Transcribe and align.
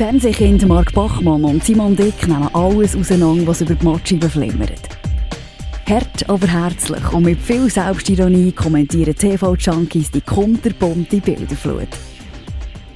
Fernsehkind 0.00 0.66
Mark 0.66 0.94
Bachmann 0.94 1.44
und 1.44 1.62
Simon 1.62 1.94
Dick 1.94 2.26
nehmen 2.26 2.48
alles 2.54 2.96
auseinander, 2.96 3.46
was 3.46 3.60
über 3.60 3.74
die 3.74 3.84
Matscheibe 3.84 4.30
flimmert. 4.30 4.88
Hart, 5.86 6.26
aber 6.26 6.46
herzlich 6.46 7.12
und 7.12 7.24
mit 7.24 7.38
viel 7.38 7.68
Selbstironie 7.68 8.50
kommentieren 8.50 9.14
TV-Junkies 9.14 10.10
die 10.10 10.22
kunterbunte 10.22 11.18
Bilderflut. 11.18 11.88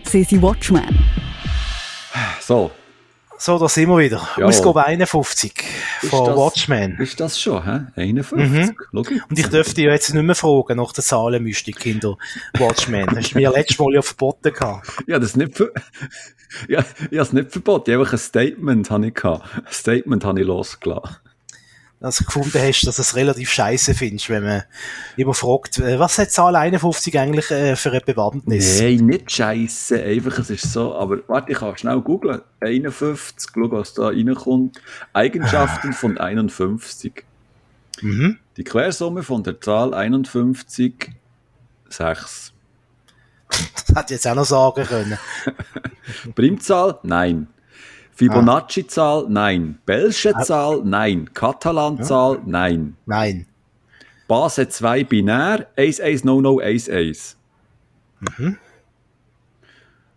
Sie 0.04 0.24
sind 0.24 0.40
Watchmen. 0.40 0.98
So. 2.40 2.71
So, 3.36 3.58
da 3.58 3.68
sind 3.68 3.90
wir 3.90 3.98
wieder. 3.98 4.26
Ja. 4.38 4.46
Ausgabe 4.46 4.86
51 4.86 5.52
von 6.08 6.24
das- 6.24 6.36
Watchmen. 6.36 6.96
Ist 6.98 7.21
das 7.21 7.38
schon, 7.38 7.62
hä? 7.64 7.80
51? 8.00 8.50
Mhm. 8.50 8.76
Und 8.92 9.38
ich 9.38 9.46
dürfte 9.48 9.82
ja 9.82 9.90
jetzt 9.90 10.14
nicht 10.14 10.22
mehr 10.22 10.34
fragen 10.34 10.78
nach 10.78 10.92
der 10.92 11.04
Zahlenmystik 11.04 11.84
in 11.84 12.00
der 12.00 12.16
Watchmen. 12.58 13.04
Das 13.06 13.16
hast 13.16 13.32
du 13.34 13.38
mir 13.38 13.50
letztes 13.50 13.78
Mal 13.78 13.92
ja 13.92 14.00
verboten 14.00 14.54
gehabt. 14.54 14.88
Ja, 15.06 15.18
das 15.18 15.30
ist 15.30 15.36
nicht 15.36 15.62
ja, 16.68 16.84
ich 17.10 17.18
habe 17.18 17.22
es 17.22 17.32
nicht 17.32 17.52
verboten. 17.52 17.90
Ich 17.90 17.94
habe 17.94 18.04
einfach 18.04 18.14
ein 18.14 18.18
Statement 18.18 18.90
habe 18.90 19.06
ich 19.06 19.14
gehabt. 19.14 19.48
Ein 19.56 19.72
Statement 19.72 20.24
habe 20.24 20.40
ich 20.40 20.46
losgelassen. 20.46 21.16
Dass 22.00 22.18
du 22.18 22.24
gefunden 22.24 22.58
hast, 22.60 22.82
dass 22.86 22.96
du 22.96 23.02
es 23.02 23.16
relativ 23.16 23.50
scheiße 23.50 23.95
findest, 23.95 24.28
wenn 24.28 24.45
man 24.45 24.64
immer 25.16 25.32
fragt, 25.32 25.78
äh, 25.78 25.98
was 25.98 26.18
hat 26.18 26.30
Zahl 26.30 26.54
51 26.54 27.18
eigentlich 27.18 27.50
äh, 27.50 27.76
für 27.76 27.92
eine 27.92 28.00
Bewandtnis? 28.00 28.78
Nein, 28.78 29.06
nicht 29.06 29.32
scheisse. 29.32 30.02
Einfach, 30.02 30.38
es 30.38 30.50
ist 30.50 30.70
so. 30.70 30.95
Aber 30.95 31.20
warte, 31.28 31.52
ich 31.52 31.59
kann 31.59 31.78
schnell 31.78 32.00
googlen. 32.02 32.42
51, 32.60 33.52
schau, 33.54 33.70
was 33.70 33.95
da 33.95 34.09
reinkommt. 34.09 34.82
Eigenschaften 35.14 35.92
von 35.95 36.18
51. 36.18 37.24
Mhm. 38.02 38.38
Die 38.56 38.64
Quersumme 38.64 39.23
von 39.23 39.42
der 39.42 39.60
Zahl 39.60 39.95
51, 39.95 41.10
6. 41.88 42.53
Das 43.86 43.88
hätte 43.96 44.04
ich 44.04 44.10
jetzt 44.10 44.26
auch 44.26 44.34
noch 44.34 44.44
sagen 44.44 44.84
können. 44.84 45.18
Primzahl? 46.34 46.98
Nein. 47.02 47.48
Fibonacci-Zahl? 48.12 49.26
Nein. 49.29 49.79
Bellsche 49.87 50.34
Zahl? 50.42 50.82
Nein. 50.84 51.30
Catalan-Zahl? 51.34 52.42
Nein. 52.46 52.96
Nein. 53.06 53.46
Base 54.29 54.68
2 54.68 55.04
binär, 55.04 55.66
1, 55.76 56.01
1, 56.01 56.24
no, 56.24 56.40
no, 56.40 56.59
1, 56.59 56.88
1. 56.88 57.37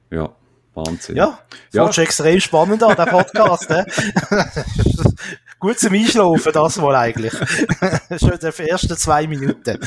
Ja, 0.09 0.33
Wahnsinn. 0.77 1.15
Ja, 1.15 1.39
Ja. 1.73 1.83
fandst 1.83 1.97
du 1.97 2.01
extrem 2.01 2.39
spannend 2.39 2.83
an, 2.83 2.95
der 2.95 3.05
Podcast? 3.05 3.67
Gut 5.59 5.79
zum 5.79 5.91
Einschlafen, 5.93 6.51
das 6.53 6.79
wohl 6.79 6.93
eigentlich. 6.93 7.33
Schon 8.19 8.37
die 8.39 8.69
ersten 8.69 8.95
zwei 8.95 9.25
Minuten. 9.25 9.79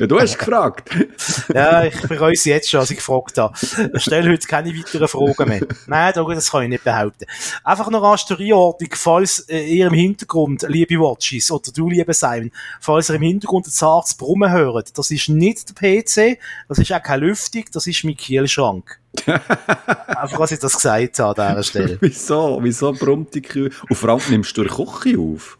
Ja, 0.00 0.06
du 0.06 0.18
hast 0.20 0.36
gefragt. 0.38 0.90
Ja, 1.54 1.84
ich 1.84 2.00
bereue 2.02 2.32
es 2.32 2.44
jetzt 2.44 2.68
schon, 2.70 2.80
als 2.80 2.90
ich 2.90 2.96
gefragt 2.98 3.38
habe. 3.38 3.54
Ich 3.94 4.02
stelle 4.02 4.30
heute 4.30 4.46
keine 4.46 4.70
weiteren 4.76 5.08
Fragen 5.08 5.48
mehr. 5.48 5.60
Nein, 5.86 6.12
da- 6.14 6.24
das 6.24 6.50
kann 6.50 6.62
ich 6.64 6.68
nicht 6.70 6.84
behaupten. 6.84 7.24
Einfach 7.64 7.88
noch 7.90 8.02
als 8.02 8.26
Einordnung, 8.30 8.90
falls 8.94 9.40
äh, 9.48 9.60
ihr 9.64 9.86
im 9.86 9.94
Hintergrund, 9.94 10.64
liebe 10.68 10.94
Watches, 10.96 11.50
oder 11.50 11.70
du, 11.72 11.88
lieber 11.88 12.12
Simon, 12.14 12.50
falls 12.80 13.10
ihr 13.10 13.16
im 13.16 13.22
Hintergrund 13.22 13.66
ein 13.66 13.70
zartes 13.70 14.14
Brummen 14.14 14.50
hört, 14.50 14.96
das 14.98 15.10
ist 15.10 15.28
nicht 15.28 15.80
der 15.80 16.02
PC, 16.02 16.38
das 16.68 16.78
ist 16.78 16.92
auch 16.92 17.02
keine 17.02 17.26
Lüftung, 17.26 17.64
das 17.72 17.86
ist 17.86 18.04
mein 18.04 18.16
Kielschrank. 18.16 18.98
Einfach, 19.26 20.40
als 20.40 20.52
ich 20.52 20.58
das 20.58 20.74
gesagt 20.74 21.18
habe 21.18 21.42
an 21.42 21.56
dieser 21.56 21.62
Stelle. 21.62 21.98
Wieso? 22.00 22.58
Wieso 22.62 22.92
brummt 22.92 23.34
die 23.34 23.42
Kühe? 23.42 23.70
Und 23.88 23.96
vor 23.96 24.10
allem 24.10 24.22
nimmst 24.30 24.56
du 24.56 24.64
durch 24.64 25.02
Küche 25.02 25.18
auf? 25.18 25.58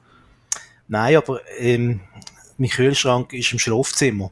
Nein, 0.89 1.17
aber 1.17 1.41
ähm, 1.59 2.01
mein 2.59 2.71
Kühlschrank 2.71 3.33
ist 3.33 3.53
im 3.53 3.59
Schlafzimmer. 3.59 4.31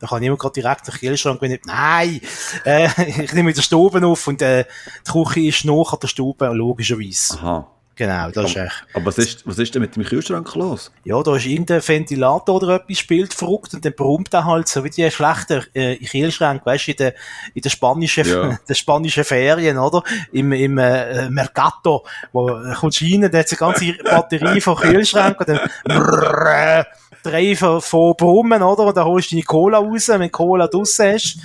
Da 0.00 0.06
kann 0.06 0.22
ich 0.22 0.28
immer 0.28 0.36
gerade 0.36 0.54
direkt 0.54 0.86
den 0.86 0.94
Kühlschrank, 0.94 1.42
ich, 1.42 1.60
nein, 1.64 2.20
äh, 2.64 2.88
ich 3.24 3.32
nehme 3.32 3.52
den 3.52 3.62
Stuben 3.62 4.04
auf 4.04 4.26
und 4.28 4.40
äh, 4.42 4.64
die 5.06 5.10
Küche 5.10 5.40
ist 5.40 5.64
noch 5.64 5.92
an 5.92 5.98
der 6.00 6.08
Stube, 6.08 6.46
logischerweise. 6.46 7.34
Aha. 7.38 7.70
Genau, 7.98 8.30
das 8.30 8.50
ist 8.50 8.56
echt. 8.56 8.84
Aber 8.94 9.06
was 9.06 9.18
ist, 9.18 9.44
was 9.44 9.58
ist 9.58 9.74
denn 9.74 9.82
mit 9.82 9.96
dem 9.96 10.04
Kühlschrank 10.04 10.54
los? 10.54 10.92
Ja, 11.02 11.20
da 11.20 11.34
ist 11.34 11.46
irgendein 11.46 11.86
Ventilator 11.86 12.54
oder 12.54 12.76
etwas 12.76 12.98
spielt 12.98 13.34
verrückt 13.34 13.74
und 13.74 13.84
dann 13.84 13.92
brummt 13.92 14.32
er 14.32 14.44
halt 14.44 14.68
so 14.68 14.84
wie 14.84 14.90
die 14.90 15.10
schlechten 15.10 15.64
äh, 15.74 15.96
Kühlschränke, 15.96 16.64
weißt 16.64 16.86
du, 16.86 16.90
in 16.92 16.96
den, 16.96 17.12
in 17.54 17.62
den 17.62 17.70
spanischen, 17.70 18.24
Ja. 18.24 18.56
spanischen 18.74 19.24
Ferien, 19.24 19.78
oder? 19.78 20.04
Im, 20.30 20.52
im 20.52 20.78
äh, 20.78 21.28
Mercato, 21.28 22.06
wo 22.32 22.48
äh, 22.50 22.72
kommst 22.74 23.00
du 23.00 23.04
rein, 23.06 23.28
da 23.32 23.38
hat 23.38 23.50
eine 23.50 23.58
ganze 23.58 23.92
Batterie 24.04 24.60
von 24.60 24.76
Kühlschränken 24.76 25.44
und 25.44 25.48
dann 25.48 25.68
brrrr, 25.84 26.86
drei 27.30 27.56
von, 27.56 27.80
von 27.80 28.14
Brummen, 28.16 28.62
oder? 28.62 28.84
Und 28.84 28.96
dann 28.96 29.04
holst 29.04 29.30
du 29.30 29.36
deine 29.36 29.44
Cola 29.44 29.78
raus, 29.78 30.08
wenn 30.08 30.20
du 30.20 30.30
Cola 30.30 30.66
draussen 30.66 31.12
hast. 31.12 31.38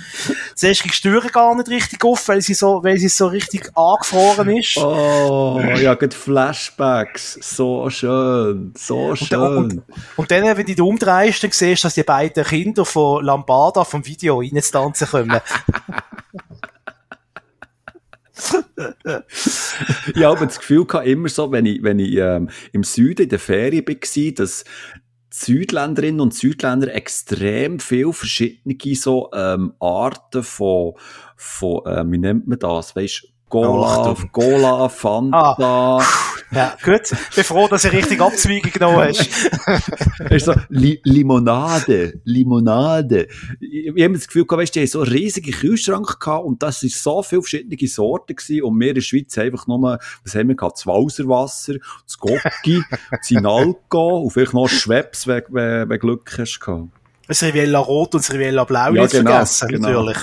Zuerst 0.54 0.82
kriegst 0.82 1.04
du 1.04 1.08
die 1.08 1.14
Türe 1.14 1.30
gar 1.30 1.54
nicht 1.54 1.68
richtig 1.68 2.04
auf, 2.04 2.28
weil 2.28 2.40
sie 2.40 2.54
so, 2.54 2.82
weil 2.82 2.98
sie 2.98 3.08
so 3.08 3.26
richtig 3.26 3.70
angefroren 3.76 4.56
ist. 4.56 4.76
Oh, 4.78 5.60
ja, 5.60 5.94
gerade 5.94 6.14
Flashbacks. 6.14 7.38
So 7.42 7.88
schön. 7.90 8.72
So 8.76 9.10
Und, 9.10 9.18
schön. 9.18 9.40
und, 9.40 9.82
und 10.16 10.30
dann, 10.30 10.44
wenn 10.44 10.56
du 10.56 10.64
dich 10.64 10.80
umdrehst, 10.80 11.42
dann 11.42 11.50
siehst 11.50 11.84
du, 11.84 11.86
dass 11.86 11.94
die 11.94 12.02
beiden 12.02 12.44
Kinder 12.44 12.84
von 12.84 13.24
Lambada 13.24 13.84
vom 13.84 14.04
Video 14.06 14.38
reinzutanzen 14.38 15.08
kommen. 15.08 15.40
ich 20.14 20.24
habe 20.24 20.46
das 20.46 20.58
Gefühl 20.58 20.86
gehabt, 20.86 21.06
immer 21.06 21.28
so, 21.28 21.50
wenn 21.52 21.66
ich, 21.66 21.82
wenn 21.82 21.98
ich 21.98 22.16
ähm, 22.16 22.48
im 22.72 22.82
Süden 22.82 23.22
in 23.22 23.28
der 23.28 23.38
Ferien 23.38 23.86
war, 23.86 24.32
dass 24.34 24.64
Südländerinnen 25.36 26.20
und 26.20 26.32
Südländer 26.32 26.94
extrem 26.94 27.80
viel 27.80 28.12
verschiedene 28.12 28.76
so 28.94 29.30
ähm, 29.34 29.74
Arten 29.80 30.44
von, 30.44 30.92
von 31.34 31.82
ähm, 31.86 32.12
wie 32.12 32.18
nennt 32.18 32.46
man 32.46 32.60
das, 32.60 32.94
weißt 32.94 33.26
Gola. 33.48 34.14
Gola, 34.30 34.88
Fanta, 34.88 35.98
ja, 36.54 36.76
gut. 36.82 37.02
Bin 37.34 37.44
froh, 37.44 37.68
dass 37.68 37.82
du 37.82 37.92
richtig 37.92 38.20
Abzweigung 38.20 38.70
genommen 38.70 39.08
hast. 39.08 39.28
Du, 40.28 40.38
so, 40.38 40.54
Li 40.68 41.00
Limonade, 41.04 42.20
Limonade. 42.24 43.26
Ich, 43.60 43.86
ich 43.94 44.04
habe 44.04 44.14
das 44.14 44.26
Gefühl 44.26 44.46
gehabt, 44.46 44.62
weißt, 44.62 44.74
du, 44.74 44.80
die 44.80 44.86
haben 44.86 44.90
so 44.90 45.02
einen 45.02 45.12
riesigen 45.12 45.52
Kühlschrank 45.52 46.20
gehabt 46.20 46.44
und 46.44 46.62
das 46.62 46.82
waren 46.82 46.90
so 46.90 47.22
viele 47.22 47.42
verschiedene 47.42 47.88
Sorten 47.88 48.36
gewesen 48.36 48.62
und 48.62 48.80
wir 48.80 48.88
in 48.88 48.94
der 48.94 49.02
Schweiz 49.02 49.36
haben 49.36 49.46
einfach 49.46 49.66
nur, 49.66 49.98
was 50.24 50.34
haben 50.34 50.48
wir 50.48 50.56
gehabt, 50.56 50.78
das 50.78 50.86
Walserwasser, 50.86 51.74
das 52.04 52.18
Gocki, 52.18 52.82
das 53.10 53.30
Inalco 53.30 54.20
und 54.20 54.30
vielleicht 54.30 54.54
noch 54.54 54.68
Schweppes, 54.68 55.26
wenn, 55.26 55.42
wenn, 55.50 55.88
wenn 55.88 55.98
Glück 55.98 56.32
hast 56.38 56.60
gehabt. 56.60 56.88
Das 57.28 57.42
Rivella 57.42 57.78
Rot 57.78 58.14
und 58.14 58.22
das 58.24 58.32
Rivella 58.32 58.64
Blau 58.64 58.92
Ja, 58.92 59.02
nicht 59.02 59.12
genau, 59.12 59.30
vergessen, 59.30 59.68
genau. 59.68 59.88
natürlich. 59.88 60.18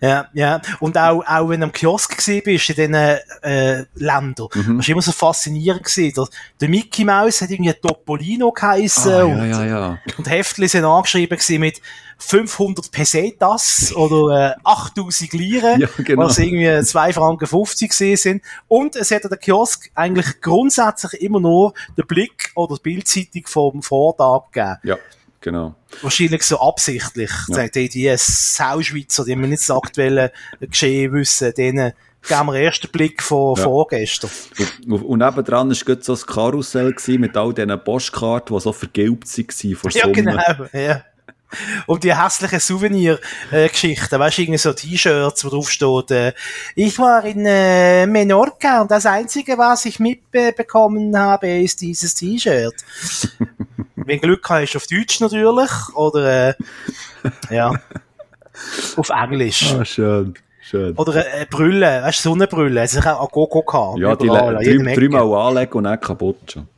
Ja, 0.00 0.28
ja. 0.34 0.60
Und 0.80 0.96
auch, 0.96 1.24
auch 1.26 1.48
wenn 1.48 1.60
du 1.60 1.66
am 1.66 1.72
Kiosk 1.72 2.16
gewesen 2.16 2.42
bist 2.44 2.70
in 2.70 2.76
diesen, 2.76 2.94
äh, 2.94 3.84
Ländern, 3.94 4.48
Mhm. 4.54 4.76
das 4.78 4.86
war 4.86 4.92
immer 4.92 5.02
so 5.02 5.12
faszinierend 5.12 5.84
gewesen. 5.84 6.12
Der, 6.16 6.26
der 6.60 6.68
Mickey 6.68 7.04
Mouse 7.04 7.40
hat 7.42 7.50
irgendwie 7.50 7.72
Topolino 7.74 8.52
geheissen 8.52 9.12
Ah, 9.12 9.24
und, 9.24 9.38
ja, 9.50 9.64
ja, 9.64 9.66
ja. 9.66 9.98
und 10.16 10.28
Heftchen 10.30 10.68
sind 10.68 10.84
angeschrieben 10.84 11.36
gewesen 11.38 11.60
mit 11.60 11.80
500 12.18 12.90
Pesetas 12.92 13.92
oder 13.94 14.52
äh, 14.52 14.54
8000 14.62 15.32
Liren, 15.32 15.80
Ja, 15.80 15.88
genau. 15.98 16.24
was 16.26 16.38
irgendwie 16.38 16.82
2 16.82 17.12
Franken 17.12 17.46
50 17.46 17.90
gewesen 17.90 18.16
sind. 18.22 18.42
Und 18.68 18.96
es 18.96 19.10
hat 19.10 19.24
an 19.24 19.30
der 19.30 19.38
Kiosk 19.38 19.90
eigentlich 19.94 20.40
grundsätzlich 20.40 21.20
immer 21.20 21.40
nur 21.40 21.74
den 21.98 22.06
Blick 22.06 22.52
oder 22.54 22.76
die 22.76 22.82
Bildzeitung 22.82 23.42
vom 23.46 23.82
Vortag 23.82 24.52
gegeben. 24.52 24.76
Ja, 24.84 24.96
genau. 25.44 25.74
Wahrscheinlich 26.02 26.42
so 26.42 26.58
absichtlich. 26.60 27.30
Ja. 27.48 27.62
Ja. 27.62 27.68
Die, 27.68 27.88
die 27.88 28.14
Sauschweizer, 28.16 29.24
die 29.24 29.36
wir 29.36 29.46
nicht 29.46 29.68
das 29.68 29.70
aktuelle 29.76 30.32
Geschehen 30.60 31.12
wissen, 31.12 31.52
denen 31.54 31.92
geben 32.26 32.46
wir 32.52 32.70
den 32.70 32.90
Blick 32.90 33.22
von 33.22 33.56
Ja. 33.56 33.62
vorgestern. 33.64 34.30
Und, 34.88 35.02
und 35.02 35.18
nebendran 35.18 35.68
war 35.70 35.76
gerade 35.76 36.02
so 36.02 36.14
ein 36.14 36.20
Karussell 36.26 36.94
mit 37.18 37.36
all 37.36 37.52
diesen 37.52 37.84
Postkarten, 37.84 38.56
die 38.56 38.62
so 38.62 38.72
vergilbt 38.72 39.28
waren 39.38 39.76
vor 39.76 39.90
Ja, 39.92 40.06
genau. 40.08 40.40
Ja. 40.72 41.04
Und 41.86 42.02
die 42.02 42.16
hässlichen 42.16 42.58
Souvenir-Geschichten, 42.58 44.18
weißt 44.18 44.38
du, 44.38 44.42
irgendwie 44.42 44.58
so 44.58 44.72
T-Shirts, 44.72 45.44
wo 45.44 45.50
drauf 45.50 45.70
steht, 45.70 46.10
äh, 46.10 46.32
ich 46.74 46.98
war 46.98 47.24
in 47.24 47.46
äh, 47.46 48.06
Menorca 48.06 48.82
und 48.82 48.90
das 48.90 49.06
Einzige, 49.06 49.56
was 49.56 49.84
ich 49.84 50.00
mitbekommen 50.00 51.16
habe, 51.16 51.48
ist 51.60 51.80
dieses 51.80 52.14
T-Shirt. 52.14 52.74
Wenn 54.06 54.20
Glück 54.20 54.48
hast, 54.48 54.76
auf 54.76 54.86
Deutsch 54.86 55.20
natürlich, 55.20 55.70
oder, 55.94 56.48
äh, 56.50 56.54
ja, 57.50 57.72
auf 58.96 59.10
Englisch. 59.10 59.74
Ah, 59.78 59.84
schön, 59.84 60.34
schön. 60.60 60.94
Oder 60.96 61.40
äh, 61.40 61.46
Brille, 61.48 62.02
weißt 62.02 62.24
du, 62.24 62.30
Sonnenbrille, 62.30 62.82
es 62.82 62.94
ist 62.94 63.06
auch 63.06 63.20
an 63.22 63.28
Gogo 63.30 63.62
gehabt. 63.62 63.98
Ja, 63.98 64.14
die 64.16 64.26
überall, 64.26 64.62
jedem 64.62 64.86
drei, 64.86 64.94
dreimal 64.94 65.48
anlegen 65.48 65.72
und 65.74 65.84
dann 65.84 66.00
kaputt 66.00 66.52
schon. 66.52 66.68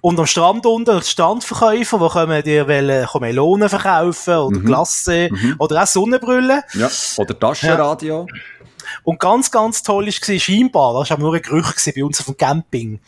Und 0.00 0.18
am 0.18 0.26
Strand 0.26 0.64
unten, 0.64 0.98
die 0.98 1.04
Strandverkäufer, 1.04 1.98
die 1.98 2.08
kommen 2.08 2.42
dir 2.42 2.66
wollen, 2.66 3.06
Melonen 3.20 3.68
verkaufen, 3.68 4.34
oder 4.34 4.58
Mhm. 4.58 4.64
Glasse, 4.64 5.28
oder 5.58 5.82
auch 5.82 5.86
Sonnenbrille. 5.86 6.62
Ja, 6.72 6.88
oder 7.18 7.38
Taschenradio. 7.38 8.26
Und 9.04 9.20
ganz, 9.20 9.50
ganz 9.50 9.82
toll 9.82 10.06
war, 10.06 10.38
scheinbar, 10.38 10.98
das 11.00 11.10
war 11.10 11.16
aber 11.18 11.22
nur 11.22 11.34
ein 11.34 11.42
Gerücht 11.42 11.92
bei 11.94 12.02
uns 12.02 12.20
auf 12.20 12.26
dem 12.26 12.36
Camping. 12.38 13.00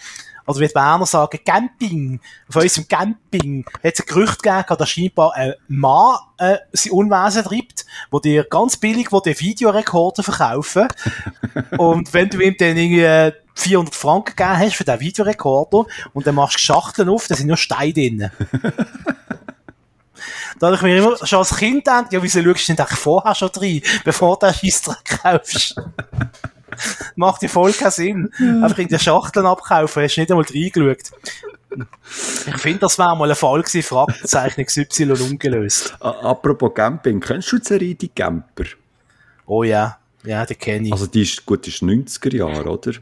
Oder 0.47 0.61
wie 0.61 0.67
die 0.67 0.73
Berner 0.73 1.07
sagen, 1.07 1.39
Camping, 1.45 2.21
auf 2.49 2.57
unserem 2.57 2.89
Camping, 2.89 3.65
hat 3.83 3.95
es 3.95 4.01
ein 4.01 4.07
Gerücht 4.07 4.43
gegeben, 4.43 4.65
dass 4.79 4.91
scheinbar 4.91 5.35
ein 5.35 5.55
Mann 5.69 6.19
äh, 6.39 6.59
sein 6.73 6.93
Unwesen 6.93 7.45
treibt, 7.45 7.87
wo 8.11 8.19
dir 8.19 8.45
ganz 8.45 8.77
billig 8.77 9.13
wo 9.13 9.21
dir 9.21 9.39
Videorekorder 9.39 10.23
verkaufen. 10.23 10.89
und 11.79 12.13
wenn 12.13 12.31
du 12.31 12.41
ihm 12.41 12.57
dann 12.59 12.77
irgendwie 12.77 13.37
400 13.55 13.95
Franken 13.95 14.37
gegeben 14.37 14.59
hast 14.59 14.77
für 14.77 14.85
den 14.85 15.01
Videorekorder 15.01 15.87
und 16.13 16.27
dann 16.27 16.35
machst 16.35 16.57
du 16.57 16.61
Schachteln 16.61 17.09
auf, 17.09 17.29
da 17.29 17.35
sind 17.35 17.49
nur 17.49 17.57
Steine 17.57 17.93
drin. 17.93 18.31
Da 20.59 20.69
habe 20.69 20.77
ich 20.77 20.83
mir 20.83 20.99
immer 20.99 21.27
schon 21.27 21.41
als 21.41 21.57
Kind 21.57 21.85
gedacht, 21.85 22.13
ja, 22.13 22.23
wieso 22.23 22.41
schaust 22.41 22.69
du 22.69 22.75
denn 22.75 22.85
eigentlich 22.85 22.99
vorher 23.01 23.35
schon 23.35 23.51
rein, 23.57 23.83
bevor 24.05 24.39
du 24.39 24.47
den 24.47 24.55
Scheissdreck 24.55 25.21
kaufst? 25.21 25.75
Macht 27.17 27.43
ja 27.43 27.49
voll 27.49 27.73
keinen 27.73 27.91
Sinn. 27.91 28.31
Einfach 28.63 28.79
in 28.79 28.89
den 28.89 28.99
Schachteln 28.99 29.47
abkaufen, 29.47 30.03
hast 30.03 30.17
du 30.17 30.21
nicht 30.21 30.31
einmal 30.31 30.47
reingeschaut. 30.47 31.13
Ich 32.47 32.59
finde, 32.59 32.81
das 32.81 32.99
wäre 32.99 33.17
mal 33.17 33.31
ein 33.31 33.37
Fall 33.37 33.63
gewesen, 33.63 33.83
Fragezeichen 33.83 34.65
XY 34.65 35.13
ungelöst. 35.13 35.97
Apropos 36.01 36.75
Camping, 36.75 37.21
kennst 37.21 37.53
du 37.53 37.59
die 37.79 37.95
Die 37.95 38.09
Camper? 38.09 38.65
Oh 39.47 39.63
ja, 39.63 39.99
ja, 40.25 40.47
die 40.47 40.55
kenne 40.55 40.87
ich. 40.87 40.93
Also 40.93 41.07
die 41.07 41.23
ist, 41.23 41.45
gut, 41.47 41.67
die 41.67 41.71
ist 41.71 41.83
90er 41.83 42.37
Jahre, 42.37 42.69
oder? 42.69 42.93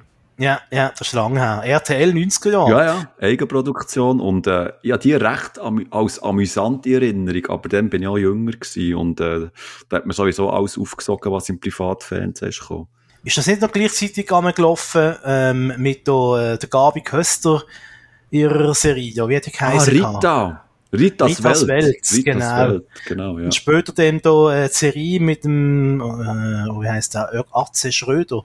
Ja, 0.40 0.58
ja, 0.70 0.88
das 0.88 1.08
ist 1.08 1.12
lange 1.12 1.38
her. 1.38 1.62
RTL 1.64 2.12
90er 2.12 2.50
Jahre. 2.50 2.70
Ja, 2.70 2.84
ja, 2.84 3.12
Eigenproduktion 3.20 4.20
und 4.20 4.46
äh, 4.46 4.72
ja, 4.82 4.96
die 4.96 5.12
recht 5.12 5.58
am, 5.58 5.86
als 5.90 6.18
amüsante 6.22 6.94
Erinnerung, 6.94 7.46
aber 7.48 7.68
dann 7.68 7.90
bin 7.90 8.00
ich 8.00 8.08
auch 8.08 8.16
jünger 8.16 8.52
gewesen 8.52 8.94
und 8.94 9.20
äh, 9.20 9.50
da 9.90 9.96
hat 9.98 10.06
man 10.06 10.14
sowieso 10.14 10.48
alles 10.48 10.78
aufgesogen, 10.78 11.30
was 11.30 11.50
im 11.50 11.60
Privatfernsehen 11.60 12.48
ist 12.48 12.60
gekommen. 12.60 12.88
Ist 13.22 13.36
das 13.36 13.46
nicht 13.46 13.60
noch 13.60 13.70
gleichzeitig 13.70 14.26
gelaufen 14.26 15.14
ähm, 15.24 15.74
mit 15.76 16.06
der, 16.06 16.54
äh, 16.54 16.58
der 16.58 16.68
Gabi 16.68 17.02
Köster 17.02 17.62
ihrer 18.30 18.74
Serie? 18.74 19.28
Wie 19.28 19.36
hat 19.36 19.46
die 19.46 19.52
Ah, 19.58 19.70
geheißen? 19.70 19.92
Rita! 19.92 20.64
Ritas, 20.92 21.38
Ritas 21.38 21.68
Welt. 21.68 21.84
Welt, 21.84 21.96
Ritas 22.10 22.24
genau. 22.24 22.68
Welt, 22.68 22.84
genau, 23.06 23.38
ja. 23.38 23.44
Und 23.44 23.54
später 23.54 23.92
dann 23.92 24.20
da 24.22 24.64
äh, 24.64 24.68
die 24.68 24.74
Serie 24.74 25.20
mit 25.20 25.44
dem, 25.44 26.00
äh, 26.00 26.02
wie 26.82 26.88
heisst 26.88 27.14
der, 27.14 27.44
Atze 27.52 27.92
Schröder. 27.92 28.42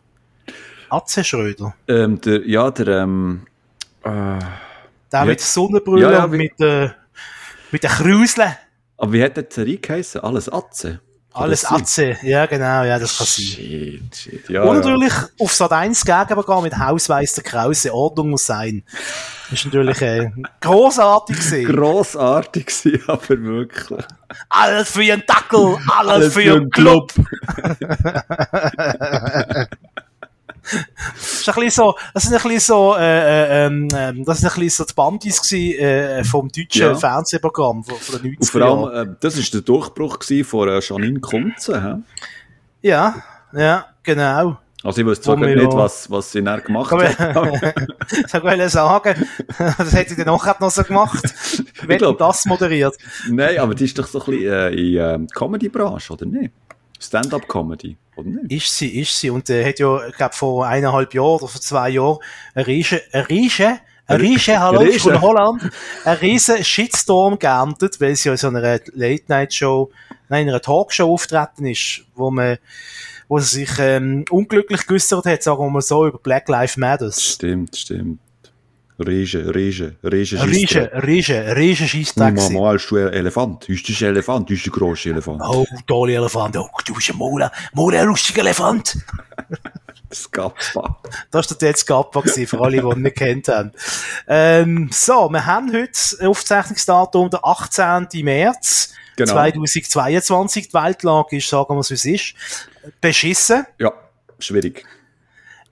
Atze 0.90 1.24
Schröder. 1.24 1.74
Ähm, 1.88 2.22
der, 2.22 2.48
ja, 2.48 2.70
der, 2.70 2.88
ähm, 3.04 3.48
äh, 4.04 4.10
Der 5.12 5.26
mit 5.26 5.40
der 5.40 5.46
Sonnenbrille 5.46 6.02
Ja, 6.04 6.12
ja, 6.12 6.28
mit, 6.28 6.60
äh, 6.60 6.90
mit 7.72 7.82
den 7.82 7.90
Kräuseln. 7.90 8.54
aber 8.98 9.14
wie 9.14 9.24
hat 9.24 9.38
der 9.38 9.46
Serie 9.50 9.78
geheißen? 9.80 10.22
Alles 10.22 10.48
Atze? 10.48 11.00
Alles? 11.36 11.66
Atze. 11.66 12.16
Ja, 12.22 12.46
genau, 12.46 12.84
ja, 12.84 12.98
das 12.98 13.18
kann 13.18 13.28
sein. 13.28 13.46
Shit, 13.46 14.16
shit, 14.16 14.50
ja. 14.50 14.64
Und 14.64 14.78
ja. 14.78 14.92
natürlich 14.92 15.14
auf 15.38 15.54
Sat 15.54 15.74
1 15.74 16.06
Gegenüber 16.06 16.62
mit 16.62 16.78
Hausweiss 16.78 17.34
der 17.34 17.44
Krause. 17.44 17.94
Ordnung 17.94 18.30
muss 18.30 18.46
sein. 18.46 18.84
Das 19.50 19.60
ist 19.60 19.66
natürlich 19.66 20.02
äh, 20.02 20.32
grossartig 20.62 21.38
gewesen. 21.38 21.76
Grossartig 21.76 22.68
gewesen, 22.68 23.04
aber 23.08 23.30
wirklich. 23.30 24.06
Alles 24.50 24.92
für 24.92 25.04
ihren 25.04 25.24
Dackel, 25.28 25.78
alles, 25.90 26.34
für 26.34 26.42
ihren 26.42 26.70
Club. 26.70 27.12
Das 30.72 31.32
ist 31.42 31.50
ein 31.50 31.56
bisschen 31.56 31.72
so, 31.72 31.96
das 32.14 32.24
sind 32.24 32.34
ein 32.34 32.42
bisschen 32.42 32.60
so, 32.60 32.96
äh, 32.98 33.02
äh, 33.02 33.66
ähm, 33.68 33.88
ähm, 33.96 34.26
das 34.26 34.40
sind 34.40 34.50
ein 34.52 34.60
bisschen 34.60 34.86
so 34.86 34.86
die 34.86 34.94
Bandis 34.94 35.42
gewesen, 35.42 35.80
äh, 35.80 36.24
vom 36.24 36.50
deutschen 36.50 36.82
Ja. 36.82 36.96
Fernsehprogramm 36.96 37.84
von, 37.84 37.96
von 37.98 38.22
den 38.22 38.32
90er 38.34 38.40
Und 38.40 38.46
vor 38.50 38.62
allem, 38.62 39.10
äh, 39.10 39.16
das 39.20 39.38
war 39.38 39.44
der 39.54 39.62
Durchbruch 39.62 40.20
gewesen 40.20 40.46
von 40.46 40.70
äh, 40.70 40.80
Janine 40.82 41.20
Kunze. 41.20 41.84
hä? 41.84 41.96
Ja, 42.82 43.16
ja, 43.54 43.86
genau. 44.04 44.58
Also 44.84 45.02
ich 45.02 45.08
weiß 45.08 45.22
zwar 45.22 45.36
nicht, 45.38 45.74
was, 45.74 46.12
was 46.12 46.32
sie 46.32 46.44
dann 46.44 46.62
gemacht 46.62 46.92
hat. 46.92 47.18
Ich 48.28 48.44
wollte 48.44 48.70
sagen, 48.70 49.28
das 49.58 49.94
hätte 49.94 50.12
ich 50.12 50.18
dann 50.18 50.30
auch 50.30 50.60
noch 50.60 50.70
so 50.70 50.84
gemacht. 50.84 51.24
Wenn 51.88 51.98
glaub- 51.98 52.20
das 52.20 52.46
moderiert. 52.46 52.96
Nein, 53.28 53.58
aber 53.58 53.74
die 53.74 53.86
ist 53.86 53.98
doch 53.98 54.06
so 54.06 54.20
ein 54.20 54.26
bisschen 54.26 54.54
äh, 54.54 54.70
in 54.70 55.24
äh, 55.24 55.28
Comedy-Branche, 55.34 56.14
oder 56.14 56.28
nicht? 56.28 56.52
Stand-up-Comedy, 57.08 57.98
oder 58.16 58.30
nicht? 58.30 58.52
Ist 58.52 58.78
sie, 58.78 59.00
ist 59.00 59.20
sie. 59.20 59.30
Und 59.30 59.50
äh, 59.50 59.66
hat 59.68 59.80
ja, 59.80 60.08
ich 60.08 60.16
glaube, 60.16 60.34
vor 60.34 60.68
eineinhalb 60.68 61.14
Jahren 61.14 61.36
oder 61.36 61.48
vor 61.48 61.62
zwei 61.62 61.90
Jahren 61.90 62.20
eine 62.54 62.68
riesen, 62.68 63.00
eine 63.12 63.30
riesen, 63.30 63.80
eine 64.08 64.22
riesen, 64.22 64.60
hallo, 64.60 64.82
Riesen. 64.82 65.14
von 65.14 65.22
Holland, 65.22 65.72
einen 66.04 66.18
riesen 66.20 66.64
Shitstorm 66.64 67.40
geerntet, 67.40 68.00
weil 68.00 68.16
sie 68.16 68.30
ja 68.30 68.34
in 68.34 68.38
so 68.38 68.48
einer 68.48 68.80
Late-Night-Show, 68.94 69.92
nein, 70.30 70.44
in 70.44 70.50
einer 70.50 70.62
Talkshow 70.62 71.12
auftreten 71.12 71.66
ist, 71.66 72.04
wo 72.16 72.30
man, 72.30 72.58
wo 73.28 73.40
sie 73.40 73.66
sich 73.66 73.80
ähm, 73.80 74.26
unglücklich 74.30 74.86
geäussert 74.86 75.26
hat, 75.26 75.42
sagen 75.42 75.60
wir 75.60 75.70
mal 75.70 75.82
so, 75.82 76.06
über 76.06 76.20
Black 76.20 76.48
Lives 76.50 76.78
Matters. 76.78 77.24
Stimmt, 77.24 77.76
stimmt. 77.76 78.20
Riesen, 78.98 79.50
riesen, 79.50 79.98
riesen 80.04 80.40
Ein 80.40 80.50
riesen, 80.50 80.84
riesen, 80.86 81.36
riesen 81.52 81.88
Scheissdreck. 81.88 82.36
gewesen. 82.36 82.54
Mama, 82.54 82.74
hast 82.74 82.88
du 82.90 82.96
ein 82.98 83.12
Elefant? 83.12 83.68
Ist 83.68 83.90
das 83.90 84.02
ein 84.02 84.08
Elefant? 84.10 84.50
Ist 84.52 84.66
ein 84.66 84.72
grosser 84.72 85.10
Elefant? 85.10 85.42
Oh, 85.46 85.66
tolle 85.86 86.14
Elefant. 86.14 86.56
Oh, 86.56 86.70
du 86.86 86.94
bist 86.94 87.10
ein 87.10 87.18
Mola, 87.18 87.52
Mola, 87.74 88.02
ein 88.02 88.08
lustiger 88.08 88.42
Elefant. 88.42 88.98
Das 90.10 90.32
Gappa. 90.32 90.98
Das 91.30 91.50
war 91.52 91.58
der 91.58 91.74
gewesen, 91.74 92.48
für 92.48 92.62
alle, 92.62 92.82
die 92.82 92.88
ihn 92.88 93.02
nicht 93.02 93.18
kennt 93.18 93.48
haben. 93.50 93.72
Ähm, 94.28 94.90
so, 94.94 95.30
wir 95.30 95.46
haben 95.46 95.74
heute 95.74 96.28
Aufzeichnungsdatum, 96.30 97.30
der 97.30 97.46
18. 97.46 98.08
März 98.24 98.94
Genau. 99.18 99.34
2022. 99.34 100.68
Die 100.70 100.74
Weltlage 100.74 101.38
ist, 101.38 101.48
sagen 101.48 101.74
wir 101.76 101.80
es, 101.80 101.90
wie 101.90 101.94
es 101.94 102.06
ist, 102.06 102.34
beschissen. 103.02 103.66
Ja, 103.80 103.94
schwierig. 104.40 104.86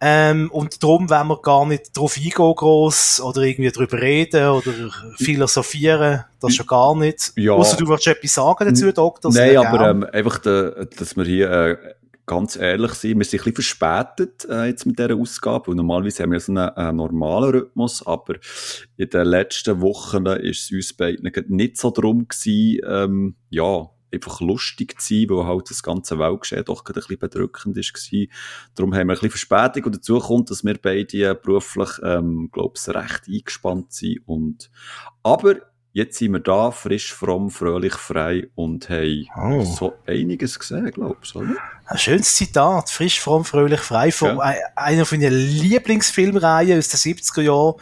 Ähm, 0.06 0.52
und 0.52 0.84
darum 0.84 1.10
wollen 1.10 1.28
wir 1.28 1.42
gar 1.42 1.66
nicht 1.66 1.96
drauf 1.96 2.18
eingehen 2.18 2.56
gross 2.56 3.22
oder 3.22 3.42
irgendwie 3.44 3.72
drüber 3.72 4.02
reden 4.02 4.50
oder 4.50 4.72
philosophieren. 5.16 6.26
Das 6.42 6.56
schon 6.56 6.68
gar 6.68 6.94
nicht. 6.94 7.32
Ja. 7.38 7.54
Ausser 7.54 7.78
du 7.78 7.88
willst 7.88 8.08
etwas 8.08 8.34
sagen 8.34 8.68
dazu, 8.68 8.92
Doktor? 8.92 9.32
Nein, 9.32 9.56
aber 9.56 9.90
ähm, 9.90 10.04
einfach, 10.04 10.40
de, 10.40 10.88
dass 10.98 11.16
wir 11.16 11.24
hier 11.24 11.50
äh, 11.50 11.78
ganz 12.26 12.58
ehrlich 12.58 12.92
sind, 12.96 13.18
wir 13.18 13.24
sind 13.24 13.40
ein 13.40 13.54
bisschen 13.54 13.78
verspätet 13.80 14.46
äh, 14.50 14.66
jetzt 14.66 14.86
mit 14.86 15.00
dieser 15.00 15.16
Ausgabe. 15.16 15.72
Und 15.72 15.78
normalerweise 15.78 16.24
haben 16.24 16.34
wir 16.34 16.40
so 16.42 16.52
einen 16.52 16.68
äh, 16.76 16.92
normalen 16.92 17.52
Rhythmus, 17.52 18.06
aber 18.06 18.36
in 18.98 19.10
den 19.10 19.26
letzten 19.26 19.80
Wochen 19.80 20.26
ist 20.26 20.66
es 20.66 20.72
uns 20.72 20.94
beiden 20.94 21.32
nicht 21.48 21.78
so 21.78 21.92
drum 21.92 22.28
gewesen, 22.28 22.82
ähm, 22.86 23.36
ja, 23.50 23.90
einfach 24.14 24.40
lustig 24.42 25.00
zu 25.02 25.14
sein, 25.16 25.30
weil 25.30 25.46
halt 25.46 25.70
das 25.70 25.84
ganze 25.84 26.20
Weltgeschehen 26.20 26.66
doch 26.66 26.84
gerade 26.84 27.00
ein 27.00 27.04
bisschen 27.04 27.20
bedrückend 27.20 27.78
ist 27.78 27.94
gewesen. 27.94 28.32
Darum 28.76 28.94
haben 28.94 29.08
wir 29.08 29.14
ein 29.14 29.20
bisschen 29.20 29.32
Verspätung 29.32 29.86
und 29.86 29.96
dazu 29.96 30.20
kommt, 30.20 30.50
dass 30.50 30.64
wir 30.64 30.78
beide 30.82 31.18
äh, 31.18 31.36
beruflich, 31.36 31.90
ähm, 32.04 32.50
glaube 32.52 32.76
ich, 32.78 32.88
recht 32.96 33.28
eingespannt 33.28 33.92
sind 33.94 34.20
und, 34.26 34.70
aber 35.24 35.56
jetzt 35.92 36.18
sind 36.18 36.32
wir 36.34 36.40
da, 36.40 36.72
frisch, 36.72 37.14
fromm, 37.14 37.50
fröhlich, 37.52 37.94
frei 37.94 38.50
und 38.56 38.90
haben 38.90 39.28
Oh. 39.38 39.64
so 39.64 39.94
einiges 40.08 40.58
gesehen, 40.58 40.90
glaubst 40.92 41.36
du, 41.36 41.40
oder? 41.40 41.56
Ein 41.94 42.00
schönes 42.00 42.34
Zitat, 42.36 42.90
frisch, 42.90 43.20
fromm, 43.20 43.46
fröhlich, 43.46 43.80
frei, 43.80 44.12
von 44.12 44.38
Ja. 44.38 44.40
ein- 44.40 44.58
einer 44.76 45.06
von 45.06 45.20
meinen 45.20 45.32
Lieblingsfilmreihen 45.32 46.80
aus 46.80 46.88
den 46.90 46.98
70er 46.98 47.44
Jahren. 47.44 47.76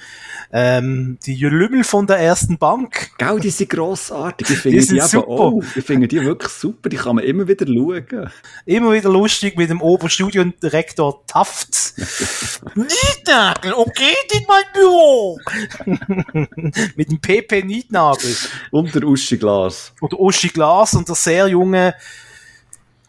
Ähm, 0.52 1.18
die 1.26 1.36
Lümmel 1.36 1.86
von 1.86 2.08
der 2.08 2.18
ersten 2.18 2.58
Bank. 2.58 3.12
Gell, 3.18 3.40
die 3.40 3.50
sind 3.52 3.70
grossartig. 3.70 4.50
Ich 4.50 4.56
Die 4.56 4.60
finde 4.62 4.78
die, 4.80 4.84
sind 4.84 4.98
eben 4.98 5.08
super. 5.08 5.28
auch. 5.30 5.64
Ich 5.78 5.86
finde 5.86 6.10
die 6.10 6.22
wirklich 6.22 6.52
super. 6.52 6.90
Die 6.90 6.98
kann 6.98 7.16
man 7.16 7.24
immer 7.24 7.48
wieder 7.48 7.66
schauen. 7.66 8.30
Immer 8.66 8.92
wieder 8.92 9.10
lustig 9.10 9.56
mit 9.58 9.70
dem 9.70 9.82
Oberstudiendirektor 9.82 11.26
Taft. 11.26 11.94
Niednagel, 12.76 13.74
okay, 13.76 14.14
in 14.34 14.46
mein 14.46 14.64
Büro. 14.74 15.40
mit 16.98 17.10
dem 17.10 17.22
PP 17.22 17.64
Niednagel. 17.64 18.36
Und 18.72 18.94
der 18.94 19.04
Uschi 19.04 19.38
Glas. 19.38 19.94
Und 20.02 20.14
Uschi 20.20 20.50
Glas 20.50 20.94
und 20.96 21.08
der 21.08 21.16
sehr 21.16 21.48
junge, 21.48 21.96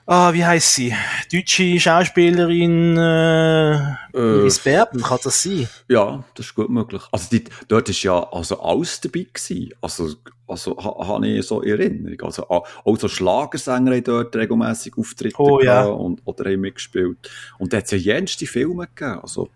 ah, 0.07 0.33
wie 0.33 0.45
heißt 0.45 0.75
sie? 0.75 0.95
Deutsche 1.33 1.79
Schauspielerin, 1.81 2.97
äh, 2.97 3.75
Äh, 4.15 4.51
Berben, 4.65 5.03
kann 5.03 5.19
das 5.23 5.43
sein? 5.43 5.69
ja, 5.89 6.23
das 6.35 6.47
ist 6.47 6.55
gut 6.55 6.69
möglich. 6.71 7.03
Also 7.13 7.29
die, 7.33 7.45
dort 7.69 7.89
ist 7.89 8.03
ja 8.03 8.23
also 8.33 8.61
alles 8.61 9.01
dabei 9.01 9.27
gewesen. 9.33 9.71
Also, 9.81 10.15
also 10.47 10.77
ha, 10.77 11.07
habe 11.09 11.27
ich 11.29 11.47
so 11.47 11.61
in 11.63 11.71
Erinnerung. 11.71 12.21
Also 12.23 12.45
a- 12.49 12.63
auch 12.85 12.97
so 12.99 13.09
Schlagersänger 13.09 13.93
haben 13.93 14.05
dort 14.05 14.37
regelmässig 14.37 14.95
Auftritte 14.99 15.37
Oh, 15.41 15.61
ja. 15.61 15.85
und, 15.85 16.21
oder 16.25 16.51
haben 16.51 16.61
mitgespielt. 16.61 17.31
Und 17.59 17.73
da 17.73 17.79
hat 17.79 17.85
es 17.85 17.91
ja 17.93 17.99
jenste 17.99 18.47
Filme 18.47 18.87
gegeben. 18.95 19.21
Also, 19.23 19.49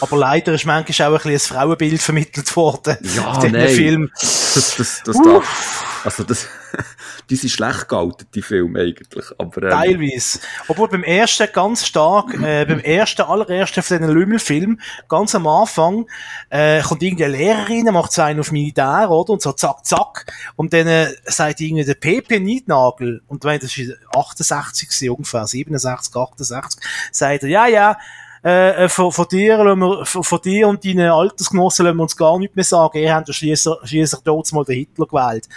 Aber 0.00 0.16
leider 0.16 0.54
ist 0.54 0.64
manchmal 0.64 1.08
auch 1.08 1.24
ein 1.24 1.30
bisschen 1.30 1.32
ein 1.32 1.58
Frauenbild 1.60 2.00
vermittelt 2.00 2.56
worden. 2.56 2.96
Ja, 3.14 3.42
in. 3.44 3.68
Film. 3.68 4.10
das, 4.18 4.74
das, 4.78 5.02
das 5.04 5.16
darf, 5.22 5.93
also 6.04 6.22
das, 6.22 6.46
die 7.30 7.36
sind 7.36 7.50
schlecht 7.50 7.88
gealtert, 7.88 8.28
die 8.34 8.42
Filme 8.42 8.80
eigentlich. 8.80 9.24
Aber, 9.38 9.62
ähm, 9.62 9.70
Teilweise. 9.70 10.40
Obwohl 10.68 10.88
beim 10.88 11.02
ersten 11.02 11.48
ganz 11.52 11.86
stark, 11.86 12.34
äh, 12.34 12.64
beim 12.64 12.80
ersten, 12.80 13.22
allerersten 13.22 13.82
von 13.82 13.98
diesen 13.98 14.12
Lümmelfilm, 14.12 14.80
ganz 15.08 15.34
am 15.34 15.46
Anfang, 15.46 16.06
äh, 16.50 16.82
kommt 16.82 17.02
irgendeine 17.02 17.36
Lehrerin, 17.36 17.84
macht 17.92 18.12
so 18.12 18.22
einen 18.22 18.40
auf 18.40 18.52
Militär, 18.52 19.10
oder? 19.10 19.32
Und 19.32 19.42
so 19.42 19.52
zack, 19.52 19.84
zack. 19.86 20.32
Und 20.56 20.72
dann 20.72 20.86
äh, 20.86 21.08
sagt 21.24 21.60
irgendwie 21.60 21.84
der 21.84 21.94
PP 21.94 22.40
Niednagel, 22.40 23.22
und 23.28 23.44
wenn 23.44 23.60
das 23.60 23.76
ist 23.76 23.96
68 24.14 24.88
gewesen, 24.88 25.10
ungefähr, 25.10 25.46
67, 25.46 26.14
68, 26.14 26.80
sagt 27.12 27.42
er, 27.44 27.48
ja, 27.48 27.66
ja, 27.66 27.98
äh, 28.44 28.90
von, 28.90 29.10
von 29.10 29.26
dir, 29.26 29.58
wir, 29.58 30.04
von, 30.04 30.22
von 30.22 30.40
dir 30.42 30.68
und 30.68 30.84
deinen 30.84 31.10
Altersgenossen 31.10 31.86
lassen 31.86 31.96
wir 31.96 32.02
uns 32.02 32.16
gar 32.16 32.38
nichts 32.38 32.54
mehr 32.54 32.64
sagen. 32.64 32.98
Ihr 32.98 33.14
habt 33.14 33.28
ja 33.28 33.32
schliesslich 33.32 34.20
dort 34.22 34.52
mal 34.52 34.64
den 34.64 34.76
Hitler 34.76 35.06
gewählt. 35.06 35.48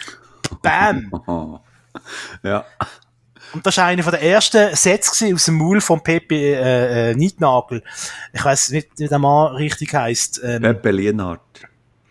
Bam! 0.61 1.11
ja. 2.43 2.65
Und 3.53 3.65
das 3.65 3.77
war 3.77 3.85
einer 3.85 4.03
der 4.03 4.21
ersten 4.21 4.75
Sätze 4.75 5.33
aus 5.33 5.45
dem 5.45 5.55
Maul 5.55 5.79
von 5.79 6.01
Pepe 6.03 6.35
äh, 6.35 7.11
äh, 7.11 7.15
Nietnagel. 7.15 7.81
Ich 8.33 8.43
weiß 8.43 8.71
nicht, 8.71 8.89
wie 8.97 9.07
der 9.07 9.19
Mann 9.19 9.55
richtig 9.55 9.93
heisst. 9.93 10.41
Ähm, 10.43 10.63
Pepe 10.63 10.91
Lienhardt. 10.91 11.41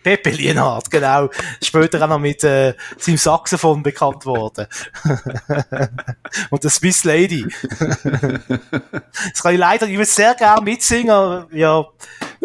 Pepe 0.02 0.30
Lienhardt, 0.30 0.88
genau. 0.88 1.28
Später 1.60 2.00
auch 2.04 2.08
noch 2.08 2.20
mit 2.20 2.44
äh, 2.44 2.74
seinem 2.96 3.16
Saxophon 3.16 3.82
bekannt 3.82 4.24
worden. 4.24 4.66
Und 6.50 6.62
der 6.62 6.70
Swiss 6.70 7.02
Lady. 7.02 7.44
das 7.78 9.42
kann 9.42 9.54
ich 9.54 9.58
leider, 9.58 9.88
ich 9.88 9.96
würde 9.96 10.04
sehr 10.04 10.34
gerne 10.36 10.62
mitsingen, 10.62 11.10
aber 11.10 11.48
ja, 11.50 11.84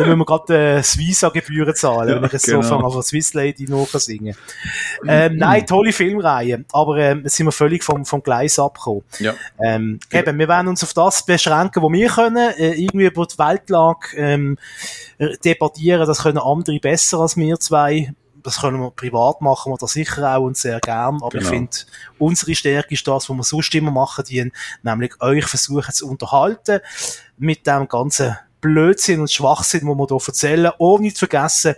dann 0.01 0.09
müssen 0.09 0.19
wir 0.19 0.25
gerade 0.25 0.77
äh, 0.77 0.83
Visa-Gebühren 0.83 1.75
zahlen, 1.75 2.09
ja, 2.09 2.15
wenn 2.15 2.25
ich 2.25 2.33
jetzt 2.33 2.45
genau. 2.45 2.61
so 2.61 2.69
fange, 2.69 2.91
von 2.91 3.03
Swiss 3.03 3.33
Lady 3.33 3.65
noch 3.69 3.87
singen 3.87 4.35
ähm, 5.07 5.37
Nein, 5.37 5.65
tolle 5.65 5.93
Filmreihe, 5.93 6.65
aber 6.71 6.97
ähm, 6.97 7.23
sind 7.25 7.47
wir 7.47 7.51
völlig 7.51 7.83
vom, 7.83 8.05
vom 8.05 8.23
Gleis 8.23 8.59
abgekommen. 8.59 9.03
Ja. 9.19 9.33
Ähm, 9.59 9.99
eben, 10.11 10.39
wir 10.39 10.47
werden 10.47 10.67
uns 10.67 10.83
auf 10.83 10.93
das 10.93 11.25
beschränken, 11.25 11.81
wo 11.83 11.91
wir 11.91 12.09
können, 12.09 12.53
äh, 12.57 12.73
irgendwie 12.73 13.05
über 13.05 13.25
die 13.25 13.37
Weltlage 13.37 14.15
ähm, 14.15 14.57
debattieren, 15.45 16.07
das 16.07 16.23
können 16.23 16.39
andere 16.39 16.79
besser 16.79 17.19
als 17.19 17.37
wir 17.37 17.59
zwei 17.59 18.13
das 18.43 18.59
können 18.61 18.79
wir 18.79 18.91
privat 18.91 19.41
machen, 19.41 19.71
wir 19.71 19.77
das 19.77 19.93
sicher 19.93 20.35
auch 20.35 20.43
und 20.43 20.57
sehr 20.57 20.79
gern, 20.79 21.17
aber 21.21 21.29
genau. 21.29 21.43
ich 21.43 21.49
finde, 21.49 21.77
unsere 22.17 22.55
Stärke 22.55 22.93
ist 22.93 23.07
das, 23.07 23.29
was 23.29 23.35
wir 23.35 23.43
sonst 23.43 23.75
immer 23.75 23.91
machen, 23.91 24.25
die, 24.27 24.51
nämlich 24.83 25.21
euch 25.21 25.45
versuchen 25.45 25.93
zu 25.93 26.09
unterhalten 26.09 26.79
mit 27.37 27.67
dem 27.67 27.87
ganzen 27.87 28.37
Blödsinn 28.61 29.21
und 29.21 29.31
Schwachsinn, 29.31 29.87
wo 29.87 29.95
wir 29.95 30.07
hier 30.07 30.27
erzählen, 30.27 30.71
ohne 30.77 31.11
zu 31.11 31.19
vergessen, 31.27 31.75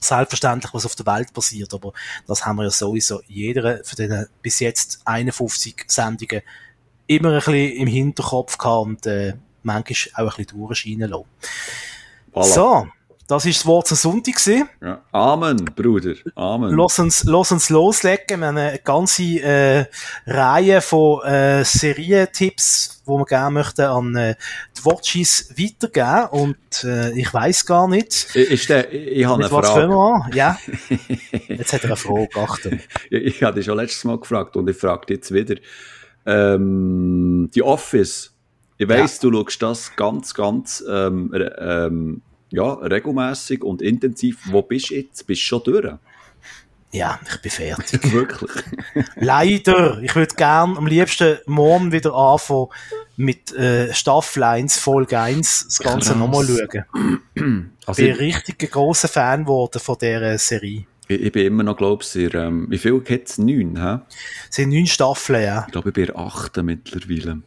selbstverständlich, 0.00 0.72
was 0.72 0.86
auf 0.86 0.94
der 0.94 1.06
Welt 1.06 1.32
passiert, 1.32 1.72
aber 1.74 1.92
das 2.26 2.44
haben 2.46 2.56
wir 2.56 2.64
ja 2.64 2.70
sowieso 2.70 3.20
jeder 3.26 3.84
von 3.84 3.96
den 3.96 4.26
bis 4.42 4.60
jetzt 4.60 5.00
51 5.04 5.84
Sendungen 5.88 6.42
immer 7.06 7.30
ein 7.30 7.36
bisschen 7.36 7.72
im 7.72 7.88
Hinterkopf 7.88 8.58
gehabt 8.58 8.86
und 8.86 9.06
äh, 9.06 9.34
manchmal 9.62 10.26
auch 10.26 10.38
ein 10.38 10.44
bisschen 10.44 10.58
durchscheinen 10.58 11.10
lassen. 11.10 11.24
Voilà. 12.32 12.44
So, 12.44 12.88
das 13.28 13.44
ist 13.44 13.58
das 13.58 13.66
Wort 13.66 13.86
zum 13.86 13.96
Sonntag 13.98 14.36
gewesen. 14.36 14.70
Ja. 14.80 15.02
Amen, 15.12 15.62
Bruder. 15.76 16.14
Amen. 16.34 16.74
Lass 16.74 16.98
uns, 16.98 17.24
lass 17.24 17.52
uns 17.52 17.68
loslegen. 17.68 18.40
Wir 18.40 18.46
haben 18.46 18.56
eine 18.56 18.80
ganze 18.82 19.22
äh, 19.22 19.84
Reihe 20.26 20.80
von 20.80 21.22
äh, 21.24 21.62
Serientipps, 21.62 23.02
wo 23.04 23.18
wir 23.18 23.26
gerne 23.26 23.50
möchten 23.50 23.82
an 23.82 24.16
äh, 24.16 24.34
die 24.78 24.84
Watches 24.86 25.54
weitergeben. 25.58 26.28
Und 26.30 26.84
äh, 26.84 27.12
ich 27.18 27.32
weiß 27.32 27.66
gar 27.66 27.86
nicht. 27.86 28.34
Ist 28.34 28.70
der, 28.70 28.90
ich 28.94 29.26
habe 29.26 29.44
eine 29.44 29.50
Frage. 29.50 29.68
Was 29.68 29.76
wir 29.76 29.90
an? 29.90 30.30
Ja. 30.32 30.58
Jetzt 31.48 31.74
hat 31.74 31.82
er 31.82 31.90
eine 31.90 31.96
Frage, 31.96 32.30
Achtung. 32.34 32.80
ich, 33.10 33.24
ich 33.24 33.42
habe 33.42 33.56
dich 33.56 33.66
schon 33.66 33.76
letztes 33.76 34.04
Mal 34.04 34.18
gefragt 34.18 34.56
und 34.56 34.70
ich 34.70 34.76
frage 34.78 35.12
jetzt 35.12 35.34
wieder. 35.34 35.56
Ähm, 36.24 37.50
die 37.54 37.62
Office. 37.62 38.34
Ich 38.78 38.88
weiss, 38.88 39.20
ja. 39.22 39.28
du 39.28 39.42
schaust 39.42 39.62
das 39.62 39.96
ganz, 39.96 40.32
ganz 40.32 40.82
ähm, 40.88 41.30
ähm, 41.58 42.22
ja, 42.50 42.72
regelmäßig 42.74 43.62
und 43.62 43.82
intensiv. 43.82 44.38
Wo 44.50 44.62
bist 44.62 44.90
du 44.90 44.94
jetzt? 44.94 45.26
Bist 45.26 45.42
du 45.42 45.44
schon 45.44 45.62
durch? 45.64 45.94
Ja, 46.90 47.20
ich 47.30 47.42
bin 47.42 47.50
fertig. 47.50 48.00
Wirklich? 48.12 48.50
Leider. 49.16 50.00
Ich 50.02 50.14
würde 50.14 50.34
gern 50.34 50.76
am 50.76 50.86
liebsten 50.86 51.38
morgen 51.46 51.92
wieder 51.92 52.14
anfangen 52.14 52.68
mit 53.16 53.52
äh, 53.52 53.92
Staffel 53.92 54.42
1, 54.44 54.78
Folge 54.78 55.18
1, 55.18 55.64
das 55.66 55.78
Ganze 55.80 56.16
nochmal 56.16 56.46
schauen. 56.46 57.72
Also 57.86 58.02
ich 58.02 58.18
bin 58.18 58.28
ich, 58.28 58.36
richtig 58.36 58.70
großer 58.70 59.08
Fan 59.08 59.44
geworden 59.44 59.80
von 59.80 59.96
dieser 59.98 60.36
Serie. 60.36 60.84
Ich, 61.08 61.22
ich 61.22 61.32
bin 61.32 61.46
immer 61.46 61.62
noch, 61.62 61.76
glaube 61.76 62.04
ich, 62.04 62.34
ähm, 62.34 62.66
wie 62.68 62.76
viel 62.76 63.00
gibt 63.00 63.30
es? 63.30 63.38
Neun, 63.38 63.82
hä? 63.82 64.00
Es 64.50 64.56
sind 64.56 64.68
neun 64.68 64.86
Staffeln, 64.86 65.42
ja. 65.42 65.64
Ich 65.66 65.72
glaube, 65.72 65.88
ich 65.88 65.94
bin 65.94 66.14
achten 66.14 66.66
mittlerweile. 66.66 67.40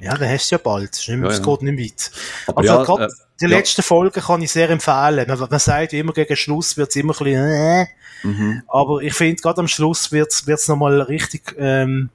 Ja, 0.00 0.16
dann 0.16 0.28
hast 0.28 0.50
du 0.50 0.54
ja 0.54 0.60
bald. 0.62 0.94
Es, 0.94 1.06
ja, 1.06 1.16
ja. 1.16 1.38
geht 1.38 1.62
nicht 1.62 1.78
weit. 1.78 2.10
Aber 2.46 2.60
also 2.60 2.82
gerade 2.82 3.04
äh, 3.04 3.08
die 3.40 3.44
ja. 3.44 3.50
letzte 3.50 3.82
Folge 3.82 4.20
kann 4.20 4.42
ich 4.42 4.50
sehr 4.50 4.70
empfehlen. 4.70 5.26
Man, 5.28 5.38
man 5.38 5.58
sagt 5.58 5.92
immer, 5.92 6.12
gegen 6.12 6.36
Schluss 6.36 6.76
wird 6.76 6.90
es 6.90 6.96
immer 6.96 7.14
ein 7.14 7.24
bisschen, 7.24 7.50
äh, 7.50 7.86
mhm. 8.22 8.62
aber 8.68 9.00
ich 9.00 9.14
finde, 9.14 9.40
gerade 9.40 9.60
am 9.60 9.68
Schluss 9.68 10.12
wird 10.12 10.32
es 10.32 10.68
nochmal 10.68 11.00
richtig, 11.02 11.54
ähm, 11.58 12.10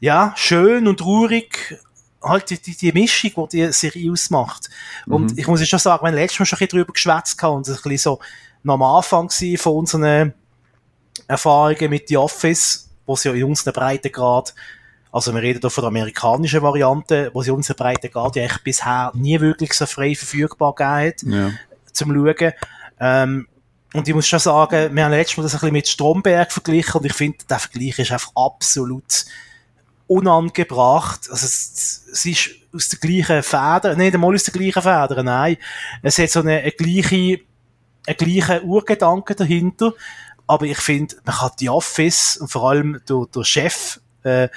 ja, 0.00 0.32
schön 0.36 0.86
und 0.86 1.04
ruhig. 1.04 1.76
Halt 2.22 2.50
die, 2.50 2.58
die, 2.58 2.76
die 2.76 2.92
Mischung, 2.92 3.48
die 3.48 3.66
die 3.66 3.72
Serie 3.72 4.10
ausmacht. 4.10 4.68
Und 5.06 5.32
mhm. 5.32 5.38
ich 5.38 5.46
muss 5.46 5.66
schon 5.68 5.78
sagen, 5.78 6.02
wir 6.02 6.08
haben 6.08 6.16
letztes 6.16 6.40
Mal 6.40 6.46
schon 6.46 6.56
ein 6.56 6.60
bisschen 6.60 6.78
drüber 6.80 6.92
geschwätzt 6.92 7.42
und 7.44 7.68
es 7.68 7.76
ein 7.76 7.82
bisschen 7.82 7.98
so 7.98 8.18
noch 8.64 8.74
am 8.74 8.82
Anfang 8.82 9.30
von 9.30 9.72
unseren 9.74 10.34
Erfahrungen 11.28 11.90
mit 11.90 12.08
The 12.08 12.16
Office, 12.16 12.90
wo 13.06 13.14
es 13.14 13.24
ja 13.24 13.32
in 13.32 13.44
unseren 13.44 13.74
Breitengrad 13.74 14.54
also 15.12 15.34
wir 15.34 15.42
reden 15.42 15.60
hier 15.60 15.70
von 15.70 15.82
der 15.82 15.88
amerikanischen 15.88 16.62
Variante, 16.62 17.30
wo 17.32 17.42
sie 17.42 17.50
unsere 17.50 17.76
Breite 17.76 18.08
geht, 18.08 18.34
die 18.34 18.40
eigentlich 18.40 18.62
bisher 18.62 19.12
nie 19.14 19.40
wirklich 19.40 19.72
so 19.72 19.86
frei 19.86 20.14
verfügbar 20.14 20.74
gegeben 20.74 21.06
hat, 21.06 21.22
ja. 21.22 21.50
zum 21.92 22.12
Schauen. 22.14 22.52
Ähm, 23.00 23.48
und 23.94 24.06
ich 24.06 24.14
muss 24.14 24.26
schon 24.26 24.38
sagen, 24.38 24.94
wir 24.94 25.04
haben 25.04 25.12
letztes 25.12 25.36
Mal 25.38 25.42
das 25.44 25.54
ein 25.54 25.60
bisschen 25.60 25.72
mit 25.72 25.88
Stromberg 25.88 26.52
verglichen 26.52 27.00
und 27.00 27.06
ich 27.06 27.14
finde, 27.14 27.38
der 27.48 27.58
Vergleich 27.58 27.98
ist 27.98 28.12
einfach 28.12 28.32
absolut 28.34 29.24
unangebracht. 30.06 31.28
Also 31.30 31.46
es, 31.46 32.04
es 32.12 32.26
ist 32.26 32.50
aus 32.74 32.88
der 32.90 32.98
gleichen 32.98 33.42
Feder, 33.42 33.96
nicht 33.96 34.14
einmal 34.14 34.34
aus 34.34 34.44
der 34.44 34.52
gleichen 34.52 34.82
Feder, 34.82 35.22
nein. 35.22 35.56
Es 36.02 36.18
hat 36.18 36.30
so 36.30 36.40
eine, 36.40 36.58
eine 36.58 36.72
gleiche, 36.72 37.40
einen 38.06 38.16
gleichen 38.16 38.64
Urgedanken 38.64 39.36
dahinter. 39.36 39.94
Aber 40.46 40.66
ich 40.66 40.78
finde, 40.78 41.16
man 41.24 41.34
kann 41.34 41.50
die 41.58 41.70
Office 41.70 42.36
und 42.36 42.48
vor 42.48 42.70
allem 42.70 43.00
der, 43.08 43.24
der 43.34 43.44
Chef 43.44 44.00
äh, 44.26 44.48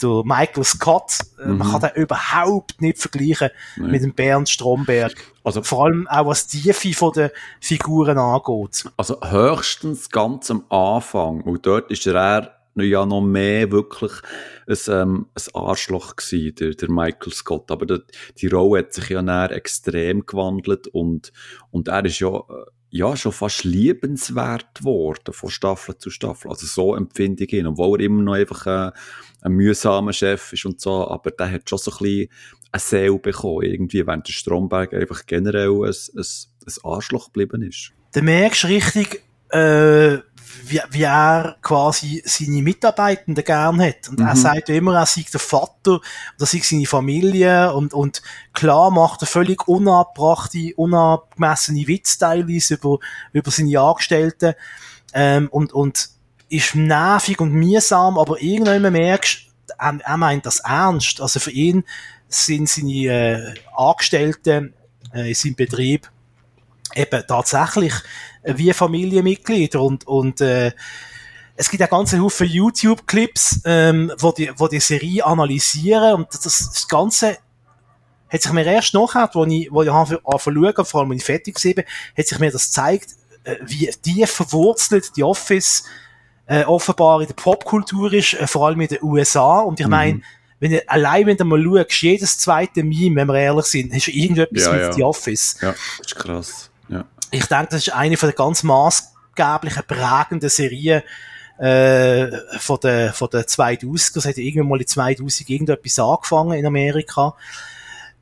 der 0.00 0.22
Michael 0.24 0.64
Scott, 0.64 1.18
äh, 1.38 1.48
mhm. 1.48 1.58
man 1.58 1.70
kann 1.70 1.80
den 1.80 2.02
überhaupt 2.02 2.80
nicht 2.80 2.98
vergleichen 2.98 3.50
Nein. 3.76 3.90
mit 3.90 4.02
dem 4.02 4.14
Bernd 4.14 4.48
Stromberg. 4.48 5.14
Also, 5.44 5.62
Vor 5.62 5.86
allem 5.86 6.06
auch 6.08 6.26
was 6.26 6.46
die 6.46 6.60
Tiefe 6.60 6.92
von 6.92 7.12
den 7.12 7.30
Figuren 7.60 8.18
angeht. 8.18 8.84
Also 8.96 9.20
höchstens 9.20 10.10
ganz 10.10 10.50
am 10.50 10.64
Anfang, 10.68 11.40
und 11.40 11.66
dort 11.66 11.90
ist 11.90 12.06
er 12.06 12.54
ja 12.76 13.04
noch 13.06 13.20
mehr 13.20 13.72
wirklich 13.72 14.12
ein, 14.66 14.76
ähm, 14.88 15.26
ein 15.34 15.54
Arschloch 15.54 16.16
gewesen, 16.16 16.54
der, 16.56 16.70
der 16.74 16.90
Michael 16.90 17.32
Scott. 17.32 17.70
Aber 17.70 17.86
die, 17.86 17.98
die 18.36 18.46
Rolle 18.46 18.80
hat 18.80 18.92
sich 18.92 19.08
ja 19.08 19.22
näher 19.22 19.50
extrem 19.52 20.26
gewandelt 20.26 20.86
und, 20.88 21.32
und 21.70 21.88
er 21.88 22.04
ist 22.04 22.20
ja 22.20 22.28
äh, 22.28 22.42
ja, 22.90 23.16
schon 23.16 23.32
fast 23.32 23.64
liebenswert 23.64 24.74
geworden 24.74 25.32
von 25.32 25.50
Staffel 25.50 25.98
zu 25.98 26.10
Staffel. 26.10 26.50
Also 26.50 26.66
so 26.66 26.94
empfinde 26.94 27.44
ich 27.44 27.52
ihn, 27.52 27.66
obwohl 27.66 28.00
er 28.00 28.06
immer 28.06 28.22
noch 28.22 28.34
einfach 28.34 28.66
ein, 28.66 28.92
ein 29.42 29.52
mühsamer 29.52 30.12
Chef 30.12 30.52
ist 30.52 30.64
und 30.64 30.80
so, 30.80 31.08
aber 31.08 31.30
der 31.30 31.50
hat 31.50 31.68
schon 31.68 31.78
so 31.78 31.90
ein 31.90 31.98
bisschen 31.98 32.28
eine 32.72 32.80
Seele 32.80 33.18
bekommen, 33.18 33.64
irgendwie, 33.64 34.06
während 34.06 34.26
der 34.28 34.32
Stromberg 34.32 34.94
einfach 34.94 35.26
generell 35.26 35.70
ein, 35.70 35.92
ein, 36.16 36.24
ein 36.24 36.74
Arschloch 36.84 37.26
geblieben 37.26 37.62
ist. 37.62 37.92
Du 38.14 38.22
merkst 38.22 38.64
richtig, 38.64 39.22
äh, 39.50 40.18
wie, 40.64 40.80
wie 40.90 41.02
er 41.02 41.56
quasi 41.62 42.22
seine 42.24 42.62
Mitarbeitenden 42.62 43.44
gern 43.44 43.80
hat. 43.80 44.08
Und 44.08 44.20
mhm. 44.20 44.26
er 44.26 44.36
sagt 44.36 44.68
immer, 44.68 44.96
er 44.96 45.06
sei 45.06 45.24
der 45.32 45.40
Vater, 45.40 46.00
oder 46.36 46.46
sei 46.46 46.60
seine 46.62 46.86
Familie 46.86 47.72
und, 47.72 47.94
und 47.94 48.22
klar 48.52 48.90
macht 48.90 49.22
er 49.22 49.26
völlig 49.26 49.66
unabbrachte, 49.68 50.72
unabgemessene 50.76 51.86
Witzteilweise 51.86 52.74
über, 52.74 52.98
über 53.32 53.50
seine 53.50 53.80
Angestellten, 53.80 54.54
ähm, 55.14 55.48
und, 55.50 55.72
und 55.72 56.10
ist 56.48 56.74
nervig 56.74 57.40
und 57.40 57.52
mühsam, 57.52 58.18
aber 58.18 58.40
irgendwann 58.40 58.92
merkst 58.92 59.46
er, 59.78 59.98
er 60.02 60.16
meint 60.16 60.46
das 60.46 60.60
ernst. 60.60 61.20
Also 61.20 61.40
für 61.40 61.50
ihn 61.50 61.84
sind 62.28 62.68
seine 62.68 62.92
äh, 62.92 63.54
Angestellten 63.76 64.74
äh, 65.12 65.28
in 65.28 65.34
seinem 65.34 65.54
Betrieb 65.54 66.10
eben 66.94 67.22
tatsächlich 67.26 67.94
wie 68.44 68.72
Familienmitglieder 68.72 69.80
und, 69.80 70.06
und 70.06 70.40
äh, 70.40 70.72
es 71.56 71.70
gibt 71.70 71.80
ja 71.80 71.86
ganze 71.86 72.20
Haufen 72.20 72.46
YouTube-Clips, 72.46 73.62
ähm, 73.64 74.12
wo, 74.18 74.30
die, 74.30 74.50
wo 74.56 74.68
die 74.68 74.80
Serie 74.80 75.26
analysieren 75.26 76.14
und 76.14 76.28
das, 76.32 76.42
das 76.42 76.88
Ganze 76.88 77.38
hat 78.30 78.42
sich 78.42 78.52
mir 78.52 78.64
erst 78.64 78.94
nachher, 78.94 79.28
wo 79.32 79.44
ich, 79.44 79.68
wo 79.70 79.82
ich 79.82 79.90
anfangen 79.90 80.20
schauen, 80.24 80.84
vor 80.84 81.00
allem, 81.00 81.10
wenn 81.10 81.18
ich 81.18 81.24
fertig 81.24 81.56
war, 81.64 81.84
hat 82.16 82.26
sich 82.26 82.38
mir 82.38 82.50
das 82.50 82.66
gezeigt, 82.66 83.16
äh, 83.44 83.56
wie 83.62 83.90
tief 84.02 84.30
verwurzelt 84.30 85.16
die 85.16 85.24
Office 85.24 85.84
äh, 86.46 86.64
offenbar 86.64 87.20
in 87.20 87.26
der 87.26 87.34
Popkultur 87.34 88.12
ist, 88.12 88.34
äh, 88.34 88.46
vor 88.46 88.66
allem 88.66 88.80
in 88.80 88.88
den 88.88 89.02
USA. 89.02 89.60
Und 89.60 89.80
ich 89.80 89.86
mhm. 89.86 89.90
meine, 89.90 90.22
wenn 90.60 90.72
du, 90.72 90.88
allein 90.88 91.26
wenn 91.26 91.36
du 91.36 91.44
mal 91.44 91.62
schaust, 91.62 92.02
jedes 92.02 92.38
zweite 92.38 92.82
Meme, 92.82 93.16
wenn 93.16 93.28
wir 93.28 93.36
ehrlich 93.36 93.66
sind, 93.66 93.92
hast 93.92 94.06
du 94.06 94.10
irgendetwas 94.10 94.64
ja, 94.64 94.72
mit 94.72 94.80
ja. 94.80 94.92
The 94.92 95.02
Office. 95.02 95.56
Ja, 95.60 95.74
das 95.98 96.06
ist 96.06 96.16
krass. 96.16 96.70
Ich 97.30 97.46
denke, 97.46 97.68
das 97.70 97.86
ist 97.86 97.94
eine 97.94 98.16
von 98.16 98.28
der 98.28 98.36
ganz 98.36 98.62
maßgeblichen, 98.62 99.82
prägenden 99.86 100.48
Serien 100.48 101.02
äh, 101.58 102.30
von 102.58 102.78
der, 102.80 103.12
von 103.12 103.28
der 103.30 103.46
2000er. 103.46 104.14
Das 104.14 104.24
hat 104.24 104.38
irgendwann 104.38 104.68
mal 104.68 104.80
in 104.80 104.86
2000 104.86 105.50
irgendetwas 105.50 105.98
angefangen 105.98 106.58
in 106.58 106.66
Amerika. 106.66 107.34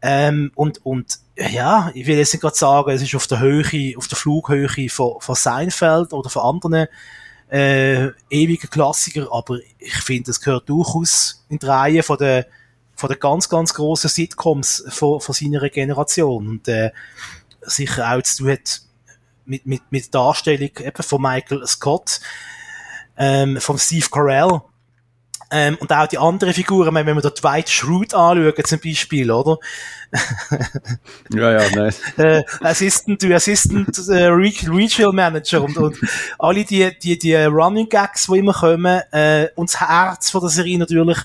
Ähm, 0.02 0.50
und, 0.54 0.84
und, 0.84 1.18
ja, 1.36 1.90
ich 1.94 2.06
will 2.06 2.16
jetzt 2.16 2.32
nicht 2.32 2.40
gerade 2.40 2.56
sagen, 2.56 2.90
es 2.90 3.02
ist 3.02 3.14
auf 3.14 3.26
der 3.26 3.40
Höhe, 3.40 3.94
auf 3.96 4.08
der 4.08 4.16
Flughöhe 4.16 4.88
von, 4.88 5.20
von 5.20 5.34
Seinfeld 5.34 6.12
oder 6.12 6.30
von 6.30 6.42
anderen 6.42 6.88
äh, 7.50 8.08
ewigen 8.30 8.70
Klassiker, 8.70 9.28
aber 9.30 9.58
ich 9.78 9.94
finde, 9.94 10.30
es 10.30 10.40
gehört 10.40 10.68
durchaus 10.68 11.44
in 11.48 11.58
die 11.58 11.66
Reihe 11.66 12.02
von 12.02 12.18
der, 12.18 12.46
von 12.96 13.08
der 13.08 13.18
ganz, 13.18 13.48
ganz 13.48 13.74
grossen 13.74 14.08
Sitcoms 14.08 14.84
von, 14.88 15.20
von 15.20 15.34
seiner 15.34 15.68
Generation. 15.68 16.48
Und 16.48 16.68
äh, 16.68 16.90
sicher 17.60 18.14
auch 18.14 18.22
zu 18.22 18.44
tun 18.44 18.52
hat 18.52 18.80
mit, 19.46 19.66
mit, 19.66 19.82
mit 19.90 20.14
Darstellung 20.14 20.70
eben 20.78 21.02
von 21.02 21.22
Michael 21.22 21.66
Scott, 21.66 22.20
ähm, 23.16 23.60
von 23.60 23.78
Steve 23.78 24.06
Carell, 24.10 24.60
ähm, 25.50 25.76
und 25.78 25.92
auch 25.92 26.08
die 26.08 26.18
anderen 26.18 26.52
Figuren, 26.52 26.92
wenn 26.92 27.06
wir 27.06 27.20
da 27.20 27.30
Dwight 27.30 27.68
Schrute 27.68 28.16
anschauen, 28.16 28.64
zum 28.64 28.80
Beispiel, 28.80 29.30
oder? 29.30 29.58
ja, 31.32 31.60
ja, 31.60 31.70
nein. 31.72 31.94
äh, 32.16 32.42
Assistant 32.60 33.22
Assistant 33.24 33.96
äh, 34.08 34.26
Regional 34.26 35.12
Manager 35.12 35.62
und, 35.62 35.76
und 35.76 35.98
alle 36.38 36.64
die, 36.64 36.90
die, 36.98 37.16
die 37.16 37.34
Running 37.36 37.88
Gags, 37.88 38.26
die 38.26 38.38
immer 38.38 38.54
kommen, 38.54 39.00
äh, 39.12 39.48
und 39.54 39.72
das 39.72 39.80
Herz 39.80 40.30
von 40.30 40.40
der 40.40 40.50
Serie 40.50 40.78
natürlich, 40.78 41.18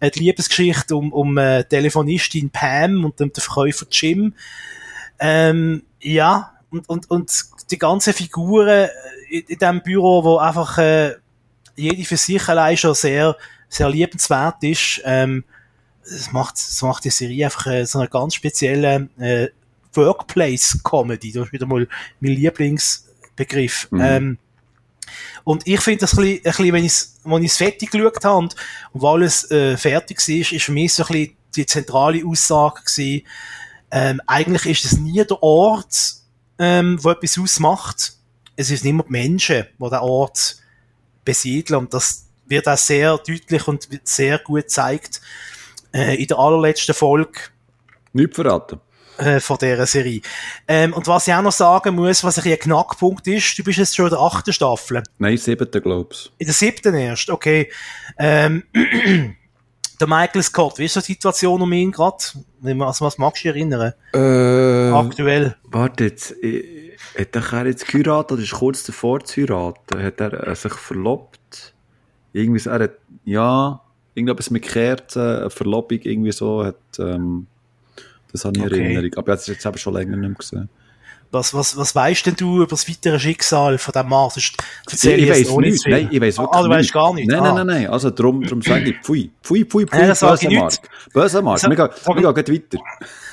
äh, 0.00 0.10
die 0.10 0.20
Liebesgeschichte 0.20 0.96
um, 0.96 1.12
um 1.12 1.36
äh, 1.36 1.64
Telefonistin 1.64 2.48
Pam 2.48 3.04
und 3.04 3.20
den 3.20 3.32
Verkäufer 3.34 3.86
Jim. 3.90 4.34
Ähm, 5.18 5.82
ja, 6.00 6.52
und, 6.72 6.88
und, 6.88 7.10
und 7.10 7.44
die 7.70 7.78
ganzen 7.78 8.12
Figuren 8.12 8.88
in, 9.28 9.42
in 9.42 9.58
diesem 9.58 9.82
Büro, 9.82 10.24
wo 10.24 10.38
einfach 10.38 10.78
äh, 10.78 11.14
jede 11.76 12.04
für 12.04 12.16
sich 12.16 12.48
allein 12.48 12.76
schon 12.76 12.94
sehr, 12.94 13.36
sehr 13.68 13.88
liebenswert 13.88 14.62
ist. 14.62 15.02
Ähm, 15.04 15.44
es 16.04 16.32
macht, 16.32 16.56
es 16.56 16.82
macht 16.82 17.04
die 17.04 17.10
Serie 17.10 17.46
einfach 17.46 17.66
äh, 17.66 17.84
so 17.84 17.98
eine 17.98 18.08
ganz 18.08 18.34
spezielle 18.34 19.08
äh, 19.18 19.48
Workplace-Comedy. 19.94 21.32
Das 21.32 21.46
ist 21.46 21.52
wieder 21.52 21.66
mal 21.66 21.86
mein 22.20 22.32
Lieblingsbegriff. 22.32 23.88
Mhm. 23.90 24.00
Ähm, 24.00 24.38
und 25.44 25.66
ich 25.66 25.80
finde 25.80 26.00
das 26.00 26.12
ein 26.12 26.24
bisschen, 26.24 26.38
ein 26.38 26.42
bisschen 26.42 26.72
wenn 26.72 26.84
ich 26.84 26.92
es 26.92 27.20
wenn 27.24 27.42
ich's 27.42 27.56
fertig 27.56 27.90
geschaut 27.90 28.24
habe 28.24 28.38
und, 28.38 28.56
und 28.92 29.02
weil 29.02 29.22
es 29.22 29.50
äh, 29.50 29.76
fertig 29.76 30.18
war, 30.18 30.52
ist 30.52 30.64
für 30.64 30.72
mich 30.72 30.94
so 30.94 31.04
ein 31.04 31.08
bisschen 31.08 31.36
die 31.54 31.66
zentrale 31.66 32.26
Aussage 32.26 32.80
gewesen, 32.82 33.26
ähm, 33.90 34.20
eigentlich 34.26 34.66
ist 34.66 34.90
es 34.90 34.98
nie 34.98 35.22
der 35.24 35.42
Ort, 35.42 36.21
ähm, 36.58 36.98
wo 37.02 37.10
etwas 37.10 37.38
ausmacht. 37.38 38.14
Es 38.56 38.70
ist 38.70 38.84
immer 38.84 39.04
die 39.04 39.12
Menschen, 39.12 39.66
die 39.78 39.88
den 39.88 39.98
Ort 39.98 40.56
besiedeln. 41.24 41.80
Und 41.80 41.94
das 41.94 42.26
wird 42.46 42.68
auch 42.68 42.76
sehr 42.76 43.16
deutlich 43.18 43.68
und 43.68 43.88
sehr 44.04 44.38
gut 44.38 44.62
gezeigt 44.62 45.20
äh, 45.92 46.20
in 46.20 46.26
der 46.26 46.38
allerletzten 46.38 46.94
Folge. 46.94 47.40
Nicht 48.12 48.34
verraten. 48.34 48.80
Äh, 49.18 49.40
von 49.40 49.58
dieser 49.58 49.86
Serie. 49.86 50.22
Ähm, 50.66 50.94
und 50.94 51.06
was 51.06 51.28
ich 51.28 51.34
auch 51.34 51.42
noch 51.42 51.52
sagen 51.52 51.94
muss, 51.94 52.24
was 52.24 52.38
ein, 52.38 52.50
ein 52.50 52.58
Knackpunkt 52.58 53.26
ist, 53.26 53.58
du 53.58 53.62
bist 53.62 53.78
jetzt 53.78 53.94
schon 53.94 54.06
in 54.06 54.10
der 54.10 54.20
achten 54.20 54.52
Staffel. 54.52 55.02
Nein, 55.18 55.36
siebte, 55.36 55.80
glaubst 55.82 56.32
In 56.38 56.46
der 56.46 56.54
siebten 56.54 56.94
erst, 56.94 57.28
okay. 57.28 57.70
Ähm, 58.18 58.64
der 60.02 60.08
Michael 60.08 60.42
Scott, 60.42 60.78
wie 60.78 60.84
ist 60.84 60.96
die 60.96 61.00
Situation 61.00 61.62
um 61.62 61.72
ihn 61.72 61.92
gerade? 61.92 62.16
Also, 62.64 63.04
was 63.04 63.18
magst 63.18 63.44
du 63.44 63.48
dich 63.48 63.56
erinnern? 63.56 63.92
Äh, 64.12 64.90
Aktuell. 64.92 65.56
Warte 65.64 66.04
jetzt, 66.04 66.32
hat 66.32 67.52
er 67.52 67.66
jetzt 67.66 67.86
geheiratet 67.86 68.32
oder 68.32 68.42
ist 68.42 68.52
kurz 68.52 68.82
davor 68.84 69.24
zu 69.24 69.42
heiraten? 69.42 70.02
Hat 70.02 70.20
er 70.20 70.48
äh, 70.48 70.54
sich 70.54 70.74
verlobt? 70.74 71.74
Irgendwie, 72.32 72.68
er 72.68 72.80
hat, 72.80 72.98
ja, 73.24 73.80
irgendetwas 74.14 74.50
mit 74.50 74.64
Kerzen, 74.64 75.22
eine 75.22 75.50
Verlobung 75.50 76.00
irgendwie 76.02 76.32
so, 76.32 76.64
hat, 76.64 76.76
ähm, 76.98 77.46
das 78.32 78.44
habe 78.44 78.58
ich 78.58 78.64
okay. 78.64 78.82
Erinnerung. 78.82 79.14
Aber 79.16 79.32
jetzt, 79.32 79.46
jetzt 79.48 79.64
habe 79.64 79.76
ich 79.76 79.82
schon 79.82 79.94
länger 79.94 80.16
nicht 80.16 80.28
mehr 80.28 80.36
gesehen. 80.36 80.68
Was, 81.32 81.54
was, 81.54 81.78
was 81.78 81.94
weißt 81.94 82.26
denn 82.26 82.36
du 82.36 82.56
über 82.58 82.66
das 82.66 82.86
weitere 82.86 83.18
Schicksal 83.18 83.78
von 83.78 83.92
dem 83.92 84.08
Mann? 84.10 84.28
ich, 84.36 84.52
ich 84.86 85.30
weiß 85.30 85.56
nicht. 85.56 85.86
Nein, 85.86 86.08
ich 86.10 86.20
weiß 86.20 86.36
wirklich 86.36 86.60
ah, 86.60 86.62
du 86.62 86.68
weißt 86.68 86.92
gar 86.92 87.14
nicht. 87.14 87.26
Nein, 87.26 87.40
ah. 87.40 87.42
nein, 87.44 87.54
nein, 87.54 87.66
nein. 87.66 87.86
Also, 87.90 88.10
darum, 88.10 88.42
darum 88.42 88.60
sage 88.60 88.90
ich, 88.90 89.00
pfui, 89.00 89.32
pfui, 89.42 89.64
pfui, 89.64 89.86
pfui, 89.86 89.98
ja, 89.98 90.08
böser 90.08 90.50
Mark. 90.50 90.74
Böser 91.14 91.40
Mark. 91.40 91.62
Wir 91.62 91.70
gehen, 91.74 91.88
wir 92.04 92.34
gehen 92.34 92.54
weiter. 92.54 92.84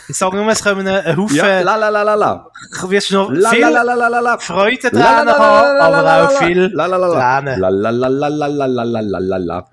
Ich 0.08 0.16
sage 0.16 0.38
nur, 0.38 0.50
es 0.50 0.64
kommen 0.64 0.88
ein 0.88 1.18
Haufen... 1.18 1.36
Ja, 1.36 1.60
la, 1.60 1.76
la, 1.76 1.90
la, 1.90 2.04
la, 2.04 2.16
la. 2.16 2.48
Wirst 2.88 3.12
du 3.12 3.16
noch 3.16 3.32
la, 3.32 3.50
viel 3.50 3.60
la, 3.60 3.82
la, 3.84 3.94
la, 3.94 4.08
la, 4.08 4.20
la. 4.22 4.38
Freudentränen 4.38 5.04
haben, 5.04 5.80
aber 5.82 6.24
auch 6.24 6.32
viel 6.42 6.72
la, 6.74 6.86
la, 6.86 6.98
la, 6.98 7.08
la. 7.08 7.42
Tränen. 7.42 7.60
La, 7.60 7.70
la, 7.70 7.90
la, 7.90 8.08
la, 8.08 8.28
la, 8.30 8.48
la, 8.48 8.66
la, 8.66 8.84
la, 8.86 9.02
la, 9.02 9.20
la, 9.20 9.38
la. 9.38 9.70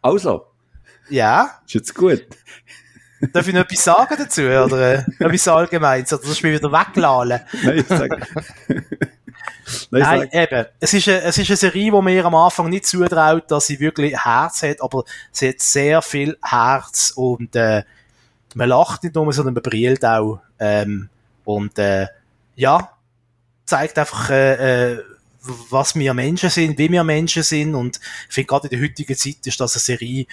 Also. 0.00 0.46
Ja? 1.10 1.58
Ist 1.66 1.74
jetzt 1.74 1.94
gut. 1.96 2.22
Darf 3.32 3.48
ich 3.48 3.54
noch 3.54 3.62
etwas 3.62 3.84
sagen 3.84 4.14
dazu, 4.18 4.42
oder 4.42 4.94
äh, 4.94 5.04
etwas 5.18 5.48
Allgemeines, 5.48 6.12
oder 6.12 6.22
das 6.22 6.38
Spiel 6.38 6.54
wieder 6.54 6.70
wegladen? 6.70 7.40
Nein, 7.62 7.78
ich 7.78 7.86
sage... 7.86 8.20
Nein, 9.90 10.02
Nein 10.02 10.28
eben. 10.32 10.66
Es 10.80 10.92
ist, 10.92 11.08
eine, 11.08 11.22
es 11.22 11.38
ist 11.38 11.48
eine 11.48 11.56
Serie, 11.56 11.90
die 11.90 12.02
mir 12.02 12.24
am 12.24 12.34
Anfang 12.34 12.68
nicht 12.68 12.86
zutraut, 12.86 13.50
dass 13.50 13.66
sie 13.66 13.80
wirklich 13.80 14.16
Herz 14.24 14.62
hat, 14.62 14.82
aber 14.82 15.04
sie 15.32 15.48
hat 15.48 15.60
sehr 15.60 16.02
viel 16.02 16.36
Herz 16.42 17.12
und 17.16 17.56
äh, 17.56 17.82
man 18.54 18.68
lacht 18.68 19.02
nicht 19.02 19.14
nur, 19.14 19.32
sondern 19.32 19.54
man 19.54 19.62
brillt 19.62 20.04
auch. 20.04 20.40
Ähm, 20.58 21.08
und 21.44 21.78
äh, 21.78 22.06
ja, 22.56 22.90
zeigt 23.64 23.98
einfach, 23.98 24.30
äh, 24.30 24.92
äh, 24.92 25.02
was 25.70 25.94
wir 25.94 26.14
Menschen 26.14 26.50
sind, 26.50 26.78
wie 26.78 26.90
wir 26.90 27.04
Menschen 27.04 27.42
sind. 27.42 27.74
Und 27.74 28.00
ich 28.28 28.34
finde, 28.34 28.46
gerade 28.46 28.68
in 28.68 28.78
der 28.78 28.88
heutigen 28.88 29.16
Zeit 29.16 29.46
ist 29.46 29.60
das 29.60 29.74
eine 29.74 29.80
Serie, 29.80 30.26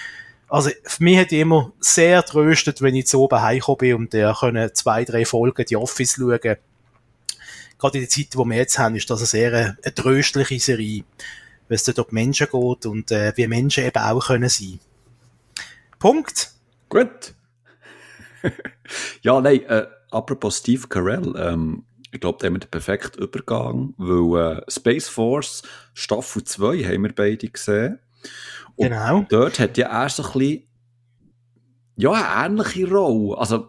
also 0.52 0.70
für 0.84 1.04
mich 1.04 1.18
hat 1.18 1.32
immer 1.32 1.72
sehr 1.80 2.24
tröstet, 2.24 2.82
wenn 2.82 2.94
ich 2.94 3.08
zu 3.08 3.22
oben 3.22 3.42
heimgekommen 3.42 3.78
bin 3.78 3.96
und 3.96 4.14
äh, 4.14 4.34
können 4.38 4.70
zwei, 4.76 5.06
drei 5.06 5.24
Folgen 5.24 5.66
die 5.66 5.78
Office 5.78 6.16
schauen. 6.16 6.40
Gerade 6.42 7.98
in 7.98 8.02
der 8.02 8.10
Zeit, 8.10 8.34
die 8.34 8.38
wir 8.38 8.58
jetzt 8.58 8.78
haben, 8.78 8.98
ist 8.98 9.10
das 9.10 9.22
eine 9.22 9.28
sehr 9.28 9.54
eine, 9.54 9.78
eine 9.82 9.96
tröstliche 9.96 10.60
Serie, 10.60 11.06
weil 11.70 11.76
es 11.76 11.86
dort 11.86 12.00
um 12.00 12.08
Menschen 12.10 12.48
geht 12.52 12.86
und 12.86 13.12
äh, 13.12 13.32
wie 13.38 13.48
Menschen 13.48 13.86
eben 13.86 13.98
auch 13.98 14.28
können 14.28 14.50
sein. 14.50 14.82
Punkt. 16.00 16.52
Gut. 16.90 17.34
ja, 19.22 19.40
nein, 19.40 19.64
äh, 19.64 19.88
apropos 20.10 20.58
Steve 20.58 20.86
Carell, 20.90 21.34
ähm, 21.38 21.86
ich 22.12 22.20
glaube, 22.20 22.40
da 22.42 22.48
haben 22.48 22.56
wir 22.56 22.60
den 22.60 22.70
perfekten 22.70 23.24
Übergang, 23.24 23.94
weil 23.96 24.58
äh, 24.58 24.62
Space 24.70 25.08
Force 25.08 25.64
Staffel 25.94 26.44
2 26.44 26.84
haben 26.84 27.04
wir 27.04 27.16
beide 27.16 27.48
gesehen. 27.48 28.00
Und 28.82 28.90
genau. 28.90 29.26
dort 29.30 29.60
hat 29.60 29.78
ja 29.78 29.88
er 29.88 30.10
so 30.10 30.24
ein 30.24 30.32
bisschen, 30.32 30.64
ja, 31.98 32.12
eine 32.12 32.54
ähnliche 32.54 32.90
Rolle. 32.90 33.38
Also, 33.38 33.68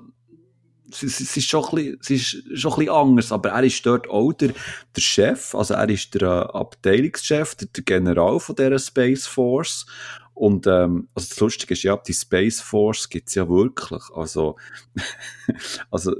es, 0.91 1.03
es, 1.03 1.37
ist 1.37 1.49
schon 1.49 1.65
ein 1.65 1.75
bisschen, 1.75 1.99
es 2.01 2.11
ist 2.11 2.61
schon 2.61 2.73
ein 2.73 2.79
bisschen 2.79 2.95
anders, 2.95 3.33
aber 3.33 3.51
er 3.51 3.63
ist 3.63 3.85
dort 3.85 4.09
auch 4.09 4.33
der, 4.33 4.53
der 4.95 5.01
Chef, 5.01 5.55
also 5.55 5.75
er 5.75 5.89
ist 5.89 6.15
der 6.15 6.23
äh, 6.23 6.57
Abteilungschef, 6.59 7.55
der, 7.57 7.69
der 7.69 7.85
General 7.85 8.41
von 8.41 8.57
dieser 8.57 8.79
Space 8.79 9.27
Force. 9.27 9.87
Und 10.35 10.67
ähm, 10.67 11.09
also 11.15 11.29
das 11.29 11.41
Lustige 11.41 11.75
ist 11.75 11.83
ja, 11.83 11.97
die 11.97 12.15
Space 12.15 12.61
Force 12.61 13.09
gibt's 13.09 13.35
ja 13.35 13.47
wirklich. 13.49 14.03
Also, 14.15 14.57
also, 15.91 16.15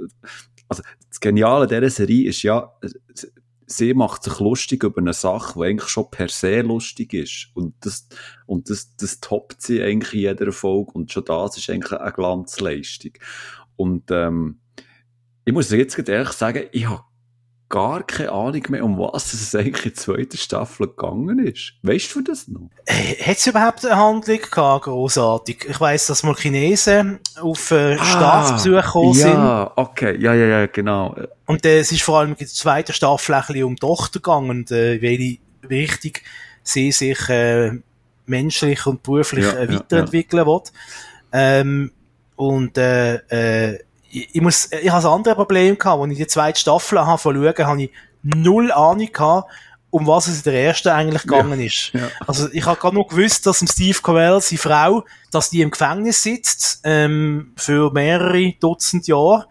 also 0.69 0.83
das 1.09 1.19
Geniale 1.19 1.67
dieser 1.67 1.89
Serie 1.89 2.29
ist 2.29 2.43
ja, 2.43 2.71
sie 3.77 3.93
macht 3.93 4.23
sich 4.23 4.39
lustig 4.39 4.83
über 4.83 4.99
eine 4.99 5.13
Sache, 5.13 5.59
die 5.59 5.65
eigentlich 5.65 5.89
schon 5.89 6.09
per 6.09 6.29
se 6.29 6.61
lustig 6.61 7.13
ist. 7.13 7.49
Und 7.53 7.75
das, 7.81 8.07
und 8.45 8.69
das, 8.69 8.95
das 8.95 9.19
toppt 9.19 9.61
sie 9.61 9.81
eigentlich 9.81 10.13
in 10.13 10.19
jeder 10.19 10.51
Folge. 10.51 10.91
Und 10.91 11.11
schon 11.11 11.25
das 11.25 11.57
ist 11.57 11.69
eigentlich 11.69 11.99
eine 11.99 12.11
Glanzleistung. 12.11 13.13
Und 13.75 14.11
ähm, 14.11 14.59
ich 15.45 15.53
muss 15.53 15.71
jetzt 15.71 15.97
ehrlich 16.07 16.31
sagen, 16.31 16.67
ich 16.71 16.87
habe 16.87 17.03
gar 17.69 18.03
keine 18.03 18.31
Ahnung 18.31 18.61
mehr, 18.69 18.83
um 18.83 18.99
was 18.99 19.33
es 19.33 19.55
eigentlich 19.55 19.85
in 19.85 19.91
der 19.93 19.99
zweiten 19.99 20.37
Staffel 20.37 20.87
gegangen 20.87 21.39
ist. 21.39 21.73
Weißt 21.81 22.13
du 22.13 22.21
das 22.21 22.47
noch? 22.47 22.69
Äh, 22.85 23.15
Hat 23.15 23.37
es 23.37 23.47
überhaupt 23.47 23.85
eine 23.85 23.95
Handlung 23.95 24.39
gehabt, 24.39 24.85
großartig? 24.85 25.65
Ich 25.69 25.79
weiss, 25.79 26.07
dass 26.07 26.23
mal 26.23 26.35
Chinesen 26.35 27.19
auf 27.41 27.71
äh, 27.71 27.95
ah, 27.95 28.05
Staatsbesuch 28.05 28.85
gekommen 28.85 29.13
sind. 29.13 29.33
Ja, 29.33 29.71
okay, 29.75 30.15
ja, 30.19 30.33
ja, 30.33 30.45
ja, 30.45 30.65
genau. 30.67 31.15
Und 31.45 31.65
äh, 31.65 31.79
es 31.79 31.91
ist 31.91 32.03
vor 32.03 32.19
allem 32.19 32.31
in 32.31 32.37
der 32.37 32.47
zweiten 32.47 32.93
Staffel 32.93 33.33
ein 33.33 33.41
bisschen 33.41 33.63
um 33.63 33.75
die 33.75 33.79
Tochter 33.79 34.19
gegangen 34.19 34.49
und 34.51 34.71
äh, 34.71 35.01
wie 35.01 35.39
wichtig 35.63 36.23
sie 36.61 36.91
sich 36.91 37.27
äh, 37.29 37.71
menschlich 38.25 38.85
und 38.85 39.03
beruflich 39.03 39.45
ja, 39.45 39.53
äh, 39.53 39.73
weiterentwickeln 39.73 40.45
ja, 40.45 40.51
ja. 40.51 40.59
will. 40.59 40.61
Ähm, 41.31 41.91
und 42.35 42.77
äh, 42.77 43.15
äh, 43.71 43.79
ich, 44.13 44.35
ich 44.35 44.41
muss, 44.41 44.71
ich 44.71 44.89
habe 44.89 45.07
ein 45.07 45.13
anderes 45.13 45.35
Problem 45.35 45.77
gehabt, 45.77 46.01
als 46.01 46.11
ich 46.11 46.17
die 46.17 46.27
zweite 46.27 46.59
Staffel 46.59 46.99
habe 46.99 47.19
schauen, 47.21 47.67
habe 47.67 47.83
ich 47.83 47.91
null 48.21 48.71
Ahnung 48.71 49.11
gehabt, 49.11 49.51
um 49.89 50.07
was 50.07 50.27
es 50.27 50.37
in 50.37 50.51
der 50.51 50.63
ersten 50.63 50.89
eigentlich 50.89 51.23
gegangen 51.23 51.59
ja, 51.59 51.65
ist. 51.65 51.91
Ja. 51.93 52.09
Also 52.25 52.47
ich 52.51 52.65
habe 52.65 52.79
gerade 52.79 52.95
nur 52.95 53.07
gewusst, 53.07 53.45
dass 53.45 53.59
Steve 53.59 53.99
Carell, 54.01 54.41
seine 54.41 54.59
Frau, 54.59 55.05
dass 55.31 55.49
die 55.49 55.61
im 55.61 55.71
Gefängnis 55.71 56.23
sitzt 56.23 56.81
ähm, 56.83 57.53
für 57.57 57.91
mehrere 57.91 58.53
Dutzend 58.59 59.07
Jahre. 59.07 59.47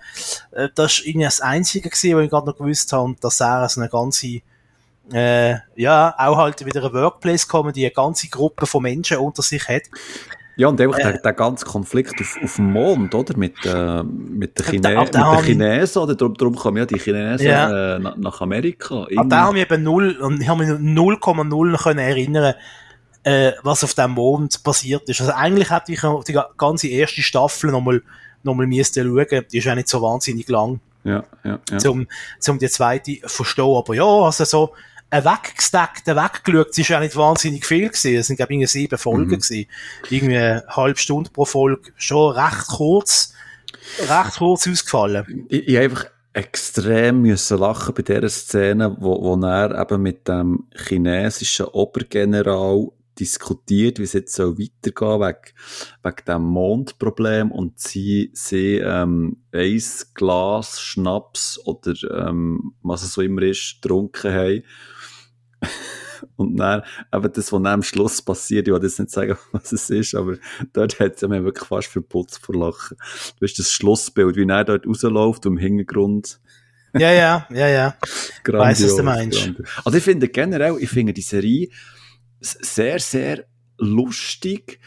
Äh, 0.53 0.69
das 0.75 0.99
ist 0.99 1.07
irgendwie 1.07 1.27
das 1.27 1.41
Einzige 1.41 1.91
gewesen, 1.91 2.17
was 2.17 2.25
ich 2.25 2.31
gerade 2.31 2.47
noch 2.47 2.57
gewusst 2.57 2.93
habe, 2.93 3.15
dass 3.21 3.41
er 3.41 3.69
so 3.69 3.81
eine 3.81 3.91
ganze 3.91 4.41
äh, 5.13 5.57
ja, 5.77 6.15
auch 6.17 6.37
halt 6.37 6.65
wieder 6.65 6.85
eine 6.85 6.93
Workplace-Comedy, 6.93 7.85
eine 7.85 7.91
ganze 7.91 8.29
Gruppe 8.29 8.67
von 8.67 8.83
Menschen 8.83 9.19
unter 9.19 9.43
sich 9.43 9.67
hat. 9.69 9.83
Ja, 10.57 10.69
und 10.69 10.81
einfach 10.81 10.99
äh, 10.99 11.03
der, 11.03 11.19
der 11.19 11.33
ganze 11.33 11.65
Konflikt 11.65 12.21
auf, 12.21 12.39
auf 12.43 12.57
dem 12.57 12.73
Mond, 12.73 13.15
oder? 13.15 13.37
Mit, 13.37 13.55
äh, 13.65 14.03
mit 14.03 14.59
den 14.59 14.65
Chine 14.67 15.01
mit 15.01 15.15
den 15.15 15.45
Chinesen, 15.45 16.03
oder? 16.03 16.15
Darum, 16.15 16.35
darum 16.35 16.55
kommen 16.55 16.77
ja 16.77 16.87
die 16.87 16.99
Chinesen 16.99 17.47
ja. 17.47 17.97
äh, 17.97 17.99
nach, 17.99 18.17
nach 18.17 18.41
Amerika. 18.41 19.07
An 19.17 19.31
den 19.31 19.39
haben 19.39 19.55
wir 19.55 19.63
eben 19.63 19.83
null, 19.83 20.17
und 20.21 20.43
ich 20.43 20.49
habe 20.49 20.65
mich 20.65 20.69
0,0 20.79 21.83
können 21.83 21.99
erinnern, 21.99 22.55
äh, 23.25 23.53
was 23.63 23.85
auf 23.85 23.95
dem 23.95 24.13
Mond 24.13 24.63
passiert 24.63 25.09
ist. 25.09 25.21
Also 25.21 25.33
eigentlich 25.33 25.71
hätte 25.71 25.93
ich 25.93 26.01
die 26.01 26.39
ganze 26.59 26.89
erste 26.89 27.23
Staffel 27.23 27.71
nochmal, 27.71 28.03
nochmal 28.43 28.67
müssen 28.67 29.05
schauen. 29.05 29.45
Die 29.51 29.59
ist 29.59 29.65
ja 29.65 29.75
nicht 29.75 29.89
so 29.89 30.03
wahnsinnig 30.03 30.49
lang. 30.49 30.81
Ja, 31.05 31.25
ja, 31.45 31.59
ja. 31.71 31.79
Zum, 31.79 32.07
zum 32.39 32.59
die 32.59 32.69
zweite 32.69 33.19
verstehen. 33.25 33.75
Aber 33.77 33.95
ja, 33.95 34.05
also 34.05 34.45
so, 34.45 34.73
ein 35.13 35.25
weggesteckt, 35.27 36.07
weggeschaut, 36.07 36.71
es 36.71 36.79
ist 36.79 36.89
ja 36.89 36.99
nicht 36.99 37.17
wahnsinnig 37.17 37.67
viel 37.67 37.89
gewesen. 37.89 38.17
Es 38.17 38.29
sind, 38.29 38.37
glaube 38.37 38.55
ich, 38.55 38.71
sieben 38.71 38.97
Folgen 38.97 39.27
mhm. 39.27 39.41
gewesen. 39.41 39.67
Irgendwie 40.09 40.39
eine 40.39 40.65
halbe 40.69 40.99
Stunde 40.99 41.31
pro 41.31 41.45
Folge. 41.45 41.93
Schon 41.97 42.35
recht 42.35 42.67
kurz, 42.69 43.35
recht 43.99 44.39
kurz 44.39 44.67
ausgefallen. 44.67 45.47
Ich, 45.51 45.69
ich 45.69 45.79
einfach 45.79 46.07
extrem 46.33 47.21
müssen 47.21 47.59
lachen 47.59 47.95
bei 47.95 48.03
dieser 48.03 48.31
Szene, 48.31 48.97
wo, 49.01 49.23
wo 49.23 49.47
er 49.47 49.79
eben 49.79 50.01
mit 50.01 50.29
dem 50.29 50.65
chinesischen 50.75 51.67
Obergeneral 51.67 52.89
diskutiert, 53.21 53.99
wie 53.99 54.05
es 54.05 54.15
jetzt 54.15 54.35
so 54.35 54.59
weitergehen 54.59 55.21
wegen, 55.21 55.53
wegen 56.03 56.25
dem 56.27 56.43
Mondproblem 56.43 57.53
und 57.53 57.79
sie, 57.79 58.31
sie 58.33 58.77
ähm, 58.77 59.43
ein 59.53 59.83
Glas 60.15 60.81
Schnaps 60.81 61.61
oder 61.67 61.93
ähm, 62.27 62.73
was 62.83 63.03
es 63.03 63.13
so 63.13 63.21
immer 63.21 63.43
ist, 63.43 63.81
getrunken 63.83 64.33
haben 64.33 64.65
und 66.37 66.57
dann, 66.57 66.83
eben 67.13 67.33
das, 67.33 67.53
was 67.53 67.63
dann 67.63 67.67
am 67.67 67.83
Schluss 67.83 68.23
passiert, 68.23 68.69
ich 68.69 68.75
will 68.75 68.83
jetzt 68.83 68.99
nicht 68.99 69.11
sagen, 69.11 69.37
was 69.53 69.73
es 69.73 69.91
ist, 69.91 70.15
aber 70.15 70.37
dort 70.73 70.99
hat 71.01 71.17
es 71.17 71.29
mir 71.29 71.45
wirklich 71.45 71.69
fast 71.69 71.89
verputzt 71.89 72.41
vor 72.45 72.55
Lachen. 72.55 72.97
Du 73.39 73.47
hast 73.47 73.59
das 73.59 73.73
Schlussbild, 73.73 74.37
wie 74.37 74.49
er 74.49 74.65
dort 74.65 74.87
rausläuft 74.87 75.47
im 75.47 75.57
Hintergrund. 75.57 76.41
Ja, 76.95 77.11
ja, 77.11 77.49
ja, 77.51 77.69
ja. 77.69 77.97
grandios, 78.45 78.81
weiss, 78.81 78.85
was 78.85 78.97
du 78.97 79.03
meinst. 79.03 79.45
Grandios. 79.45 79.69
Also 79.85 79.99
ich 79.99 80.05
finde 80.05 80.29
generell, 80.29 80.77
ich 80.79 80.91
finde 80.91 81.13
die 81.13 81.23
Serie 81.23 81.69
sehr, 82.41 82.99
sehr 82.99 83.45
lustig. 83.79 84.81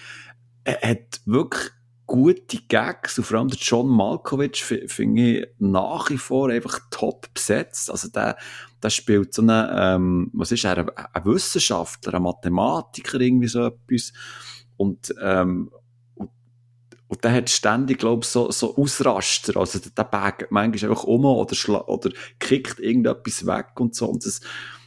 Er 0.64 0.90
hat 0.90 1.22
wirklich 1.26 1.72
gute 2.06 2.58
Gags, 2.68 3.18
und 3.18 3.24
vor 3.24 3.40
allem 3.40 3.48
der 3.48 3.58
John 3.60 3.88
Malkovich 3.88 4.64
finde 4.64 5.22
ich 5.22 5.48
nach 5.58 6.10
wie 6.10 6.18
vor 6.18 6.50
einfach 6.50 6.80
top 6.92 7.34
besetzt. 7.34 7.90
Also 7.90 8.10
der, 8.10 8.38
der 8.86 8.92
spielt 8.92 9.34
so 9.34 9.42
einen, 9.42 9.68
ähm, 9.72 10.30
was 10.34 10.52
ist 10.52 10.64
er, 10.64 10.86
ein 10.96 11.26
Wissenschaftler, 11.26 12.14
ein 12.14 12.22
Mathematiker, 12.22 13.20
irgendwie 13.20 13.48
so 13.48 13.66
etwas. 13.66 14.14
Und, 14.78 15.12
ähm, 15.20 15.72
und, 17.08 17.24
der 17.24 17.34
hat 17.34 17.50
ständig, 17.50 17.98
glaube 17.98 18.24
ich, 18.24 18.30
so, 18.30 18.52
so 18.52 18.78
Ausraster. 18.78 19.58
Also 19.58 19.80
der, 19.80 19.92
der 19.92 20.04
bagt 20.04 20.52
manchmal 20.52 20.92
einfach 20.92 21.04
um 21.06 21.26
oder, 21.26 21.90
oder 21.90 22.12
kickt 22.38 22.80
irgendetwas 22.80 23.48
weg 23.48 23.80
und 23.80 23.96
so. 23.96 24.06
Und 24.08 24.24
das, 24.24 24.42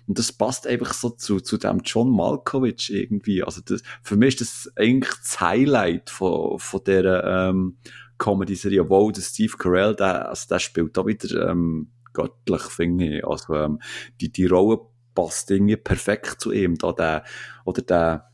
und 0.07 0.17
das 0.17 0.33
passt 0.33 0.69
einfach 0.69 0.95
so 0.95 1.11
zu, 1.11 1.41
zu 1.41 1.57
dem 1.57 1.81
John 1.85 2.15
Malkovich 2.15 2.93
irgendwie. 2.93 3.43
Also 3.43 3.63
das, 3.65 3.83
für 4.05 4.15
mich 4.15 4.41
ist 4.41 4.67
das 4.67 4.73
eigentlich 4.77 5.13
das 5.13 5.41
Highlight 5.41 6.09
von, 6.09 6.61
von 6.61 6.85
dieser 6.87 7.49
ähm, 7.49 7.79
Comedy-Serie. 8.19 8.83
Obwohl 8.83 9.11
der 9.11 9.23
Steve 9.23 9.57
Carell, 9.59 9.97
der, 9.97 10.29
also 10.29 10.47
der 10.49 10.61
spielt 10.61 10.97
da 10.97 11.05
wieder 11.05 11.51
ähm, 11.51 11.91
göttlich, 12.19 12.63
finde 12.63 13.19
ich. 13.19 13.27
Also 13.27 13.55
ähm, 13.55 13.81
die, 14.21 14.31
die 14.31 14.47
Rolle 14.47 14.81
passt 15.15 15.51
irgendwie 15.51 15.77
perfekt 15.77 16.41
zu 16.41 16.53
ihm. 16.53 16.77
Da 16.77 16.93
der, 16.93 17.25
oder 17.65 17.83
der, 17.83 18.31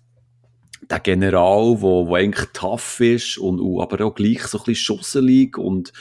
der 0.91 1.01
General, 1.01 1.81
wo, 1.81 2.07
wo 2.07 2.15
eigentlich 2.15 2.49
tough 2.53 3.01
ist 3.01 3.39
und, 3.39 3.61
und 3.61 3.81
aber 3.81 4.05
auch 4.05 4.15
gleich 4.15 4.43
so 4.47 4.59
ein 4.59 4.65
bisschen 4.65 4.97
schusselig 4.97 5.59
und 5.59 5.93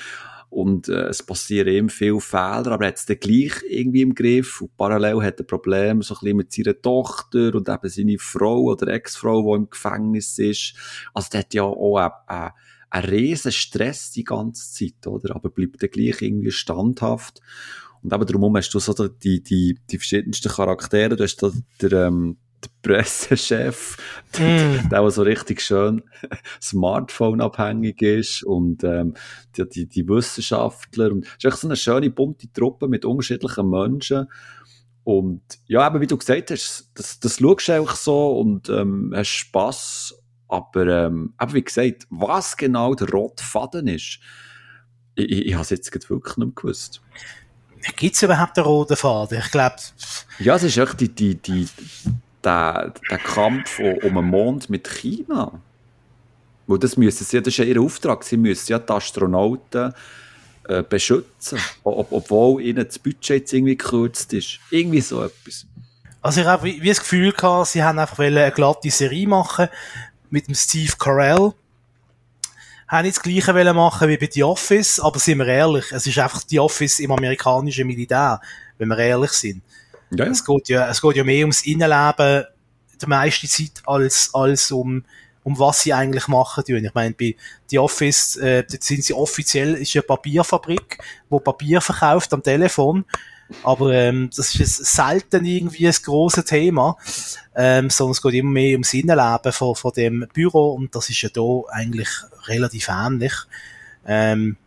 und 0.53 0.87
äh, 0.87 1.07
es 1.07 1.23
passieren 1.23 1.67
eben 1.67 1.89
viele 1.89 2.21
Fehler, 2.21 2.67
aber 2.67 2.85
er 2.85 2.89
hat 2.89 2.97
es 2.97 3.07
gleich 3.07 3.53
irgendwie 3.67 4.03
im 4.03 4.13
Griff 4.13 4.61
und 4.61 4.77
parallel 4.77 5.23
hat 5.23 5.39
er 5.39 5.47
Probleme 5.47 6.03
so 6.03 6.13
ein 6.13 6.19
bisschen 6.19 6.37
mit 6.37 6.53
seiner 6.53 6.79
Tochter 6.79 7.55
und 7.55 7.67
eben 7.67 7.89
seine 7.89 8.19
Frau 8.19 8.61
oder 8.61 8.87
Ex-Frau, 8.93 9.41
die 9.41 9.63
im 9.63 9.69
Gefängnis 9.71 10.37
ist. 10.37 10.75
Also 11.11 11.29
der 11.31 11.39
hat 11.39 11.55
ja 11.55 11.63
auch 11.63 11.97
einen, 11.97 12.51
einen, 12.93 13.09
riesen 13.09 13.51
Stress 13.51 14.11
die 14.11 14.23
ganze 14.23 14.71
Zeit, 14.71 15.07
oder? 15.07 15.35
Aber 15.35 15.49
bleibt 15.49 15.81
dann 15.81 15.89
gleich 15.89 16.21
irgendwie 16.21 16.51
standhaft. 16.51 17.41
Und 18.01 18.13
eben 18.13 18.25
darum 18.25 18.55
hast 18.55 18.69
du 18.71 18.79
so 18.79 18.93
die, 19.07 19.41
die, 19.41 19.79
die 19.89 19.97
verschiedensten 19.97 20.51
Charaktere. 20.51 21.15
Du 21.15 21.23
hast 21.23 21.37
da 21.37 21.51
der, 21.81 22.07
ähm, 22.07 22.37
der 22.63 22.69
Pressechef, 22.81 23.97
mm. 24.33 24.37
der, 24.37 24.83
der 24.89 25.11
so 25.11 25.23
richtig 25.23 25.61
schön 25.61 26.03
Smartphone-abhängig 26.61 28.01
ist 28.01 28.43
und 28.43 28.83
ähm, 28.83 29.15
die, 29.57 29.67
die, 29.67 29.85
die 29.87 30.07
Wissenschaftler. 30.07 31.11
Und 31.11 31.25
es 31.25 31.31
ist 31.37 31.45
echt 31.45 31.57
so 31.57 31.67
eine 31.67 31.75
schöne, 31.75 32.09
bunte 32.09 32.51
Truppe 32.51 32.87
mit 32.87 33.05
unterschiedlichen 33.05 33.69
Menschen. 33.69 34.27
Und 35.03 35.41
ja, 35.65 35.87
eben 35.87 35.99
wie 35.99 36.07
du 36.07 36.17
gesagt 36.17 36.51
hast, 36.51 36.91
das, 36.93 37.19
das 37.19 37.37
schaust 37.37 37.67
du 37.67 37.73
einfach 37.73 37.95
so 37.95 38.39
und 38.39 38.69
ähm, 38.69 39.13
hast 39.15 39.29
Spass. 39.29 40.15
Aber, 40.53 40.85
ähm, 40.85 41.33
aber 41.37 41.53
wie 41.53 41.63
gesagt, 41.63 42.05
was 42.11 42.55
genau 42.55 42.93
der 42.93 43.09
rote 43.09 43.43
Faden 43.43 43.87
ist, 43.87 44.19
ich, 45.15 45.31
ich, 45.31 45.45
ich 45.47 45.53
habe 45.53 45.63
es 45.63 45.71
jetzt 45.71 46.09
wirklich 46.11 46.37
nicht 46.37 46.55
gewusst. 46.55 47.01
Gibt 47.95 48.15
es 48.15 48.21
überhaupt 48.21 48.55
einen 48.59 48.67
roten 48.67 48.95
Faden? 48.95 49.39
Ich 49.39 49.49
glaube... 49.49 49.77
Ja, 50.37 50.55
es 50.55 50.61
ist 50.61 50.77
echt 50.77 50.99
die, 50.99 51.09
die, 51.09 51.33
die, 51.33 51.67
der, 52.43 52.93
der 53.09 53.17
Kampf 53.17 53.79
um 53.79 54.13
den 54.13 54.25
Mond 54.25 54.69
mit 54.69 54.87
China. 54.87 55.59
Weil 56.67 56.77
das 56.77 56.97
müssen 56.97 57.25
sie, 57.25 57.39
das 57.39 57.47
ist 57.47 57.57
ja 57.57 57.65
ihr 57.65 57.81
Auftrag, 57.81 58.23
sie 58.23 58.37
müssen 58.37 58.73
ja 58.73 58.77
die 58.77 58.93
Astronauten 58.93 59.91
äh, 60.67 60.83
beschützen, 60.83 61.57
ob, 61.83 62.11
obwohl 62.11 62.61
ihnen 62.61 62.85
das 62.85 62.99
Budget 62.99 63.41
jetzt 63.41 63.53
irgendwie 63.53 63.75
gekürzt 63.75 64.31
ist. 64.33 64.59
Irgendwie 64.69 65.01
so 65.01 65.23
etwas. 65.23 65.65
Also 66.21 66.41
ich 66.41 66.47
habe 66.47 66.63
wie, 66.63 66.79
wie 66.83 66.89
das 66.89 66.99
Gefühl 66.99 67.31
gehabt, 67.31 67.69
sie 67.69 67.83
haben 67.83 67.97
einfach 67.97 68.19
eine 68.19 68.51
glatte 68.51 68.91
Serie 68.91 69.27
machen 69.27 69.67
mit 70.33 70.47
dem 70.47 70.55
Steve 70.55 70.93
Carell. 70.97 71.53
Haben 72.87 73.03
nicht 73.05 73.17
das 73.17 73.23
Gleiche 73.23 73.73
machen 73.73 74.09
wie 74.09 74.17
bei 74.17 74.27
The 74.29 74.43
Office, 74.43 74.99
aber 74.99 75.19
sind 75.19 75.37
wir 75.37 75.47
ehrlich, 75.47 75.91
es 75.91 76.07
ist 76.07 76.17
einfach 76.17 76.41
The 76.47 76.59
Office 76.59 76.99
im 76.99 77.11
amerikanischen 77.11 77.85
Militär, 77.85 78.41
wenn 78.79 78.89
wir 78.89 78.97
ehrlich 78.97 79.31
sind. 79.31 79.61
Ja. 80.09 80.25
Es, 80.25 80.43
geht 80.43 80.69
ja, 80.69 80.89
es 80.89 81.01
geht 81.01 81.15
ja 81.15 81.23
mehr 81.23 81.41
ums 81.41 81.61
Innenleben 81.61 82.45
die 82.99 83.05
meiste 83.05 83.47
Zeit 83.47 83.83
als, 83.85 84.31
als 84.33 84.71
um, 84.71 85.05
um 85.43 85.59
was 85.59 85.81
sie 85.81 85.93
eigentlich 85.93 86.27
machen 86.27 86.63
tun. 86.65 86.83
Ich 86.83 86.93
meine, 86.93 87.13
bei 87.13 87.35
The 87.67 87.79
Office, 87.79 88.35
äh, 88.37 88.63
sind 88.67 89.03
sie 89.03 89.13
offiziell, 89.13 89.75
ist 89.75 89.95
eine 89.95 90.01
Papierfabrik, 90.01 90.97
wo 91.29 91.39
Papier 91.39 91.79
verkauft 91.79 92.33
am 92.33 92.41
Telefon. 92.41 93.05
Aber 93.63 93.93
ähm, 93.93 94.29
das 94.35 94.55
ist 94.55 94.85
selten 94.85 95.45
irgendwie 95.45 95.87
ein 95.87 95.95
grosses 96.03 96.45
Thema, 96.45 96.97
ähm, 97.55 97.89
sondern 97.89 98.11
es 98.11 98.21
geht 98.21 98.33
immer 98.33 98.51
mehr 98.51 98.73
ums 98.73 98.93
Innenleben 98.93 99.51
von, 99.51 99.75
von 99.75 99.91
dem 99.93 100.27
Büro 100.33 100.73
und 100.73 100.95
das 100.95 101.09
ist 101.09 101.21
ja 101.21 101.29
da 101.29 101.41
eigentlich 101.69 102.09
relativ 102.47 102.89
ähnlich. 102.89 103.33
Ähm, 104.05 104.57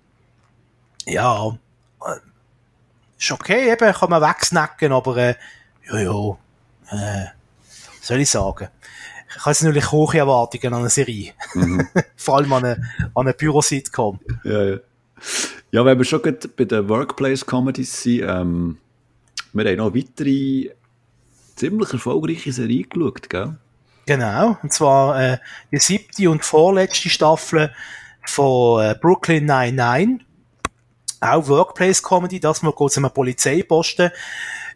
ja, 1.06 1.56
ist 3.18 3.32
okay, 3.32 3.70
eben, 3.72 3.92
kann 3.92 4.10
man 4.10 4.22
wegsnacken, 4.22 4.92
aber, 4.92 5.16
äh, 5.16 5.34
ja, 5.88 5.98
ja, 5.98 6.38
äh, 6.90 7.26
soll 8.00 8.20
ich 8.20 8.30
sagen. 8.30 8.68
Ich 9.28 9.40
habe 9.40 9.50
jetzt 9.50 9.62
natürlich 9.62 9.90
hohe 9.90 10.16
Erwartungen 10.16 10.74
an 10.74 10.80
eine 10.80 10.90
Serie. 10.90 11.32
Mhm. 11.54 11.88
Vor 12.16 12.36
allem 12.36 12.52
an 12.52 12.64
eine, 12.64 12.90
an 13.14 13.26
eine 13.26 13.34
Büro-Sitcom. 13.34 14.20
Ja, 14.44 14.64
ja. 14.64 14.76
Ja, 15.76 15.84
wenn 15.84 15.98
wir 15.98 16.06
schon 16.06 16.22
bei 16.22 16.64
den 16.64 16.88
Workplace-Comedies 16.88 18.02
sind, 18.02 18.22
ähm, 18.26 18.78
wir 19.52 19.66
haben 19.66 19.76
noch 19.76 19.94
weitere 19.94 20.70
ziemlich 21.54 21.92
erfolgreiche 21.92 22.50
Serie 22.50 22.84
geschaut, 22.84 23.28
gell? 23.28 23.56
Genau, 24.06 24.56
und 24.62 24.72
zwar 24.72 25.22
äh, 25.22 25.38
die 25.70 25.76
siebte 25.76 26.30
und 26.30 26.42
vorletzte 26.46 27.10
Staffel 27.10 27.74
von 28.24 28.86
äh, 28.86 28.94
Brooklyn 28.98 29.44
99 29.44 30.26
auch 31.20 31.46
Workplace 31.46 32.02
Comedy, 32.02 32.40
das 32.40 32.62
mal 32.62 32.72
kurz 32.72 32.96
einem 32.96 33.10
Polizeiposten 33.10 34.12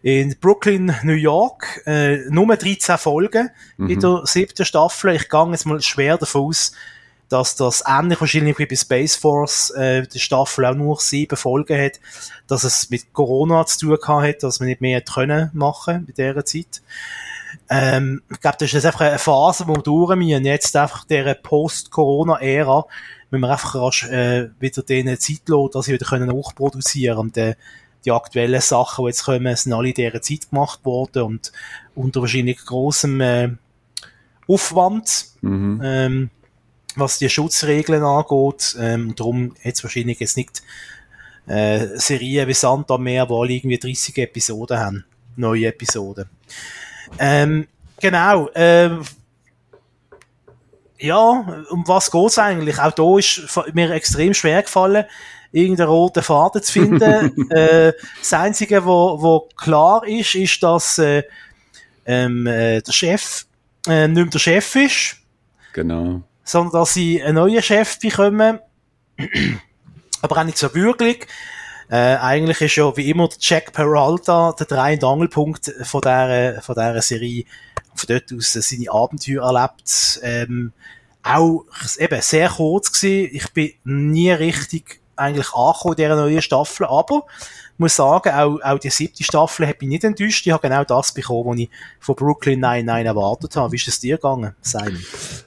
in 0.02 0.36
Brooklyn, 0.38 0.94
New 1.02 1.14
York, 1.14 1.80
äh, 1.86 2.28
nur 2.28 2.54
13 2.54 2.98
Folgen 2.98 3.48
mhm. 3.78 3.88
in 3.88 4.00
der 4.00 4.26
siebten 4.26 4.66
Staffel. 4.66 5.14
Ich 5.14 5.30
gehe 5.30 5.50
jetzt 5.50 5.64
mal 5.64 5.80
schwer 5.80 6.18
davon 6.18 6.48
aus, 6.48 6.72
dass 7.30 7.54
das 7.54 7.84
ähnlich 7.86 8.20
wahrscheinlich 8.20 8.58
wie 8.58 8.66
bei 8.66 8.76
Space 8.76 9.16
Force 9.16 9.70
äh, 9.70 10.02
die 10.06 10.18
Staffel 10.18 10.66
auch 10.66 10.74
nur 10.74 11.00
sieben 11.00 11.36
Folgen 11.36 11.80
hat, 11.80 12.00
dass 12.48 12.64
es 12.64 12.90
mit 12.90 13.12
Corona 13.12 13.64
zu 13.64 13.78
tun 13.78 13.96
gehabt 14.00 14.26
hat, 14.26 14.42
dass 14.42 14.58
man 14.58 14.68
nicht 14.68 14.80
mehr 14.80 15.00
können 15.00 15.50
machen 15.54 16.06
in 16.08 16.14
dieser 16.14 16.44
Zeit. 16.44 16.82
Ähm, 17.68 18.22
ich 18.30 18.40
glaube, 18.40 18.56
das 18.58 18.74
ist 18.74 18.84
einfach 18.84 19.02
eine 19.02 19.18
Phase, 19.18 19.68
wo 19.68 19.76
wir 19.76 19.82
durch 19.82 20.16
müssen. 20.16 20.44
Jetzt 20.44 20.74
einfach 20.74 21.04
dieser 21.04 21.34
Post-Corona-Ära 21.34 22.84
müssen 23.30 23.42
wir 23.42 23.50
einfach 23.50 23.76
rasch 23.76 24.08
äh, 24.08 24.50
wieder 24.58 24.82
denen 24.82 25.18
Zeit 25.18 25.48
lassen, 25.48 25.70
dass 25.72 25.86
sie 25.86 25.92
wieder 25.92 26.06
können 26.06 26.36
nachproduzieren 26.36 27.18
und 27.18 27.36
äh, 27.36 27.54
die 28.04 28.10
aktuellen 28.10 28.60
Sachen, 28.60 29.04
die 29.04 29.10
jetzt 29.10 29.24
kommen, 29.24 29.54
sind 29.54 29.72
alle 29.72 29.88
in 29.88 29.94
dieser 29.94 30.20
Zeit 30.20 30.50
gemacht 30.50 30.84
worden 30.84 31.22
und 31.22 31.52
unter 31.94 32.22
wahrscheinlich 32.22 32.64
großem 32.64 33.20
äh, 33.20 33.50
Aufwand. 34.48 35.26
Mhm. 35.42 35.80
Ähm, 35.84 36.30
was 36.96 37.18
die 37.18 37.28
Schutzregeln 37.28 38.02
angeht. 38.02 38.76
Ähm, 38.78 39.14
darum 39.14 39.54
hat 39.64 39.74
es 39.74 39.82
wahrscheinlich 39.84 40.20
jetzt 40.20 40.36
nicht 40.36 40.62
äh, 41.46 41.86
Serien 41.98 42.48
wie 42.48 42.54
Santa 42.54 42.98
Meer, 42.98 43.28
wo 43.28 43.42
alle 43.42 43.52
irgendwie 43.52 43.78
30 43.78 44.16
Episoden 44.18 44.78
haben. 44.78 45.04
Neue 45.36 45.66
Episoden. 45.66 46.28
Ähm, 47.18 47.66
genau. 48.00 48.50
Ähm, 48.54 49.02
ja, 50.98 51.64
um 51.70 51.86
was 51.86 52.10
geht's 52.10 52.38
eigentlich? 52.38 52.78
Auch 52.78 52.92
da 52.92 53.18
ist 53.18 53.42
mir 53.72 53.90
extrem 53.90 54.34
schwer 54.34 54.62
gefallen, 54.62 55.06
irgendeinen 55.50 55.88
roten 55.88 56.22
Faden 56.22 56.62
zu 56.62 56.72
finden. 56.72 57.50
äh, 57.50 57.92
das 58.18 58.32
Einzige, 58.32 58.84
wo, 58.84 59.20
wo 59.20 59.48
klar 59.56 60.06
ist, 60.06 60.34
ist, 60.34 60.62
dass 60.62 60.98
äh, 60.98 61.22
ähm, 62.04 62.46
äh, 62.46 62.82
der 62.82 62.92
Chef 62.92 63.46
äh, 63.88 64.06
nicht 64.08 64.16
mehr 64.16 64.26
der 64.26 64.38
Chef 64.38 64.76
ist. 64.76 65.16
Genau. 65.72 66.22
Sondern 66.50 66.80
dass 66.80 66.94
sie 66.94 67.22
einen 67.22 67.36
neuen 67.36 67.62
Chef 67.62 68.00
bekommen. 68.00 68.58
Aber 70.20 70.36
auch 70.36 70.44
nicht 70.44 70.58
so 70.58 70.74
wirklich. 70.74 71.28
Äh, 71.88 72.16
eigentlich 72.16 72.60
ist 72.60 72.74
ja 72.74 72.96
wie 72.96 73.08
immer 73.08 73.28
Jack 73.38 73.72
Peralta 73.72 74.52
der 74.58 74.66
drei- 74.66 74.94
und 74.94 75.04
Angelpunkt 75.04 75.72
von 75.84 76.00
dieser, 76.00 76.60
von 76.60 76.74
dieser 76.74 77.02
Serie. 77.02 77.44
Von 77.94 78.06
dort 78.08 78.32
aus 78.36 78.52
seine 78.52 78.90
Abenteuer 78.90 79.44
erlebt. 79.44 80.18
Ähm, 80.24 80.72
auch 81.22 81.66
eben 81.98 82.20
sehr 82.20 82.48
kurz 82.48 82.90
gewesen. 82.90 83.30
Ich 83.32 83.52
bin 83.52 83.72
nie 83.84 84.32
richtig 84.32 85.00
eigentlich 85.14 85.52
angekommen 85.52 85.92
in 85.92 85.96
dieser 86.02 86.16
neuen 86.16 86.42
Staffel, 86.42 86.86
aber 86.86 87.26
muss 87.80 87.96
sagen, 87.96 88.32
auch, 88.32 88.60
auch 88.62 88.78
die 88.78 88.90
siebte 88.90 89.24
Staffel 89.24 89.66
hat 89.66 89.80
mich 89.80 89.88
nicht 89.88 90.04
enttäuscht. 90.04 90.46
Ich 90.46 90.52
habe 90.52 90.68
genau 90.68 90.84
das 90.84 91.12
bekommen, 91.12 91.50
was 91.50 91.58
ich 91.58 91.70
von 91.98 92.14
Brooklyn 92.14 92.60
99 92.60 93.06
erwartet 93.06 93.56
habe. 93.56 93.72
Wie 93.72 93.76
ist 93.76 93.88
es 93.88 93.98
dir 93.98 94.16
gegangen, 94.16 94.54
Simon? 94.60 94.98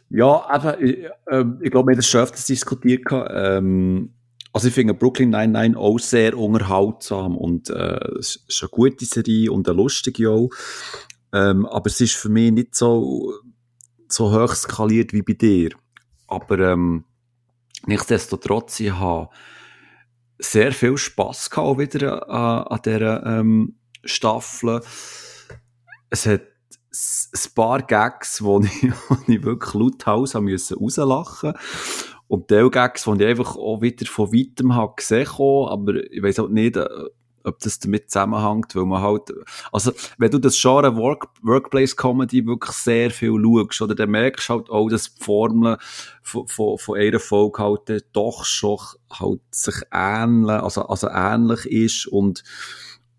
Ja, 0.10 0.46
einfach, 0.48 0.78
ich, 0.80 1.06
äh, 1.28 1.46
ich 1.62 1.72
glaube, 1.72 1.88
wir 1.88 1.94
haben 1.94 1.96
das 1.96 2.08
schon 2.08 2.22
öfters 2.22 2.46
diskutiert. 2.46 3.04
Ähm, 3.12 4.14
also 4.52 4.68
ich 4.68 4.74
finde 4.74 4.94
Brooklyn 4.94 5.30
99 5.30 5.78
auch 5.78 6.00
sehr 6.00 6.38
unterhaltsam 6.38 7.38
und 7.38 7.70
äh, 7.70 8.00
es 8.20 8.44
ist 8.48 8.62
eine 8.62 8.70
gute 8.70 9.06
Serie 9.06 9.52
und 9.52 9.68
eine 9.68 9.78
lustige 9.78 10.30
auch. 10.30 10.50
Ähm, 11.34 11.66
aber 11.66 11.88
es 11.88 12.02
ist 12.02 12.16
für 12.16 12.30
mich 12.30 12.52
nicht 12.52 12.76
so, 12.76 13.34
so 14.08 14.32
hoch 14.32 14.54
skaliert 14.54 15.14
wie 15.14 15.24
bei 15.24 15.34
dir. 15.34 15.72
Aber 16.28 16.60
ähm, 16.60 17.06
nichtsdestotrotz, 17.86 18.80
ich 18.80 18.92
habe 18.92 19.30
sehr 20.40 20.72
viel 20.72 20.98
Spass 20.98 21.50
gehabt 21.50 21.80
wieder 21.80 22.30
an, 22.30 22.68
an 22.68 22.80
dieser 22.84 23.26
ähm, 23.26 23.76
Staffel. 24.04 24.82
Es 26.10 26.26
hat 26.26 26.42
ein 26.42 27.54
paar 27.56 27.82
Gags, 27.82 28.44
wo 28.44 28.60
ich, 28.62 28.92
wo 29.10 29.18
ich 29.28 29.44
wirklich 29.44 29.74
lauthals 29.74 30.34
müssen 30.36 30.78
rauslachen 30.78 31.54
und 32.28 32.50
die 32.50 32.70
Gags, 32.72 33.04
die 33.04 33.24
ich 33.24 33.26
einfach 33.26 33.56
auch 33.58 33.82
wieder 33.82 34.06
von 34.06 34.34
weitem 34.34 34.76
habe 34.76 34.94
gesehen 34.96 35.28
habe, 35.28 35.72
aber 35.72 36.12
ich 36.12 36.22
weiß 36.22 36.40
auch 36.40 36.50
nicht, 36.50 36.78
äh, 36.78 36.88
ob 37.44 37.60
das 37.60 37.80
damit 37.80 38.10
zusammenhängt, 38.10 38.76
weil 38.76 38.86
man 38.86 39.02
halt, 39.02 39.32
also, 39.72 39.92
wenn 40.18 40.32
du 40.32 40.40
das 40.40 40.60
Genre 40.60 40.96
Work, 40.96 41.28
Workplace 41.42 41.96
Comedy 41.96 42.46
wirklich 42.46 42.76
sehr 42.76 43.12
viel 43.12 43.34
schaust, 43.42 43.82
oder 43.82 43.96
dann 43.96 44.12
merkst 44.12 44.50
du 44.50 44.54
halt 44.54 44.70
auch, 44.70 44.90
dass 44.90 45.14
die 45.14 45.24
Formel 45.24 45.78
von, 46.22 46.48
von, 46.48 46.78
von 46.78 46.98
einer 46.98 47.20
Folge 47.20 47.64
halt 47.64 48.06
doch 48.14 48.46
schon 48.46 48.80
halt 49.12 49.42
sich 49.52 49.76
ähnlich, 49.92 50.52
also, 50.52 50.84
also 50.84 51.08
ähnlich 51.10 51.66
ist 51.66 52.08
und, 52.08 52.44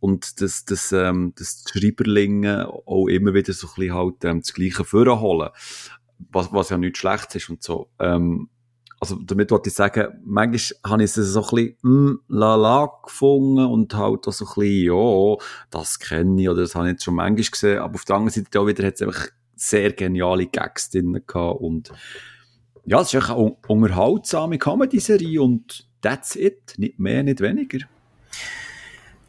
und 0.01 0.41
dass, 0.41 0.65
dass, 0.65 0.93
ähm, 0.93 1.33
dass 1.37 1.65
die 1.65 1.79
Schreiberlinge 1.79 2.69
auch 2.69 3.09
immer 3.09 3.35
wieder 3.35 3.53
so 3.53 3.67
ein 3.67 3.75
bisschen 3.77 3.95
halt, 3.95 4.25
ähm, 4.25 4.41
das 4.41 4.53
Gleiche 4.55 4.85
vorholen. 4.85 5.51
Was, 6.31 6.53
was 6.53 6.71
ja 6.71 6.79
nicht 6.79 6.97
schlecht 6.97 7.35
ist 7.35 7.51
und 7.51 7.63
so. 7.63 7.91
Ähm, 7.99 8.49
also 9.05 9.23
damit 9.23 9.51
wollte 9.51 9.69
ich 9.69 9.75
sagen, 9.75 10.09
manchmal 10.25 10.93
habe 10.93 11.05
ich 11.05 11.11
es 11.11 11.33
so 11.33 11.43
ein 11.43 11.51
bisschen 11.55 11.77
mm, 11.83 12.21
la 12.29 12.55
la 12.55 12.91
gefunden 13.03 13.67
und 13.67 13.95
halt 13.95 14.27
auch 14.27 14.33
so 14.33 14.47
ein 14.47 14.55
bisschen, 14.55 14.87
ja, 14.87 15.37
das 15.71 15.99
kenne 15.99 16.41
ich 16.41 16.49
oder 16.49 16.63
das 16.63 16.75
habe 16.75 16.87
ich 16.87 16.93
jetzt 16.93 17.05
schon 17.05 17.15
manchmal 17.15 17.51
gesehen, 17.51 17.79
aber 17.79 17.97
auf 17.97 18.05
der 18.05 18.17
anderen 18.17 18.33
Seite 18.33 18.61
auch 18.61 18.67
wieder 18.67 18.87
hat 18.87 18.95
es 18.95 19.03
einfach 19.03 19.29
sehr 19.57 19.93
geniale 19.93 20.47
Gags 20.47 20.89
drin 20.91 21.23
gehabt 21.27 21.61
und 21.61 21.93
ja, 22.87 23.01
es 23.01 23.13
ist 23.13 23.31
eine 23.31 23.57
unterhaltsame 23.69 24.59
Comedy-Serie 24.59 25.43
und 25.43 25.87
that's 26.01 26.35
it, 26.37 26.75
nicht 26.79 26.99
mehr, 26.99 27.23
nicht 27.23 27.41
weniger. 27.41 27.87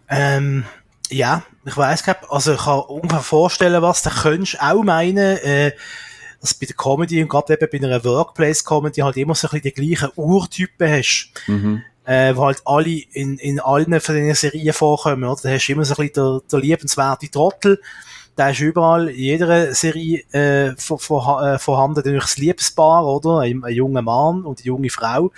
Ähm, 0.07 0.65
ja, 1.09 1.43
ich 1.65 1.75
weiß 1.75 2.03
also 2.29 2.53
ich 2.53 2.59
kann 2.59 2.79
ungefähr 2.79 3.19
vorstellen, 3.19 3.81
was 3.81 4.03
du 4.03 4.09
könntest. 4.09 4.61
Auch 4.61 4.83
meinen, 4.83 5.37
äh, 5.37 5.71
dass 6.45 6.53
bei 6.53 6.65
der 6.65 6.75
Comedy 6.75 7.21
und 7.21 7.29
gerade 7.29 7.53
eben 7.53 7.67
bei 7.71 7.87
einer 7.87 8.03
Workplace-Comedy 8.03 9.01
halt 9.01 9.17
immer 9.17 9.35
so 9.35 9.47
ein 9.47 9.61
bisschen 9.61 9.75
die 9.75 9.95
gleichen 9.95 10.11
Urtypen 10.15 10.89
hast. 10.89 11.31
Mhm. 11.47 11.81
Äh, 12.05 12.35
wo 12.35 12.45
halt 12.45 12.61
alle 12.65 13.01
in, 13.13 13.39
in 13.39 13.59
allen 13.59 13.99
von 13.99 14.15
diesen 14.15 14.35
Serien 14.35 14.73
vorkommen, 14.73 15.23
oder? 15.23 15.41
Da 15.41 15.49
hast 15.49 15.65
du 15.65 15.71
immer 15.73 15.85
so 15.85 15.95
ein 15.95 16.07
bisschen 16.07 16.23
der, 16.23 16.41
der 16.51 16.59
liebenswerte 16.59 17.31
Trottel. 17.31 17.81
Da 18.35 18.49
ist 18.49 18.59
überall 18.59 19.09
in 19.09 19.15
jeder 19.15 19.73
Serie 19.73 20.19
äh, 20.31 20.75
vor, 20.77 20.99
vor, 20.99 21.43
äh, 21.43 21.57
vorhanden 21.57 21.95
natürlich 21.95 22.21
das 22.21 22.37
Liebespaar, 22.37 23.07
oder? 23.07 23.39
Ein, 23.39 23.63
ein 23.63 23.73
junger 23.73 24.03
Mann 24.03 24.45
und 24.45 24.59
eine 24.59 24.67
junge 24.67 24.91
Frau. 24.91 25.31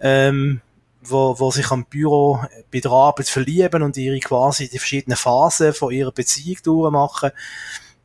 Ähm, 0.00 0.60
wo, 1.02 1.38
wo 1.38 1.52
sich 1.52 1.70
am 1.70 1.84
Büro 1.84 2.40
bei 2.72 2.80
der 2.80 2.90
Arbeit 2.90 3.28
verlieben 3.28 3.82
und 3.82 3.96
ihre 3.96 4.18
quasi 4.18 4.68
die 4.68 4.78
verschiedenen 4.78 5.16
Phasen 5.16 5.72
von 5.72 5.92
ihrer 5.92 6.10
Beziehung 6.10 6.58
durchmachen 6.64 7.30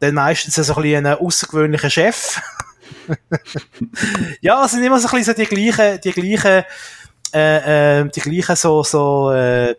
dann 0.02 0.16
meistens 0.16 0.56
so 0.56 0.76
ein 0.76 0.82
bisschen 0.82 1.06
ein 1.06 1.18
außergewöhnlicher 1.18 1.90
Chef. 1.90 2.42
ja, 4.42 4.66
es 4.66 4.72
sind 4.72 4.84
immer 4.84 5.00
so 5.00 5.08
ein 5.08 5.12
bisschen 5.12 5.36
so 5.36 5.42
die 5.42 5.46
gleichen, 5.46 6.02
die 6.02 6.12
gleichen, 6.12 6.66
äh, 7.34 8.00
äh, 8.00 8.10
die 8.10 8.20
gleichen 8.20 8.56
so, 8.56 8.84
so, 8.84 9.32
äh, 9.32 9.76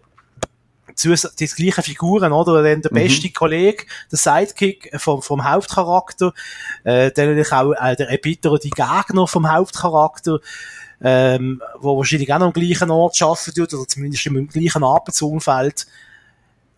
die 1.05 1.47
gleichen 1.47 1.83
Figuren, 1.83 2.33
oder? 2.33 2.63
Dann 2.63 2.83
der 2.83 2.93
mhm. 2.93 2.95
beste 2.95 3.27
mhm. 3.27 3.33
Kollege, 3.33 3.85
der 4.13 4.19
Sidekick 4.19 4.93
vom, 4.97 5.23
vom 5.23 5.45
Hauptcharakter, 5.45 6.33
äh, 6.85 7.11
dann 7.11 7.31
natürlich 7.31 7.53
auch 7.53 7.73
äh, 7.73 7.97
der 7.97 8.09
erbittere 8.09 8.61
Gegner 8.61 9.27
vom 9.27 9.51
Hauptcharakter, 9.51 10.39
ähm, 11.03 11.61
wo 11.81 11.97
wahrscheinlich 11.97 12.33
auch 12.33 12.39
noch 12.39 12.47
am 12.47 12.53
gleichen 12.53 12.93
Ort 12.93 13.21
arbeiten 13.21 13.55
tut, 13.55 13.75
oder 13.75 13.89
zumindest 13.89 14.25
im 14.27 14.47
gleichen 14.47 14.85
Arbeitsumfeld. 14.85 15.87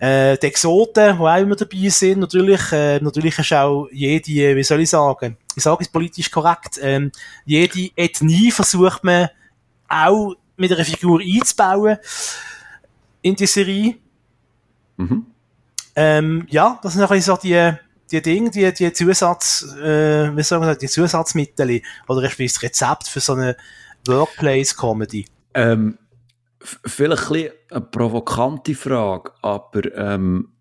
Äh, 0.04 0.36
die 0.36 0.48
Exoten, 0.48 1.16
die 1.16 1.22
auch 1.22 1.36
immer 1.38 1.56
dabei 1.56 1.88
sind, 1.88 2.20
natürlich, 2.20 2.60
äh, 2.72 3.00
natürlich 3.00 3.38
ist 3.38 3.54
auch 3.54 3.88
jede, 3.90 4.54
wie 4.54 4.62
soll 4.62 4.80
ich 4.80 4.90
sagen, 4.90 5.38
ich 5.56 5.62
sage 5.62 5.82
es 5.82 5.88
politisch 5.88 6.30
korrekt, 6.30 6.78
ähm, 6.82 7.10
jede 7.46 7.88
Ethnie 7.96 8.50
versucht 8.50 9.02
man 9.02 9.30
auch 9.88 10.34
mit 10.58 10.70
einer 10.70 10.84
Figur 10.84 11.22
einzubauen 11.22 11.96
in 13.22 13.34
die 13.34 13.46
Serie. 13.46 13.94
Mhm. 14.98 15.24
Ähm, 15.96 16.46
ja, 16.50 16.78
das 16.82 16.92
sind 16.92 17.02
ein 17.02 17.08
bisschen 17.08 17.36
so 17.36 17.40
die, 17.40 17.72
die 18.10 18.20
Dinge, 18.20 18.50
die, 18.50 18.74
die 18.74 18.92
Zusatz, 18.92 19.74
äh, 19.82 20.36
wie 20.36 20.42
soll 20.42 20.58
man 20.58 20.68
sagen, 20.68 20.80
die 20.80 20.88
Zusatzmittel 20.88 21.80
oder 22.08 22.28
das 22.28 22.62
Rezept 22.62 23.08
für 23.08 23.20
so 23.20 23.32
eine 23.32 23.56
Workplace-Comedy. 24.06 25.24
Ähm, 25.54 25.96
vielleicht 26.64 27.30
ein 27.30 27.50
eine 27.70 27.80
provokante 27.80 28.74
Frage, 28.74 29.32
aber 29.42 29.94
ähm, 29.96 30.52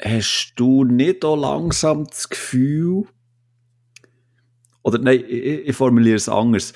hast 0.00 0.54
du 0.56 0.84
nicht 0.84 1.24
auch 1.24 1.36
langsam 1.36 2.04
das 2.06 2.28
Gefühl, 2.28 3.04
oder 4.82 4.98
nein, 4.98 5.24
ich, 5.26 5.68
ich 5.68 5.76
formuliere 5.76 6.16
es 6.16 6.28
anders. 6.28 6.72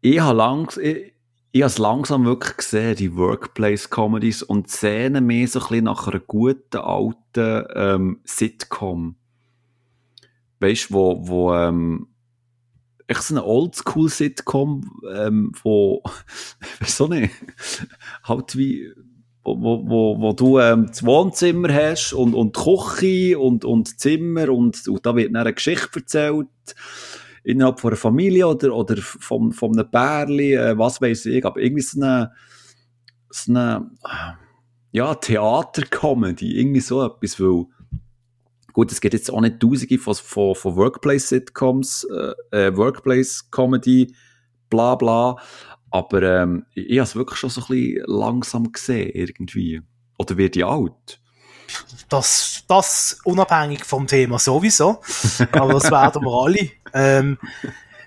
Ich 0.00 0.20
habe 0.20 0.36
langs, 0.36 0.76
ich, 0.76 1.14
ich 1.52 1.62
habe 1.62 1.68
es 1.68 1.78
langsam 1.78 2.24
wirklich 2.24 2.56
gesehen, 2.56 2.96
die 2.96 3.16
Workplace-Comedies 3.16 4.42
und 4.42 4.70
Szenen 4.70 5.26
mehr 5.26 5.48
so 5.48 5.60
ein 5.60 5.66
bisschen 5.68 5.84
nach 5.84 6.06
einer 6.06 6.20
guten 6.20 6.78
alten 6.78 7.64
ähm, 7.74 8.20
Sitcom. 8.24 9.16
Weißt 10.60 10.90
du, 10.90 10.94
wo, 10.94 11.28
wo 11.28 11.54
ähm, 11.54 12.08
echt 13.12 13.22
so 13.22 13.34
eine 13.34 13.44
Oldschool-Sitcom, 13.44 15.02
ähm, 15.14 15.52
wo, 15.62 16.02
so 16.86 17.06
eine, 17.06 17.30
halt 18.24 18.56
wie, 18.56 18.92
wo, 19.44 19.56
wo, 19.86 20.20
wo 20.20 20.32
du 20.32 20.58
ähm, 20.58 20.86
das 20.86 21.04
Wohnzimmer 21.04 21.72
hast 21.72 22.12
und, 22.12 22.34
und 22.34 22.56
die 22.56 22.60
Küche 22.60 23.38
und, 23.38 23.64
und 23.64 23.98
Zimmer 24.00 24.48
und, 24.48 24.86
und 24.88 25.04
da 25.06 25.14
wird 25.16 25.34
eine 25.34 25.52
Geschichte 25.52 26.00
erzählt 26.00 26.48
innerhalb 27.44 27.80
von 27.80 27.90
einer 27.90 27.96
Familie 27.96 28.46
oder, 28.46 28.74
oder 28.74 28.96
von, 28.98 29.52
von 29.52 29.78
einem 29.78 29.90
Bärli, 29.90 30.54
äh, 30.54 30.78
was 30.78 31.00
weiß 31.00 31.26
ich, 31.26 31.44
aber 31.44 31.60
irgendwie 31.60 31.82
so 31.82 32.00
eine, 32.00 32.32
so 33.30 33.52
eine 33.52 33.90
ja, 34.92 35.14
Theater-Comedy, 35.14 36.58
irgendwie 36.58 36.80
so 36.80 37.04
etwas, 37.04 37.40
weil 37.40 37.66
Gut, 38.72 38.90
es 38.92 39.00
geht 39.00 39.12
jetzt 39.12 39.30
auch 39.30 39.40
nicht 39.40 39.60
tausende 39.60 39.98
von, 39.98 40.14
von, 40.14 40.54
von 40.54 40.76
Workplace-Sitcoms, 40.76 42.06
äh, 42.50 42.66
äh, 42.66 42.76
Workplace-Comedy, 42.76 44.14
bla 44.70 44.94
bla. 44.94 45.36
Aber 45.90 46.22
ähm, 46.22 46.64
ich, 46.74 46.90
ich 46.90 46.98
habe 46.98 47.04
es 47.04 47.16
wirklich 47.16 47.38
schon 47.38 47.50
so 47.50 47.60
ein 47.62 47.66
bisschen 47.68 48.04
langsam 48.06 48.72
gesehen, 48.72 49.10
irgendwie. 49.14 49.82
Oder 50.18 50.36
wird 50.36 50.54
die 50.54 50.64
alt? 50.64 51.20
Das, 52.08 52.64
das 52.68 53.18
unabhängig 53.24 53.84
vom 53.84 54.06
Thema 54.06 54.38
sowieso. 54.38 55.00
Aber 55.52 55.74
das 55.74 55.90
werden 55.90 56.22
wir 56.22 56.44
alle. 56.44 56.70
Ähm, 56.92 57.38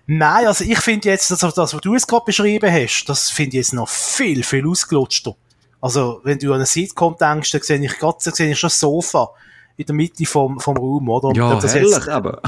Nein, 0.07 0.45
also 0.45 0.63
ich 0.63 0.79
finde 0.79 1.09
jetzt, 1.09 1.31
das, 1.31 1.39
das, 1.39 1.73
was 1.73 1.81
du 1.81 1.93
jetzt 1.93 2.07
gerade 2.07 2.25
beschrieben 2.25 2.71
hast, 2.71 3.05
das 3.05 3.31
finde 3.31 3.49
ich 3.57 3.65
jetzt 3.65 3.73
noch 3.73 3.89
viel, 3.89 4.43
viel 4.43 4.67
ausgelutschter. 4.67 5.35
Also, 5.81 6.21
wenn 6.23 6.37
du 6.37 6.49
an 6.49 6.55
eine 6.55 6.65
Sitcom 6.65 7.15
denkst, 7.19 7.51
dann 7.51 7.61
sehe 7.61 7.83
ich 7.83 7.97
gerade, 7.97 8.17
sehe 8.19 8.51
ich 8.51 8.59
schon 8.59 8.67
das 8.67 8.79
Sofa 8.79 9.29
in 9.77 9.85
der 9.85 9.95
Mitte 9.95 10.25
vom, 10.25 10.59
vom 10.59 10.77
Raum, 10.77 11.09
oder? 11.09 11.35
Ja, 11.35 11.53
ob 11.53 11.61
das 11.61 11.73
herrlich, 11.73 11.93
jetzt, 11.93 12.09
aber. 12.09 12.41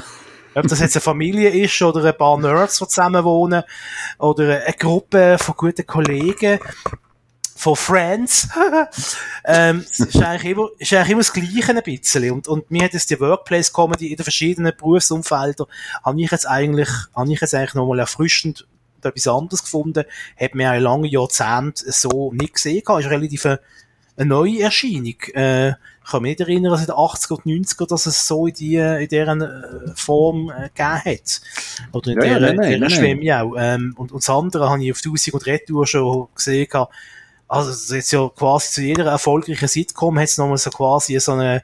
ob 0.56 0.68
das 0.68 0.80
jetzt 0.80 0.96
eine 0.96 1.02
Familie 1.02 1.50
ist 1.50 1.82
oder 1.82 2.04
ein 2.04 2.18
paar 2.18 2.38
Nerds, 2.38 2.80
die 2.80 2.88
zusammen 2.88 3.24
wohnen 3.24 3.64
oder 4.20 4.64
eine 4.64 4.76
Gruppe 4.78 5.38
von 5.40 5.56
guten 5.56 5.86
Kollegen 5.86 6.60
von 7.58 7.76
Friends. 7.76 8.48
ähm, 9.46 9.84
ist 9.92 10.16
eigentlich 10.18 10.52
immer, 10.52 10.70
ist 10.78 10.94
eigentlich 10.94 11.10
immer 11.10 11.20
das 11.22 11.34
Gleiche 11.34 11.76
ein 11.76 11.84
bisschen. 11.84 12.32
Und, 12.32 12.48
und 12.48 12.72
mir 12.72 12.84
hat 12.84 12.94
jetzt 12.94 13.10
die 13.10 13.20
Workplace 13.20 13.74
Comedy 13.74 14.12
in 14.12 14.16
den 14.16 14.24
verschiedenen 14.24 14.74
Berufsumfeldern, 14.78 15.68
habe 16.04 16.22
ich 16.22 16.32
jetzt 16.32 16.48
eigentlich, 16.48 16.90
habe 17.16 17.34
ich 17.34 17.42
jetzt 17.42 17.56
eigentlich 17.56 17.74
nochmal 17.74 18.00
erfrischend 18.00 18.68
etwas 19.04 19.28
anderes 19.28 19.64
gefunden, 19.64 20.04
hat 20.40 20.56
mir 20.56 20.72
auch 20.72 20.80
lange 20.80 21.08
Jahrzehnte 21.08 21.92
so 21.92 22.32
nicht 22.34 22.54
gesehen 22.54 22.84
gehabt. 22.84 23.04
Ist 23.04 23.10
relativ 23.10 23.46
eine, 23.46 23.60
eine 24.18 24.30
neue 24.30 24.62
Erscheinung. 24.62 25.16
Äh, 25.34 25.74
ich 26.08 26.12
kann 26.12 26.22
mich 26.22 26.40
nicht 26.40 26.48
erinnern, 26.48 26.72
dass 26.72 26.80
in 26.80 26.88
den 26.88 26.96
80er 26.96 27.34
und 27.34 27.46
90er, 27.46 27.86
dass 27.86 28.06
es 28.06 28.26
so 28.26 28.48
in, 28.48 28.54
die, 28.54 28.76
in 28.76 29.10
dieser 29.10 29.28
äh, 29.28 29.92
Form 29.94 30.50
äh, 30.50 30.70
gegeben 30.70 31.04
hat. 31.04 31.42
Oder 31.92 32.12
in 32.12 32.18
Ja, 32.18 32.26
ja, 32.26 32.34
dieser, 32.40 32.54
nein, 32.54 32.80
nein, 32.80 32.88
dieser 32.88 33.02
nein, 33.02 33.32
auch. 33.32 33.56
Ähm, 33.60 33.94
und, 33.98 34.14
und 34.14 34.24
das 34.24 34.30
andere 34.30 34.70
habe 34.70 34.86
ich 34.86 34.92
auf 34.94 35.00
1000 35.00 35.34
und 35.34 35.46
Retour 35.46 35.86
schon 35.86 36.28
gesehen. 36.34 36.70
Also, 37.50 37.94
jetzt 37.94 38.12
ja 38.12 38.30
quasi 38.34 38.72
zu 38.72 38.82
jeder 38.84 39.06
erfolgreichen 39.06 39.68
Sitcom 39.68 40.18
hat 40.18 40.30
es 40.30 40.38
nochmal 40.38 40.58
so 40.58 40.70
quasi 40.70 41.20
so 41.20 41.34
eine, 41.34 41.62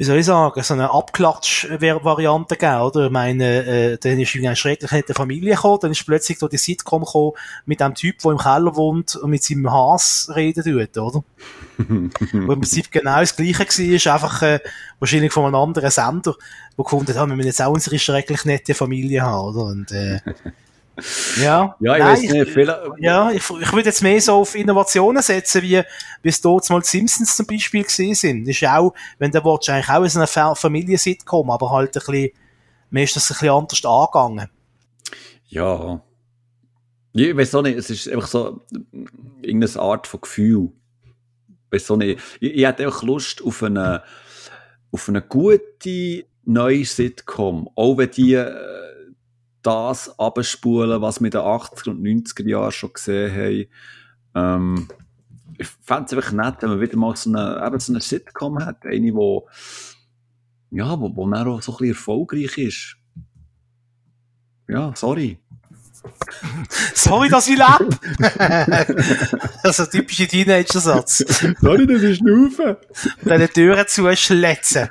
wie 0.00 0.04
soll 0.04 0.16
ich 0.16 0.24
sagen, 0.24 0.62
so 0.62 0.72
eine 0.72 0.90
Abklatsch-Variante 0.94 2.56
gegeben, 2.56 2.80
oder? 2.80 3.04
Ich 3.04 3.12
meine, 3.12 3.66
äh, 3.66 3.98
dann 3.98 4.18
ist 4.18 4.34
irgendwie 4.34 4.46
eine 4.46 4.56
schrecklich 4.56 4.90
nette 4.92 5.12
Familie 5.12 5.54
gekommen, 5.54 5.78
dann 5.82 5.90
ist 5.90 6.06
plötzlich 6.06 6.38
da 6.38 6.48
die 6.48 6.56
Sitcom 6.56 7.04
gekommen 7.04 7.32
mit 7.66 7.80
dem 7.80 7.94
Typ, 7.94 8.16
der 8.20 8.30
im 8.30 8.38
Keller 8.38 8.74
wohnt 8.76 9.16
und 9.16 9.28
mit 9.28 9.44
seinem 9.44 9.70
Haas 9.70 10.32
reden 10.34 10.64
tut, 10.64 10.96
oder? 10.96 11.22
Wo 11.76 11.84
im 12.32 12.60
Prinzip 12.60 12.90
genau 12.90 13.20
das 13.20 13.36
Gleiche 13.36 13.58
war, 13.58 14.14
einfach 14.14 14.40
äh, 14.40 14.60
wahrscheinlich 15.00 15.34
von 15.34 15.44
einem 15.44 15.56
anderen 15.56 15.90
Sender, 15.90 16.34
wo 16.78 16.82
gefunden 16.82 17.14
haben, 17.18 17.28
wir 17.28 17.36
müssen 17.36 17.48
jetzt 17.48 17.60
auch 17.60 17.70
unsere 17.70 17.98
schrecklich 17.98 18.46
nette 18.46 18.72
Familie 18.72 19.20
haben, 19.20 19.54
oder? 19.54 19.64
Und, 19.64 19.92
äh, 19.92 20.20
ja, 21.36 21.74
Ja, 21.80 21.94
ich 21.96 22.02
Nein, 22.02 22.02
weiß 22.02 22.20
nicht, 22.22 22.50
viele, 22.50 22.92
ja, 22.98 23.30
ich, 23.30 23.38
ich 23.38 23.72
würde 23.72 23.88
jetzt 23.88 24.02
mehr 24.02 24.20
so 24.20 24.34
auf 24.34 24.54
Innovationen 24.54 25.22
setzen, 25.22 25.62
wie, 25.62 25.82
wie 26.22 26.28
es 26.28 26.40
dort 26.40 26.68
mal 26.70 26.80
die 26.80 26.86
Simpsons 26.88 27.36
zum 27.36 27.46
Beispiel 27.46 27.84
gesehen 27.84 28.14
sind. 28.14 28.44
Das 28.46 28.56
ist 28.56 28.68
auch, 28.68 28.92
wenn 29.18 29.30
du 29.30 29.42
willst, 29.44 29.70
eigentlich 29.70 29.88
auch 29.88 30.02
in 30.02 30.08
so 30.10 30.18
einer 30.18 30.26
Fa- 30.26 30.54
Familiensitcom, 30.54 31.50
aber 31.50 31.70
halt 31.70 31.96
ein 31.96 32.00
bisschen, 32.00 32.30
mir 32.90 33.04
ist 33.04 33.16
das 33.16 33.30
ein 33.30 33.34
bisschen 33.34 33.50
anders 33.50 33.84
angegangen. 33.84 34.48
Ja. 35.48 36.02
Ja, 37.12 37.26
Ich 37.28 37.36
weiß 37.36 37.54
auch 37.54 37.62
nicht, 37.62 37.76
es 37.78 37.90
ist 37.90 38.08
einfach 38.08 38.28
so 38.28 38.60
irgendeine 39.42 39.80
Art 39.80 40.06
von 40.06 40.20
Gefühl. 40.20 40.70
Ich 41.48 41.72
weiß 41.76 41.90
auch 41.92 41.96
nicht. 41.96 42.20
Ich, 42.40 42.54
ich 42.54 42.64
hätte 42.66 42.84
einfach 42.84 43.02
Lust 43.02 43.42
auf 43.42 43.62
eine, 43.62 44.02
auf 44.92 45.08
eine 45.08 45.22
gute 45.22 46.24
neue 46.44 46.84
Sitcom. 46.84 47.68
Auch 47.74 47.96
wenn 47.98 48.10
die 48.10 48.34
äh, 48.34 48.54
das 49.62 50.18
abspulen, 50.18 51.02
was 51.02 51.20
wir 51.20 51.26
in 51.26 51.30
den 51.32 51.40
80er 51.40 51.90
und 51.90 52.02
90er 52.02 52.48
Jahren 52.48 52.72
schon 52.72 52.92
gesehen 52.92 53.32
haben. 53.32 53.66
Ähm, 54.34 54.88
ich 55.58 55.68
fände 55.82 56.04
es 56.06 56.12
einfach 56.14 56.32
nett, 56.32 56.56
wenn 56.60 56.70
man 56.70 56.80
wieder 56.80 56.96
mal 56.96 57.14
so 57.16 57.30
eine, 57.30 57.62
eben 57.66 57.80
so 57.80 57.92
eine 57.92 58.00
Sitcom 58.00 58.64
hat. 58.64 58.86
Eine, 58.86 59.14
wo, 59.14 59.48
ja, 60.70 60.98
wo, 60.98 61.14
wo 61.14 61.28
dann 61.28 61.48
auch 61.48 61.60
so 61.60 61.72
ein 61.72 61.78
bisschen 61.78 61.94
erfolgreich 61.94 62.56
ist. 62.58 62.96
Ja, 64.68 64.92
sorry. 64.94 65.38
Sorry, 66.94 67.28
dass 67.28 67.46
ich 67.46 67.58
lebe! 67.58 67.90
das 69.62 69.78
ist 69.78 69.80
ein 69.80 69.90
typischer 69.90 70.26
Teenager-Satz. 70.26 71.18
Sorry, 71.60 71.86
das 71.86 72.02
ist 72.02 72.18
Schnaufen. 72.18 72.76
Deine 73.22 73.48
Türen 73.50 73.86
zuschletzen. 73.86 74.88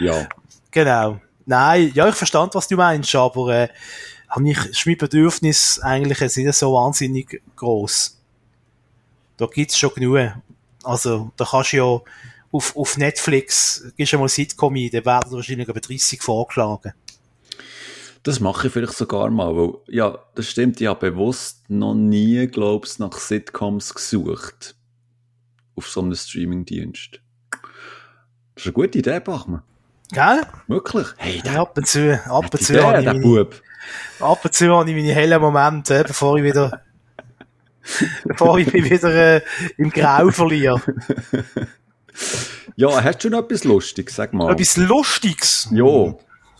Ja. 0.00 0.28
Genau. 0.72 1.20
Nein, 1.48 1.92
ja, 1.94 2.06
ich 2.06 2.14
verstand, 2.14 2.54
was 2.54 2.68
du 2.68 2.76
meinst, 2.76 3.14
aber 3.14 3.48
äh, 3.54 3.68
hab 4.28 4.42
ich, 4.42 4.66
ist 4.66 4.84
mein 4.84 4.98
Bedürfnis 4.98 5.80
eigentlich 5.82 6.20
jetzt 6.20 6.36
nicht 6.36 6.52
so 6.52 6.74
wahnsinnig 6.74 7.40
groß. 7.56 8.20
Da 9.38 9.46
gibt's 9.46 9.78
schon 9.78 9.94
genug. 9.94 10.34
Also, 10.84 11.32
da 11.38 11.46
kannst 11.46 11.72
du 11.72 11.76
ja 11.78 12.00
auf, 12.52 12.76
auf 12.76 12.98
Netflix, 12.98 13.82
gehst 13.96 14.12
du 14.12 14.18
mal 14.18 14.28
Sitcom 14.28 14.74
ein, 14.74 14.90
da 14.92 15.02
werden 15.02 15.32
wahrscheinlich 15.32 15.66
über 15.66 15.80
30 15.80 16.20
vorgeschlagen. 16.20 16.92
Das 18.24 18.40
mache 18.40 18.66
ich 18.66 18.72
vielleicht 18.74 18.92
sogar 18.92 19.30
mal, 19.30 19.56
weil, 19.56 19.72
ja, 19.88 20.18
das 20.34 20.50
stimmt, 20.50 20.78
ich 20.82 20.86
habe 20.86 21.10
bewusst 21.10 21.70
noch 21.70 21.94
nie, 21.94 22.46
glaubst 22.48 23.00
nach 23.00 23.16
Sitcoms 23.16 23.94
gesucht. 23.94 24.76
Auf 25.76 25.88
so 25.88 26.02
einem 26.02 26.14
Streamingdienst. 26.14 27.22
Das 27.50 27.60
ist 28.56 28.66
eine 28.66 28.72
gute 28.74 28.98
Idee, 28.98 29.20
Bachmann. 29.20 29.62
Gell? 30.12 30.40
Wirklich? 30.68 31.06
Hey, 31.16 31.42
Ja, 31.44 31.62
ab 31.62 31.76
und 31.76 31.86
zu, 31.86 32.18
ab 32.26 32.46
und 32.52 32.62
zu 32.62 32.72
der, 32.72 33.02
der 33.02 33.12
meine, 33.14 33.20
Bub. 33.20 33.54
ab 34.20 34.44
und 34.44 34.54
zu 34.54 34.74
habe 34.74 34.90
ich 34.90 34.96
meine 34.96 35.12
hellen 35.14 35.40
Momente, 35.40 35.98
äh, 35.98 36.04
bevor 36.06 36.36
ich 36.38 36.44
wieder, 36.44 36.82
bevor 38.24 38.58
ich 38.58 38.72
mich 38.72 38.90
wieder 38.90 39.36
äh, 39.36 39.40
im 39.76 39.90
Grau 39.90 40.30
verliere. 40.30 40.80
Ja, 42.76 43.02
hast 43.02 43.24
du 43.24 43.30
noch 43.30 43.44
etwas 43.44 43.64
Lustiges? 43.64 44.16
Sag 44.16 44.32
mal. 44.32 44.52
Etwas 44.52 44.76
Lustiges. 44.76 45.68
Ja. 45.72 46.14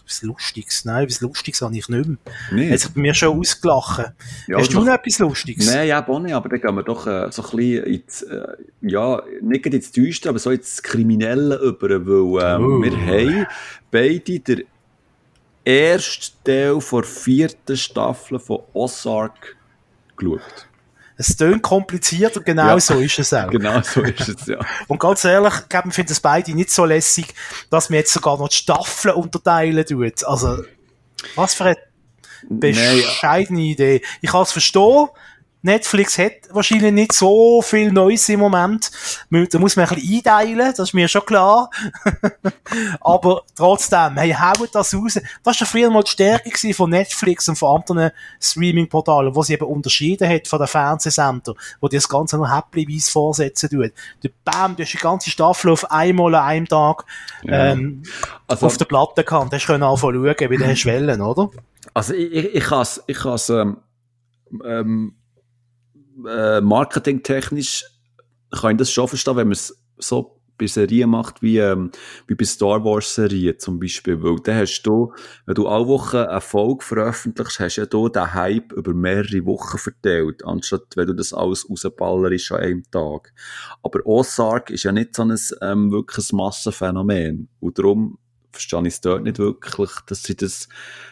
Etwas 0.09 0.23
Lustiges. 0.23 0.85
Nein, 0.87 1.05
etwas 1.05 1.21
Lustiges 1.21 1.61
habe 1.61 1.77
ich 1.77 1.87
nicht 1.87 2.07
mehr. 2.09 2.17
Nee. 2.51 2.73
Hat 2.73 2.95
bei 2.95 3.01
mir 3.03 3.13
schon 3.13 3.39
ausgelachen. 3.39 4.07
Ja, 4.47 4.57
Hast 4.59 4.73
du 4.73 4.83
noch 4.83 4.95
etwas 4.95 5.19
Lustiges? 5.19 5.67
Nein, 5.67 5.87
ja, 5.89 6.09
auch 6.09 6.19
nicht, 6.19 6.33
aber 6.33 6.49
dann 6.49 6.61
gehen 6.63 6.75
wir 6.77 6.83
doch 6.83 7.07
äh, 7.07 7.31
so 7.31 7.43
ein 7.43 7.57
bisschen 7.57 7.85
ins, 7.85 8.23
äh, 8.23 8.47
ja, 8.81 9.23
nicht 9.43 9.67
ins 9.67 9.93
Düstere, 9.93 10.31
aber 10.31 10.39
so 10.39 10.51
ins 10.51 10.83
Kriminelle 10.83 11.57
über, 11.59 11.91
weil 11.91 12.57
ähm, 12.57 12.65
Oh. 12.65 12.83
wir 12.83 12.97
haben 13.07 13.47
beide 13.91 14.41
den 14.41 14.65
ersten 15.65 16.37
Teil 16.43 16.79
der 16.79 17.03
vierten 17.05 17.77
Staffel 17.77 18.39
von 18.39 18.61
Ozark 18.73 19.57
geschaut. 20.17 20.68
Es 21.21 21.37
tönt 21.37 21.63
kompliziert 21.63 22.37
und 22.37 22.47
genau 22.47 22.69
Ja. 22.69 22.81
so 22.81 22.95
ist 22.95 23.19
es 23.19 23.35
auch. 23.35 23.51
Genau 23.51 23.83
so 23.83 24.03
ist 24.03 24.29
es, 24.29 24.47
ja. 24.47 24.59
Und 24.87 25.01
ganz 25.01 25.25
ehrlich, 25.25 25.53
ich 25.69 25.95
finden 25.95 26.13
es 26.13 26.21
beide 26.21 26.55
nicht 26.55 26.71
so 26.71 26.85
lässig, 26.85 27.35
dass 27.71 27.91
man 27.91 27.99
jetzt 27.99 28.13
sogar 28.13 28.39
noch 28.39 28.49
die 28.49 28.57
Staffeln 28.57 29.17
unterteilen 29.17 29.85
tut. 29.85 30.25
Also, 30.25 30.63
was 31.35 31.55
für 31.55 31.65
eine 31.65 31.77
bescheidene 32.49 33.63
Idee. 33.63 34.03
Ich 34.21 34.31
kann 34.31 34.43
es 34.43 34.53
verstehen. 34.53 35.09
Netflix 35.63 36.19
hat 36.19 36.33
wahrscheinlich 36.51 36.93
nicht 36.93 37.13
so 37.13 37.61
viel 37.63 37.91
Neues 37.91 38.29
im 38.29 38.41
Moment. 38.41 38.91
Da 39.31 39.59
muss 39.59 39.77
man 39.77 39.87
ein 39.89 39.95
bisschen 39.97 40.17
einteilen, 40.17 40.73
das 40.77 40.89
ist 40.89 40.95
mir 40.95 41.09
schon 41.09 41.25
klar. 41.27 41.71
Aber 43.01 43.43
trotzdem, 43.57 44.17
hey, 44.17 44.33
haut 44.33 44.75
das 44.75 44.95
raus. 44.95 45.15
Das 45.15 45.25
war 45.45 45.55
ja 45.55 45.67
früher 45.67 45.91
mal 45.91 46.03
die 46.03 46.11
Stärke 46.11 46.75
von 46.75 46.91
Netflix 46.91 47.49
und 47.49 47.57
von 47.57 47.77
anderen 47.81 48.11
Streaming-Portalen, 48.41 49.35
wo 49.35 49.43
sie 49.43 49.55
eben 49.55 49.67
unterschieden 49.67 50.29
hat 50.29 50.47
von 50.47 50.59
den 50.59 50.69
Fernsehsendern, 50.69 51.55
wo 51.81 51.89
die 51.89 51.97
das 51.97 52.09
Ganze 52.09 52.37
noch 52.37 52.55
häppchenweise 52.55 53.11
vorsetzen 53.11 53.69
tut. 53.71 53.93
Du, 54.23 54.29
bam, 54.45 54.77
du 54.77 54.83
hast 54.83 54.93
die 54.93 54.99
ganze 54.99 55.31
Staffel 55.31 55.71
auf 55.71 55.91
einmal 55.91 56.35
an 56.35 56.45
einem 56.45 56.69
Tag 56.69 57.05
Ja. 57.43 57.73
ähm, 57.73 58.03
Also, 58.47 58.67
auf 58.67 58.77
der 58.77 58.85
Platte 58.85 59.25
gehabt. 59.25 59.53
Du 59.53 59.59
können 59.59 59.83
anfangen 59.83 60.25
schauen, 60.25 60.51
wie 60.51 60.57
der 60.57 60.77
Schwellen, 60.77 61.21
oder? 61.21 61.51
also 61.95 62.15
ich, 62.15 62.33
ich, 62.33 62.55
ich 62.55 62.65
kann 62.65 62.83
es, 62.83 63.03
ich 63.07 63.19
kann's, 63.19 63.49
ähm, 63.51 63.79
ähm, 64.65 65.15
äh, 66.27 66.61
marketingtechnisch 66.61 67.85
kann 68.51 68.73
ich 68.73 68.79
das 68.79 68.91
schon 68.91 69.09
verstehen, 69.09 69.37
wenn 69.37 69.49
man 69.49 69.53
es 69.53 69.79
so 69.99 70.39
bei 70.59 70.67
Serien 70.67 71.11
macht, 71.11 71.41
wie, 71.41 71.59
ähm, 71.59 71.91
wie 72.27 72.35
bei 72.35 72.45
Star 72.45 72.85
Wars 72.85 73.15
Serien 73.15 73.59
zum 73.59 73.79
Beispiel, 73.79 74.21
weil 74.23 74.41
dann 74.43 74.57
hast 74.57 74.83
du, 74.83 75.13
wenn 75.47 75.55
du 75.55 75.69
alle 75.69 75.87
Wochen 75.87 76.17
eine 76.17 76.41
Folge 76.41 76.85
veröffentlichst, 76.85 77.61
hast 77.61 77.77
du 77.77 77.83
ja 77.83 77.87
da 77.87 78.09
den 78.09 78.35
Hype 78.35 78.73
über 78.73 78.93
mehrere 78.93 79.47
Wochen 79.47 79.79
verteilt, 79.79 80.45
anstatt 80.45 80.97
wenn 80.97 81.07
du 81.07 81.15
das 81.15 81.33
alles 81.33 81.69
rausballerst 81.71 82.53
an 82.53 82.61
einem 82.61 82.91
Tag. 82.91 83.33
Aber 83.83 84.01
Ozark 84.05 84.71
ist 84.71 84.83
ja 84.83 84.93
nicht 84.93 85.15
so 85.15 85.23
ein 85.23 85.37
ähm, 85.63 85.93
wirkliches 85.93 86.33
Massenphänomen 86.33 87.49
und 87.61 87.79
darum 87.79 88.19
verstehe 88.53 88.81
ich 88.83 88.95
es 88.95 89.01
dort 89.01 89.23
nicht 89.23 89.39
wirklich, 89.39 89.91
dass 90.07 90.23
sie 90.23 90.37
das, 90.37 90.69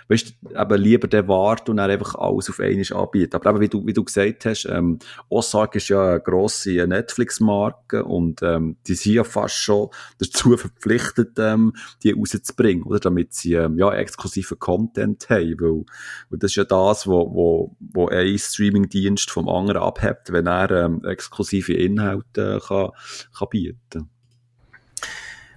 weißt 0.09 0.35
eben 0.43 0.81
lieber 0.81 1.09
den 1.09 1.29
warten 1.29 1.73
und 1.73 1.77
dann 1.79 1.91
einfach 1.91 2.15
alles 2.15 2.49
auf 2.49 2.61
einmal 2.61 2.85
anbieten. 2.93 3.35
Aber 3.35 3.51
eben, 3.51 3.61
wie 3.61 3.69
du, 3.69 3.87
wie 3.87 3.93
du 3.93 4.05
gesagt 4.05 4.47
hast, 4.47 4.67
ähm, 4.67 4.99
Ozark 5.29 5.77
ist 5.77 5.89
ja 5.89 6.11
eine 6.11 6.21
grosse 6.21 6.87
Netflix-Marke 6.87 8.05
und 8.05 8.43
ähm, 8.43 8.77
die 8.87 8.95
sind 8.95 9.15
ja 9.15 9.25
fast 9.25 9.57
schon 9.57 9.91
dazu 10.19 10.57
verpflichtet, 10.57 11.39
ähm, 11.39 11.73
die 12.03 12.13
rauszubringen, 12.13 12.85
oder? 12.85 13.01
Damit 13.01 13.35
sie 13.35 13.55
ähm, 13.55 13.79
ja 13.79 13.93
exklusiven 13.93 14.59
Content 14.59 15.29
haben, 15.29 15.61
weil, 15.61 15.85
weil 16.31 16.39
das 16.39 16.53
ist 16.53 16.57
ja 16.57 16.65
das, 16.65 17.07
wo, 17.07 17.35
wo, 17.35 17.77
wo 17.81 18.09
ein 18.09 18.39
Streaming-Dienst 18.39 19.31
vom 19.31 19.49
anderen 19.49 19.83
abhebt, 19.83 20.33
wenn 20.33 20.47
er 20.47 20.71
ähm, 20.71 21.05
exklusive 21.05 21.75
Inhalte 21.75 22.57
äh, 22.57 22.67
kann, 22.67 22.91
kann 23.37 23.49
bieten 23.51 24.11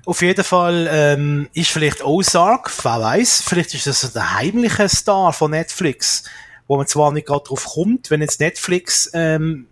Auf 0.10 0.24
jeden 0.24 0.44
Fall 0.44 0.90
ähm, 0.92 1.50
ist 1.54 1.70
vielleicht 1.70 2.04
Ozark, 2.04 2.72
wer 2.84 3.00
weiß, 3.00 3.44
vielleicht 3.46 3.76
ist 3.76 3.86
das 3.86 4.12
der 4.12 4.34
heimliche 4.34 4.90
Star 4.90 5.32
von 5.34 5.52
Netflix, 5.52 6.24
wo 6.68 6.78
man 6.78 6.88
zwar 6.88 7.12
nicht 7.12 7.28
gerade 7.28 7.44
drauf 7.44 7.64
kommt, 7.76 8.10
wenn 8.10 8.20
jetzt 8.22 8.40
Netflix 8.40 9.12
ähm, 9.14 9.68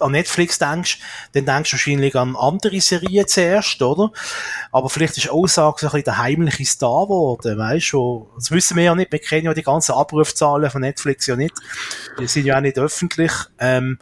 an 0.00 0.10
Netflix 0.10 0.58
denkst, 0.58 0.98
dann 1.34 1.46
denkst 1.46 1.70
du 1.70 1.74
wahrscheinlich 1.74 2.16
an 2.16 2.34
andere 2.34 2.80
Serien 2.80 3.28
zuerst, 3.28 3.80
oder? 3.80 4.10
Aber 4.72 4.90
vielleicht 4.90 5.18
ist 5.18 5.30
Ozark 5.30 5.78
so 5.78 5.86
ein 5.86 5.90
bisschen 5.90 6.04
der 6.04 6.18
heimliche 6.18 6.66
Star 6.66 7.04
geworden, 7.04 7.56
weißt 7.56 7.92
du? 7.92 8.28
Das 8.34 8.50
wissen 8.50 8.76
wir 8.76 8.82
ja 8.82 8.94
nicht, 8.96 9.12
wir 9.12 9.20
kennen 9.20 9.44
ja 9.44 9.54
die 9.54 9.62
ganzen 9.62 9.92
Abrufzahlen 9.92 10.68
von 10.68 10.80
Netflix 10.80 11.28
ja 11.28 11.36
nicht. 11.36 11.54
Die 12.18 12.26
sind 12.26 12.44
ja 12.44 12.56
auch 12.56 12.60
nicht 12.60 12.76
öffentlich. 12.76 13.30
Ähm, 13.60 14.00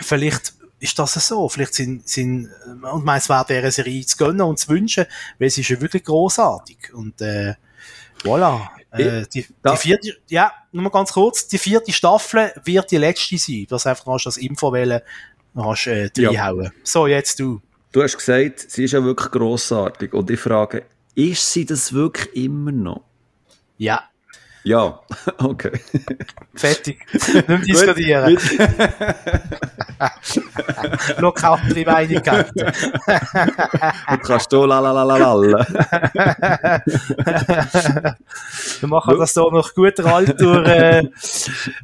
vielleicht 0.00 0.53
ist 0.80 0.98
das 0.98 1.14
so. 1.14 1.48
Vielleicht 1.48 1.74
sind, 1.74 2.08
sind 2.08 2.50
und 2.92 3.04
meins 3.04 3.28
wäre 3.28 3.44
dieser 3.48 3.70
Serie 3.70 4.04
zu 4.04 4.16
gönnen 4.16 4.42
und 4.42 4.58
zu 4.58 4.68
wünschen, 4.68 5.06
weil 5.38 5.50
sie 5.50 5.62
ist 5.62 5.70
ja 5.70 5.80
wirklich 5.80 6.04
großartig. 6.04 6.92
Und 6.92 7.20
äh, 7.20 7.54
voilà. 8.22 8.68
Äh, 8.90 9.24
die, 9.32 9.44
die 9.44 9.76
vierte, 9.76 10.16
ja, 10.28 10.52
nur 10.70 10.84
mal 10.84 10.90
ganz 10.90 11.12
kurz, 11.12 11.48
die 11.48 11.58
vierte 11.58 11.92
Staffel 11.92 12.52
wird 12.64 12.90
die 12.90 12.96
letzte 12.96 13.38
sein. 13.38 13.66
Du 13.68 13.74
hast 13.74 13.86
einfach 13.86 14.06
noch 14.06 14.22
das 14.22 14.36
Info 14.36 14.72
wählen, 14.72 15.00
hast 15.56 15.86
äh, 15.88 16.10
reinhauen. 16.16 16.64
Ja. 16.64 16.70
So, 16.84 17.06
jetzt 17.06 17.40
du. 17.40 17.60
Du 17.90 18.02
hast 18.02 18.16
gesagt, 18.16 18.70
sie 18.70 18.84
ist 18.84 18.92
ja 18.92 19.02
wirklich 19.02 19.30
grossartig. 19.30 20.12
Und 20.12 20.30
ich 20.30 20.38
frage, 20.38 20.84
ist 21.14 21.52
sie 21.52 21.64
das 21.64 21.92
wirklich 21.92 22.34
immer 22.36 22.72
noch? 22.72 23.02
Ja. 23.78 24.08
Ja, 24.64 24.98
okay. 25.44 25.72
Fertig. 26.54 26.98
Nicht 27.12 27.68
diskutieren. 27.68 28.38
Lokale 31.18 31.84
Meinigkeit. 31.86 32.50
du 32.56 34.18
kannst 34.22 34.50
du 34.50 34.64
lalalala. 34.64 35.66
Wir 38.80 38.88
machen 38.88 39.18
das 39.18 39.34
hier 39.34 39.52
nach 39.52 39.74
guter 39.74 40.06
alter, 40.06 40.64
äh, 40.64 41.02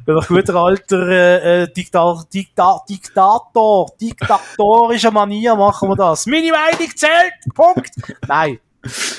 nach 0.07 0.27
guter 0.27 0.55
alter 0.55 1.07
äh, 1.07 1.71
Dikta 1.71 2.23
Dikta 2.33 2.81
Diktator, 2.89 3.91
diktatorischer 4.01 5.11
Manier 5.11 5.55
machen 5.55 5.87
wir 5.89 5.95
das. 5.95 6.25
Meine 6.25 6.51
Meinung 6.51 6.95
zählt. 6.95 7.33
Punkt. 7.53 7.91
Nein. 8.27 8.59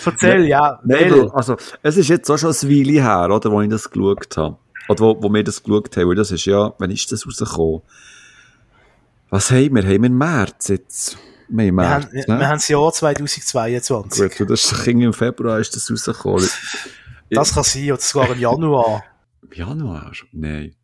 Erzähl, 0.04 0.46
ja. 0.46 0.80
Nein, 0.84 1.30
also, 1.30 1.56
es 1.82 1.96
ist 1.96 2.08
jetzt 2.08 2.30
auch 2.30 2.38
schon 2.38 2.50
ein 2.50 2.68
Weile 2.68 3.02
her, 3.02 3.30
oder, 3.30 3.50
wo 3.50 3.60
ich 3.60 3.70
das 3.70 3.90
geschaut 3.90 4.36
habe. 4.36 4.58
Oder 4.88 5.00
wo, 5.00 5.22
wo 5.22 5.32
wir 5.32 5.44
das 5.44 5.62
geschaut 5.62 5.96
haben, 5.96 6.08
weil 6.08 6.16
das 6.16 6.30
ist 6.30 6.44
ja, 6.44 6.72
wann 6.78 6.90
ist 6.90 7.12
das 7.12 7.26
rausgekommen? 7.26 7.82
Was 9.30 9.50
haben 9.50 9.74
wir? 9.76 9.82
Haben 9.82 10.02
wir 10.02 10.06
im 10.06 10.18
März 10.18 10.68
jetzt? 10.68 11.18
Wir, 11.48 11.66
im 11.66 11.74
März, 11.76 12.08
wir, 12.12 12.22
haben, 12.22 12.32
ne? 12.32 12.38
wir 12.40 12.48
haben 12.48 12.56
das 12.56 12.68
Jahr 12.68 12.92
2022. 12.92 14.38
Gut, 14.38 14.50
das 14.50 14.72
ist 14.72 14.86
im 14.86 15.12
Februar 15.12 15.58
ist 15.60 15.74
das 15.76 15.90
rausgekommen. 15.90 16.48
Das 17.30 17.54
kann 17.54 17.64
sein, 17.64 17.92
oder 17.92 18.00
sogar 18.00 18.32
im 18.32 18.40
Januar. 18.40 19.04
Im 19.42 19.52
Januar? 19.52 20.12
Nein. 20.32 20.74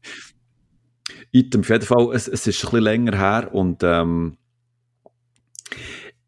Item, 1.33 1.61
auf 1.61 1.68
jeden 1.68 1.85
Fall, 1.85 2.11
es, 2.14 2.29
es 2.29 2.47
ist 2.47 2.64
ein 2.64 2.70
bisschen 2.70 2.85
länger 2.85 3.16
her 3.18 3.51
und 3.53 3.83
ähm, 3.83 4.39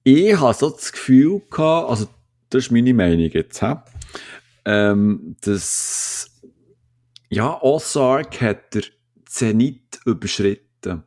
ich 0.03 0.39
habe 0.39 0.55
so 0.55 0.71
das 0.71 0.93
Gefühl 0.93 1.43
gehabt, 1.51 1.91
also 1.91 2.09
das 2.51 2.65
ist 2.65 2.73
meine 2.73 2.95
Meinung 2.95 3.31
jetzt, 3.31 3.63
hä? 3.63 3.77
Ähm, 4.65 5.37
dass, 5.41 6.31
ja, 7.29 7.61
Ozark 7.63 8.41
hat 8.41 8.75
der 8.75 8.83
Zenit 9.25 10.01
überschritten. 10.05 11.05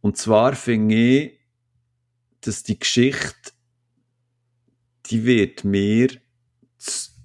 Und 0.00 0.16
zwar 0.16 0.54
finde 0.54 0.94
ich, 0.94 1.40
dass 2.40 2.62
die 2.62 2.78
Geschichte, 2.78 3.52
die 5.06 5.24
wird 5.24 5.64
mir, 5.64 6.08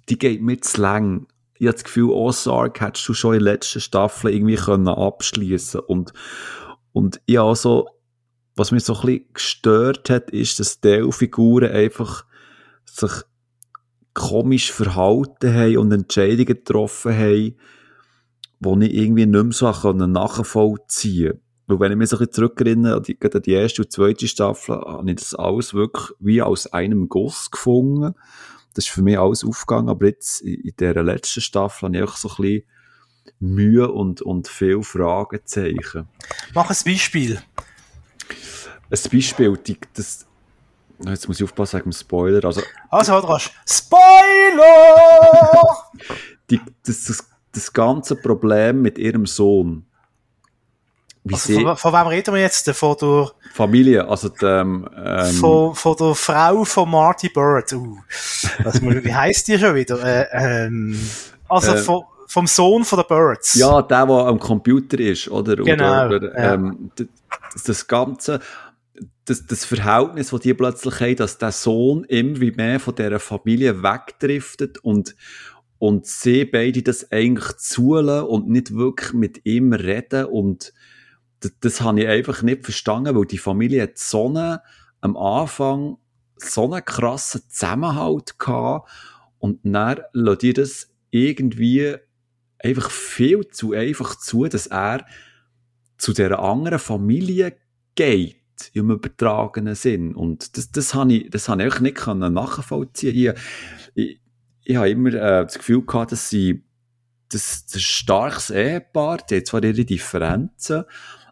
die 0.10 0.18
geht 0.18 0.42
mir 0.42 0.60
zu 0.60 0.82
lang. 0.82 1.28
Ich 1.60 1.66
habe 1.66 1.74
das 1.74 1.84
Gefühl, 1.84 2.12
Ozark 2.12 2.82
hättest 2.82 3.08
du 3.08 3.14
schon 3.14 3.36
in 3.36 3.44
der 3.44 3.54
letzten 3.54 3.82
Staffel 3.82 4.34
irgendwie 4.34 4.56
können 4.56 4.88
abschließen 4.88 5.80
und 5.82 6.14
und 6.98 7.22
ich 7.28 7.40
also, 7.40 7.90
was 8.56 8.72
mich 8.72 8.84
so 8.84 8.96
ein 8.96 9.02
bisschen 9.02 9.34
gestört 9.34 10.10
hat, 10.10 10.32
ist, 10.32 10.60
dass 10.60 10.82
die 10.82 11.08
Figuren 11.12 11.72
einfach 11.72 12.26
sich 13.00 13.24
komisch 14.14 14.72
verhalten 14.72 15.54
haben 15.54 15.78
und 15.78 15.92
Entscheidungen 15.92 16.46
getroffen 16.46 17.14
haben, 17.14 17.56
die 18.80 18.86
ich 18.88 18.94
irgendwie 18.96 19.26
nicht 19.26 19.62
mehr 19.62 19.74
so 19.74 19.94
nachvollziehen 19.94 21.30
konnte. 21.30 21.42
Weil 21.68 21.80
wenn 21.80 21.92
ich 21.92 21.98
mich 21.98 22.10
so 22.10 22.16
ein 22.16 22.20
bisschen 22.20 22.34
zurückerinnere 22.34 22.96
an 22.96 23.04
die, 23.04 23.18
an 23.22 23.42
die 23.42 23.52
erste 23.52 23.82
und 23.84 23.92
zweite 23.92 24.28
Staffel, 24.28 24.76
habe 24.76 25.10
ich 25.10 25.18
das 25.18 25.36
alles 25.36 25.74
wirklich 25.74 26.12
wie 26.20 26.42
aus 26.42 26.68
einem 26.68 27.10
Guss 27.10 27.52
gefunden. 27.52 28.16
Das 28.74 28.86
ist 28.86 28.92
für 28.92 29.02
mich 29.02 29.20
alles 29.20 29.44
aufgegangen, 29.44 29.90
aber 29.90 30.08
jetzt 30.08 30.42
in 30.42 30.74
dieser 30.80 31.04
letzten 31.04 31.42
Staffel 31.42 31.88
habe 31.88 31.98
ich 31.98 32.04
auch 32.04 32.16
so 32.16 32.30
ein 32.30 32.36
bisschen 32.38 32.64
Mühe 33.40 33.92
und, 33.92 34.22
und 34.22 34.48
viel 34.48 34.82
Fragezeichen. 34.82 36.08
Mach 36.54 36.70
ein 36.70 36.78
Beispiel. 36.86 37.42
Ein 38.90 39.12
Beispiel, 39.12 39.58
die, 39.58 39.78
das, 39.94 40.27
Jetzt 41.06 41.28
muss 41.28 41.40
ich 41.40 41.44
aufpassen 41.44 41.80
wegen 41.80 41.92
dem 41.92 41.94
Spoiler. 41.94 42.44
Also, 42.46 42.62
also 42.90 43.22
du 43.22 43.28
hast 43.30 43.52
Spoiler! 43.68 44.64
Die, 46.50 46.62
das, 46.86 47.06
das, 47.06 47.30
das 47.52 47.74
ganze 47.74 48.16
Problem 48.16 48.82
mit 48.82 48.98
ihrem 48.98 49.26
Sohn. 49.26 49.86
Also 51.32 51.60
von, 51.60 51.78
von, 51.78 51.94
wem 51.94 52.08
reden 52.08 52.34
wir 52.34 52.42
jetzt? 52.42 52.70
Von 52.72 52.96
der 53.02 53.32
Familie, 53.54 54.08
also 54.08 54.30
die, 54.30 54.46
ähm, 54.46 54.88
von, 55.40 55.76
von 55.76 55.96
der 55.98 56.16
Frau 56.16 56.64
von 56.64 56.90
Marty 56.90 57.30
Bird. 57.30 57.74
Uh, 57.74 57.98
was, 58.64 58.82
wie 58.82 59.14
heisst 59.14 59.48
die 59.48 59.60
schon 59.60 59.76
wieder? 59.76 60.02
Äh, 60.04 60.28
ähm, 60.32 60.98
also 61.50 61.74
äh, 61.74 61.78
von, 61.78 62.04
vom 62.28 62.48
Sohn 62.48 62.86
von 62.86 62.98
der 63.00 63.04
Birds. 63.04 63.56
Ja, 63.56 63.82
der, 63.82 64.06
der 64.06 64.16
am 64.16 64.40
Computer 64.40 65.00
ist, 65.00 65.30
oder? 65.30 65.56
Genau. 65.58 66.06
Oder, 66.06 66.34
ja. 66.34 66.54
ähm, 66.54 66.92
das, 66.96 67.64
das 67.64 67.88
Ganze 67.88 68.40
das, 69.28 69.46
das 69.46 69.66
Verhältnis, 69.66 70.30
das 70.30 70.40
die 70.40 70.54
plötzlich 70.54 71.00
haben, 71.02 71.16
dass 71.18 71.38
der 71.38 71.52
Sohn 71.52 72.06
immer 72.06 72.40
wie 72.40 72.52
mehr 72.52 72.80
von 72.80 72.96
dieser 72.96 73.20
Familie 73.20 73.84
wegdriftet 73.84 74.78
und, 74.80 75.16
und 75.80 76.06
sie 76.06 76.46
beide 76.46 76.82
das 76.82 77.12
eigentlich 77.12 77.58
zulassen 77.58 78.28
und 78.28 78.48
nicht 78.48 78.74
wirklich 78.74 79.14
mit 79.14 79.46
ihm 79.46 79.74
reden. 79.74 80.26
Und 80.26 80.74
das, 81.42 81.52
das 81.60 81.82
habe 81.82 82.02
ich 82.02 82.08
einfach 82.08 82.42
nicht 82.42 82.64
verstanden, 82.64 83.16
weil 83.16 83.26
die 83.26 83.38
Familie 83.38 83.84
hat 83.84 83.98
so 83.98 84.30
eine, 84.30 84.62
am 85.02 85.18
Anfang 85.18 85.98
so 86.38 86.72
einen 86.72 86.86
krassen 86.86 87.42
Zusammenhalt 87.50 88.40
gehabt 88.40 88.90
und 89.40 89.60
dann 89.64 90.00
lässt 90.14 90.44
ihr 90.44 90.54
das 90.54 90.90
irgendwie 91.12 91.96
einfach 92.60 92.90
viel 92.90 93.48
zu 93.50 93.74
einfach 93.74 94.16
zu, 94.16 94.46
dass 94.46 94.68
er 94.68 95.06
zu 95.98 96.14
der 96.14 96.40
anderen 96.40 96.80
Familie 96.80 97.58
geht 97.96 98.38
im 98.74 98.92
übertragenen 98.92 99.76
Sinn. 99.76 100.16
Und 100.16 100.58
das, 100.58 100.72
das 100.72 100.94
habe 100.94 101.14
ich, 101.14 101.30
das 101.30 101.50
habe 101.50 101.66
ich 101.66 101.80
nicht 101.80 102.08
nachvollziehen. 102.08 103.16
Ich, 103.16 103.42
ich, 103.96 104.20
ich 104.64 104.76
habe 104.76 104.90
immer 104.90 105.14
äh, 105.14 105.44
das 105.44 105.58
Gefühl 105.58 105.86
gehabt, 105.86 106.12
dass 106.12 106.30
sie, 106.30 106.64
das, 107.30 107.66
das 107.66 107.82
starkes 107.82 108.50
Ehepaar, 108.50 109.18
die 109.18 109.36
haben 109.36 109.46
zwar 109.46 109.64
ihre 109.64 109.86
Differenzen, 109.86 110.84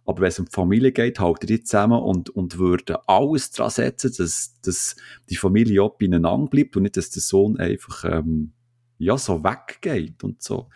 aber 0.06 0.22
wenn 0.22 0.28
es 0.28 0.40
um 0.40 0.46
die 0.46 0.52
Familie 0.52 0.92
geht, 0.92 1.20
halten 1.20 1.48
die 1.48 1.64
zusammen 1.64 2.00
und, 2.00 2.30
und 2.30 2.58
würden 2.60 2.98
alles 3.08 3.52
daran 3.52 3.72
setzen, 3.72 4.14
dass, 4.18 4.60
dass 4.62 4.96
die 5.30 5.36
Familie 5.36 5.82
auch 5.82 5.98
beieinander 5.98 6.48
bleibt 6.48 6.78
und 6.78 6.84
nicht, 6.84 6.98
dass 6.98 7.10
der 7.10 7.24
Sohn 7.24 7.58
einfach, 7.58 8.06
ähm, 8.06 8.52
ja, 9.00 9.18
so 9.18 9.44
weggeht 9.44 10.24
und 10.24 10.44
so. 10.44 10.70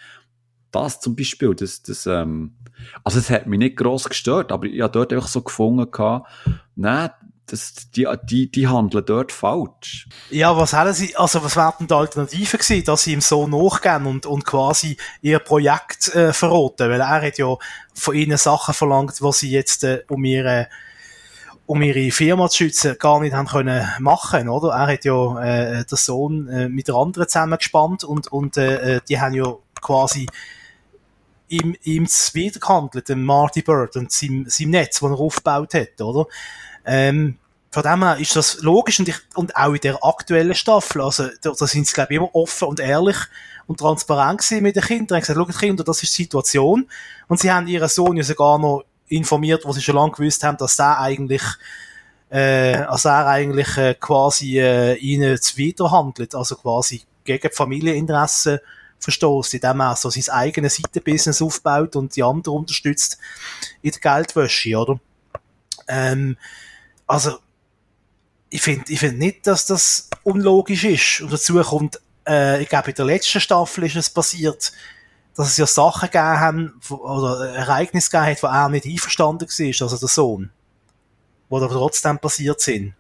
Das 0.72 1.00
zum 1.00 1.16
Beispiel, 1.16 1.56
das, 1.56 1.82
das, 1.82 2.06
ähm, 2.06 2.56
also 3.04 3.20
es 3.20 3.30
hat 3.30 3.48
mich 3.48 3.60
nicht 3.60 3.78
gross 3.78 4.08
gestört, 4.08 4.52
aber 4.52 4.66
ich 4.66 4.82
habe 4.82 4.92
dort 4.92 5.12
einfach 5.12 5.28
so 5.28 5.42
gefunden, 5.42 5.88
nein, 6.76 7.10
das, 7.52 7.74
die, 7.96 8.08
die, 8.24 8.52
die 8.52 8.68
handeln 8.68 9.04
dort 9.06 9.32
falsch. 9.32 10.08
Ja, 10.30 10.56
was 10.56 10.74
haben 10.74 10.94
sie, 10.94 11.16
also 11.16 11.44
was 11.44 11.56
wäre 11.56 11.74
denn 11.80 11.88
die 11.88 11.94
Alternative 11.94 12.58
gewesen, 12.58 12.84
dass 12.86 13.04
sie 13.04 13.14
ihm 13.14 13.22
so 13.22 13.48
nachgehen 13.48 14.06
und, 14.06 14.26
und 14.26 14.46
quasi 14.46 14.98
ihr 15.22 15.40
Projekt 15.40 16.14
äh, 16.16 16.34
verroten? 16.34 16.90
Weil 16.90 17.02
er 17.02 17.22
hat 17.22 17.38
ja 17.38 17.56
von 17.94 18.16
ihnen 18.16 18.38
Sachen 18.38 18.74
verlangt, 18.74 19.22
was 19.22 19.40
sie 19.40 19.52
jetzt 19.52 19.84
äh, 19.84 20.04
um 20.08 20.24
ihre 20.24 20.68
um 21.66 21.84
ihre 21.84 22.10
Firma 22.10 22.50
zu 22.50 22.58
schützen, 22.58 22.96
gar 22.98 23.20
nicht 23.20 23.36
haben 23.36 23.48
können 23.48 23.88
machen, 24.00 24.50
oder? 24.50 24.70
Er 24.70 24.88
hat 24.88 25.06
ja 25.06 25.40
äh, 25.40 25.86
den 25.86 25.98
Sohn 25.98 26.48
äh, 26.48 26.68
mit 26.68 26.88
der 26.88 26.96
anderen 26.96 27.28
zusammengespannt 27.28 28.04
und, 28.04 28.28
und 28.28 28.58
äh, 28.58 28.96
äh 28.96 29.02
die 29.08 29.20
haben 29.20 29.36
ja 29.36 29.54
quasi 29.80 30.26
ihm 31.50 31.76
wieder 32.34 32.60
gehandelt, 32.60 33.10
dem 33.10 33.24
Marty 33.24 33.62
Bird 33.62 33.96
und 33.96 34.12
seinem, 34.12 34.46
seinem 34.48 34.72
Netz, 34.72 35.00
das 35.00 35.10
er 35.10 35.20
aufgebaut 35.20 35.74
hat, 35.74 36.02
oder? 36.02 36.28
Ähm, 36.86 37.38
von 37.72 37.84
dem 37.84 38.04
her 38.04 38.18
ist 38.18 38.36
das 38.36 38.62
logisch 38.62 39.00
und, 39.00 39.10
ich, 39.10 39.18
und 39.36 39.56
auch 39.56 39.74
in 39.74 39.82
der 39.82 40.04
aktuellen 40.04 40.56
Staffel, 40.56 41.02
also 41.02 41.28
da, 41.42 41.52
da 41.52 41.68
sind 41.68 41.86
sie, 41.86 41.94
glaube 41.94 42.14
ich, 42.14 42.18
immer 42.18 42.34
offen 42.34 42.68
und 42.68 42.80
ehrlich 42.80 43.18
und 43.68 43.80
transparent 43.80 44.40
gewesen 44.40 44.64
mit 44.64 44.76
den 44.76 44.84
Kindern. 44.84 45.22
Haben 45.22 45.36
gesagt, 45.36 45.60
Kinder, 45.60 45.84
das 45.84 46.02
ist 46.02 46.18
die 46.18 46.24
Situation. 46.24 46.90
Und 47.28 47.40
sie 47.40 47.52
haben 47.52 47.68
ihren 47.68 47.88
Sohn 47.88 48.18
ja 48.18 48.24
sogar 48.24 48.58
noch 48.58 48.86
informiert, 49.08 49.66
wo 49.66 49.72
sie 49.72 49.82
schon 49.82 49.96
lange 49.96 50.14
gewusst 50.14 50.44
haben, 50.44 50.58
dass 50.58 50.78
der 50.78 51.00
eigentlich 51.00 51.44
äh, 52.30 52.76
als 52.76 53.06
er 53.06 53.28
eigentlich 53.28 53.78
äh, 53.78 53.96
quasi 53.96 54.60
äh, 54.60 54.96
ihnen 54.96 55.40
zuwiderhandelt, 55.42 56.36
also 56.36 56.56
quasi 56.56 57.02
gegen 57.24 57.52
Familieninteressen 57.52 58.60
verstoßt, 59.00 59.54
indem 59.56 59.80
er 59.82 59.96
so 59.96 60.10
sein 60.10 60.34
eigenes 60.34 60.76
Seitenbusiness 60.76 61.42
aufbaut 61.42 61.96
und 61.96 62.16
die 62.16 62.24
anderen 62.24 62.58
unterstützt 62.60 63.18
in 63.82 63.92
der 63.92 64.00
Geldwäsche, 64.02 64.78
oder? 64.78 65.00
Ähm, 65.88 66.38
also, 67.08 67.40
ich 68.50 68.62
finde 68.62 68.92
ich 68.92 69.00
find 69.00 69.18
nicht, 69.18 69.48
dass 69.48 69.66
das 69.66 70.10
unlogisch 70.24 70.84
ist. 70.84 71.22
Und 71.22 71.34
dazu 71.34 71.62
kommt, 71.62 72.00
äh, 72.28 72.62
ich 72.62 72.70
glaube, 72.70 72.90
in 72.90 72.96
der 72.96 73.06
letzten 73.06 73.40
Staffel 73.40 73.86
ist 73.86 73.96
es 73.96 74.10
passiert, 74.10 74.72
dass 75.36 75.48
es 75.48 75.58
ja 75.58 75.66
Sachen 75.66 76.08
gegeben 76.08 76.40
haben, 76.40 76.82
oder 76.90 77.50
Ereignisse 77.54 78.10
gegeben 78.10 78.32
hat, 78.32 78.44
wo 78.44 78.48
er 78.48 78.70
nicht 78.70 78.86
einverstanden 78.86 79.48
war, 79.48 79.82
also 79.82 79.98
der 79.98 80.08
Sohn. 80.08 80.52
Die 81.50 81.56
aber 81.56 81.70
trotzdem 81.70 82.20
passiert 82.20 82.62
sind. 82.62 82.94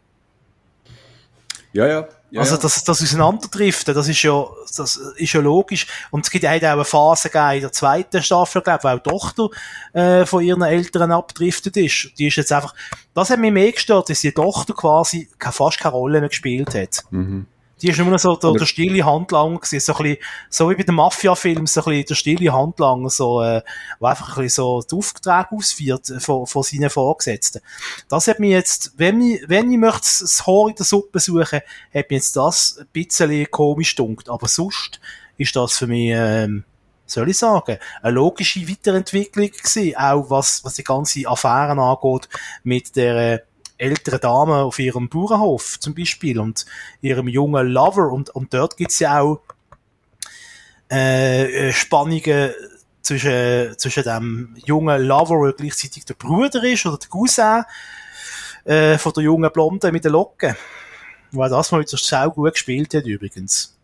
Ja, 1.73 1.87
ja. 1.87 2.07
Ja, 2.31 2.41
also, 2.41 2.57
dass 2.57 2.83
das 2.83 3.01
auseinanderdriften, 3.01 3.95
das 3.95 4.07
ist 4.07 4.21
ja, 4.21 4.45
das 4.77 4.97
ist 4.97 5.33
ja 5.33 5.41
logisch. 5.41 5.87
Und 6.11 6.25
es 6.25 6.31
gibt 6.31 6.43
ja 6.43 6.51
auch 6.51 6.61
eine 6.61 6.85
Phase 6.85 7.29
gegeben 7.29 7.55
in 7.55 7.61
der 7.61 7.71
zweiten 7.71 8.21
Staffel, 8.21 8.61
glaube 8.61 8.79
ich, 8.79 8.83
wo 8.83 8.87
auch 8.89 8.99
die 8.99 9.09
Tochter, 9.09 9.49
äh, 9.93 10.25
von 10.25 10.43
ihren 10.43 10.61
Eltern 10.61 11.11
abgedriftet 11.11 11.75
ist. 11.77 12.11
Die 12.19 12.27
ist 12.27 12.35
jetzt 12.35 12.51
einfach, 12.51 12.75
das 13.15 13.31
hat 13.31 13.39
mich 13.39 13.51
mehr 13.51 13.71
gestört, 13.71 14.09
dass 14.09 14.21
die 14.21 14.31
Tochter 14.31 14.73
quasi 14.73 15.27
fast 15.39 15.79
keine 15.79 15.93
Rolle 15.93 16.19
mehr 16.19 16.29
gespielt 16.29 16.75
hat. 16.75 17.03
Mhm. 17.09 17.47
Die 17.81 17.89
ist 17.89 17.97
nur 17.97 18.17
so 18.19 18.35
der, 18.35 18.53
der 18.53 18.65
stille 18.65 19.05
Handlanger 19.05 19.59
gewesen, 19.59 19.79
so 19.79 19.95
ein 19.95 20.03
bisschen, 20.03 20.23
so 20.49 20.69
wie 20.69 20.75
bei 20.75 20.83
den 20.83 20.95
Mafia-Filmen, 20.95 21.65
so 21.65 21.81
ein 21.81 21.85
bisschen 21.85 22.05
der 22.07 22.15
stille 22.15 22.53
Handlanger, 22.53 23.09
so, 23.09 23.41
äh, 23.41 23.61
wo 23.99 24.07
einfach 24.07 24.37
ein 24.37 24.43
bisschen 24.43 24.63
so 24.63 24.81
die 24.81 24.95
Aufträge 24.95 25.47
ausführt 25.51 26.09
äh, 26.09 26.19
von, 26.19 26.45
von 26.45 26.63
seinen 26.63 26.89
Vorgesetzten. 26.89 27.61
Das 28.09 28.27
hat 28.27 28.39
mir 28.39 28.49
jetzt, 28.49 28.93
wenn 28.97 29.21
ich, 29.21 29.41
wenn 29.47 29.71
ich 29.71 29.77
möchte 29.77 30.01
das 30.21 30.45
Haar 30.45 30.69
in 30.69 30.75
der 30.75 30.85
Suppe 30.85 31.19
suchen, 31.19 31.61
hat 31.93 32.09
mir 32.09 32.15
jetzt 32.15 32.35
das 32.35 32.77
ein 32.79 32.87
bisschen 32.91 33.49
komisch 33.49 33.95
dunkt. 33.95 34.29
Aber 34.29 34.47
sonst 34.47 34.99
ist 35.37 35.55
das 35.55 35.77
für 35.77 35.87
mich, 35.87 36.11
ähm, 36.13 36.65
soll 37.05 37.29
ich 37.29 37.37
sagen, 37.37 37.77
eine 38.01 38.13
logische 38.13 38.67
Weiterentwicklung 38.67 39.49
gewesen, 39.49 39.95
auch 39.95 40.29
was, 40.29 40.63
was 40.63 40.75
die 40.75 40.83
ganze 40.83 41.27
Affären 41.27 41.79
angeht 41.79 42.29
mit 42.63 42.95
der, 42.95 43.43
ältere 43.79 44.19
Dame 44.19 44.57
auf 44.57 44.77
ihrem 44.77 45.09
Bauernhof 45.09 45.79
zum 45.79 45.95
Beispiel 45.95 46.39
und 46.39 46.65
ihrem 47.01 47.27
jungen 47.27 47.67
Lover 47.67 48.11
und, 48.11 48.29
und 48.29 48.53
dort 48.53 48.77
gibt's 48.77 48.99
ja 48.99 49.21
auch 49.21 49.41
äh, 50.91 51.69
äh, 51.69 51.71
Spannungen 51.71 52.51
zwischen, 53.01 53.77
zwischen 53.77 54.03
dem 54.03 54.55
jungen 54.65 55.01
Lover, 55.03 55.45
der 55.45 55.53
gleichzeitig 55.53 56.05
der 56.05 56.15
Bruder 56.15 56.63
ist 56.63 56.85
oder 56.85 56.97
der 56.97 57.09
Cousin 57.09 57.63
äh, 58.65 58.97
von 58.97 59.13
der 59.13 59.23
jungen 59.23 59.51
Blonde 59.51 59.91
mit 59.91 60.03
den 60.03 60.11
Locken. 60.11 60.55
Weil 61.31 61.49
das 61.49 61.71
mal 61.71 61.81
wieder 61.81 61.97
sehr 61.97 62.29
gut 62.29 62.53
gespielt 62.53 62.93
hat 62.93 63.05
übrigens. 63.05 63.75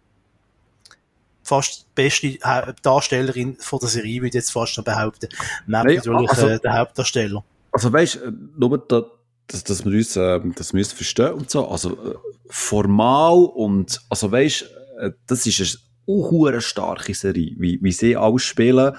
Fast 1.44 1.82
die 1.82 1.86
beste 1.94 2.76
Darstellerin 2.82 3.56
von 3.60 3.80
der 3.80 3.90
Serie, 3.90 4.22
würde 4.22 4.30
ich 4.30 4.34
jetzt 4.34 4.52
fast 4.52 4.78
noch 4.78 4.84
behaupten. 4.84 5.30
Neben 5.68 5.88
nee, 5.88 5.96
natürlich 5.98 6.30
also, 6.30 6.48
äh, 6.48 6.60
der 6.60 6.78
Hauptdarsteller. 6.78 7.44
Also 7.72 7.94
weißt 7.94 8.16
du, 8.16 8.32
nur 8.58 8.80
da, 8.80 9.04
dass, 9.48 9.64
dass 9.64 9.86
wir 9.86 9.94
uns, 9.94 10.16
äh, 10.16 10.40
dass 10.56 10.74
wir 10.74 10.86
verstehen 10.86 11.34
und 11.34 11.50
so. 11.50 11.68
Also, 11.68 11.92
äh, 11.92 12.16
formal 12.50 13.46
und, 13.54 14.02
also 14.10 14.32
weisst, 14.32 14.70
äh, 15.00 15.12
das 15.28 15.46
ist 15.46 15.80
eine 16.08 16.48
eine 16.48 16.62
starke 16.62 17.14
Serie, 17.14 17.56
wie, 17.58 17.80
wie 17.82 17.92
sie 17.92 18.16
alles 18.16 18.44
spielen, 18.44 18.96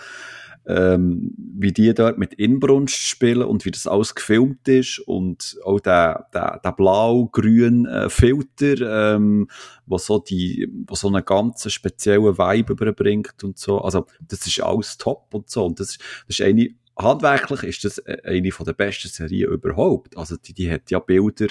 ähm, 0.66 1.32
wie 1.36 1.72
die 1.72 1.94
dort 1.94 2.18
mit 2.18 2.34
Inbrunst 2.34 2.96
spielen 2.96 3.42
und 3.42 3.64
wie 3.64 3.70
das 3.70 3.86
alles 3.86 4.16
gefilmt 4.16 4.66
ist 4.66 4.98
und 4.98 5.56
auch 5.64 5.78
der, 5.78 6.26
der, 6.34 6.60
der 6.64 6.72
blau-grün 6.72 7.86
äh, 7.86 8.10
Filter, 8.10 9.14
ähm, 9.14 9.48
wo 9.86 9.98
so 9.98 10.18
die, 10.18 10.68
wo 10.88 10.96
so 10.96 11.06
einen 11.06 11.24
ganz 11.24 11.70
speziellen 11.72 12.36
Vibe 12.36 12.72
überbringt 12.72 13.44
und 13.44 13.58
so. 13.58 13.80
Also, 13.80 14.06
das 14.26 14.44
ist 14.46 14.60
alles 14.60 14.98
top 14.98 15.32
und 15.32 15.48
so. 15.48 15.64
Und 15.64 15.78
das, 15.78 15.98
das 16.26 16.40
ist 16.40 16.42
eine 16.42 16.74
handwerklich 16.96 17.62
ist 17.62 17.84
das 17.84 17.98
äh, 17.98 18.18
eine 18.24 18.52
von 18.52 18.64
der 18.66 18.72
besten 18.72 19.08
Serien 19.08 19.52
überhaupt. 19.52 20.16
Also 20.16 20.36
die, 20.36 20.54
die 20.54 20.70
hat 20.70 20.90
ja 20.90 20.98
Bilder, 20.98 21.46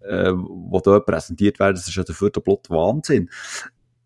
äh, 0.00 0.32
die 0.32 0.80
dort 0.84 1.06
präsentiert 1.06 1.58
werden, 1.58 1.74
das 1.74 1.88
ist 1.88 1.94
ja 1.94 2.02
der 2.02 2.14
vierte 2.14 2.40
Blut 2.40 2.70
Wahnsinn. 2.70 3.30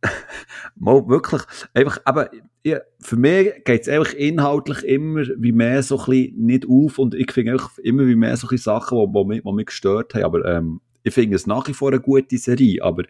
Mal 0.77 1.09
wirklich, 1.09 1.43
einfach, 1.73 1.99
aber 2.05 2.31
ja, 2.63 2.81
für 3.01 3.17
mich 3.17 3.65
geht 3.65 3.83
es 3.83 3.89
einfach 3.89 4.13
inhaltlich 4.13 4.83
immer 4.85 5.25
wie 5.39 5.53
mehr 5.53 5.83
so 5.83 5.99
ein 5.99 6.05
bisschen 6.07 6.47
nicht 6.47 6.67
auf 6.69 6.99
und 6.99 7.15
ich 7.15 7.31
finde 7.33 7.59
immer 7.83 8.07
wie 8.07 8.17
mehr 8.17 8.37
solche 8.37 8.59
Sachen, 8.59 8.99
die, 8.99 9.19
die, 9.19 9.25
mich, 9.25 9.43
die 9.43 9.53
mich 9.53 9.67
gestört 9.67 10.15
haben, 10.15 10.25
aber 10.25 10.45
ähm, 10.45 10.81
ich 11.03 11.15
finde 11.15 11.37
es 11.37 11.47
nach 11.47 11.69
wie 11.69 11.75
vor 11.75 11.91
eine 11.91 12.01
gute 12.01 12.37
Serie, 12.37 12.83
aber 12.83 13.05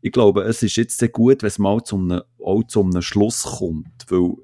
ich 0.00 0.12
glaube, 0.12 0.42
es 0.42 0.62
ist 0.62 0.76
jetzt 0.76 0.98
sehr 0.98 1.08
gut, 1.08 1.42
wenn 1.42 1.48
es 1.48 1.58
mal 1.58 1.82
zum, 1.82 2.20
auch 2.40 2.62
einem 2.76 3.02
Schluss 3.02 3.42
kommt, 3.42 4.06
weil 4.08 4.34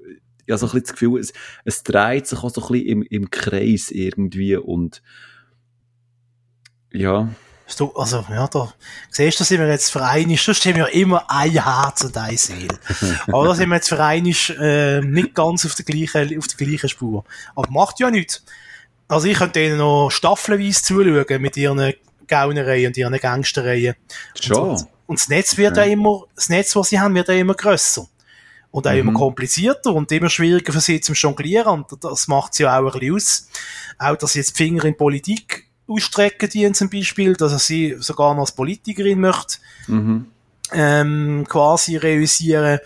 ich 0.45 0.51
habe 0.51 0.59
so 0.59 0.65
ein 0.67 0.71
bisschen 0.71 0.83
das 0.83 0.93
Gefühl, 0.93 1.19
es, 1.19 1.33
es 1.63 1.83
dreht 1.83 2.27
sich 2.27 2.39
auch 2.39 2.49
so 2.49 2.61
ein 2.61 2.71
bisschen 2.71 2.87
im, 2.87 3.01
im 3.03 3.31
Kreis 3.31 3.91
irgendwie 3.91 4.55
und 4.55 5.01
ja. 6.91 7.29
Du, 7.77 7.91
also, 7.95 8.23
ja, 8.29 8.47
da 8.47 8.71
siehst 9.09 9.39
du, 9.39 9.43
sind 9.43 9.59
wir 9.59 9.67
jetzt 9.67 9.89
vereinigt. 9.89 10.43
Sonst 10.43 10.65
haben 10.65 10.75
wir 10.75 10.93
immer 10.93 11.29
ein 11.29 11.51
Herz 11.51 12.03
und 12.03 12.15
eine 12.15 12.37
Seele. 12.37 12.77
Aber 13.27 13.47
da 13.47 13.55
sind 13.55 13.69
wir 13.69 13.75
jetzt 13.75 13.89
vereinigt, 13.89 14.51
äh, 14.61 15.01
nicht 15.01 15.33
ganz 15.33 15.65
auf 15.65 15.73
der 15.73 15.83
gleichen, 15.83 16.37
auf 16.37 16.47
der 16.47 16.67
gleichen 16.67 16.89
Spur. 16.89 17.25
Aber 17.55 17.69
macht 17.71 17.99
ja 17.99 18.11
nichts. 18.11 18.45
Also, 19.07 19.27
ich 19.27 19.37
könnte 19.37 19.59
denen 19.59 19.79
noch 19.79 20.11
staffelweise 20.11 20.83
zuschauen 20.83 21.41
mit 21.41 21.57
ihren 21.57 21.93
Gaunereien 22.27 22.87
und 22.87 22.97
ihren 22.97 23.17
Gangstereien. 23.17 23.95
Schon. 24.39 24.69
Und, 24.69 24.87
und 25.07 25.19
das 25.19 25.27
Netz 25.27 25.57
wird 25.57 25.75
ja. 25.77 25.85
ja 25.85 25.91
immer, 25.91 26.23
das 26.35 26.49
Netz, 26.49 26.75
was 26.75 26.89
sie 26.89 26.99
haben, 26.99 27.15
wird 27.15 27.27
ja 27.29 27.33
immer 27.33 27.55
grösser. 27.55 28.07
Und 28.75 28.85
auch 28.87 28.91
mhm. 28.91 28.97
immer 28.97 29.13
komplizierter 29.13 29.93
und 29.93 30.11
immer 30.11 30.29
schwieriger 30.29 30.73
für 30.73 30.81
sie 30.81 30.99
zum 30.99 31.15
Jonglieren. 31.15 31.85
Und 31.89 32.03
das 32.03 32.27
macht 32.27 32.53
sie 32.53 32.65
auch 32.65 32.71
ein 32.71 32.91
bisschen 32.91 33.15
aus. 33.15 33.47
Auch, 33.97 34.17
dass 34.17 34.33
sie 34.33 34.39
jetzt 34.39 34.59
die 34.59 34.63
Finger 34.65 34.83
in 34.83 34.97
Politik 34.97 35.69
ausstrecken, 35.87 36.49
die 36.49 36.69
zum 36.73 36.89
Beispiel, 36.89 37.37
dass 37.37 37.65
sie 37.65 37.95
sogar 37.99 38.33
noch 38.33 38.41
als 38.41 38.51
Politikerin 38.51 39.21
möchte, 39.21 39.59
mhm. 39.87 40.25
ähm, 40.73 41.45
quasi 41.47 41.95
realisieren. 41.95 42.79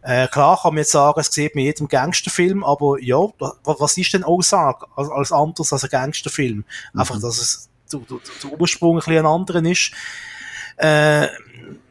Äh, 0.00 0.28
klar 0.28 0.58
kann 0.62 0.72
man 0.72 0.78
jetzt 0.78 0.92
sagen, 0.92 1.20
es 1.20 1.26
sieht 1.26 1.54
man 1.54 1.60
in 1.60 1.66
jedem 1.66 1.88
Gangsterfilm, 1.88 2.64
aber 2.64 2.98
ja, 3.02 3.18
was 3.64 3.98
ist 3.98 4.14
denn 4.14 4.24
Aussage 4.24 4.86
als, 4.96 5.10
als 5.10 5.30
anderes 5.30 5.74
als 5.74 5.84
ein 5.84 5.90
Gangsterfilm? 5.90 6.64
Mhm. 6.94 7.00
Einfach, 7.00 7.20
dass 7.20 7.38
es 7.38 7.68
der, 7.92 8.00
der, 8.00 8.18
der 8.42 8.58
Ursprung 8.58 8.96
ein 8.96 9.00
bisschen 9.00 9.18
ein 9.18 9.26
anderer 9.26 9.62
ist. 9.62 9.92
Äh, 10.78 11.28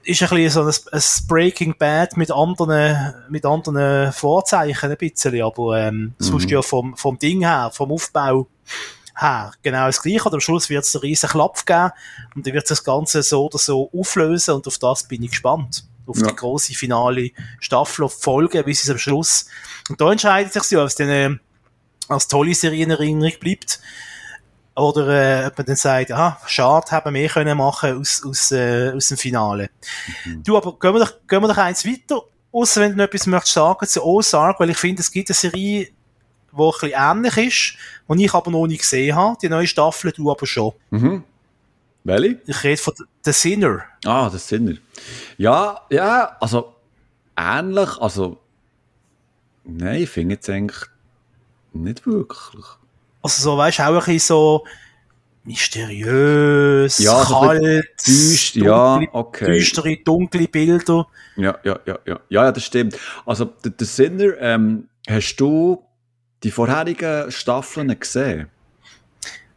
ist 0.03 0.21
ein 0.21 0.29
bisschen 0.29 0.49
so 0.49 0.61
ein, 0.63 0.99
ein 0.99 1.27
Breaking 1.27 1.75
Bad 1.77 2.17
mit 2.17 2.31
anderen, 2.31 3.13
mit 3.29 3.45
anderen 3.45 4.11
Vorzeichen 4.11 4.91
ein 4.91 4.97
bisschen, 4.97 5.41
aber 5.41 5.79
ähm, 5.79 5.95
mhm. 5.95 6.13
sonst 6.19 6.49
ja 6.49 6.61
vom, 6.61 6.95
vom 6.97 7.17
Ding 7.17 7.41
her, 7.41 7.71
vom 7.73 7.91
Aufbau 7.91 8.47
her, 9.17 9.51
genau 9.61 9.85
das 9.87 10.01
Gleiche. 10.01 10.25
Und 10.25 10.33
am 10.33 10.39
Schluss 10.39 10.69
wird 10.69 10.83
es 10.83 10.95
einen 10.95 11.01
riesen 11.01 11.29
Klapp 11.29 11.65
geben 11.65 11.91
und 12.35 12.45
dann 12.45 12.53
wird 12.53 12.69
das 12.69 12.83
Ganze 12.83 13.23
so 13.23 13.45
oder 13.45 13.57
so 13.57 13.89
auflösen 13.97 14.55
und 14.55 14.67
auf 14.67 14.77
das 14.77 15.03
bin 15.07 15.23
ich 15.23 15.31
gespannt. 15.31 15.85
Auf 16.05 16.17
ja. 16.17 16.27
die 16.27 16.35
große 16.35 16.73
finale 16.73 17.31
Staffel, 17.59 18.03
auf 18.03 18.17
die 18.17 18.23
Folge, 18.23 18.63
bis 18.63 18.83
es 18.83 18.89
am 18.89 18.97
Schluss. 18.97 19.45
Und 19.89 20.01
da 20.01 20.11
entscheidet 20.11 20.51
sich 20.51 20.63
so, 20.63 20.81
ob 20.81 20.87
es 20.87 20.95
dann 20.95 21.09
äh, 21.09 21.29
als 22.09 22.27
tolle 22.27 22.53
Serie 22.53 22.83
in 22.83 22.91
Erinnerung 22.91 23.31
bleibt 23.39 23.79
oder 24.75 25.43
äh, 25.43 25.47
ob 25.47 25.57
man 25.57 25.67
dann 25.67 25.75
sagt, 25.75 26.11
ah, 26.11 26.39
schade, 26.47 26.91
haben 26.91 27.13
wir 27.13 27.29
können 27.29 27.57
machen 27.57 27.99
aus, 27.99 28.23
aus, 28.25 28.51
äh, 28.51 28.91
aus 28.95 29.07
dem 29.09 29.17
Finale. 29.17 29.69
Mhm. 30.25 30.43
Du, 30.43 30.57
aber 30.57 30.77
gehen 30.79 30.93
wir, 30.93 30.99
doch, 30.99 31.13
gehen 31.27 31.41
wir 31.41 31.47
doch 31.47 31.57
eins 31.57 31.85
weiter, 31.85 32.23
außer 32.51 32.81
wenn 32.81 32.91
du 32.91 32.97
noch 32.97 33.05
etwas 33.05 33.27
möchtest 33.27 33.53
sagen 33.53 33.87
zu 33.87 34.03
Ozark, 34.03 34.59
weil 34.59 34.71
ich 34.71 34.77
finde, 34.77 35.01
es 35.01 35.11
gibt 35.11 35.29
eine 35.29 35.35
Serie, 35.35 35.87
die 35.87 35.91
ein 36.51 36.71
bisschen 36.71 36.91
ähnlich 36.95 37.37
ist, 37.37 37.77
die 38.09 38.25
ich 38.25 38.33
aber 38.33 38.51
noch 38.51 38.67
nicht 38.67 38.81
gesehen 38.81 39.15
habe. 39.15 39.37
Die 39.41 39.49
neue 39.49 39.67
Staffel, 39.67 40.11
du 40.11 40.31
aber 40.31 40.45
schon. 40.47 40.73
Mhm. 40.89 41.23
Welche? 42.03 42.41
Ich 42.45 42.63
rede 42.63 42.81
von 42.81 42.93
The 43.23 43.31
Sinner. 43.31 43.83
Ah, 44.05 44.29
The 44.29 44.37
Sinner. 44.37 44.75
Ja, 45.37 45.81
ja, 45.89 46.35
also 46.39 46.75
ähnlich, 47.37 47.97
also 47.99 48.39
nein, 49.63 50.01
ich 50.01 50.09
finde 50.09 50.35
jetzt 50.35 50.49
eigentlich 50.49 50.81
nicht 51.71 52.05
wirklich. 52.05 52.65
Also 53.23 53.41
so, 53.41 53.57
weißt 53.57 53.79
du, 53.79 53.83
auch 53.83 53.87
ein 53.87 53.95
bisschen 53.95 54.19
so 54.19 54.63
mysteriös, 55.45 56.99
ja, 56.99 57.23
kalt, 57.23 57.87
düst, 58.05 58.55
ja, 58.55 59.01
okay. 59.11 59.57
düstere, 59.57 59.97
dunkle 59.97 60.47
Bilder. 60.47 61.07
Ja, 61.35 61.57
ja, 61.63 61.79
ja, 61.85 61.99
ja, 62.05 62.19
ja, 62.29 62.51
das 62.51 62.65
stimmt. 62.65 62.97
Also, 63.25 63.45
der, 63.45 63.71
der 63.71 63.87
Sinner, 63.87 64.37
ähm, 64.39 64.89
hast 65.07 65.37
du 65.37 65.83
die 66.43 66.51
vorherigen 66.51 67.31
Staffeln 67.31 67.97
gesehen? 67.99 68.49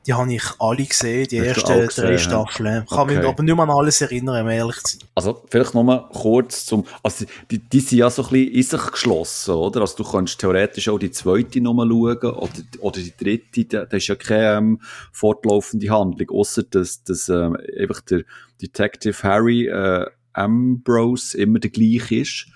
Die 0.07 0.15
habe 0.15 0.33
ich 0.33 0.45
alle 0.59 0.85
gesehen, 0.85 1.27
die 1.29 1.39
ersten 1.39 1.67
drei 1.67 2.19
Staffeln. 2.19 2.85
Ich 2.85 2.91
kann 2.91 3.01
okay. 3.01 3.17
mich 3.17 3.27
aber 3.27 3.43
nicht 3.43 3.55
mehr 3.55 3.65
an 3.65 3.71
alles 3.71 4.01
erinnern, 4.01 4.43
um 4.43 4.49
ehrlich 4.49 4.77
zu 4.83 4.99
sein. 4.99 5.09
Also, 5.15 5.43
vielleicht 5.51 5.75
nur 5.75 6.09
kurz 6.11 6.67
zum, 6.67 6.85
also, 7.03 7.25
die, 7.51 7.59
die 7.59 7.81
sind 7.81 7.99
ja 7.99 8.11
so 8.11 8.23
ein 8.23 8.31
bisschen 8.31 8.53
in 8.53 8.63
sich 8.63 8.87
geschlossen, 8.93 9.55
oder? 9.55 9.81
Also, 9.81 9.97
du 9.97 10.05
kannst 10.05 10.39
theoretisch 10.39 10.89
auch 10.89 10.99
die 10.99 11.11
zweite 11.11 11.61
Nummer 11.61 11.87
schauen, 11.87 12.17
oder, 12.17 12.51
oder 12.81 13.01
die 13.01 13.17
dritte, 13.17 13.65
da, 13.65 13.85
da 13.85 13.97
ist 13.97 14.07
ja 14.07 14.15
keine 14.15 14.59
ähm, 14.59 14.81
fortlaufende 15.13 15.91
Handlung, 15.91 16.31
außer 16.31 16.63
dass, 16.63 17.03
dass 17.03 17.29
ähm, 17.29 17.57
einfach 17.79 18.01
der 18.03 18.23
Detective 18.63 19.23
Harry 19.23 19.67
äh, 19.67 20.07
Ambrose 20.33 21.37
immer 21.37 21.59
der 21.59 21.71
gleiche 21.71 22.17
ist. 22.17 22.47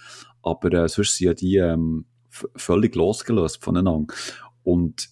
Aber 0.43 0.73
äh, 0.73 0.89
sonst 0.89 1.17
sind 1.17 1.27
ja 1.27 1.35
die 1.35 1.57
ähm, 1.57 2.05
völlig 2.57 2.95
losgelöst 2.95 3.63
voneinander. 3.63 4.15
Und 4.63 5.09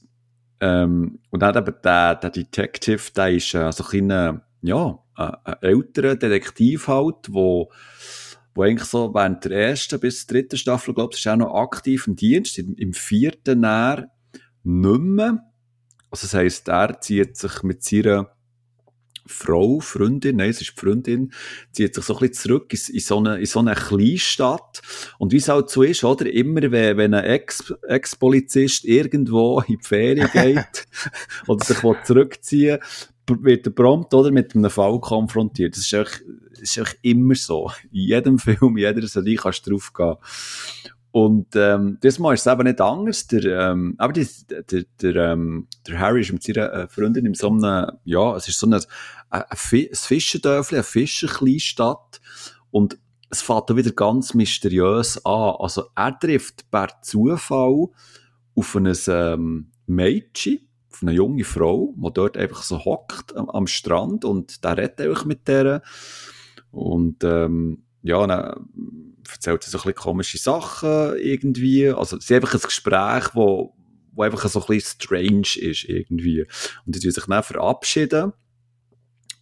ähm, 0.61 1.21
und 1.31 1.41
dann 1.41 1.57
eben 1.57 1.75
der, 1.83 2.15
der 2.17 2.31
Detective, 2.31 3.13
der 3.15 3.31
ist 3.31 3.55
äh, 3.55 3.71
so 3.73 3.85
ein 3.85 3.91
kleiner, 3.91 4.43
ja, 4.63 4.99
äh, 5.17 5.33
ein 5.45 5.57
älterer 5.63 6.17
Detektiv 6.17 6.89
halt, 6.89 7.29
wo, 7.29 7.71
wo 8.55 8.63
eigentlich 8.63 8.89
so 8.89 9.15
während 9.15 9.45
der 9.45 9.53
ersten 9.53 10.01
bis 10.01 10.27
dritten 10.27 10.57
Staffel, 10.57 10.95
glaube 10.95 11.15
ich, 11.15 11.21
ist 11.21 11.29
auch 11.29 11.37
noch 11.37 11.55
aktiv 11.55 12.07
im 12.07 12.17
Dienst. 12.17 12.59
Im, 12.59 12.75
im 12.75 12.93
vierten 12.93 13.63
Jahr 13.63 14.07
nicht 14.65 15.01
mehr. 15.01 15.45
Also 16.11 16.27
das 16.27 16.35
heisst, 16.35 16.69
er 16.69 17.01
zieht 17.01 17.37
sich 17.37 17.63
mit 17.63 17.85
seiner 17.85 18.31
Frau, 19.31 19.81
Freundin, 19.81 20.37
nein, 20.37 20.51
es 20.51 20.61
ist 20.61 20.73
die 20.77 20.81
Freundin, 20.81 21.33
zieht 21.73 21.95
sich 21.95 22.05
so 22.05 22.15
ein 22.15 22.21
bisschen 22.21 22.35
zurück 22.35 22.73
in, 22.73 22.95
in 22.95 23.01
so 23.01 23.19
eine, 23.19 23.39
in 23.39 23.47
so 23.47 23.59
eine 23.61 23.75
Kleinstadt. 23.75 24.83
Und 25.19 25.33
wie 25.33 25.37
es 25.37 25.49
halt 25.49 25.71
so 25.71 25.83
ist, 25.83 26.05
oder? 26.05 26.31
Immer, 26.33 26.63
wenn, 26.71 26.97
wenn 26.97 27.15
ein 27.15 27.25
Ex, 27.25 27.73
Ex-Polizist 27.87 28.85
irgendwo 28.85 29.61
in 29.67 29.77
die 29.77 29.85
Ferien 29.85 30.31
geht, 30.33 30.87
oder 31.47 31.65
sich 31.65 31.79
zurückziehen 32.05 32.79
wird 33.31 33.67
er 33.67 33.73
prompt, 33.73 34.15
oder? 34.15 34.31
Mit 34.31 34.55
einem 34.55 34.71
Fall 34.71 35.01
konfrontiert. 35.01 35.77
Das 35.77 35.85
ist 35.85 35.93
echt, 35.93 36.25
das 36.51 36.61
ist 36.61 36.77
echt 36.79 36.99
immer 37.03 37.35
so. 37.35 37.71
In 37.93 38.01
jedem 38.01 38.39
Film, 38.39 38.77
in 38.77 38.79
jeder 38.79 39.07
Serie 39.07 39.37
kannst 39.37 39.67
du 39.67 39.73
drauf 39.73 39.93
gehen. 39.93 40.17
Und 41.11 41.57
ähm, 41.57 41.99
diesmal 42.03 42.35
ist 42.35 42.47
es 42.47 42.53
eben 42.53 42.65
nicht 42.65 42.81
anders. 42.81 43.27
Der, 43.29 43.71
ähm, 43.71 43.95
aber 43.99 44.13
die, 44.13 44.27
der, 44.51 44.85
der, 45.01 45.17
ähm, 45.17 45.67
der 45.87 45.99
Harry 45.99 46.21
ist 46.21 46.33
mit 46.33 46.43
seiner 46.43 46.73
äh, 46.73 46.89
Freundin 46.89 47.27
in 47.27 47.35
so 47.35 47.49
einem, 47.49 47.93
ja, 48.05 48.37
es 48.37 48.47
ist 48.49 48.59
so 48.59 48.67
ein, 48.67 48.75
ein, 48.75 48.83
ein 49.31 49.57
Fischerdörfli, 49.57 50.77
eine 50.77 50.85
Fischerkleinstadt. 50.85 52.21
Und 52.71 52.99
es 53.31 53.43
fängt 53.43 53.71
da 53.71 53.77
wieder 53.77 53.93
ganz 53.93 54.35
mysteriös 54.35 55.25
an. 55.25 55.57
Also 55.59 55.85
er 55.95 56.19
trifft 56.19 56.71
per 56.71 57.01
Zufall 57.03 57.89
auf 58.55 58.77
ein 58.77 58.93
ähm, 59.09 59.71
Mädchen, 59.87 60.69
auf 60.91 61.03
eine 61.03 61.13
junge 61.13 61.45
Frau, 61.45 61.95
die 61.97 62.13
dort 62.13 62.37
einfach 62.37 62.63
so 62.63 62.85
hockt 62.85 63.35
am, 63.37 63.49
am 63.51 63.67
Strand 63.67 64.25
und 64.25 64.65
der 64.65 64.77
redet 64.77 65.01
einfach 65.01 65.25
mit 65.25 65.49
der. 65.49 65.83
Und 66.71 67.25
ähm, 67.25 67.85
ja, 68.03 68.27
dann 68.27 68.67
erzählt 69.31 69.63
sie 69.63 69.71
so 69.71 69.79
ein 69.79 69.83
bisschen 69.83 69.95
komische 69.95 70.39
Sachen 70.39 71.17
irgendwie. 71.19 71.89
Also, 71.89 72.17
es 72.17 72.25
ist 72.25 72.33
einfach 72.33 72.55
ein 72.55 72.61
Gespräch, 72.61 73.35
wo, 73.35 73.75
wo 74.13 74.23
einfach 74.23 74.49
so 74.49 74.61
ein 74.61 74.67
bisschen 74.67 75.01
strange 75.01 75.57
ist 75.71 75.85
irgendwie. 75.85 76.47
Und 76.87 76.95
die 76.95 77.11
sich 77.11 77.25
dann 77.25 77.43
verabschieden. 77.43 78.33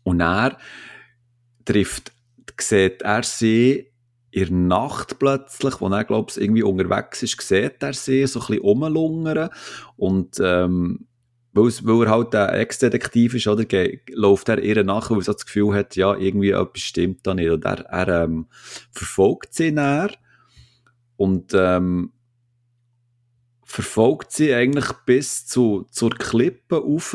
Und 0.02 0.20
er 0.20 0.56
trifft, 1.64 2.12
sieht 2.60 3.02
er 3.02 3.22
sie 3.22 3.92
in 4.30 4.68
der 4.68 4.78
Nacht 4.78 5.18
plötzlich, 5.18 5.80
wo 5.80 5.88
er, 5.88 6.04
glaube 6.04 6.30
ich, 6.30 6.40
irgendwie 6.40 6.62
unterwegs 6.62 7.22
ist, 7.22 7.40
sieht 7.40 7.82
er 7.82 7.92
sie 7.92 8.26
so 8.26 8.40
ein 8.40 8.46
bisschen 8.46 8.62
rumlungern 8.62 9.50
und 9.96 10.36
ähm, 10.40 11.06
weil, 11.56 12.06
er 12.06 12.10
halt 12.10 12.34
ein 12.34 12.54
Ex-Detektiv 12.54 13.34
ist, 13.34 13.46
oder, 13.46 13.64
läuft 14.10 14.48
er 14.48 14.62
ihr 14.62 14.84
nach, 14.84 15.10
weil 15.10 15.20
er 15.20 15.24
das 15.24 15.46
Gefühl 15.46 15.74
hat, 15.74 15.96
ja, 15.96 16.14
irgendwie 16.14 16.50
etwas 16.50 16.82
stimmt 16.82 17.26
da 17.26 17.34
nicht. 17.34 17.50
Und 17.50 17.64
er, 17.64 17.80
er 17.86 18.24
ähm, 18.24 18.46
verfolgt 18.90 19.54
sie 19.54 19.72
näher 19.72 20.10
und 21.16 21.54
ähm, 21.54 22.12
verfolgt 23.64 24.32
sie 24.32 24.54
eigentlich 24.54 24.92
bis 25.06 25.46
zu, 25.46 25.86
zur 25.90 26.10
Klippe 26.10 26.76
rauf. 26.76 27.14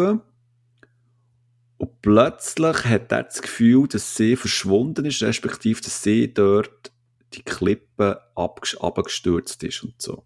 Und 1.77 2.01
plötzlich 2.01 2.85
hat 2.85 3.11
er 3.11 3.23
das 3.23 3.41
Gefühl, 3.41 3.87
dass 3.87 4.15
sie 4.15 4.35
verschwunden 4.35 5.05
ist, 5.05 5.23
respektive, 5.23 5.81
dass 5.81 6.03
sie 6.03 6.33
dort 6.33 6.91
die 7.33 7.43
Klippe 7.43 8.21
abgestürzt 8.35 9.63
ist 9.63 9.83
und 9.83 10.01
so. 10.01 10.25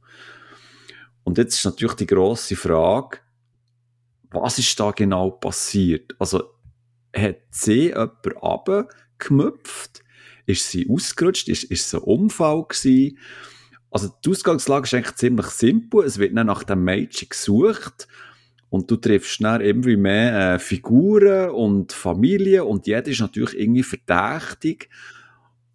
Und 1.23 1.37
jetzt 1.37 1.55
ist 1.55 1.65
natürlich 1.65 1.95
die 1.95 2.07
grosse 2.07 2.55
Frage, 2.55 3.19
was 4.31 4.59
ist 4.59 4.79
da 4.79 4.91
genau 4.91 5.31
passiert? 5.31 6.15
Also, 6.19 6.43
hat 7.15 7.37
sie 7.51 7.87
jemand 7.87 8.11
runtergemüpft? 8.41 10.03
Ist 10.45 10.69
sie 10.69 10.89
ausgerutscht? 10.89 11.47
Ist, 11.49 11.65
ist 11.65 11.87
es 11.87 11.95
ein 11.95 12.01
Unfall 12.01 12.65
gewesen? 12.67 13.17
Also, 13.89 14.11
die 14.23 14.29
Ausgangslage 14.29 14.85
ist 14.85 14.93
eigentlich 14.93 15.15
ziemlich 15.15 15.47
simpel. 15.47 16.03
Es 16.03 16.17
wird 16.17 16.35
dann 16.35 16.47
nach 16.47 16.63
dem 16.63 16.83
Mädchen 16.83 17.29
gesucht. 17.29 18.07
Und 18.69 18.91
du 18.91 18.97
triffst 18.97 19.41
dann 19.41 19.61
irgendwie 19.61 19.95
mehr 19.95 20.55
äh, 20.55 20.59
Figuren 20.59 21.51
und 21.51 21.93
Familien 21.93 22.63
und 22.63 22.87
jeder 22.87 23.07
ist 23.07 23.21
natürlich 23.21 23.57
irgendwie 23.57 23.83
verdächtig. 23.83 24.89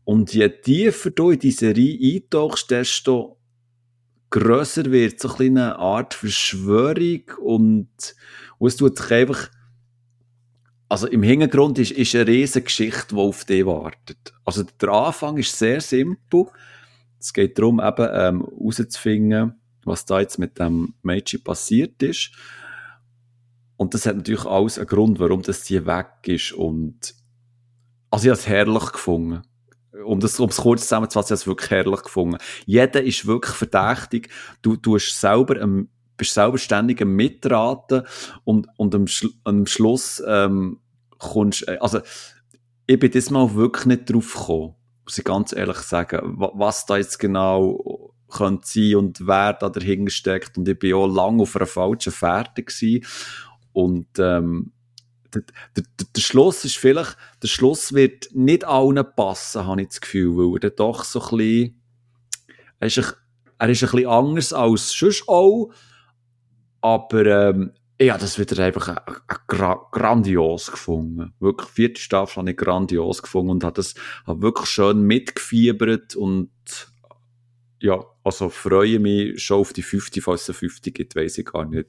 Und 0.05 0.35
je 0.35 0.49
tiefer 0.49 1.11
du 1.11 1.31
in 1.31 1.39
diese 1.39 1.59
Serie 1.61 2.17
eintauchst, 2.17 2.71
desto 2.71 3.40
grösser 4.31 4.91
wird 4.91 5.21
so 5.21 5.35
eine 5.37 5.79
Art 5.79 6.15
Verschwörung 6.15 7.23
und, 7.43 8.15
und 8.59 8.69
es 8.69 8.77
tut 8.77 8.97
sich 8.97 9.11
einfach, 9.11 9.51
also 10.89 11.07
im 11.07 11.23
Hintergrund 11.23 11.79
ist, 11.79 11.93
ist 11.93 12.15
eine 12.15 12.27
riesige 12.27 12.65
Geschichte, 12.65 13.15
die 13.15 13.17
auf 13.17 13.45
dich 13.45 13.67
wartet. 13.67 14.33
Also 14.45 14.63
der 14.63 14.89
Anfang 14.89 15.37
ist 15.37 15.57
sehr 15.57 15.81
simpel. 15.81 16.47
Es 17.19 17.33
geht 17.33 17.59
darum, 17.59 17.81
eben 17.81 18.09
ähm, 18.13 18.47
herauszufinden, 18.59 19.61
was 19.85 20.05
da 20.05 20.21
jetzt 20.21 20.39
mit 20.39 20.59
dem 20.59 20.95
Mädchen 21.03 21.45
passiert 21.45 22.03
ist. 22.03 22.33
Und 23.77 23.95
das 23.95 24.07
hat 24.07 24.17
natürlich 24.17 24.45
alles 24.45 24.79
einen 24.79 24.89
Grund, 24.89 25.19
warum 25.21 25.43
das 25.43 25.67
hier 25.67 25.87
weg 25.87 26.27
ist. 26.27 26.53
Und 26.53 27.15
also 28.11 28.25
ich 28.25 28.31
habe 28.31 28.41
es 28.41 28.49
herrlich 28.49 28.93
gefunden 28.93 29.43
um 30.05 30.21
das, 30.21 30.39
um 30.41 30.49
es 30.49 30.57
kurz 30.57 30.83
zusammenzufassen, 30.83 31.35
ich 31.35 31.41
es 31.41 31.47
wirklich 31.47 31.71
herrlich 31.71 32.03
gefunden. 32.03 32.39
Jeder 32.67 33.03
ist 33.03 33.27
wirklich 33.27 33.55
verdächtig. 33.55 34.31
Du, 34.63 34.77
hast 34.95 35.21
selber, 35.21 35.61
ähm, 35.61 35.89
bist 36.17 36.35
selber 36.35 36.59
ständig 36.59 37.01
am 37.03 37.15
Mitraten 37.15 38.03
und, 38.45 38.69
und 38.77 38.95
am, 38.95 39.07
Schlu 39.07 39.31
am 39.45 39.67
Schluss, 39.67 40.23
ähm, 40.27 40.81
kommst, 41.19 41.67
äh, 41.69 41.79
also, 41.81 42.01
ich 42.87 42.99
bin 42.99 43.11
diesmal 43.11 43.55
wirklich 43.55 43.87
nicht 43.87 44.11
drauf 44.13 44.35
gekommen, 44.35 44.75
muss 45.05 45.19
ich 45.19 45.25
ganz 45.25 45.53
ehrlich 45.53 45.79
sagen, 45.79 46.35
was 46.37 46.87
da 46.87 46.97
jetzt 46.97 47.19
genau 47.19 48.11
könnte 48.29 48.67
sein 48.67 48.97
und 48.97 49.27
wer 49.27 49.53
da 49.53 49.69
dahinter 49.69 50.11
steckt. 50.11 50.59
Und 50.59 50.69
ich 50.69 50.79
bin 50.79 50.95
auch 50.95 51.07
lange 51.07 51.43
auf 51.43 51.57
einer 51.57 51.67
falschen 51.67 52.13
Fährte 52.13 52.63
gewesen. 52.63 53.05
Und, 53.73 54.09
ähm, 54.19 54.73
der, 55.35 55.43
der, 55.77 55.85
der, 56.15 56.21
Schluss 56.21 56.65
ist 56.65 56.77
vielleicht, 56.77 57.17
der 57.43 57.49
Schluss 57.49 57.93
wird 57.93 58.29
nicht 58.33 58.65
allen 58.65 59.05
passen, 59.17 59.67
habe 59.67 59.83
ich 59.83 59.89
das 59.89 60.01
Gefühl, 60.01 60.37
weil 60.37 60.63
er 60.63 60.71
doch 60.71 61.05
so 61.05 61.21
ein 61.21 61.37
bisschen, 61.37 61.83
er 62.79 62.87
ist 62.87 62.99
ein, 62.99 63.05
er 63.59 63.69
ist 63.69 63.83
ein 63.83 63.91
bisschen 63.91 64.09
anders 64.09 64.53
als 64.53 64.93
sonst 64.93 65.29
auch, 65.29 65.73
aber 66.81 67.27
ähm, 67.27 67.73
ja, 68.01 68.17
das 68.17 68.39
wird 68.39 68.53
er 68.53 68.65
einfach 68.65 68.89
a, 68.89 69.03
a, 69.07 69.41
gra 69.47 69.89
grandios 69.93 70.71
gefunden. 70.71 71.35
Wirklich, 71.39 71.69
vierte 71.69 72.01
Staffel 72.01 72.39
habe 72.39 72.51
ich 72.53 72.57
grandios 72.57 73.21
gefunden 73.23 73.51
und 73.51 73.65
hat 73.65 73.77
das 73.77 73.95
hat 74.27 74.41
wirklich 74.41 74.69
schön 74.69 75.03
mitgefiebert 75.03 76.17
und 76.17 76.51
ja, 77.81 78.03
also 78.25 78.49
freue 78.49 78.99
mich 78.99 79.43
schon 79.43 79.61
auf 79.61 79.73
die 79.73 79.83
fünfte, 79.83 80.23
falls 80.23 80.43
es 80.43 80.51
eine 80.51 80.55
fünfte 80.55 80.93
gibt, 80.93 81.15
weiß 81.17 81.39
ich 81.39 81.47
gar 81.47 81.67
nicht 81.67 81.89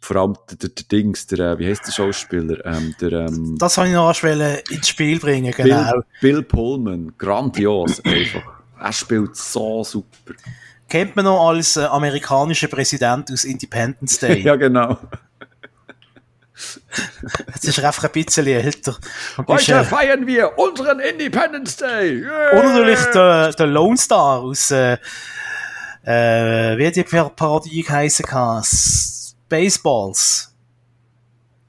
vor 0.00 0.16
allem 0.16 0.36
der, 0.50 0.56
der, 0.58 0.68
der 0.70 0.84
Dings, 0.84 1.26
der, 1.28 1.38
äh, 1.52 1.58
wie 1.58 1.68
heißt 1.68 1.86
der 1.86 1.92
Schauspieler? 1.92 2.64
Ähm, 2.66 2.94
der, 3.00 3.12
ähm, 3.12 3.56
das 3.58 3.78
habe 3.78 3.88
ich 3.88 3.94
noch 3.94 4.22
ins 4.70 4.88
Spiel 4.88 5.18
bringen, 5.18 5.52
genau. 5.56 5.90
Bill, 5.90 6.04
Bill 6.20 6.42
Pullman, 6.42 7.12
grandios 7.16 8.04
einfach. 8.04 8.62
Er 8.80 8.92
spielt 8.92 9.36
so 9.36 9.84
super. 9.84 10.34
Kennt 10.88 11.14
man 11.14 11.24
noch 11.24 11.48
als 11.48 11.76
äh, 11.76 11.84
amerikanischer 11.84 12.68
Präsident 12.68 13.30
aus 13.32 13.44
Independence 13.44 14.18
Day? 14.18 14.40
ja, 14.44 14.56
genau. 14.56 14.98
Jetzt 17.54 17.64
ist 17.64 17.78
er 17.78 17.86
einfach 17.86 18.04
ein 18.04 18.10
bisschen 18.10 18.46
älter. 18.46 18.96
Heute 19.46 19.72
äh, 19.72 19.84
feiern 19.84 20.26
wir 20.26 20.58
unseren 20.58 21.00
Independence 21.00 21.76
Day! 21.76 22.20
Yeah. 22.20 22.50
Und 22.50 22.66
natürlich 22.66 23.00
der, 23.14 23.52
der 23.52 23.66
Lone 23.66 23.96
Star 23.96 24.40
aus, 24.40 24.70
äh, 24.70 24.98
äh, 26.04 26.76
wie 26.76 26.86
hat 26.86 26.96
die 26.96 27.04
Parodie 27.04 27.82
geheißen? 27.82 28.26
Baseballs. 29.52 30.54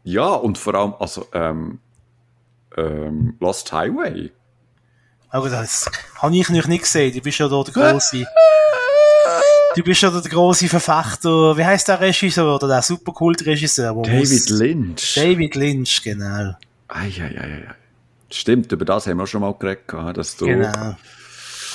Ja, 0.06 0.28
und 0.28 0.58
vor 0.58 0.74
allem, 0.76 0.94
also, 1.00 1.28
ähm, 1.34 1.80
ähm, 2.78 3.36
Lost 3.42 3.74
Highway. 3.74 4.32
Aber 5.30 5.50
das 5.50 5.90
habe 6.16 6.36
ich 6.38 6.50
noch 6.50 6.68
nicht 6.68 6.84
gesehen, 6.84 7.14
du 7.14 7.20
bist 7.20 7.40
ja 7.40 7.50
da 7.50 7.62
der 7.62 7.74
große. 7.74 8.26
du 9.76 9.84
bist 9.84 10.02
ja 10.02 10.10
der 10.10 10.22
große 10.22 10.70
Verfechter, 10.70 11.58
wie 11.58 11.66
heißt 11.66 11.90
der 11.90 12.00
Regisseur 12.00 12.56
oder 12.56 12.70
der 12.70 12.82
Superkult-Regisseur? 12.82 14.02
David 14.02 14.50
Lynch. 14.50 15.16
David 15.16 15.56
Lynch, 15.56 16.02
genau. 16.04 16.54
Eieieiei. 16.88 17.68
Stimmt, 18.32 18.72
über 18.72 18.86
das 18.86 19.08
haben 19.08 19.18
wir 19.18 19.28
schon 19.28 19.42
mal 19.42 19.54
geredet, 19.54 20.18
dass 20.18 20.38
du... 20.38 20.46
Genau. 20.46 20.96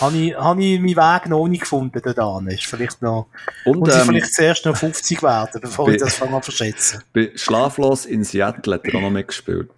Habe 0.00 0.16
ich, 0.16 0.34
habe 0.36 0.62
ich 0.62 0.80
meinen 0.80 0.96
Weg 0.96 1.28
noch 1.28 1.48
nicht 1.48 1.60
gefunden 1.62 2.00
da 2.14 2.40
Ist 2.48 2.66
vielleicht 2.66 3.02
noch, 3.02 3.26
Und, 3.64 3.80
muss 3.80 3.88
ich 3.94 4.00
ähm, 4.00 4.06
vielleicht 4.06 4.34
zuerst 4.34 4.64
noch 4.64 4.76
50 4.76 5.22
werden, 5.22 5.60
bevor 5.60 5.88
ich 5.88 5.98
das 5.98 6.14
fange 6.16 6.36
an 6.36 6.42
verschätzen. 6.42 7.02
bei 7.12 7.30
Schlaflos 7.34 8.06
in 8.06 8.22
Seattle 8.24 8.74
hat 8.74 8.84
er 8.84 8.94
auch 8.96 9.02
noch 9.02 9.10
mitgespielt. 9.10 9.70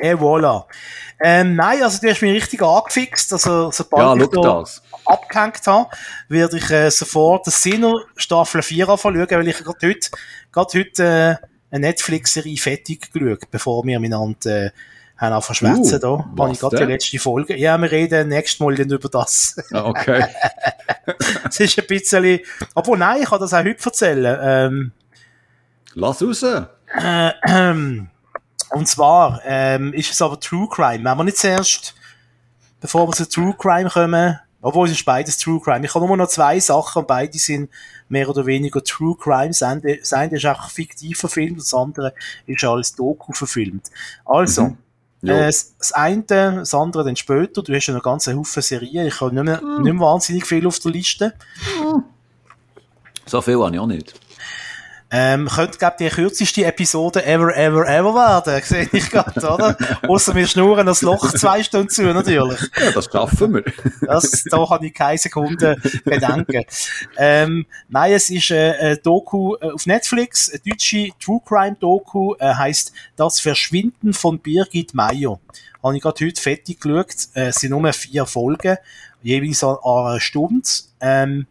Et 0.00 0.16
voilà. 0.16 0.64
Ähm, 1.20 1.56
nein, 1.56 1.82
also 1.82 1.98
du 2.00 2.08
hast 2.08 2.22
mich 2.22 2.32
richtig 2.32 2.62
angefixt, 2.62 3.32
also 3.32 3.64
Ja, 3.66 3.72
sobald 3.72 4.22
ich 4.22 4.28
schau 4.32 4.42
da 4.42 4.60
das. 4.60 4.82
abgehängt 5.04 5.66
habe, 5.66 5.90
werde 6.28 6.56
ich 6.58 6.70
äh, 6.70 6.90
sofort 6.90 7.46
das 7.48 7.60
Sinner 7.60 7.96
Staffel 8.14 8.62
4 8.62 8.88
anschauen, 8.88 9.26
weil 9.28 9.48
ich 9.48 9.58
gerade 9.58 9.86
heute, 9.88 10.08
gerade 10.52 10.78
heute 10.78 11.02
äh, 11.02 11.74
eine 11.74 11.86
Netflix-Serie 11.88 12.56
fertig 12.56 13.12
geschaut, 13.12 13.50
bevor 13.50 13.84
wir 13.84 13.98
miteinander 13.98 14.66
äh, 14.66 14.70
haben 15.18 15.32
auch 15.34 15.44
verschwätzen 15.44 15.96
Uh, 15.96 15.98
da. 15.98 16.42
Habe 16.42 16.52
ich 16.52 16.60
gerade 16.60 16.76
die 16.76 16.84
letzte 16.84 17.18
Folge. 17.18 17.56
Ja, 17.56 17.76
wir 17.76 17.90
reden 17.90 18.28
nächstes 18.28 18.60
Mal 18.60 18.74
dann 18.76 18.88
über 18.90 19.08
das. 19.08 19.56
Ah, 19.72 19.84
okay. 19.84 20.24
Es 21.48 21.58
ist 21.60 21.78
ein 21.78 21.86
bisschen, 21.86 22.40
obwohl 22.74 22.98
nein, 22.98 23.22
ich 23.22 23.28
kann 23.28 23.40
das 23.40 23.52
auch 23.54 23.58
heute 23.64 23.84
erzählen. 23.84 24.38
Ähm, 24.42 24.92
Lass 25.94 26.22
raus. 26.22 26.42
äh, 26.42 27.32
ähm, 27.48 28.08
und 28.70 28.86
zwar 28.88 29.40
ähm, 29.44 29.92
ist 29.94 30.12
es 30.12 30.20
aber 30.22 30.38
True 30.38 30.68
Crime. 30.70 31.02
Wenn 31.04 31.16
wir 31.16 31.24
nicht 31.24 31.38
zuerst, 31.38 31.94
bevor 32.80 33.08
wir 33.08 33.12
zu 33.12 33.28
True 33.28 33.54
Crime 33.58 33.88
kommen, 33.88 34.38
obwohl 34.60 34.86
es 34.86 34.92
ist 34.92 35.04
beides 35.04 35.38
True 35.38 35.60
Crime. 35.60 35.84
Ich 35.86 35.94
habe 35.94 36.06
nur 36.06 36.16
noch 36.16 36.28
zwei 36.28 36.60
Sachen 36.60 37.00
und 37.00 37.08
beide 37.08 37.38
sind 37.38 37.70
mehr 38.08 38.28
oder 38.28 38.44
weniger 38.44 38.82
True 38.84 39.16
Crime. 39.18 39.48
Das 39.48 39.62
eine, 39.62 39.96
das 39.98 40.12
eine 40.12 40.36
ist 40.36 40.46
auch 40.46 40.68
fiktiv 40.70 41.18
verfilmt, 41.18 41.58
das 41.58 41.72
andere 41.74 42.12
ist 42.46 42.64
als 42.64 42.94
Doku 42.94 43.32
verfilmt. 43.32 43.88
Also, 44.24 44.62
Mhm. 44.64 44.78
Ja. 45.22 45.34
äh, 45.34 45.46
das 45.46 45.76
das 45.78 45.92
eine, 45.92 46.24
das 46.24 46.74
andere 46.74 47.04
dann 47.04 47.16
später. 47.16 47.62
Du 47.62 47.74
hast 47.74 47.86
ja 47.86 47.94
noch 47.94 48.02
ganz 48.02 48.28
einen 48.28 48.38
Haufen 48.38 48.62
Serien. 48.62 49.06
Ich 49.06 49.20
habe 49.20 49.34
nicht 49.34 49.44
mehr, 49.44 49.60
nicht 49.60 49.92
mehr 49.94 50.00
wahnsinnig 50.00 50.46
viel 50.46 50.66
auf 50.66 50.78
der 50.78 50.92
Liste. 50.92 51.34
So 53.26 53.40
viel 53.42 53.58
habe 53.58 53.74
ich 53.74 53.80
auch 53.80 53.86
nicht. 53.86 54.14
Ähm, 55.10 55.48
könnte, 55.48 55.78
glaub, 55.78 55.96
die 55.96 56.08
kürzeste 56.08 56.66
Episode 56.66 57.24
ever, 57.24 57.56
ever, 57.56 57.88
ever 57.88 58.14
werden. 58.14 58.62
Sehe 58.62 58.88
ich 58.92 59.10
gerade, 59.10 59.40
oder? 59.40 59.76
Ausser 60.06 60.34
wir 60.34 60.46
schnurren 60.46 60.86
das 60.86 61.00
Loch 61.00 61.32
zwei 61.34 61.62
Stunden 61.62 61.88
zu, 61.88 62.02
natürlich. 62.02 62.60
Ja, 62.78 62.90
das 62.90 63.06
schaffen 63.10 63.54
wir. 63.54 63.64
Das, 64.00 64.44
da 64.44 64.68
habe 64.68 64.86
ich 64.86 64.94
keine 64.94 65.18
Sekunde 65.18 65.76
Bedenken. 66.04 66.64
Ähm, 67.16 67.66
nein, 67.88 68.12
es 68.12 68.30
ist 68.30 68.50
äh, 68.50 68.72
ein 68.78 68.98
Doku 69.02 69.54
äh, 69.56 69.70
auf 69.70 69.86
Netflix, 69.86 70.50
eine 70.50 70.60
deutsche 70.60 71.10
True 71.20 71.40
Crime 71.44 71.76
Doku, 71.78 72.34
äh, 72.38 72.54
heißt 72.54 72.92
Das 73.16 73.40
Verschwinden 73.40 74.12
von 74.12 74.38
Birgit 74.38 74.94
Meier. 74.94 75.38
Habe 75.82 75.96
ich 75.96 76.02
gerade 76.02 76.24
heute 76.24 76.40
fertig 76.40 76.80
geschaut. 76.80 77.28
Äh, 77.34 77.48
es 77.48 77.56
sind 77.56 77.70
nur 77.70 77.92
vier 77.92 78.26
Folgen, 78.26 78.76
jeweils 79.22 79.64
an 79.64 79.76
einer 79.82 80.20
Stunde. 80.20 80.68
Ähm, 81.00 81.46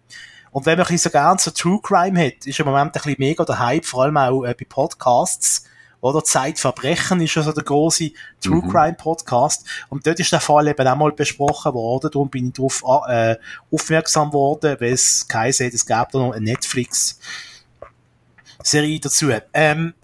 und 0.52 0.66
wenn 0.66 0.78
man 0.78 0.88
ein 0.88 0.98
so 0.98 1.10
gern 1.10 1.38
so 1.38 1.52
True 1.52 1.80
Crime 1.82 2.20
hat, 2.20 2.46
ist 2.46 2.60
im 2.60 2.66
Moment 2.66 2.88
ein 2.88 2.92
bisschen 2.92 3.16
mega 3.20 3.46
der 3.46 3.60
Hype, 3.60 3.86
vor 3.86 4.04
allem 4.04 4.18
auch 4.18 4.44
äh, 4.44 4.54
bei 4.54 4.66
Podcasts. 4.68 5.64
Oder 6.00 6.24
Zeitverbrechen 6.24 7.20
ist 7.22 7.34
ja 7.36 7.42
so 7.42 7.52
der 7.52 7.64
große 7.64 8.12
True 8.42 8.62
Mhm. 8.64 8.70
Crime 8.70 8.94
Podcast. 8.94 9.66
Und 9.90 10.06
dort 10.06 10.20
ist 10.20 10.32
der 10.32 10.40
Fall 10.40 10.68
eben 10.68 10.88
auch 10.88 10.96
mal 10.96 11.12
besprochen 11.12 11.74
worden. 11.74 12.12
Darum 12.12 12.30
bin 12.30 12.50
ich 12.50 12.54
darauf 12.54 12.84
äh, 13.08 13.36
aufmerksam 13.72 14.32
worden, 14.32 14.78
weil 14.80 14.94
es 14.94 15.28
geheißen 15.28 15.66
hat, 15.66 15.74
es 15.74 15.84
gäbe 15.86 16.08
da 16.12 16.20
noch 16.20 16.34
eine 16.34 16.46
Netflix-Serie 16.46 19.00
dazu. 19.00 19.32
Ähm, 19.54 19.96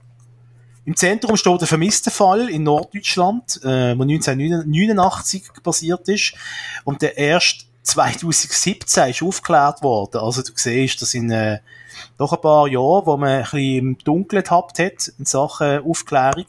Im 0.86 0.96
Zentrum 0.96 1.38
steht 1.38 1.62
der 1.62 1.68
vermisste 1.68 2.10
Fall 2.10 2.50
in 2.50 2.64
Norddeutschland, 2.64 3.60
äh, 3.64 3.96
wo 3.98 4.02
1989 4.02 5.44
passiert 5.62 6.10
ist. 6.10 6.34
Und 6.86 7.04
der 7.04 7.18
erst 7.18 7.68
2017 7.84 9.10
ist 9.10 9.22
aufgeklärt 9.22 9.82
worden. 9.84 10.22
Also 10.22 10.42
du 10.42 10.52
siehst, 10.56 11.02
das 11.02 11.12
sind 11.12 11.32
äh, 11.32 11.60
doch 12.18 12.34
ein 12.34 12.42
paar 12.42 12.68
Jahre, 12.68 13.06
wo 13.06 13.18
man 13.18 13.30
ein 13.30 13.42
bisschen 13.44 13.60
im 13.60 13.98
Dunkeln 14.00 14.44
gehabt 14.44 14.80
hat 14.80 15.12
in 15.20 15.26
Sachen 15.26 15.80
Aufklärung. 15.84 16.46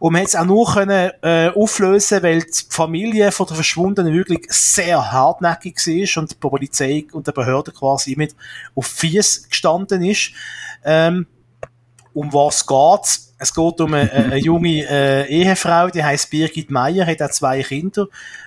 Und 0.00 0.12
man 0.12 0.22
hat 0.22 0.28
es 0.28 0.36
auch 0.36 0.44
nur 0.44 0.70
können, 0.70 1.12
äh, 1.22 1.48
auflösen, 1.48 2.22
weil 2.22 2.40
die 2.42 2.64
Familie 2.68 3.32
von 3.32 3.46
der 3.46 3.54
Verschwundenen 3.54 4.12
wirklich 4.12 4.46
sehr 4.50 5.12
hartnäckig 5.12 5.76
war 5.76 6.22
und 6.22 6.30
die 6.30 6.34
Polizei 6.34 7.06
und 7.12 7.26
der 7.26 7.32
Behörde 7.32 7.72
quasi 7.72 8.14
mit 8.16 8.34
auf 8.74 8.86
Fies 8.86 9.48
gestanden 9.48 10.04
ist. 10.04 10.32
Ähm, 10.84 11.26
um 12.12 12.32
was 12.32 12.66
geht's? 12.66 13.23
Es 13.38 13.52
geht 13.52 13.80
um 13.80 13.94
eine, 13.94 14.12
eine 14.12 14.36
junge 14.36 14.88
äh, 14.88 15.28
Ehefrau, 15.28 15.88
die 15.88 16.04
heißt 16.04 16.30
Birgit 16.30 16.70
Meier, 16.70 17.06
hat 17.06 17.22
auch 17.22 17.30
zwei 17.30 17.62
Kinder 17.62 18.06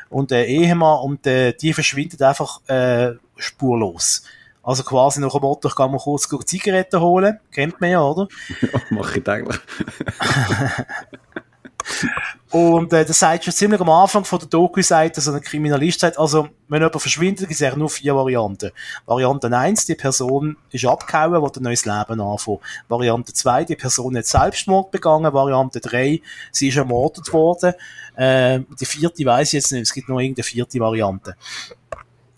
und 0.09 0.31
ein 0.31 0.45
Ehemann 0.45 1.01
und 1.01 1.27
äh, 1.27 1.53
die 1.53 1.73
verschwindet 1.73 2.21
einfach 2.21 2.61
äh, 2.67 3.13
spurlos. 3.35 4.23
Also 4.63 4.83
quasi 4.83 5.21
nach 5.21 5.31
dem 5.31 5.41
Motto, 5.41 5.69
ich 5.69 5.75
kann 5.75 5.91
mal 5.91 5.97
kurz 5.97 6.27
Zigaretten 6.45 6.99
holen, 6.99 7.39
kennt 7.51 7.79
man 7.79 7.89
ja, 7.89 8.01
oder? 8.01 8.27
Mache 8.89 9.19
ich 9.19 9.27
eigentlich. 9.27 9.59
Und 12.49 12.93
äh, 12.93 13.03
das 13.03 13.19
sagt 13.19 13.43
schon 13.43 13.53
ziemlich 13.53 13.81
am 13.81 13.89
Anfang 13.89 14.23
von 14.23 14.39
der 14.39 14.47
Doku-Seite, 14.47 15.19
so 15.19 15.33
ein 15.33 15.41
Kriminalist 15.41 15.99
sagt, 15.99 16.17
also 16.17 16.47
wenn 16.69 16.81
jemand 16.81 17.01
verschwindet, 17.01 17.49
gibt 17.49 17.59
es 17.59 17.75
nur 17.75 17.89
vier 17.89 18.15
Varianten. 18.15 18.71
Variante 19.05 19.55
1, 19.55 19.85
die 19.85 19.95
Person 19.95 20.55
ist 20.71 20.85
abgehauen, 20.85 21.33
will 21.33 21.51
ein 21.57 21.63
neues 21.63 21.85
Leben 21.85 22.21
anfangen. 22.21 22.59
Variante 22.87 23.33
2, 23.33 23.65
die 23.65 23.75
Person 23.75 24.15
hat 24.17 24.25
Selbstmord 24.25 24.91
begangen. 24.91 25.33
Variante 25.33 25.81
3, 25.81 26.21
sie 26.51 26.69
ist 26.69 26.77
ermordet 26.77 27.31
worden. 27.33 27.73
Äh, 28.15 28.61
die 28.79 28.85
vierte 28.85 29.25
weiß 29.25 29.49
ich 29.49 29.53
jetzt 29.53 29.71
nicht, 29.73 29.81
es 29.81 29.93
gibt 29.93 30.07
noch 30.07 30.19
irgendeine 30.19 30.43
vierte 30.43 30.79
Variante. 30.79 31.35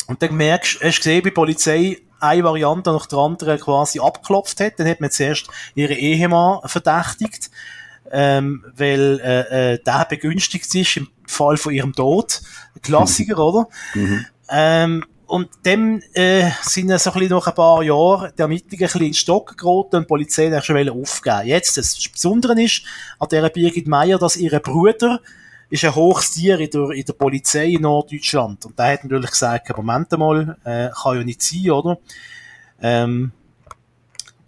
Und 0.08 0.24
dann 0.24 0.36
merkst 0.36 0.80
hast 0.82 0.98
du 0.98 1.04
gesehen, 1.04 1.24
bei 1.24 1.30
Polizei 1.30 1.98
eine 2.20 2.44
Variante 2.44 2.92
nach 2.92 3.06
der 3.06 3.20
anderen 3.20 3.60
quasi 3.60 4.00
abgeklopft 4.00 4.60
hat. 4.60 4.80
Dann 4.80 4.88
hat 4.88 5.02
man 5.02 5.12
zuerst 5.12 5.48
ihren 5.76 5.96
Ehemann 5.96 6.62
verdächtigt 6.66 7.52
ähm, 8.12 8.66
weil 8.76 9.20
äh, 9.24 9.74
äh, 9.74 9.84
der 9.84 10.06
begünstigt 10.10 10.74
ist 10.76 10.98
im 10.98 11.08
Fall 11.26 11.58
von 11.58 11.74
ihrem 11.74 11.94
Tod. 11.94 12.42
Ein 12.76 12.82
Klassiker, 12.82 13.40
oder? 13.40 13.68
Mhm. 13.94 14.26
Ähm, 14.50 15.06
und 15.28 15.48
dem 15.64 16.02
äh, 16.14 16.50
sind 16.64 16.90
so 17.00 17.12
ein 17.12 17.20
bisschen 17.20 17.30
nach 17.30 17.46
ein 17.46 17.54
paar 17.54 17.84
Jahren 17.84 18.32
die 18.36 18.42
Ermittlungen 18.42 18.82
ein 18.82 18.88
bisschen 18.88 19.06
in 19.06 19.14
Stock 19.14 19.56
geraten 19.56 19.98
und 19.98 20.04
die 20.04 20.08
Polizei 20.08 20.50
hat 20.50 20.66
schon 20.66 20.90
aufgeben. 20.90 21.46
Jetzt, 21.46 21.78
das 21.78 22.10
Besondere 22.12 22.60
ist 22.60 22.82
an 23.20 23.28
dieser 23.30 23.50
Birgit 23.50 23.88
Meier, 23.88 24.18
dass 24.18 24.38
ihr 24.38 24.60
Bruder 24.60 25.20
ist 25.70 25.86
ein 25.86 25.94
hohes 25.94 26.32
Tier 26.32 26.60
in 26.60 26.72
der, 26.72 26.90
in 26.90 27.06
der 27.06 27.14
Polizei 27.14 27.68
in 27.68 27.84
Norddeutschland. 27.84 28.66
Und 28.66 28.80
der 28.80 28.94
hat 28.94 29.04
natürlich 29.04 29.30
gesagt, 29.30 29.78
Moment 29.78 30.12
mal, 30.14 30.58
äh, 30.64 30.90
kann 30.90 31.18
ja 31.18 31.24
nicht 31.24 31.44
sein, 31.44 31.70
oder? 31.70 32.00
Ähm, 32.82 33.32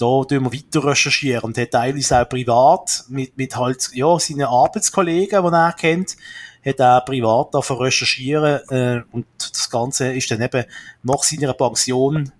da 0.01 0.23
tun 0.23 0.43
wir 0.43 0.53
weiter 0.53 0.83
recherchieren 0.83 1.43
und 1.43 1.57
hat 1.57 1.71
teilweise 1.71 2.21
auch 2.21 2.29
privat 2.29 3.03
mit, 3.09 3.37
mit 3.37 3.55
halt, 3.55 3.89
ja, 3.93 4.17
seinen 4.19 4.43
Arbeitskollegen, 4.43 5.43
die 5.43 5.53
er 5.53 5.73
kennt, 5.73 6.17
hat 6.65 6.79
er 6.79 7.01
privat 7.01 7.53
davon 7.53 7.77
recherchieren, 7.77 8.61
äh, 8.69 9.01
und 9.11 9.25
das 9.37 9.69
Ganze 9.69 10.13
ist 10.13 10.29
dann 10.31 10.41
eben 10.41 10.65
nach 11.03 11.23
seiner 11.23 11.53
Pension 11.53 12.31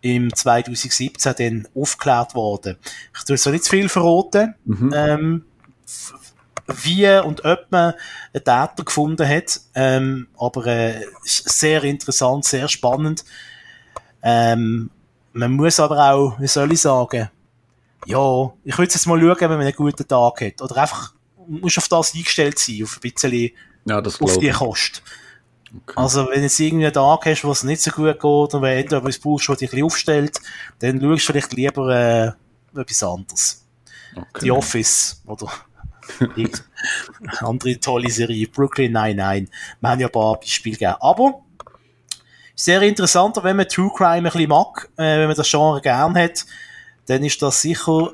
im 0.00 0.32
2017 0.32 1.34
dann 1.38 1.68
aufgeklärt 1.74 2.34
worden. 2.34 2.76
Ich 3.16 3.24
tue 3.24 3.36
so 3.36 3.50
nicht 3.50 3.64
zu 3.64 3.70
viel 3.70 3.88
verraten, 3.88 4.54
Mhm. 4.64 4.92
ähm, 4.94 5.44
wie 6.84 7.08
und 7.24 7.44
ob 7.44 7.66
man 7.70 7.94
einen 8.34 8.44
Täter 8.44 8.84
gefunden 8.84 9.26
hat, 9.26 9.60
ähm, 9.74 10.28
aber 10.38 10.66
äh, 10.66 11.04
sehr 11.24 11.82
interessant, 11.84 12.44
sehr 12.44 12.68
spannend. 12.68 13.24
Ähm, 14.22 14.90
man 15.38 15.52
muss 15.52 15.78
aber 15.78 16.12
auch, 16.12 16.40
wie 16.40 16.48
soll 16.48 16.72
ich 16.72 16.80
sagen, 16.80 17.30
ja, 18.06 18.52
ich 18.64 18.78
würde 18.78 18.92
jetzt 18.92 19.06
mal 19.06 19.20
schauen, 19.20 19.40
wenn 19.40 19.50
man 19.50 19.60
einen 19.60 19.72
guten 19.72 20.06
Tag 20.06 20.40
hat. 20.40 20.62
Oder 20.62 20.76
einfach, 20.78 21.14
muss 21.46 21.78
auf 21.78 21.88
das 21.88 22.14
eingestellt 22.14 22.58
sein, 22.58 22.82
auf 22.82 22.98
ein 23.02 23.12
bisschen, 23.12 23.50
Ja, 23.84 24.00
das 24.00 24.20
auf 24.20 24.38
die. 24.38 24.50
Kost. 24.50 25.02
Okay. 25.70 25.92
Also, 25.96 26.28
wenn 26.30 26.42
jetzt 26.42 26.58
irgendwie 26.58 26.86
einen 26.86 26.94
Tag 26.94 27.26
hast, 27.26 27.44
wo 27.44 27.52
es 27.52 27.62
nicht 27.62 27.82
so 27.82 27.90
gut 27.90 28.14
geht, 28.14 28.24
und 28.54 28.62
wenn 28.62 28.86
du 28.86 28.96
etwas 28.96 29.18
brauchst, 29.18 29.48
was 29.48 29.58
dich 29.58 29.68
ein 29.68 29.70
bisschen 29.70 29.84
aufstellt, 29.84 30.40
dann 30.78 31.00
schaust 31.00 31.28
du 31.28 31.32
vielleicht 31.32 31.52
lieber, 31.52 31.88
äh, 31.94 32.80
etwas 32.80 33.02
anderes. 33.02 33.66
Okay. 34.16 34.40
The 34.40 34.50
Office, 34.50 35.22
oder 35.26 35.52
andere 37.40 37.78
tolle 37.78 38.10
Serie, 38.10 38.48
Brooklyn 38.48 38.92
Nine-Nine. 38.92 39.48
Wir 39.80 39.90
haben 39.90 40.00
ja 40.00 40.06
ein 40.06 40.12
paar 40.12 40.40
Beispiele 40.40 40.76
gegeben. 40.76 40.96
Aber, 41.00 41.42
sehr 42.58 42.82
interessant, 42.82 43.38
wenn 43.42 43.56
man 43.56 43.68
True 43.68 43.90
Crime 43.94 44.16
ein 44.16 44.22
bisschen 44.24 44.48
mag, 44.48 44.88
äh, 44.96 45.18
wenn 45.18 45.28
man 45.28 45.36
das 45.36 45.48
Genre 45.48 45.80
gern 45.80 46.16
hat, 46.16 46.44
dann 47.06 47.22
ist 47.22 47.40
das 47.40 47.62
sicher 47.62 48.10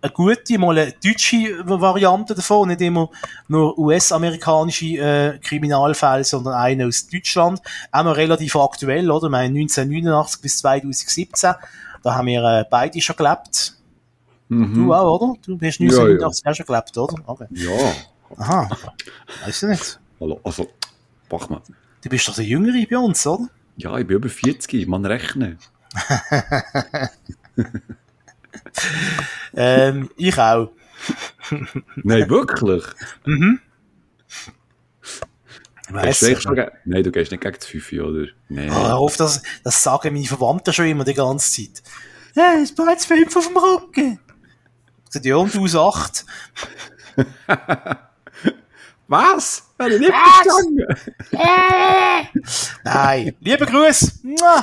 eine 0.00 0.12
gute, 0.12 0.56
mal 0.56 0.78
eine 0.78 0.92
deutsche 0.92 1.66
Variante 1.66 2.32
davon, 2.32 2.68
nicht 2.68 2.80
immer 2.80 3.10
nur 3.48 3.76
US-amerikanische 3.76 4.86
äh, 4.86 5.38
Kriminalfälle, 5.40 6.22
sondern 6.22 6.54
eine 6.54 6.86
aus 6.86 7.08
Deutschland. 7.08 7.60
Auch 7.90 8.04
noch 8.04 8.16
relativ 8.16 8.54
aktuell, 8.54 9.10
oder? 9.10 9.26
Ich 9.26 9.32
meine, 9.32 9.58
1989 9.58 10.42
bis 10.42 10.58
2017, 10.58 11.54
da 12.04 12.14
haben 12.14 12.26
wir 12.28 12.44
äh, 12.44 12.64
beide 12.70 13.00
schon 13.00 13.16
gelebt. 13.16 13.74
Mhm. 14.48 14.74
Du 14.74 14.94
auch, 14.94 15.20
oder? 15.20 15.34
Du 15.44 15.54
hast 15.54 15.80
1989 15.80 16.46
auch 16.46 16.54
schon 16.54 16.66
gelebt, 16.66 16.96
oder? 16.96 17.14
Okay. 17.26 17.46
Ja. 17.50 17.92
Aha. 18.36 18.68
Weißt 19.44 19.62
du 19.64 19.66
nicht? 19.66 19.98
Hallo, 20.20 20.38
also, 20.44 20.68
Bachmann. 21.28 21.62
Du 22.00 22.08
bist 22.08 22.28
doch 22.28 22.36
der 22.36 22.44
Jüngere 22.44 22.86
bei 22.88 22.96
uns, 22.96 23.26
oder? 23.26 23.48
Ja, 23.78 23.96
ich 23.96 24.06
bin 24.06 24.16
über 24.16 24.28
40, 24.28 24.88
man 24.88 25.06
rechnen. 25.06 25.58
ähm, 29.54 30.10
ich 30.16 30.36
auch. 30.36 30.72
Nein, 31.96 32.28
wirklich? 32.28 32.82
Mhm. 33.24 33.60
Weiss 35.90 36.20
du 36.20 36.32
ich 36.32 36.40
schon 36.40 36.60
Nein, 36.84 37.02
du 37.04 37.12
gehst 37.12 37.30
nicht 37.30 37.40
gegen 37.40 37.54
das 37.54 37.66
5, 37.66 37.92
oder? 37.92 38.26
Nein. 38.48 38.68
Oh, 38.70 38.74
hör 38.74 38.96
auf, 38.96 39.16
das, 39.16 39.42
das 39.62 39.82
sagen 39.82 40.12
meine 40.12 40.26
Verwandten 40.26 40.74
schon 40.74 40.86
immer 40.86 41.04
die 41.04 41.14
ganze 41.14 41.50
Zeit. 41.50 41.82
Ja, 42.34 42.54
es 42.60 42.74
bleibt 42.74 43.00
fünf 43.00 43.36
auf 43.36 43.46
dem 43.46 43.56
Rücken. 43.56 44.18
Ich 45.06 45.12
sag, 45.12 45.24
ja, 45.24 45.36
und 45.36 45.56
aus 45.56 45.76
acht. 45.76 46.26
Was? 49.08 49.64
Nicht 49.78 50.12
Was? 50.12 50.42
verstanden? 50.42 50.86
Nein. 52.84 53.34
Liebe 53.40 53.66
Grüß. 53.66 54.20
Mua. 54.22 54.62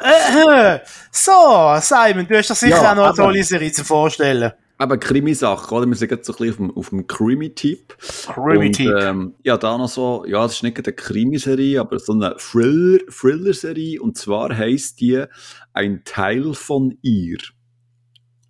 Äh, 0.00 0.80
so, 1.10 1.76
Simon, 1.80 2.26
du 2.28 2.36
hast 2.36 2.50
doch 2.50 2.56
sicher 2.56 2.82
Ja, 2.82 2.92
auch 2.92 2.94
noch 2.94 3.06
eine 3.06 3.14
tolle 3.14 3.42
Serie 3.42 3.72
zu 3.72 3.84
vorstellen. 3.84 4.52
Aber 4.76 4.98
Krimi-Sachen, 4.98 5.76
oder? 5.76 5.86
Wir 5.86 5.94
sind 5.94 6.10
jetzt 6.10 6.26
so 6.26 6.34
ein 6.34 6.46
bisschen 6.46 6.70
auf 6.76 6.90
dem, 6.90 7.06
Krimi-Tipp. 7.06 7.96
Krimi-Tipp. 8.34 8.92
Ähm, 9.00 9.34
ja, 9.42 9.56
da 9.56 9.78
noch 9.78 9.88
so, 9.88 10.24
ja, 10.26 10.42
das 10.42 10.56
ist 10.56 10.62
nicht 10.62 10.74
gerade 10.76 10.90
eine 10.90 10.96
Krimiserie, 10.96 11.80
aber 11.80 11.98
so 11.98 12.12
eine 12.12 12.36
Thriller, 12.36 12.98
Thriller-Serie. 13.08 14.02
Und 14.02 14.18
zwar 14.18 14.54
heisst 14.54 15.00
die 15.00 15.24
Ein 15.72 16.02
Teil 16.04 16.52
von 16.54 16.98
ihr. 17.02 17.38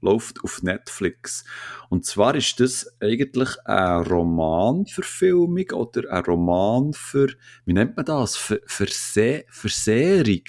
Läuft 0.05 0.45
auf 0.45 0.63
Netflix. 0.63 1.45
Und 1.89 2.05
zwar 2.05 2.35
ist 2.35 2.61
das 2.61 2.95
eigentlich 3.01 3.49
eine 3.65 4.07
Romanverfilmung 4.07 5.71
oder 5.73 6.13
ein 6.13 6.25
Roman 6.25 6.93
für, 6.93 7.29
wie 7.65 7.73
nennt 7.73 7.97
man 7.97 8.05
das? 8.05 8.37
Für, 8.37 8.61
für 8.67 8.87
Se 8.87 9.45
Versehrung. 9.49 10.43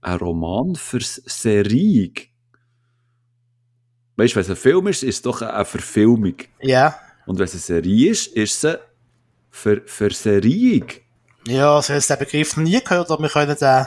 Ein 0.00 0.18
Roman 0.18 0.74
für 0.74 1.00
Serie. 1.00 2.12
Weißt 4.16 4.32
du, 4.32 4.36
wenn 4.36 4.42
es 4.42 4.50
ein 4.50 4.56
Film 4.56 4.86
ist, 4.86 5.02
ist 5.02 5.16
es 5.16 5.22
doch 5.22 5.42
eine 5.42 5.64
Verfilmung. 5.64 6.36
Ja. 6.62 6.98
Und 7.26 7.38
wenn 7.38 7.44
es 7.44 7.52
eine 7.52 7.60
Serie 7.60 8.10
ist, 8.10 8.28
ist 8.28 8.64
es 8.64 8.64
eine 8.64 8.80
Ver 9.50 9.80
Verserierung. 9.84 10.88
Ja, 11.46 11.76
also 11.76 11.94
hast 11.94 12.10
du 12.10 12.14
den 12.14 12.24
Begriff 12.24 12.56
noch 12.56 12.64
nie 12.64 12.80
gehört, 12.82 13.10
aber 13.10 13.22
wir 13.22 13.28
können 13.28 13.56
den, 13.56 13.86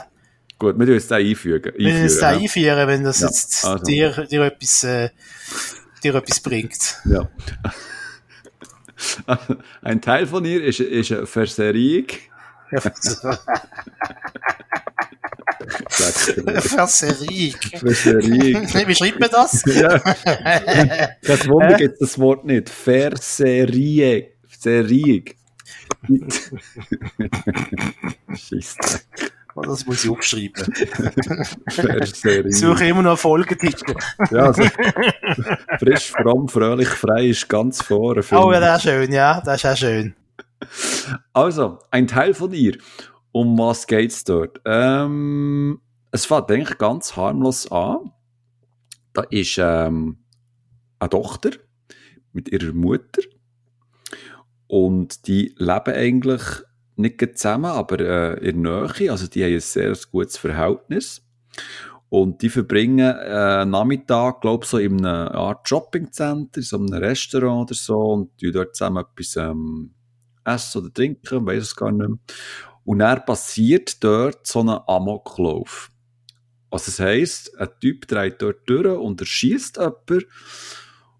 Gut, 0.60 0.78
wir 0.78 0.86
tun 0.86 0.94
es 0.94 1.08
da 1.08 1.16
einfügen. 1.16 1.72
wir 1.74 1.90
können 1.90 2.04
es 2.04 2.20
ja. 2.20 2.28
einführen, 2.28 2.86
wenn 2.86 3.02
das 3.02 3.20
Ja, 3.20 3.28
jetzt 3.28 3.64
also. 3.64 3.82
dir, 3.82 4.26
dir 4.26 4.42
etwas, 4.42 4.84
äh, 4.84 5.08
dir 6.04 6.14
etwas 6.14 6.38
bringt. 6.40 6.98
Ja. 7.06 7.30
Ein 9.80 10.02
Teil 10.02 10.26
von 10.26 10.44
ihr 10.44 10.62
ist, 10.62 10.80
ist 10.80 11.12
eine 11.12 11.24
Verserierung. 11.24 12.08
Verserie. 15.88 17.54
Verserierung. 17.78 18.68
Wie 18.86 18.94
schreibt 18.94 19.18
man 19.18 19.30
das? 19.30 19.62
ja. 19.64 19.98
Das 21.22 21.48
Wunder 21.48 21.78
gibt 21.78 22.02
das 22.02 22.18
Wort 22.18 22.44
nicht. 22.44 22.68
Verserierung. 22.68 24.26
Verserierung. 24.46 25.24
Scheisse. 28.34 29.00
Das 29.62 29.86
muss 29.86 30.04
ich 30.04 30.10
aufschreiben. 30.10 30.64
Suche 32.52 32.86
immer 32.86 33.02
noch 33.02 33.18
Folgetitel. 33.18 33.94
Ja, 34.30 34.46
also, 34.46 34.64
frisch, 35.78 36.10
fromm, 36.10 36.48
fröhlich, 36.48 36.88
frei 36.88 37.26
ist 37.28 37.48
ganz 37.48 37.82
vorne. 37.82 38.22
Oh 38.32 38.52
ja, 38.52 38.60
das 38.60 38.84
ist 38.84 38.90
schön, 38.90 39.12
ja, 39.12 39.40
das 39.40 39.64
ist 39.64 39.70
auch 39.70 39.76
schön. 39.76 40.14
Also, 41.32 41.78
ein 41.90 42.06
Teil 42.06 42.34
von 42.34 42.52
ihr. 42.52 42.78
Um 43.32 43.56
was 43.58 43.86
geht's 43.86 44.24
dort? 44.24 44.60
Ähm, 44.64 45.80
es 46.10 46.26
fängt 46.26 46.50
eigentlich 46.50 46.78
ganz 46.78 47.16
harmlos 47.16 47.70
an. 47.70 48.12
Da 49.12 49.22
ist 49.30 49.58
ähm, 49.58 50.18
eine 50.98 51.10
Tochter 51.10 51.50
mit 52.32 52.48
ihrer 52.48 52.72
Mutter. 52.72 53.22
Und 54.66 55.26
die 55.26 55.54
leben 55.58 55.94
eigentlich 55.94 56.42
nicht 57.00 57.38
zusammen, 57.38 57.66
aber 57.66 58.00
äh, 58.00 58.48
in 58.48 58.62
der 58.62 58.92
Nähe. 58.98 59.10
Also 59.10 59.26
die 59.26 59.44
haben 59.44 59.54
ein 59.54 59.60
sehr 59.60 59.96
gutes 60.10 60.36
Verhältnis. 60.36 61.22
Und 62.08 62.42
die 62.42 62.48
verbringen 62.48 63.16
äh, 63.16 63.64
Nachmittag, 63.64 64.40
glaube 64.40 64.64
ich, 64.64 64.70
so 64.70 64.78
in 64.78 65.04
einer 65.04 65.32
Art 65.32 65.68
Shoppingcenter, 65.68 66.60
so 66.60 66.76
einem 66.76 66.92
Restaurant 66.92 67.70
oder 67.70 67.74
so, 67.74 67.98
und 67.98 68.40
die 68.40 68.50
dort 68.50 68.74
zusammen 68.74 69.04
etwas 69.04 69.36
ähm, 69.36 69.94
essen 70.44 70.82
oder 70.82 70.92
trinken, 70.92 71.46
weiß 71.46 71.62
es 71.62 71.76
gar 71.76 71.92
nicht 71.92 72.08
mehr. 72.08 72.18
Und 72.84 72.98
dann 72.98 73.24
passiert 73.24 74.02
dort 74.02 74.44
so 74.46 74.60
ein 74.60 74.68
Amoklauf. 74.68 75.90
Was 76.70 76.86
das 76.86 76.98
heisst, 76.98 77.56
ein 77.58 77.68
Typ 77.80 78.08
dreht 78.08 78.42
dort 78.42 78.68
durch 78.68 78.98
und 78.98 79.20
er 79.20 79.26
schießt 79.26 79.76
jemanden 79.76 80.24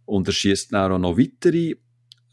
und 0.07 0.29
er 0.29 0.33
schießt 0.33 0.73
dann 0.73 0.93
auch 0.93 0.99
noch 0.99 1.19
weitere 1.19 1.77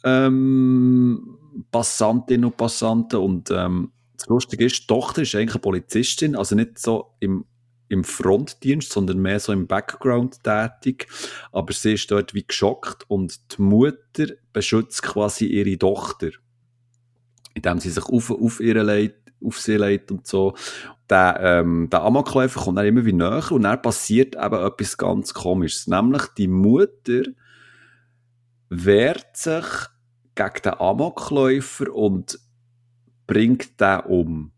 ähm, 0.04 1.37
Passantinnen 1.72 2.46
und 2.46 2.58
Passanten 2.58 3.20
und 3.20 3.52
ähm, 3.52 3.92
das 4.16 4.28
Lustige 4.28 4.66
ist, 4.66 4.82
die 4.82 4.88
Tochter 4.88 5.22
ist 5.22 5.36
eigentlich 5.36 5.56
eine 5.56 5.62
Polizistin, 5.62 6.36
also 6.36 6.56
nicht 6.56 6.80
so 6.80 7.14
im, 7.20 7.46
im 7.88 8.04
Frontdienst, 8.04 8.92
sondern 8.92 9.20
mehr 9.20 9.40
so 9.40 9.54
im 9.54 9.68
Background 9.68 10.44
tätig, 10.44 11.08
aber 11.52 11.72
sie 11.74 11.94
ist 11.94 12.10
dort 12.10 12.34
wie 12.34 12.44
geschockt 12.44 13.06
und 13.10 13.40
die 13.58 13.62
Mutter 13.62 14.28
beschützt 14.54 15.04
quasi 15.04 15.46
ihre 15.46 15.78
Tochter 15.78 16.32
indem 17.58 17.80
sie 17.80 17.90
sich 17.90 18.06
auf, 18.06 18.32
auf, 18.32 18.60
ihre 18.60 18.84
Leit, 18.84 19.16
auf 19.44 19.60
sie 19.60 19.76
legt 19.76 20.12
und 20.12 20.26
so. 20.26 20.56
Der, 21.10 21.40
ähm, 21.42 21.90
der 21.92 22.04
Amokläufer 22.04 22.62
kommt 22.62 22.78
dann 22.78 22.86
immer 22.86 23.06
wie 23.06 23.14
näher 23.14 23.52
und 23.52 23.64
dann 23.64 23.82
passiert 23.82 24.36
eben 24.36 24.66
etwas 24.66 24.98
ganz 24.98 25.34
Komisches. 25.34 25.88
Nämlich 25.88 26.24
die 26.38 26.48
Mutter 26.48 27.24
wehrt 28.70 29.36
sich 29.36 29.66
gegen 30.38 30.62
den 30.64 30.80
Amokläufer 30.80 31.94
und 31.94 32.40
bringt 33.26 33.80
den 33.82 34.00
um. 34.02 34.52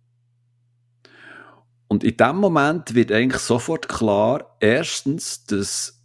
Und 1.88 2.04
in 2.04 2.18
dem 2.18 2.36
Moment 2.36 2.94
wird 2.94 3.12
eigentlich 3.12 3.42
sofort 3.42 3.90
klar, 3.90 4.56
erstens, 4.60 5.44
dass 5.46 6.04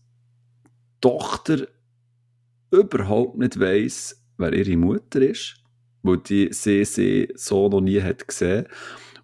die 0.65 1.01
Tochter 1.03 1.67
überhaupt 2.71 3.37
nicht 3.37 3.61
weiss, 3.61 4.25
wer 4.39 4.55
ihre 4.55 4.79
Mutter 4.79 5.21
ist 5.21 5.61
weil 6.05 6.19
die 6.19 6.53
sie, 6.53 6.85
sie 6.85 7.29
so 7.35 7.69
noch 7.69 7.81
nie 7.81 8.01
hat 8.01 8.29
gesehen. 8.29 8.67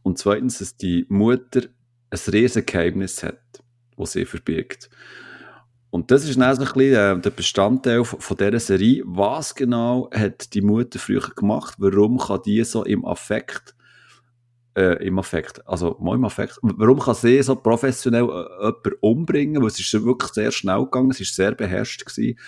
Und 0.03 0.19
zweitens, 0.19 0.59
dass 0.59 0.77
die 0.77 1.07
Mutter 1.09 1.63
ein 2.09 2.19
riesen 2.33 2.67
Geheimnis 2.67 3.23
hat, 3.23 3.63
das 3.97 4.13
sie 4.13 4.25
verbirgt. 4.25 4.91
Und 5.91 6.11
das 6.11 6.25
ist 6.25 6.39
dann 6.39 6.55
so 6.55 6.63
ein 6.63 6.73
bisschen 6.73 7.19
äh, 7.19 7.21
der 7.21 7.31
Bestandteil 7.31 8.05
von 8.05 8.37
dieser 8.37 8.61
Serie. 8.61 9.03
Was 9.07 9.55
genau 9.55 10.09
hat 10.15 10.55
die 10.55 10.61
Mutter 10.61 11.01
früher 11.01 11.29
gemacht? 11.35 11.75
Warum 11.79 12.19
kann 12.19 12.43
die 12.45 12.63
so 12.63 12.85
im 12.85 13.05
Affekt, 13.05 13.75
äh, 14.77 15.05
im 15.05 15.19
Affekt, 15.19 15.67
also 15.67 15.97
mal 16.01 16.15
im 16.15 16.25
Affekt, 16.25 16.59
warum 16.63 17.01
kann 17.01 17.17
sie 17.17 17.43
so 17.43 17.57
professionell 17.57 18.23
äh, 18.23 18.67
jemanden 18.67 18.93
umbringen? 19.01 19.63
Weil 19.63 19.69
es 19.69 19.81
ist 19.81 19.93
wirklich 20.05 20.33
sehr 20.33 20.53
schnell 20.53 20.85
gegangen, 20.85 21.11
es 21.11 21.21
ist 21.21 21.35
sehr 21.35 21.57
beherrscht 21.57 22.07
gewesen. 22.07 22.39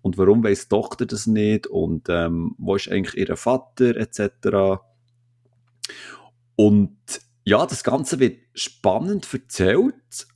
Und 0.00 0.16
warum 0.16 0.44
weiss 0.44 0.62
die 0.62 0.68
Tochter 0.68 1.04
das 1.04 1.26
nicht? 1.26 1.66
Und 1.66 2.08
ähm, 2.08 2.54
wo 2.58 2.76
ist 2.76 2.88
eigentlich 2.88 3.16
ihr 3.16 3.36
Vater 3.36 3.96
etc. 3.96 4.80
Und 6.54 6.96
ja, 7.44 7.66
das 7.66 7.82
Ganze 7.82 8.20
wird 8.20 8.38
spannend 8.54 9.26
erzählt. 9.32 10.28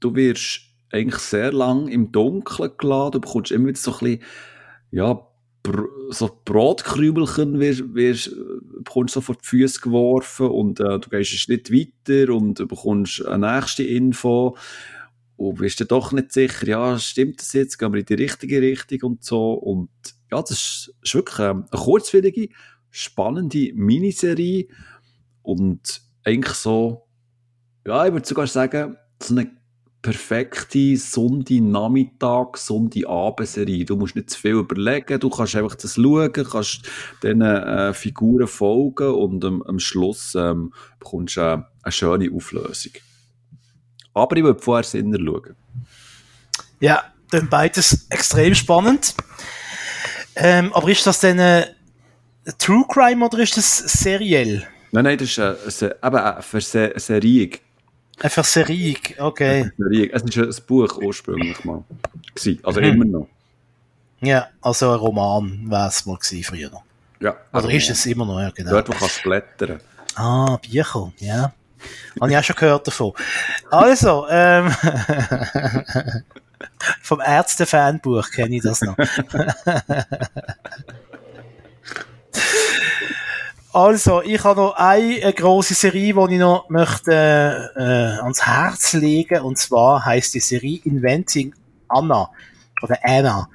Du 0.00 0.14
wirst 0.14 0.67
eigentlich 0.90 1.20
sehr 1.20 1.52
lang 1.52 1.88
im 1.88 2.12
Dunkeln 2.12 2.72
gelassen. 2.78 3.12
Du 3.12 3.20
bekommst 3.20 3.52
immer 3.52 3.68
wieder 3.68 3.78
so 3.78 3.92
ein 3.92 3.98
bisschen, 3.98 4.22
ja, 4.90 5.28
so 6.10 6.40
Brotkrümelchen 6.44 7.58
wirst, 7.58 7.94
wirst, 7.94 8.34
bekommst 8.84 9.14
so 9.14 9.20
vor 9.20 9.34
die 9.34 9.46
Füße 9.46 9.80
geworfen 9.80 10.46
und 10.46 10.80
äh, 10.80 10.98
du 10.98 11.10
gehst 11.10 11.32
einen 11.32 11.38
Schritt 11.38 11.70
weiter 11.70 12.32
und 12.32 12.54
bekommst 12.54 13.24
eine 13.26 13.54
nächste 13.54 13.82
Info 13.82 14.56
und 15.36 15.58
bist 15.58 15.80
dir 15.80 15.84
doch 15.84 16.12
nicht 16.12 16.32
sicher, 16.32 16.66
ja, 16.66 16.98
stimmt 16.98 17.40
das 17.40 17.52
jetzt, 17.52 17.78
gehen 17.78 17.92
wir 17.92 18.00
in 18.00 18.06
die 18.06 18.14
richtige 18.14 18.60
Richtung 18.60 19.12
und 19.12 19.24
so. 19.24 19.52
Und 19.52 19.90
ja, 20.30 20.40
das 20.40 20.50
ist, 21.02 21.14
wirklich 21.14 21.38
ähm, 21.38 21.64
eine 21.70 21.80
kurzwillige, 21.80 22.48
spannende 22.90 23.72
Miniserie 23.74 24.68
und 25.42 26.02
eigentlich 26.24 26.54
so, 26.54 27.06
ja, 27.86 28.06
ich 28.06 28.12
würde 28.12 28.26
sogar 28.26 28.46
sagen, 28.46 28.96
so 29.22 29.34
eine 29.34 29.57
perfekte 30.08 30.96
Sonntag-Nachmittag, 30.96 32.56
Sonntagabendserie. 32.56 33.84
Du 33.84 33.94
musst 33.96 34.16
nicht 34.16 34.30
zu 34.30 34.40
viel 34.40 34.52
überlegen, 34.52 35.20
du 35.20 35.28
kannst 35.28 35.54
einfach 35.54 35.74
das 35.74 35.96
schauen, 35.96 36.32
kannst 36.32 36.88
diesen 37.22 37.42
äh, 37.42 37.92
Figuren 37.92 38.46
folgen 38.46 39.10
und 39.10 39.44
ähm, 39.44 39.62
am 39.66 39.78
Schluss 39.78 40.34
ähm, 40.34 40.72
bekommst 40.98 41.36
du 41.36 41.40
äh, 41.42 41.58
eine 41.82 41.92
schöne 41.92 42.30
Auflösung. 42.34 42.92
Aber 44.14 44.34
ich 44.34 44.42
würde 44.42 44.62
vorher 44.62 44.82
Sinner 44.82 45.18
schauen. 45.18 45.56
Ja, 46.80 47.04
dann 47.30 47.50
beides 47.50 48.06
extrem 48.08 48.54
spannend. 48.54 49.14
Ähm, 50.36 50.72
aber 50.72 50.88
ist 50.88 51.06
das 51.06 51.20
denn 51.20 51.38
äh, 51.38 51.66
True 52.56 52.86
Crime 52.88 53.26
oder 53.26 53.40
ist 53.40 53.58
das 53.58 53.76
seriell? 53.76 54.66
Nein, 54.90 55.04
nein, 55.04 55.18
das 55.18 55.36
ist 55.36 55.82
äh, 55.82 55.94
eben, 56.02 56.16
eine 56.16 56.92
Serie. 56.96 57.50
Eine 58.20 58.30
Verserierung, 58.30 59.02
okay. 59.18 59.70
Eine 59.78 60.12
Es 60.12 60.36
war 60.36 60.44
ein 60.44 60.54
Buch 60.66 60.98
ursprünglich 60.98 61.64
mal. 61.64 61.84
Also 62.62 62.80
mhm. 62.80 62.86
immer 62.86 63.04
noch. 63.04 63.28
Ja, 64.20 64.48
also 64.60 64.90
ein 64.90 64.98
Roman 64.98 65.70
war 65.70 65.88
es 65.88 66.04
mal 66.04 66.16
gewesen 66.16 66.42
früher. 66.42 66.82
Ja. 67.20 67.36
Oder 67.52 67.70
ist 67.70 67.90
es 67.90 68.06
immer 68.06 68.26
noch, 68.26 68.40
ja, 68.40 68.50
genau. 68.50 68.70
Dort, 68.70 68.88
wo 68.88 68.92
kannst 68.92 69.18
du 69.18 69.28
blättern. 69.28 69.80
Ah, 70.14 70.56
Bücher, 70.56 71.12
ja. 71.18 71.52
Habe 72.20 72.30
ich 72.30 72.36
auch 72.36 72.42
schon 72.42 72.56
gehört 72.56 72.86
davon. 72.86 73.12
Also, 73.70 74.26
ähm, 74.28 74.70
vom 77.02 77.20
Ärzte-Fanbuch 77.20 78.30
kenne 78.30 78.56
ich 78.56 78.62
das 78.62 78.80
noch. 78.80 78.96
Also, 83.78 84.22
ich 84.22 84.42
habe 84.42 84.60
noch 84.60 84.74
eine, 84.74 85.22
eine 85.22 85.32
grosse 85.32 85.72
Serie, 85.72 86.12
die 86.12 86.34
ich 86.34 86.40
noch 86.40 86.68
möchte 86.68 87.12
äh, 87.76 88.20
ans 88.24 88.44
Herz 88.44 88.92
legen 88.94 89.40
und 89.42 89.56
zwar 89.56 90.04
heißt 90.04 90.34
die 90.34 90.40
Serie 90.40 90.80
Inventing 90.82 91.54
Anna 91.86 92.28
oder 92.82 92.98
Anna. 93.04 93.48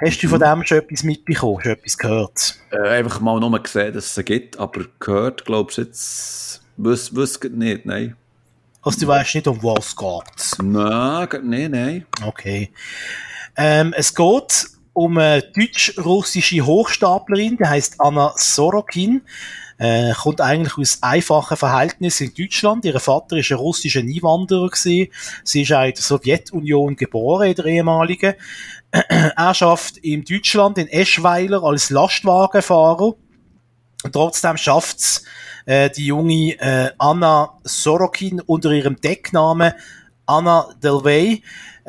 Hast 0.00 0.22
du 0.22 0.28
von 0.28 0.40
dem 0.40 0.64
schon 0.64 0.78
etwas 0.78 1.02
mitbekommen, 1.02 1.60
schon 1.60 1.72
etwas 1.72 1.98
gehört? 1.98 2.54
Äh, 2.70 2.88
einfach 2.88 3.20
mal 3.20 3.38
nur 3.38 3.62
gesehen, 3.62 3.92
dass 3.92 4.06
es 4.06 4.14
sie 4.14 4.24
gibt, 4.24 4.58
aber 4.58 4.86
gehört, 4.98 5.44
glaubst 5.44 5.76
du 5.76 5.82
jetzt, 5.82 6.62
wüs 6.78 7.14
wüsste 7.14 7.50
nicht, 7.50 7.84
nein. 7.84 8.16
Also 8.80 9.00
du 9.00 9.08
weißt 9.08 9.34
nicht, 9.34 9.46
um 9.46 9.62
was 9.62 9.88
es 9.88 9.94
geht? 9.96 10.64
Nein, 10.64 11.28
nein, 11.42 11.70
nein. 11.70 12.06
Okay. 12.24 12.72
Ähm, 13.58 13.92
es 13.94 14.14
geht 14.14 14.70
um 15.00 15.16
eine 15.16 15.40
deutsch-russische 15.40 16.66
Hochstaplerin, 16.66 17.56
die 17.56 17.64
heißt 17.64 17.94
Anna 18.00 18.34
Sorokin. 18.36 19.22
Äh, 19.78 20.12
kommt 20.12 20.42
eigentlich 20.42 20.76
aus 20.76 20.98
einfachen 21.00 21.56
Verhältnissen 21.56 22.26
in 22.26 22.34
Deutschland. 22.34 22.84
Ihr 22.84 23.00
Vater 23.00 23.38
ist 23.38 23.50
ein 23.50 23.56
russischer 23.56 24.00
Einwanderer 24.00 24.68
gewesen. 24.68 25.10
Sie 25.42 25.62
ist 25.62 25.72
auch 25.72 25.84
in 25.84 25.94
der 25.94 26.02
Sowjetunion 26.02 26.96
geboren, 26.96 27.48
in 27.48 27.54
der 27.54 27.64
ehemaligen. 27.64 28.34
er 28.90 29.54
schafft 29.54 29.96
in 29.96 30.22
Deutschland 30.22 30.76
in 30.76 30.88
Eschweiler 30.88 31.62
als 31.62 31.88
Lastwagenfahrer. 31.88 33.14
Und 34.04 34.12
trotzdem 34.12 34.58
schafft's 34.58 35.24
äh, 35.64 35.88
die 35.88 36.06
junge 36.06 36.60
äh, 36.60 36.90
Anna 36.98 37.54
Sorokin 37.64 38.42
unter 38.42 38.70
ihrem 38.72 39.00
Decknamen 39.00 39.72
Anna 40.30 40.68
Delvey 40.82 41.42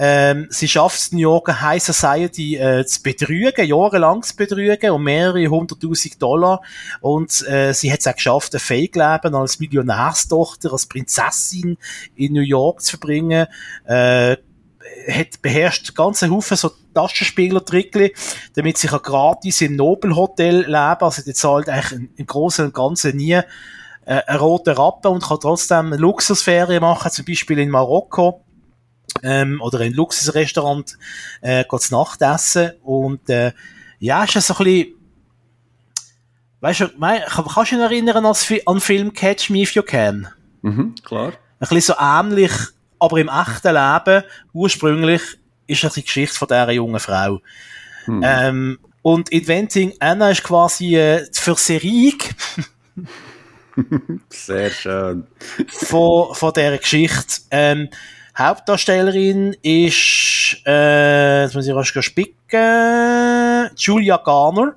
ähm, 0.04 0.48
sie 0.50 0.68
schafft 0.68 1.00
es, 1.00 1.12
New 1.12 1.20
Yorker 1.20 1.62
High 1.62 1.84
Society 1.84 2.56
äh, 2.56 2.86
zu 2.86 3.04
betrügen, 3.04 3.68
jahrelang 3.68 4.24
zu 4.24 4.36
betrügen, 4.36 4.90
um 4.90 5.04
mehrere 5.04 5.46
hunderttausend 5.48 6.20
Dollar. 6.22 6.62
Und 7.02 7.48
äh, 7.48 7.74
sie 7.74 7.92
hat 7.92 8.00
es 8.00 8.08
auch 8.08 8.16
geschafft, 8.16 8.56
ein 8.56 8.60
Fake-Leben 8.60 9.36
als 9.36 9.60
Millionärstochter, 9.60 10.72
als 10.72 10.88
Prinzessin 10.88 11.78
in 12.16 12.34
New 12.34 12.42
York 12.42 12.82
zu 12.82 12.98
verbringen. 12.98 13.48
Äh, 13.86 14.38
hat 15.08 15.42
beherrscht 15.42 15.94
ganze 15.96 16.30
Haufen 16.32 16.58
so 16.58 16.72
Taschenspieler-Trickli, 16.96 18.14
damit 18.56 18.80
sie 18.80 18.88
gratis 18.88 19.62
im 19.62 19.76
Nobelhotel 19.76 20.62
leben 20.62 20.74
Also 20.74 21.22
die 21.22 21.34
zahlt 21.34 21.70
eigentlich 21.70 22.10
im 22.16 22.26
Großen 22.26 22.66
und 22.66 22.74
Ganzen 22.74 23.16
nie 23.16 23.40
äh, 24.06 24.22
einen 24.28 24.40
roten 24.40 24.76
Rappen 24.76 25.12
und 25.12 25.24
kann 25.24 25.40
trotzdem 25.40 25.94
Luxusferien 25.94 26.82
machen, 26.82 27.12
zum 27.12 27.26
Beispiel 27.26 27.60
in 27.60 27.70
Marokko 27.70 28.44
ähm, 29.24 29.62
oder 29.62 29.82
in 29.82 29.94
ein 29.94 29.94
Luxusrestaurant 29.94 30.98
äh, 31.42 31.66
zu 31.66 31.96
Nacht 31.96 32.22
essen 32.22 32.72
und 32.84 33.30
äh, 33.30 33.52
ja, 34.00 34.24
ist 34.24 34.36
das 34.36 34.48
so 34.48 34.56
ein 34.56 34.64
bisschen 34.64 35.02
weißt 36.62 36.80
du, 36.82 36.90
mein, 36.98 37.22
kannst 37.28 37.58
du 37.72 37.76
dich 37.76 37.84
erinnern 37.84 38.26
an 38.26 38.36
den 38.68 38.80
Film 38.80 39.14
Catch 39.14 39.50
Me 39.50 39.64
If 39.64 39.74
You 39.74 39.84
Can? 39.84 40.28
Mhm, 40.62 40.96
klar. 41.04 41.34
Ein 41.60 41.68
bisschen 41.68 41.82
so 41.82 41.94
ähnlich, 42.00 42.52
aber 43.00 43.18
im 43.18 43.30
echten 43.30 43.74
Leben, 43.74 44.24
ursprünglich, 44.54 45.22
ist 45.68 45.84
das 45.84 45.94
die 45.96 46.04
Geschichte 46.04 46.38
von 46.38 46.48
dieser 46.48 46.72
jungen 46.72 47.00
Frau. 47.00 47.42
Mhm. 48.06 48.22
Ähm, 48.24 48.80
und 49.02 49.30
Inventing 49.30 49.94
Anna 50.00 50.30
ist 50.30 50.44
quasi 50.44 50.96
äh, 50.96 51.28
die 51.28 51.40
Verserierung 51.40 52.20
Sehr 54.30 54.70
schön. 54.70 55.28
von, 55.68 56.34
von 56.36 56.54
dieser 56.54 56.78
Geschichte. 56.78 57.42
Ähm, 57.52 57.90
Hauptdarstellerin 58.38 59.56
ist, 59.62 60.62
äh, 60.66 61.44
jetzt 61.44 61.54
muss 61.54 61.68
ich 61.68 61.76
rasch 61.76 61.94
spicken, 62.00 63.70
Julia 63.76 64.18
Garner, 64.18 64.76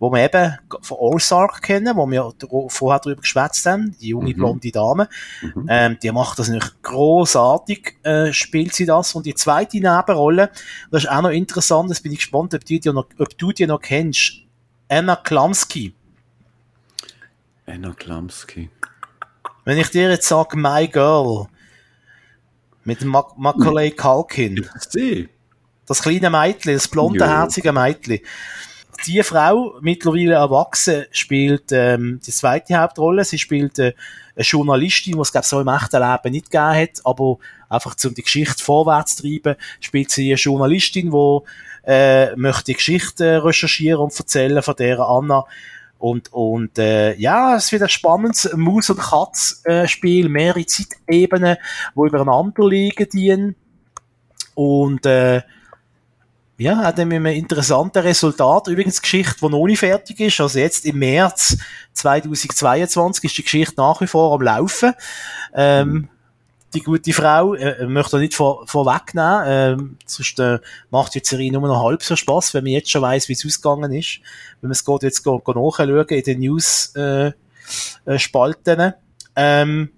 wo 0.00 0.10
wir 0.10 0.24
eben 0.24 0.58
von 0.82 0.96
Ozark 0.98 1.62
kennen, 1.62 1.96
wo 1.96 2.06
wir 2.10 2.32
vorher 2.68 3.00
darüber 3.00 3.20
geschwätzt 3.20 3.64
haben, 3.66 3.96
die 4.00 4.08
junge 4.08 4.30
mhm. 4.30 4.36
blonde 4.36 4.72
Dame. 4.72 5.08
Mhm. 5.42 5.66
Ähm, 5.68 5.98
die 6.02 6.10
macht 6.10 6.38
das 6.38 6.48
natürlich 6.48 6.82
großartig, 6.82 7.98
äh, 8.02 8.32
spielt 8.32 8.74
sie 8.74 8.86
das. 8.86 9.14
Und 9.14 9.26
die 9.26 9.34
zweite 9.34 9.76
Nebenrolle, 9.76 10.50
das 10.90 11.04
ist 11.04 11.10
auch 11.10 11.22
noch 11.22 11.30
interessant, 11.30 11.90
das 11.90 12.00
bin 12.00 12.12
ich 12.12 12.18
gespannt, 12.18 12.54
ob, 12.54 12.64
die 12.64 12.80
noch, 12.86 13.06
ob 13.18 13.38
du 13.38 13.52
die 13.52 13.66
noch 13.66 13.80
kennst. 13.80 14.32
Anna 14.88 15.14
Klamski. 15.14 15.94
Anna 17.70 17.92
Klamski. 17.92 18.68
Wenn 19.64 19.78
ich 19.78 19.90
dir 19.90 20.10
jetzt 20.10 20.26
sage, 20.26 20.56
My 20.56 20.88
Girl, 20.88 21.46
mit 22.84 23.04
Mac 23.04 23.38
Macaulay 23.38 23.92
Culkin. 23.92 24.68
Sie. 24.88 25.28
Das 25.86 26.02
kleine 26.02 26.30
Mädchen, 26.30 26.74
das 26.74 26.88
blonde, 26.88 27.28
herzige 27.28 27.72
Mädchen. 27.72 28.20
Die 29.06 29.22
Frau, 29.22 29.78
mittlerweile 29.80 30.34
erwachsen, 30.34 31.06
spielt 31.10 31.72
ähm, 31.72 32.20
die 32.26 32.32
zweite 32.32 32.76
Hauptrolle. 32.76 33.24
Sie 33.24 33.38
spielt 33.38 33.78
äh, 33.78 33.94
eine 34.34 34.44
Journalistin, 34.44 35.14
die 35.14 35.20
es 35.20 35.32
glaube 35.32 35.46
so 35.46 35.60
im 35.60 35.68
echten 35.68 36.00
Leben 36.00 36.32
nicht 36.32 36.50
gegeben 36.50 36.74
hat, 36.74 37.00
aber 37.04 37.38
einfach 37.68 37.94
um 38.04 38.14
die 38.14 38.22
Geschichte 38.22 38.62
vorwärts 38.62 39.16
zu 39.16 39.22
treiben, 39.22 39.56
spielt 39.80 40.10
sie 40.10 40.28
eine 40.30 40.34
Journalistin, 40.34 41.10
die 41.10 41.38
äh, 41.86 42.36
möchte 42.36 42.64
die 42.64 42.74
Geschichte 42.74 43.42
recherchieren 43.42 44.02
und 44.02 44.18
erzählen 44.18 44.62
von 44.62 44.76
der 44.76 45.00
Anna 45.00 45.44
und, 46.00 46.32
und 46.32 46.78
äh, 46.78 47.14
ja, 47.16 47.56
es 47.56 47.70
wird 47.72 47.82
ein 47.82 47.90
spannendes 47.90 48.50
Maus- 48.56 48.88
und 48.88 48.98
Katz-Spiel, 48.98 50.30
mehrere 50.30 50.64
Zeitebenen, 50.64 51.58
die 51.94 52.00
übereinander 52.00 52.66
liegen 52.66 53.06
dienen. 53.10 53.54
Und 54.54 55.04
äh, 55.04 55.42
ja, 56.56 56.78
hat 56.78 56.98
dann 56.98 57.08
mit 57.08 57.16
einem 57.16 57.26
interessanten 57.26 57.98
Resultat. 57.98 58.68
Übrigens 58.68 59.02
Geschichte, 59.02 59.36
die 59.42 59.48
noch 59.50 59.66
nicht 59.66 59.80
fertig 59.80 60.20
ist. 60.20 60.40
Also 60.40 60.58
jetzt 60.58 60.86
im 60.86 61.00
März 61.00 61.58
2022 61.92 63.24
ist 63.24 63.36
die 63.36 63.42
Geschichte 63.42 63.74
nach 63.76 64.00
wie 64.00 64.06
vor 64.06 64.34
am 64.34 64.40
Laufen. 64.40 64.94
Ähm, 65.54 66.08
die 66.74 66.80
gute 66.80 67.12
Frau, 67.12 67.54
äh, 67.54 67.86
möchte 67.86 68.18
nicht 68.18 68.34
vor, 68.34 68.66
vorwegnehmen, 68.66 69.44
ähm, 69.46 69.96
sonst 70.06 70.38
äh, 70.38 70.58
macht 70.90 71.14
die 71.14 71.20
Serie 71.22 71.52
nur 71.52 71.60
noch 71.62 71.84
halb 71.84 72.02
so 72.02 72.16
Spaß, 72.16 72.54
wenn 72.54 72.64
man 72.64 72.72
jetzt 72.72 72.90
schon 72.90 73.02
weiss, 73.02 73.28
wie 73.28 73.34
es 73.34 73.44
ausgegangen 73.44 73.92
ist. 73.92 74.20
Wenn 74.60 74.68
man 74.68 74.72
es 74.72 74.82
geht, 74.84 75.02
jetzt 75.02 75.22
go, 75.22 75.38
go 75.38 75.52
nachschauen 75.52 76.06
in 76.08 76.22
den 76.22 76.40
News-Spalten. 76.40 78.80
Äh, 78.80 78.88
äh, 78.88 78.92
ähm, 79.36 79.90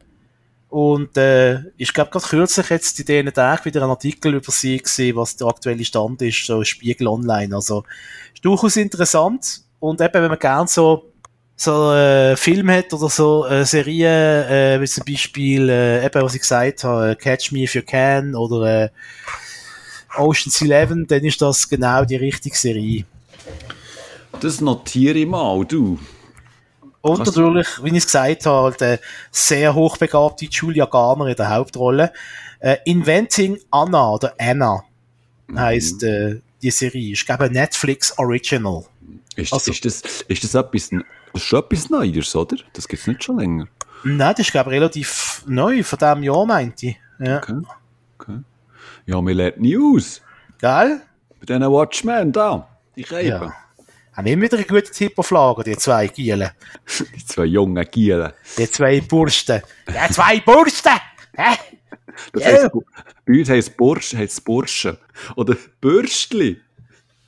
und 0.69 1.17
äh, 1.19 1.61
ich 1.77 1.93
glaube 1.93 2.11
gerade 2.11 2.27
kürzlich 2.27 2.71
jetzt 2.71 2.99
in 2.99 3.05
diesen 3.05 3.35
Tagen 3.35 3.67
wieder 3.67 3.83
ein 3.83 3.91
Artikel 3.91 4.35
über 4.35 4.51
sie 4.51 4.79
gesehen, 4.79 5.17
was 5.17 5.37
der 5.37 5.49
aktuelle 5.49 5.85
Stand 5.85 6.23
ist, 6.23 6.47
so 6.47 6.65
Spiegel 6.65 7.09
Online. 7.09 7.55
Also 7.55 7.85
ist 8.33 8.43
durchaus 8.43 8.77
interessant. 8.77 9.65
Und 9.81 10.01
eben, 10.01 10.15
wenn 10.15 10.31
man 10.31 10.39
gern 10.39 10.67
so 10.67 11.12
so 11.63 11.93
äh, 11.93 12.37
Film 12.37 12.71
hat 12.71 12.93
oder 12.93 13.09
so 13.09 13.47
äh, 13.47 13.65
Serien, 13.65 14.49
äh, 14.49 14.81
wie 14.81 14.87
zum 14.87 15.05
Beispiel, 15.05 15.69
äh, 15.69 16.05
eben, 16.05 16.23
was 16.23 16.35
ich 16.35 16.41
gesagt 16.41 16.83
habe, 16.83 17.11
äh, 17.11 17.15
Catch 17.15 17.53
Me 17.53 17.61
If 17.61 17.77
You 17.77 17.83
Can 17.83 18.35
oder 18.35 18.85
äh, 18.85 18.89
Ocean's 20.19 20.61
Eleven, 20.61 21.07
dann 21.07 21.25
ist 21.25 21.41
das 21.41 21.69
genau 21.69 22.05
die 22.05 22.17
richtige 22.17 22.57
Serie. 22.57 23.05
Das 24.41 24.61
notiere 24.61 25.19
ich 25.19 25.27
mal, 25.27 25.65
du. 25.65 26.01
Und 27.01 27.19
natürlich, 27.21 27.69
wie 27.83 27.91
ich 27.91 27.99
es 27.99 28.07
gesagt 28.07 28.47
habe, 28.47 28.65
halt, 28.65 28.83
äh, 28.83 28.99
sehr 29.31 29.73
hochbegabte 29.73 30.47
Julia 30.47 30.87
Garner 30.87 31.27
in 31.27 31.37
der 31.37 31.51
Hauptrolle. 31.51 32.13
Äh, 32.59 32.79
Inventing 32.87 33.59
Anna 33.71 34.15
oder 34.15 34.35
Anna 34.37 34.83
mhm. 35.47 35.61
heisst 35.61 36.03
äh, 36.03 36.41
die 36.61 36.73
Serie. 36.73 37.13
Ich 37.13 37.25
glaube, 37.25 37.51
Netflix 37.51 38.19
Original. 38.19 38.85
Ist, 39.37 39.53
also, 39.53 39.71
ist, 39.71 39.85
das, 39.85 40.03
ist 40.29 40.45
das 40.45 40.55
etwas 40.55 40.91
das 40.91 41.43
ist 41.43 41.43
schon 41.49 41.61
etwas 41.61 41.91
Neues, 41.91 42.37
oder? 42.37 42.57
Das 42.75 42.87
gibt 42.87 43.01
es 43.01 43.07
nicht 43.07 43.25
schon 43.25 43.39
länger. 43.39 43.67
Nein, 44.05 44.35
das 44.37 44.47
ist, 44.47 44.53
glaube 44.53 44.71
ich, 44.71 44.75
relativ 44.77 45.43
neu, 45.47 45.83
von 45.83 45.99
diesem 45.99 46.23
Jahr, 46.23 46.45
meinte 46.45 46.87
ich. 46.89 46.97
Ja. 47.19 47.39
Okay. 47.39 47.63
okay. 48.19 48.39
Ja, 49.07 49.21
wir 49.23 49.35
lernen 49.35 49.63
nie 49.63 49.77
aus. 49.79 50.21
Gell? 50.61 51.01
Bei 51.41 51.47
diesen 51.47 51.63
Watchmen 51.71 52.33
da. 52.33 52.69
Die 52.97 53.03
Reiben. 53.03 53.29
Ja. 53.29 53.55
Haben 54.13 54.27
immer 54.27 54.43
wieder 54.43 54.59
einen 54.59 54.67
guten 54.67 54.93
Tipp 54.93 55.19
auf 55.19 55.31
Lager, 55.31 55.65
die 55.65 55.77
zwei 55.77 56.07
Gielen. 56.09 56.51
Die 57.17 57.25
zwei 57.25 57.47
jungen 57.47 57.83
Gielen. 57.91 58.33
Die 58.59 58.71
zwei 58.71 59.01
Bursten. 59.01 59.63
Die 59.89 60.13
zwei 60.13 60.41
Bursten! 60.41 60.93
Hä? 61.35 61.57
Das 62.35 62.43
Ja. 62.43 62.49
heisst, 62.51 62.71
bei 63.25 63.33
uns 63.39 63.49
heisst 63.49 63.77
Bursch, 63.79 64.15
heisst 64.15 64.45
Burschen. 64.45 64.99
Oder 65.37 65.57
Bürstli. 65.81 66.61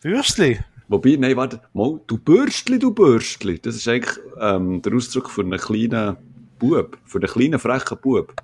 Bürstli? 0.02 0.60
Wobei, 0.88 1.16
nein, 1.18 1.36
warte, 1.36 1.60
mal, 1.72 2.00
du 2.06 2.18
Bürstli, 2.18 2.78
du 2.78 2.92
Bürstli. 2.92 3.58
Das 3.58 3.74
ist 3.76 3.88
eigentlich 3.88 4.18
ähm, 4.40 4.82
der 4.82 4.94
Ausdruck 4.94 5.30
für 5.30 5.40
einen 5.42 5.58
kleinen 5.58 6.16
Bub. 6.58 6.98
Für 7.04 7.18
einen 7.18 7.28
kleinen, 7.28 7.58
frechen 7.58 7.98
Bub. 8.00 8.34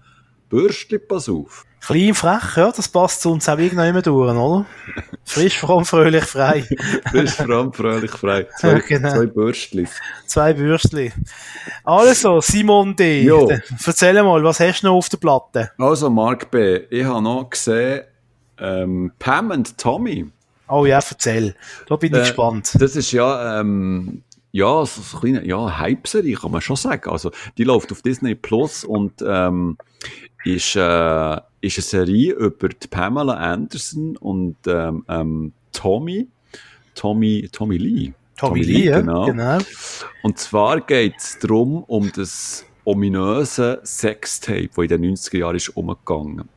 Bürstli, 0.48 0.98
pass 0.98 1.28
auf. 1.28 1.64
Klein 1.80 2.12
frech, 2.14 2.56
ja, 2.56 2.70
das 2.72 2.88
passt 2.88 3.22
zu 3.22 3.30
uns 3.32 3.48
auch 3.48 3.56
irgendwann 3.56 4.02
durch, 4.02 4.30
oder? 4.36 4.66
Frisch, 5.24 5.58
fromm, 5.58 5.84
fröhlich, 5.84 6.24
frei. 6.24 6.66
Frisch, 7.10 7.30
fromm, 7.32 7.72
fröhlich, 7.72 8.10
frei. 8.10 8.46
Zwei, 8.58 8.80
Genau. 8.88 9.10
zwei 9.10 9.26
Bürstlis. 9.26 9.90
Zwei 10.26 10.52
Bürstli. 10.52 11.12
Also, 11.84 12.40
Simon 12.40 12.96
D. 12.96 13.22
Jo. 13.22 13.48
Erzähl 13.86 14.22
mal, 14.22 14.42
was 14.44 14.60
hast 14.60 14.82
du 14.82 14.88
noch 14.88 14.96
auf 14.96 15.08
der 15.08 15.16
Platte? 15.18 15.70
Also, 15.78 16.10
Mark 16.10 16.50
B., 16.50 16.80
ich 16.90 17.04
habe 17.04 17.22
noch 17.22 17.48
gesehen, 17.48 18.02
ähm, 18.58 19.12
Pam 19.18 19.50
und 19.52 19.78
Tommy. 19.78 20.30
Oh 20.70 20.86
ja, 20.86 21.00
erzähl. 21.08 21.54
Da 21.88 21.96
bin 21.96 22.12
ich 22.12 22.18
Äh, 22.18 22.20
gespannt. 22.22 22.76
Das 22.78 22.96
ist 22.96 23.12
ja, 23.12 23.60
ähm, 23.60 24.22
ja, 24.52 24.84
so, 24.86 25.02
so 25.02 25.18
eine 25.20 25.32
kleine, 25.32 25.48
ja, 25.48 25.78
Hype-Serie, 25.78 26.36
kann 26.36 26.52
man 26.52 26.60
schon 26.60 26.76
sagen. 26.76 27.10
Also, 27.10 27.30
die 27.58 27.64
läuft 27.64 27.92
auf 27.92 28.02
Disney 28.02 28.34
Plus 28.34 28.84
und, 28.84 29.22
ähm, 29.26 29.76
ist, 30.44 30.76
äh, 30.76 31.36
ist 31.60 31.76
eine 31.78 31.82
Serie 32.06 32.34
über 32.34 32.68
die 32.68 32.88
Pamela 32.88 33.34
Anderson 33.34 34.16
und, 34.16 34.56
ähm, 34.66 35.04
ähm, 35.08 35.52
Tommy, 35.72 36.28
Tommy, 36.94 37.48
Tommy 37.52 37.76
Lee. 37.76 38.12
Tommy 38.36 38.62
Lee, 38.62 38.86
ja, 38.86 39.00
genau. 39.00 39.26
genau. 39.26 39.58
Und 40.22 40.38
zwar 40.38 40.80
geht 40.80 41.16
es 41.18 41.38
darum, 41.40 41.84
um 41.84 42.10
das 42.14 42.64
ominöse 42.84 43.80
Sextape, 43.84 44.70
das 44.74 44.84
in 44.84 44.88
den 45.02 45.14
90er 45.16 45.38
Jahren 45.38 45.56
ist 45.56 45.68
umgegangen. 45.76 46.48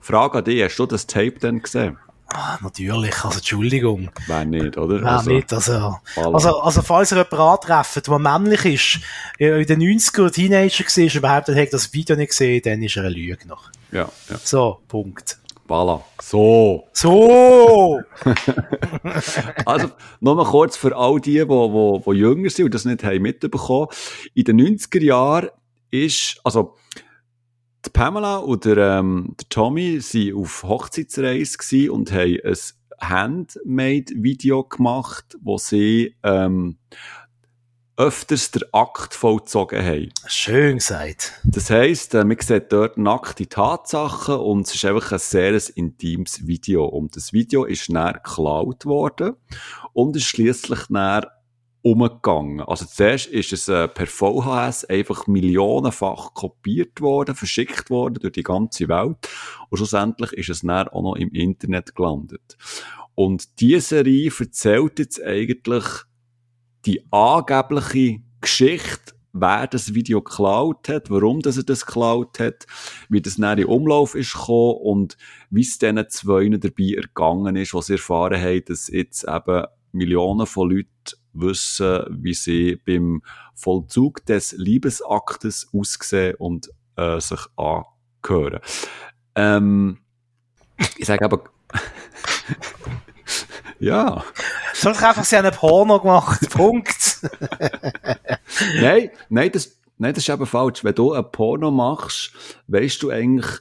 Frage 0.00 0.38
an 0.38 0.44
dich, 0.44 0.62
hast 0.62 0.76
du 0.78 0.86
das 0.86 1.06
Tape 1.06 1.38
denn 1.40 1.60
gesehen? 1.62 1.98
Ah, 2.34 2.58
natürlich, 2.62 3.24
also 3.24 3.38
Entschuldigung. 3.38 4.10
Wer 4.26 4.44
nicht, 4.44 4.78
oder? 4.78 5.02
Ja, 5.02 5.22
nicht, 5.22 5.52
also, 5.52 5.98
also, 6.16 6.60
also, 6.60 6.82
falls 6.82 7.12
ihr 7.12 7.18
jemanden 7.18 7.36
antreffen, 7.40 8.02
der 8.06 8.18
männlich 8.18 8.64
ist, 8.64 9.00
in 9.38 9.66
den 9.66 9.80
90er 9.80 10.30
Teenager 10.32 10.84
war, 10.84 11.04
und 11.04 11.14
überhaupt 11.14 11.48
hat 11.48 11.72
das 11.72 11.92
Video 11.92 12.16
nicht 12.16 12.30
gesehen, 12.30 12.62
dann 12.64 12.82
ist 12.82 12.96
er 12.96 13.04
ein 13.04 13.12
Lügner. 13.12 13.58
Ja, 13.90 14.08
ja. 14.30 14.38
So, 14.42 14.80
Punkt. 14.88 15.38
Voilà. 15.68 16.02
So. 16.20 16.88
So! 16.92 18.00
Also, 19.64 19.90
nochmal 20.20 20.46
kurz 20.46 20.76
für 20.76 20.96
all 20.96 21.20
die, 21.20 21.32
die, 21.32 21.46
die, 21.46 22.02
die 22.04 22.18
jünger 22.18 22.50
sind 22.50 22.66
und 22.66 22.74
das 22.74 22.84
nicht 22.84 23.04
haben 23.04 23.22
mitbekommen. 23.22 23.88
In 24.34 24.44
den 24.44 24.60
90er 24.60 25.02
Jahren 25.02 25.48
ist, 25.90 26.40
also, 26.44 26.76
die 27.84 27.90
Pamela 27.90 28.36
und 28.36 28.64
der, 28.64 28.76
ähm, 28.76 29.34
der 29.40 29.48
Tommy 29.48 29.98
waren 29.98 30.36
auf 30.36 30.62
Hochzeitsreise 30.62 31.92
und 31.92 32.12
haben 32.12 32.38
ein 32.44 32.56
Handmade-Video 33.00 34.64
gemacht, 34.64 35.36
wo 35.42 35.58
sie, 35.58 36.14
ähm, 36.22 36.78
öfters 37.96 38.50
den 38.50 38.62
Akt 38.72 39.14
vollzogen 39.14 39.84
haben. 39.84 40.08
Schön 40.26 40.78
gesagt. 40.78 41.40
Das 41.44 41.70
heisst, 41.70 42.14
äh, 42.14 42.24
man 42.24 42.38
sieht 42.40 42.72
dort 42.72 42.96
nackte 42.96 43.46
Tatsachen 43.46 44.36
und 44.36 44.66
es 44.66 44.74
ist 44.74 44.84
einfach 44.84 45.12
ein 45.12 45.18
sehr 45.18 45.60
intimes 45.76 46.46
Video. 46.46 46.86
Und 46.86 47.16
das 47.16 47.32
Video 47.32 47.64
ist 47.64 47.92
dann 47.92 48.14
geklaut 48.14 48.86
worden 48.86 49.34
und 49.92 50.16
ist 50.16 50.24
schliesslich 50.24 50.80
dann 50.88 51.26
umgegangen. 51.82 52.60
Also 52.60 52.86
zuerst 52.86 53.26
ist 53.26 53.52
es 53.52 53.68
äh, 53.68 53.88
per 53.88 54.06
VHS 54.06 54.84
einfach 54.84 55.26
millionenfach 55.26 56.32
kopiert 56.32 57.00
worden, 57.00 57.34
verschickt 57.34 57.90
worden 57.90 58.18
durch 58.20 58.32
die 58.32 58.44
ganze 58.44 58.88
Welt 58.88 59.16
und 59.68 59.78
schlussendlich 59.78 60.32
ist 60.32 60.48
es 60.48 60.60
dann 60.60 60.88
auch 60.88 61.02
noch 61.02 61.16
im 61.16 61.30
Internet 61.30 61.94
gelandet. 61.94 62.56
Und 63.14 63.60
diese 63.60 63.80
Serie 63.80 64.30
erzählt 64.38 64.98
jetzt 64.98 65.22
eigentlich 65.22 65.84
die 66.86 67.04
angebliche 67.10 68.20
Geschichte, 68.40 69.14
wer 69.32 69.66
das 69.66 69.94
Video 69.94 70.22
geklaut 70.22 70.88
hat, 70.88 71.10
warum 71.10 71.40
dass 71.40 71.56
er 71.56 71.62
das 71.64 71.86
geklaut 71.86 72.38
hat, 72.38 72.66
wie 73.08 73.20
das 73.20 73.36
dann 73.36 73.58
in 73.58 73.66
Umlauf 73.66 74.14
ist 74.14 74.34
gekommen 74.34 74.78
und 74.82 75.16
wie 75.50 75.62
es 75.62 75.78
diesen 75.78 76.08
zwei 76.08 76.48
dabei 76.48 76.94
ergangen 76.96 77.56
ist, 77.56 77.74
was 77.74 77.86
sie 77.86 77.94
erfahren 77.94 78.40
haben, 78.40 78.64
dass 78.66 78.88
jetzt 78.88 79.24
eben 79.24 79.66
Millionen 79.92 80.46
von 80.46 80.70
Leuten 80.70 80.88
wissen, 81.32 82.04
wie 82.10 82.34
sie 82.34 82.76
beim 82.76 83.22
Vollzug 83.54 84.24
des 84.26 84.52
Liebesaktes 84.52 85.68
aussehen 85.72 86.34
und 86.36 86.70
äh, 86.96 87.20
sich 87.20 87.40
angehören. 87.56 88.60
Ähm, 89.34 89.98
ich 90.96 91.06
sage 91.06 91.24
aber, 91.24 91.44
ja. 93.78 94.24
Soll 94.74 94.92
ich 94.92 95.02
einfach, 95.02 95.24
sie 95.24 95.36
haben 95.36 95.46
ein 95.46 95.52
Porno 95.52 96.00
gemacht. 96.00 96.40
Punkt. 96.50 97.20
nein, 98.80 99.10
nein, 99.28 99.52
das, 99.52 99.78
nein, 99.98 100.14
das 100.14 100.24
ist 100.24 100.28
eben 100.28 100.46
falsch. 100.46 100.84
Wenn 100.84 100.94
du 100.94 101.12
ein 101.12 101.30
Porno 101.30 101.70
machst, 101.70 102.32
weißt 102.66 103.02
du 103.02 103.10
eigentlich, 103.10 103.60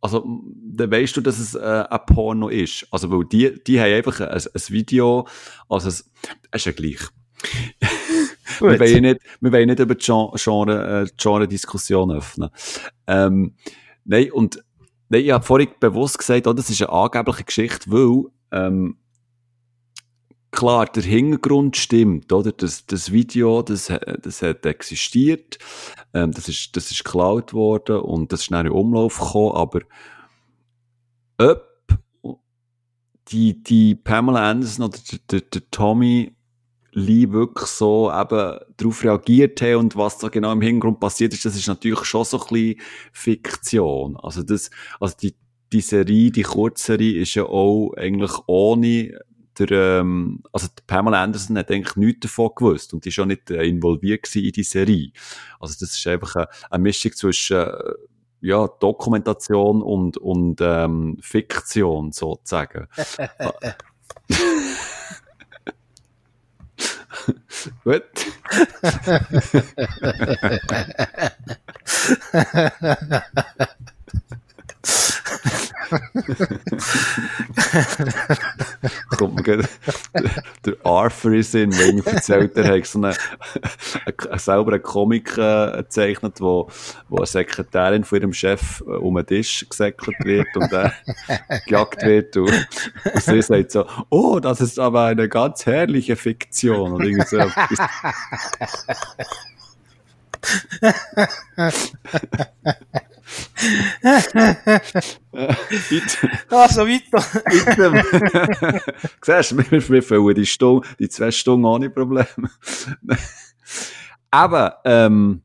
also, 0.00 0.24
dann 0.72 0.90
weißt 0.90 1.16
du, 1.16 1.20
dass 1.20 1.38
es 1.38 1.54
äh, 1.54 1.84
ein 1.88 2.00
Porno 2.06 2.48
ist. 2.48 2.86
Also, 2.90 3.10
weil 3.10 3.24
die, 3.24 3.62
die 3.64 3.80
haben 3.80 3.92
einfach 3.92 4.20
ein, 4.20 4.28
ein 4.30 4.62
Video, 4.68 5.26
also, 5.68 5.88
es, 5.88 6.10
ist 6.52 6.66
ja 6.66 6.72
gleich. 6.72 7.00
wir, 8.60 8.80
wollen 8.80 8.94
ja 8.94 9.00
nicht, 9.00 9.20
wir 9.40 9.52
wollen 9.52 9.68
nicht 9.68 9.78
über 9.80 9.94
die 9.94 10.04
Gen- 10.04 10.30
Genre, 10.36 11.02
äh, 11.02 11.10
Genre-Diskussion 11.16 12.12
öffnen. 12.12 12.50
Ähm, 13.06 13.54
nein, 14.04 14.30
und, 14.32 14.62
nein, 15.08 15.24
ich 15.24 15.30
habe 15.30 15.44
vorhin 15.44 15.68
bewusst 15.80 16.18
gesagt, 16.18 16.46
oh, 16.46 16.52
das 16.52 16.70
ist 16.70 16.82
eine 16.82 16.92
angebliche 16.92 17.44
Geschichte, 17.44 17.90
weil, 17.90 18.24
ähm, 18.52 18.96
klar, 20.50 20.86
der 20.86 21.02
Hintergrund 21.02 21.76
stimmt, 21.76 22.32
oder? 22.32 22.52
Das, 22.52 22.86
das 22.86 23.12
Video, 23.12 23.62
das, 23.62 23.92
das 24.22 24.42
hat 24.42 24.66
existiert, 24.66 25.58
ähm, 26.14 26.32
das 26.32 26.48
ist, 26.48 26.76
das 26.76 26.90
ist 26.90 27.04
geklaut 27.04 27.52
worden 27.52 28.00
und 28.00 28.32
das 28.32 28.42
ist 28.42 28.50
dann 28.50 28.66
in 28.66 28.72
Umlauf 28.72 29.18
gekommen, 29.18 29.56
aber 29.56 29.80
ob 31.38 31.66
die, 33.28 33.62
die 33.62 33.94
Pamela 33.94 34.50
Anderson 34.50 34.86
oder 34.86 34.98
der, 35.10 35.18
der, 35.30 35.40
der 35.40 35.70
Tommy 35.70 36.34
Lee 36.92 37.30
wirklich 37.30 37.68
so 37.68 38.10
eben 38.10 38.58
darauf 38.76 39.04
reagiert 39.04 39.62
haben 39.62 39.76
und 39.76 39.96
was 39.96 40.18
da 40.18 40.28
genau 40.28 40.52
im 40.52 40.60
Hintergrund 40.60 40.98
passiert 40.98 41.32
ist, 41.32 41.44
das 41.44 41.54
ist 41.54 41.68
natürlich 41.68 42.04
schon 42.04 42.24
so 42.24 42.40
ein 42.40 42.46
bisschen 42.48 42.80
Fiktion. 43.12 44.16
Also 44.16 44.42
das, 44.42 44.70
also 44.98 45.14
die, 45.16 45.36
die 45.72 45.80
Serie, 45.80 46.32
die 46.32 46.42
Kurzserie 46.42 47.20
ist 47.20 47.34
ja 47.34 47.44
auch 47.44 47.92
eigentlich 47.96 48.32
ohne 48.46 49.20
der, 49.58 50.00
ähm, 50.00 50.42
also 50.52 50.68
Pamela 50.86 51.22
Anderson 51.22 51.58
hat 51.58 51.70
eigentlich 51.70 51.96
nichts 51.96 52.20
davon 52.20 52.50
gewusst 52.54 52.94
und 52.94 53.04
die 53.04 53.08
ist 53.10 53.18
auch 53.18 53.26
nicht 53.26 53.50
äh, 53.50 53.64
involviert 53.64 54.34
in 54.36 54.52
die 54.52 54.62
Serie. 54.62 55.12
Also 55.58 55.74
das 55.80 55.96
ist 55.96 56.06
einfach 56.06 56.36
eine, 56.36 56.48
eine 56.70 56.82
Mischung 56.82 57.12
zwischen 57.12 57.56
äh, 57.56 57.92
ja, 58.40 58.66
Dokumentation 58.66 59.82
und, 59.82 60.16
und 60.16 60.60
ähm, 60.60 61.18
Fiktion 61.20 62.12
sozusagen. 62.12 62.86
Gut. 67.84 68.02
Kommt 79.16 79.46
mir 79.46 79.64
der 80.64 80.74
Arthur 80.84 81.32
in 81.32 81.42
Sinn, 81.42 81.70
der 81.70 81.92
mir 81.92 82.06
erzählt, 82.06 82.56
er 82.56 82.76
hat 82.76 82.86
so 82.86 82.98
eine, 82.98 83.16
eine, 84.04 84.38
selber 84.38 84.72
einen 84.72 84.82
Comic 84.82 85.36
äh, 85.36 85.78
gezeichnet, 85.78 86.40
wo, 86.40 86.68
wo 87.08 87.16
eine 87.16 87.26
Sekretärin 87.26 88.04
von 88.04 88.20
ihrem 88.20 88.32
Chef 88.32 88.80
äh, 88.80 88.84
um 88.84 89.16
den 89.16 89.26
Tisch 89.26 89.66
gesäckelt 89.68 90.16
wird 90.24 90.56
und 90.56 90.72
äh, 90.72 90.90
gejagt 91.66 92.02
wird 92.02 92.36
und, 92.36 92.68
und 93.12 93.22
sie 93.22 93.42
sagt 93.42 93.72
so, 93.72 93.84
oh, 94.10 94.38
das 94.40 94.60
ist 94.60 94.78
aber 94.78 95.06
eine 95.06 95.28
ganz 95.28 95.66
herrliche 95.66 96.14
Fiktion 96.16 96.92
und 96.92 97.02
irgendwie 97.02 97.26
so. 97.26 97.40
Also 106.50 106.82
weiter. 106.82 107.20
Siehst 109.22 109.52
du, 109.52 109.56
wir, 109.70 109.88
wir 109.88 110.02
füllen 110.02 110.34
die 110.34 110.46
Stunde, 110.46 110.86
die 110.98 111.08
zwei 111.08 111.30
Stunden 111.30 111.64
ohne 111.64 111.90
Probleme. 111.90 112.50
Aber, 114.30 114.80
ähm, 114.84 115.42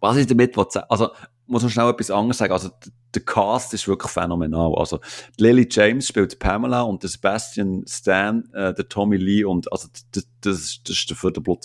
was 0.00 0.16
ich 0.16 0.26
damit 0.26 0.54
sagen, 0.54 0.86
also, 0.88 1.10
muss 1.46 1.62
man 1.62 1.70
schnell 1.70 1.90
etwas 1.90 2.10
anderes 2.10 2.38
sagen. 2.38 2.52
Also, 2.52 2.70
der 3.14 3.22
Cast 3.22 3.74
ist 3.74 3.86
wirklich 3.86 4.10
phänomenal. 4.10 4.74
Also, 4.76 5.00
Lily 5.38 5.68
James 5.70 6.08
spielt 6.08 6.38
Pamela 6.38 6.82
und 6.82 7.02
der 7.02 7.10
Sebastian 7.10 7.84
Stan, 7.86 8.48
äh, 8.54 8.72
der 8.74 8.88
Tommy 8.88 9.16
Lee 9.16 9.44
und, 9.44 9.70
also, 9.70 9.88
das, 10.12 10.26
das, 10.40 10.80
das 10.84 10.96
ist 10.96 11.10
der 11.10 11.16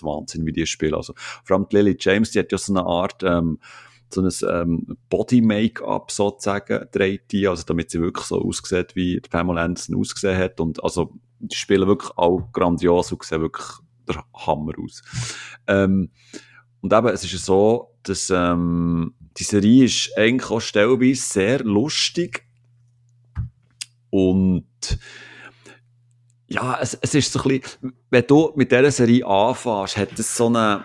Wahnsinn, 0.04 0.46
wie 0.46 0.52
die 0.52 0.66
spielen. 0.66 0.96
Also, 0.96 1.14
vor 1.44 1.58
allem 1.58 1.68
Lily 1.72 1.98
James, 2.00 2.32
die 2.32 2.40
hat 2.40 2.52
ja 2.52 2.58
so 2.58 2.74
eine 2.74 2.86
Art, 2.86 3.24
ähm, 3.24 3.60
so 4.14 4.22
ein 4.22 4.32
ähm, 4.50 4.98
Body-Make-up 5.10 6.12
sozusagen, 6.12 6.86
dreht 6.92 7.32
die, 7.32 7.48
also 7.48 7.64
damit 7.64 7.92
sie 7.92 8.02
wirklich 8.02 8.26
so 8.26 8.42
aussieht, 8.42 8.96
wie 8.96 9.20
Pamela 9.20 9.64
Anderson 9.64 9.96
ausgesehen 9.98 10.38
hat. 10.38 10.60
Und 10.60 10.84
also, 10.84 11.14
die 11.40 11.56
spielen 11.56 11.88
wirklich 11.88 12.12
auch 12.18 12.52
grandios 12.52 13.12
und 13.12 13.24
sehen 13.24 13.42
wirklich 13.42 13.68
der 14.08 14.24
Hammer 14.34 14.74
aus. 14.84 15.02
Ähm, 15.68 16.10
und 16.82 16.94
eben, 16.94 17.08
es 17.08 17.24
ist 17.24 17.46
so, 17.46 17.96
dass 18.04 18.30
ähm, 18.30 19.14
die 19.38 19.44
Serie 19.44 19.86
ist 19.86 20.12
eigentlich 20.18 20.50
auch 20.50 20.62
stellweise 20.62 21.22
sehr 21.22 21.60
lustig 21.60 22.46
und 24.10 24.66
ja, 26.48 26.80
es, 26.82 26.96
es 26.96 27.14
ist 27.14 27.32
so 27.32 27.44
ein 27.44 27.60
bisschen, 27.60 27.94
wenn 28.10 28.26
du 28.26 28.52
mit 28.56 28.72
dieser 28.72 28.92
Serie 28.92 29.26
anfängst, 29.26 29.98
hat 29.98 30.18
es 30.18 30.36
so 30.36 30.48
einen, 30.48 30.84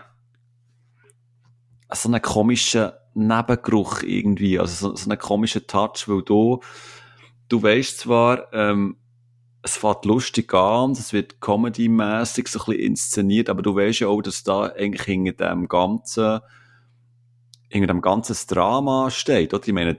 so 1.93 2.09
einen 2.09 2.21
komischen 2.21 2.91
Nebengeruch 3.15 4.03
irgendwie, 4.03 4.59
also 4.59 4.91
so, 4.91 4.97
so 4.97 5.11
einen 5.11 5.19
komischen 5.19 5.67
Touch, 5.67 6.09
weil 6.09 6.23
du, 6.23 6.61
du 7.49 7.63
weißt 7.63 7.99
zwar, 7.99 8.53
ähm, 8.53 8.97
es 9.63 9.79
fährt 9.79 10.05
lustig 10.05 10.53
an, 10.53 10.93
es 10.93 11.13
wird 11.13 11.41
comedy-mässig 11.41 12.49
so 12.49 12.61
ein 12.61 12.65
bisschen 12.67 12.83
inszeniert, 12.83 13.49
aber 13.49 13.63
du 13.63 13.75
weißt 13.75 14.01
ja 14.01 14.09
auch, 14.09 14.21
dass 14.21 14.43
da 14.43 14.65
eigentlich 14.65 15.03
hinter 15.03 15.49
dem 15.49 15.69
ganzen, 15.69 16.41
hinter 17.71 17.87
dem 17.87 18.03
ganzen 18.03 18.37
Drama 18.47 19.11
steht, 19.11 19.55
oder? 19.55 19.67
Ich 19.67 19.73
meine, 19.73 19.99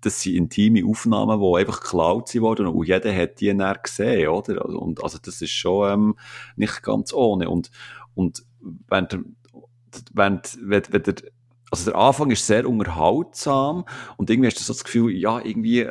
das 0.00 0.22
sind 0.22 0.36
intime 0.36 0.86
Aufnahmen, 0.86 1.40
die 1.40 1.58
einfach 1.58 1.80
geklaut 1.80 2.34
worden 2.40 2.66
und 2.68 2.86
jeder 2.86 3.14
hat 3.14 3.40
die 3.40 3.54
dann 3.54 3.76
gesehen, 3.82 4.28
oder? 4.28 4.64
Und, 4.64 5.02
also 5.02 5.18
das 5.20 5.42
ist 5.42 5.50
schon 5.50 5.92
ähm, 5.92 6.18
nicht 6.56 6.82
ganz 6.82 7.12
ohne. 7.12 7.50
Und, 7.50 7.70
und 8.14 8.44
der, 8.90 9.20
wenn, 10.14 10.40
wenn, 10.62 10.82
wenn 10.90 11.02
der, 11.02 11.14
also 11.70 11.90
der 11.90 11.98
Anfang 12.00 12.30
ist 12.30 12.46
sehr 12.46 12.68
unterhaltsam 12.68 13.84
und 14.16 14.30
irgendwie 14.30 14.48
hast 14.48 14.58
du 14.60 14.64
so 14.64 14.72
das 14.72 14.84
Gefühl, 14.84 15.12
ja, 15.12 15.40
irgendwie, 15.40 15.86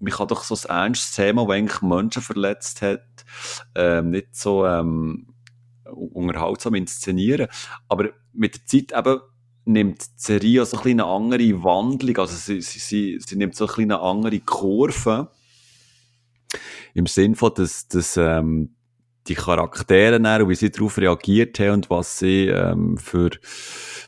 man 0.00 0.12
kann 0.12 0.28
doch 0.28 0.44
so 0.44 0.54
ein 0.68 0.86
ernstes 0.86 1.12
Thema, 1.12 1.46
das 1.46 1.56
eigentlich 1.56 1.82
Menschen 1.82 2.22
verletzt 2.22 2.82
hat, 2.82 3.24
ähm, 3.74 4.10
nicht 4.10 4.36
so 4.36 4.66
ähm, 4.66 5.34
unterhaltsam 5.84 6.74
inszenieren. 6.74 7.48
Aber 7.88 8.10
mit 8.32 8.54
der 8.54 8.66
Zeit 8.66 8.92
eben 8.96 9.20
nimmt 9.64 10.02
die 10.02 10.10
Serie 10.16 10.64
so 10.66 10.78
ein 10.78 10.90
eine 10.90 11.06
andere 11.06 11.64
Wandlung, 11.64 12.18
also 12.18 12.36
sie, 12.36 12.60
sie, 12.60 12.78
sie, 12.78 13.18
sie 13.18 13.36
nimmt 13.36 13.56
so 13.56 13.66
ein 13.66 13.82
eine 13.82 14.00
andere 14.00 14.40
Kurve, 14.40 15.30
im 16.94 17.06
Sinn 17.06 17.34
von, 17.34 17.52
dass, 17.54 17.88
dass 17.88 18.16
ähm, 18.16 18.76
die 19.26 19.34
Charaktere 19.34 20.16
und 20.16 20.48
wie 20.48 20.54
sie 20.54 20.70
darauf 20.70 20.98
reagiert 20.98 21.58
haben 21.58 21.72
und 21.72 21.90
was 21.90 22.18
sie 22.18 22.46
ähm, 22.48 22.98
für 22.98 23.30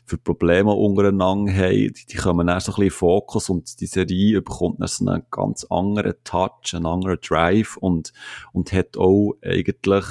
für 0.07 0.17
Probleme 0.17 0.71
untereinander 0.71 1.51
haben, 1.51 1.93
die, 1.93 2.05
die 2.09 2.15
kommen 2.15 2.47
dann 2.47 2.61
so 2.61 2.71
ein 2.71 2.75
bisschen 2.75 2.83
in 2.85 2.91
Fokus 2.91 3.49
und 3.49 3.81
die 3.81 3.87
Serie 3.87 4.41
bekommt 4.41 4.79
dann 4.79 4.87
so 4.87 5.05
einen 5.05 5.23
ganz 5.29 5.65
anderen 5.69 6.13
Touch, 6.23 6.73
einen 6.73 6.85
anderen 6.85 7.19
Drive 7.19 7.75
und, 7.75 8.13
und 8.53 8.71
hat 8.71 8.95
auch 8.95 9.33
eigentlich, 9.43 10.05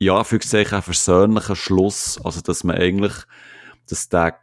ja, 0.00 0.24
für 0.24 0.42
sich 0.42 0.72
einen 0.72 0.82
versöhnlichen 0.82 1.54
Schluss, 1.54 2.20
also 2.24 2.40
dass 2.40 2.64
man 2.64 2.76
eigentlich, 2.76 3.14
dass 3.88 4.08
der 4.08 4.36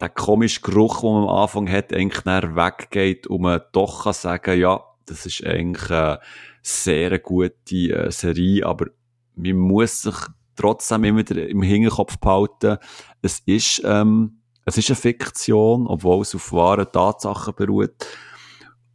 der 0.00 0.10
komische 0.10 0.60
Geruch, 0.60 1.00
den 1.00 1.10
man 1.10 1.22
am 1.24 1.36
Anfang 1.42 1.68
hat, 1.68 1.92
eigentlich 1.92 2.24
weggeht 2.24 3.26
und 3.26 3.40
man 3.40 3.62
doch 3.72 4.04
kann 4.04 4.12
sagen, 4.12 4.60
ja, 4.60 4.80
das 5.06 5.26
ist 5.26 5.44
eigentlich 5.44 5.90
eine 5.90 6.20
sehr 6.62 7.18
gute 7.18 7.76
äh, 7.76 8.10
Serie, 8.10 8.66
aber 8.66 8.86
man 9.34 9.56
muss 9.56 10.02
sich 10.02 10.16
trotzdem 10.56 11.04
immer 11.04 11.30
im 11.30 11.62
Hinterkopf 11.62 12.18
behalten, 12.18 12.78
es 13.22 13.40
ist, 13.46 13.82
ähm, 13.84 14.40
es 14.64 14.76
ist 14.76 14.90
eine 14.90 14.96
Fiktion, 14.96 15.86
obwohl 15.86 16.22
es 16.22 16.34
auf 16.34 16.52
wahren 16.52 16.86
Tatsachen 16.92 17.54
beruht. 17.54 18.06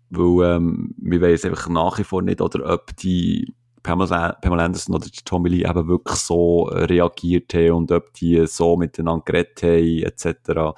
Weil, 0.09 0.55
ähm, 0.55 0.93
wir 0.97 1.21
wissen 1.21 1.49
einfach 1.49 1.69
nach 1.69 1.97
wie 1.97 2.03
vor 2.03 2.21
nicht, 2.21 2.41
oder 2.41 2.71
ob 2.71 2.95
die 2.97 3.51
Pamela, 3.81 4.33
Pamela 4.41 4.65
Anderson 4.65 4.95
oder 4.95 5.07
Tommy 5.25 5.49
Lee 5.49 5.67
eben 5.67 5.87
wirklich 5.87 6.17
so 6.17 6.63
reagiert 6.63 7.53
haben 7.53 7.71
und 7.71 7.91
ob 7.91 8.13
die 8.13 8.45
so 8.47 8.77
miteinander 8.77 9.23
geredet 9.25 9.61
haben, 9.63 10.03
etc. 10.03 10.75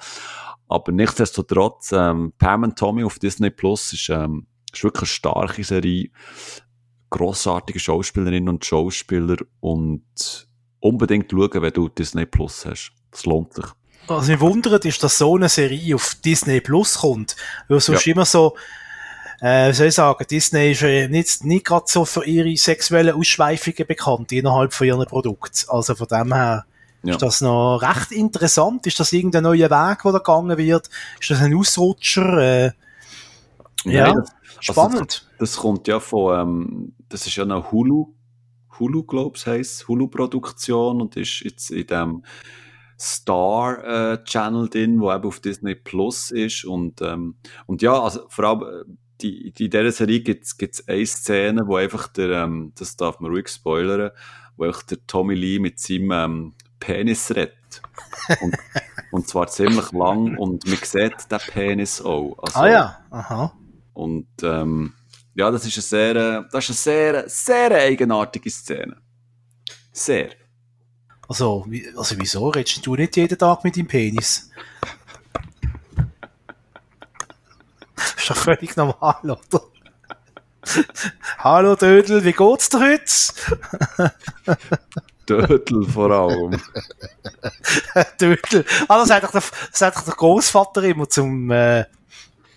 Aber 0.68 0.92
nichtsdestotrotz, 0.92 1.92
ähm, 1.92 2.32
Pam 2.38 2.64
und 2.64 2.78
Tommy 2.78 3.04
auf 3.04 3.18
Disney 3.18 3.50
Plus 3.50 3.92
ist, 3.92 4.08
ähm, 4.08 4.46
ist 4.72 4.82
wirklich 4.82 5.02
eine 5.02 5.06
starke 5.06 5.64
Serie. 5.64 6.10
Grossartige 7.10 7.78
Schauspielerinnen 7.78 8.48
und 8.48 8.64
Schauspieler 8.64 9.36
und 9.60 10.48
unbedingt 10.80 11.30
schauen, 11.30 11.62
wenn 11.62 11.72
du 11.72 11.88
Disney 11.88 12.26
Plus 12.26 12.66
hast. 12.66 12.92
Das 13.10 13.26
lohnt 13.26 13.54
sich. 13.54 13.66
Was 14.08 14.28
mich 14.28 14.40
wundert, 14.40 14.84
ist, 14.84 15.02
dass 15.02 15.18
so 15.18 15.36
eine 15.36 15.48
Serie 15.48 15.94
auf 15.94 16.16
Disney 16.24 16.60
Plus 16.60 16.98
kommt. 16.98 17.36
Weil 17.68 17.80
sonst 17.80 18.06
ja. 18.06 18.12
immer 18.12 18.24
so, 18.24 18.56
äh, 19.40 19.70
wie 19.70 19.74
soll 19.74 19.88
ich 19.88 19.94
sagen, 19.94 20.24
Disney 20.30 20.72
ist 20.72 20.82
äh, 20.82 21.08
nicht, 21.08 21.44
nicht 21.44 21.66
gerade 21.66 21.86
so 21.88 22.04
für 22.04 22.24
ihre 22.24 22.56
sexuellen 22.56 23.16
Ausschweifungen 23.16 23.86
bekannt 23.86 24.32
innerhalb 24.32 24.72
von 24.72 24.86
ihren 24.86 25.06
Produkten. 25.06 25.68
Also 25.68 25.94
von 25.94 26.06
dem 26.06 26.32
her 26.32 26.66
ja. 27.02 27.14
ist 27.14 27.22
das 27.22 27.40
noch 27.40 27.78
recht 27.78 28.12
interessant. 28.12 28.86
Ist 28.86 29.00
das 29.00 29.12
irgendein 29.12 29.42
neuer 29.42 29.70
Weg, 29.70 30.02
der 30.02 30.12
da 30.12 30.18
gegangen 30.18 30.56
wird? 30.56 30.88
Ist 31.20 31.30
das 31.30 31.40
ein 31.40 31.54
Ausrutscher? 31.56 32.38
Äh, 32.38 32.72
ja, 33.84 34.06
Nein, 34.08 34.16
das, 34.16 34.30
spannend. 34.60 34.94
Also 34.94 35.04
das, 35.04 35.26
das, 35.38 35.56
kommt 35.56 35.88
ja 35.88 36.00
von, 36.00 36.40
ähm, 36.40 36.94
das 37.08 37.26
ist 37.26 37.36
ja 37.36 37.44
eine 37.44 37.70
Hulu 37.70 38.16
Hulu, 38.78 39.04
glaube 39.04 39.36
ich, 39.36 39.46
heisst 39.46 39.88
Hulu-Produktion 39.88 41.00
und 41.00 41.16
ist 41.16 41.40
jetzt 41.40 41.70
in 41.70 41.86
dem 41.86 42.24
Star-Channel 42.98 44.66
äh, 44.66 44.70
drin, 44.70 45.00
wo 45.00 45.12
eben 45.12 45.24
auf 45.24 45.40
Disney 45.40 45.74
Plus 45.74 46.30
ist 46.30 46.64
und, 46.64 47.02
ähm, 47.02 47.36
und 47.66 47.82
ja, 47.82 48.00
also 48.00 48.26
vor 48.28 48.44
allem 48.44 48.62
äh, 48.62 48.92
die, 49.20 49.52
die, 49.52 49.64
in 49.66 49.70
dieser 49.70 49.92
Serie 49.92 50.20
gibt 50.20 50.44
es 50.44 50.88
eine 50.88 51.06
Szene, 51.06 51.66
wo 51.66 51.76
einfach 51.76 52.08
der, 52.08 52.44
ähm, 52.44 52.72
das 52.78 52.96
darf 52.96 53.20
man 53.20 53.30
ruhig 53.30 53.48
spoilern, 53.48 54.12
wo 54.56 54.64
einfach 54.64 54.82
der 54.82 54.98
Tommy 55.06 55.34
Lee 55.34 55.58
mit 55.58 55.78
seinem 55.78 56.10
ähm, 56.12 56.54
Penis 56.80 57.30
redet. 57.34 57.82
Und, 58.40 58.56
und 59.10 59.28
zwar 59.28 59.46
ziemlich 59.48 59.92
lang 59.92 60.36
und 60.36 60.66
man 60.66 60.78
sieht 60.82 61.30
den 61.30 61.38
Penis 61.50 62.00
auch. 62.02 62.36
Also, 62.42 62.58
ah 62.58 62.68
ja, 62.68 62.98
aha. 63.10 63.52
Und 63.96 64.28
ähm, 64.42 64.92
ja, 65.34 65.50
das 65.50 65.64
ist 65.64 65.76
eine 65.76 65.82
sehr, 65.82 66.42
das 66.52 66.68
ist 66.68 66.86
eine 66.86 67.24
sehr, 67.24 67.28
sehr 67.28 67.70
eigenartige 67.70 68.50
Szene. 68.50 68.98
Sehr. 69.90 70.32
Also, 71.26 71.66
also 71.96 72.14
wieso 72.18 72.50
redest 72.50 72.86
du 72.86 72.94
nicht 72.94 73.16
jeden 73.16 73.38
Tag 73.38 73.64
mit 73.64 73.74
deinem 73.74 73.86
Penis? 73.86 74.50
das 77.94 78.14
ist 78.18 78.30
doch 78.30 78.36
völlig 78.36 78.76
normal, 78.76 79.18
oder? 79.22 79.62
Hallo 81.38 81.74
Dödel, 81.74 82.22
wie 82.22 82.32
geht's 82.32 82.68
dir 82.68 82.80
heute? 82.80 84.12
Dödel 85.26 85.88
vor 85.88 86.10
allem. 86.10 86.60
Dödel. 88.20 88.66
Ah, 88.88 88.98
das 88.98 89.08
sagt 89.08 89.24
doch 89.24 89.32
der, 89.32 89.42
sagt 89.72 89.96
doch 89.96 90.04
der 90.04 90.14
Großvater 90.14 90.82
immer 90.82 91.08
zum, 91.08 91.50
äh, 91.50 91.86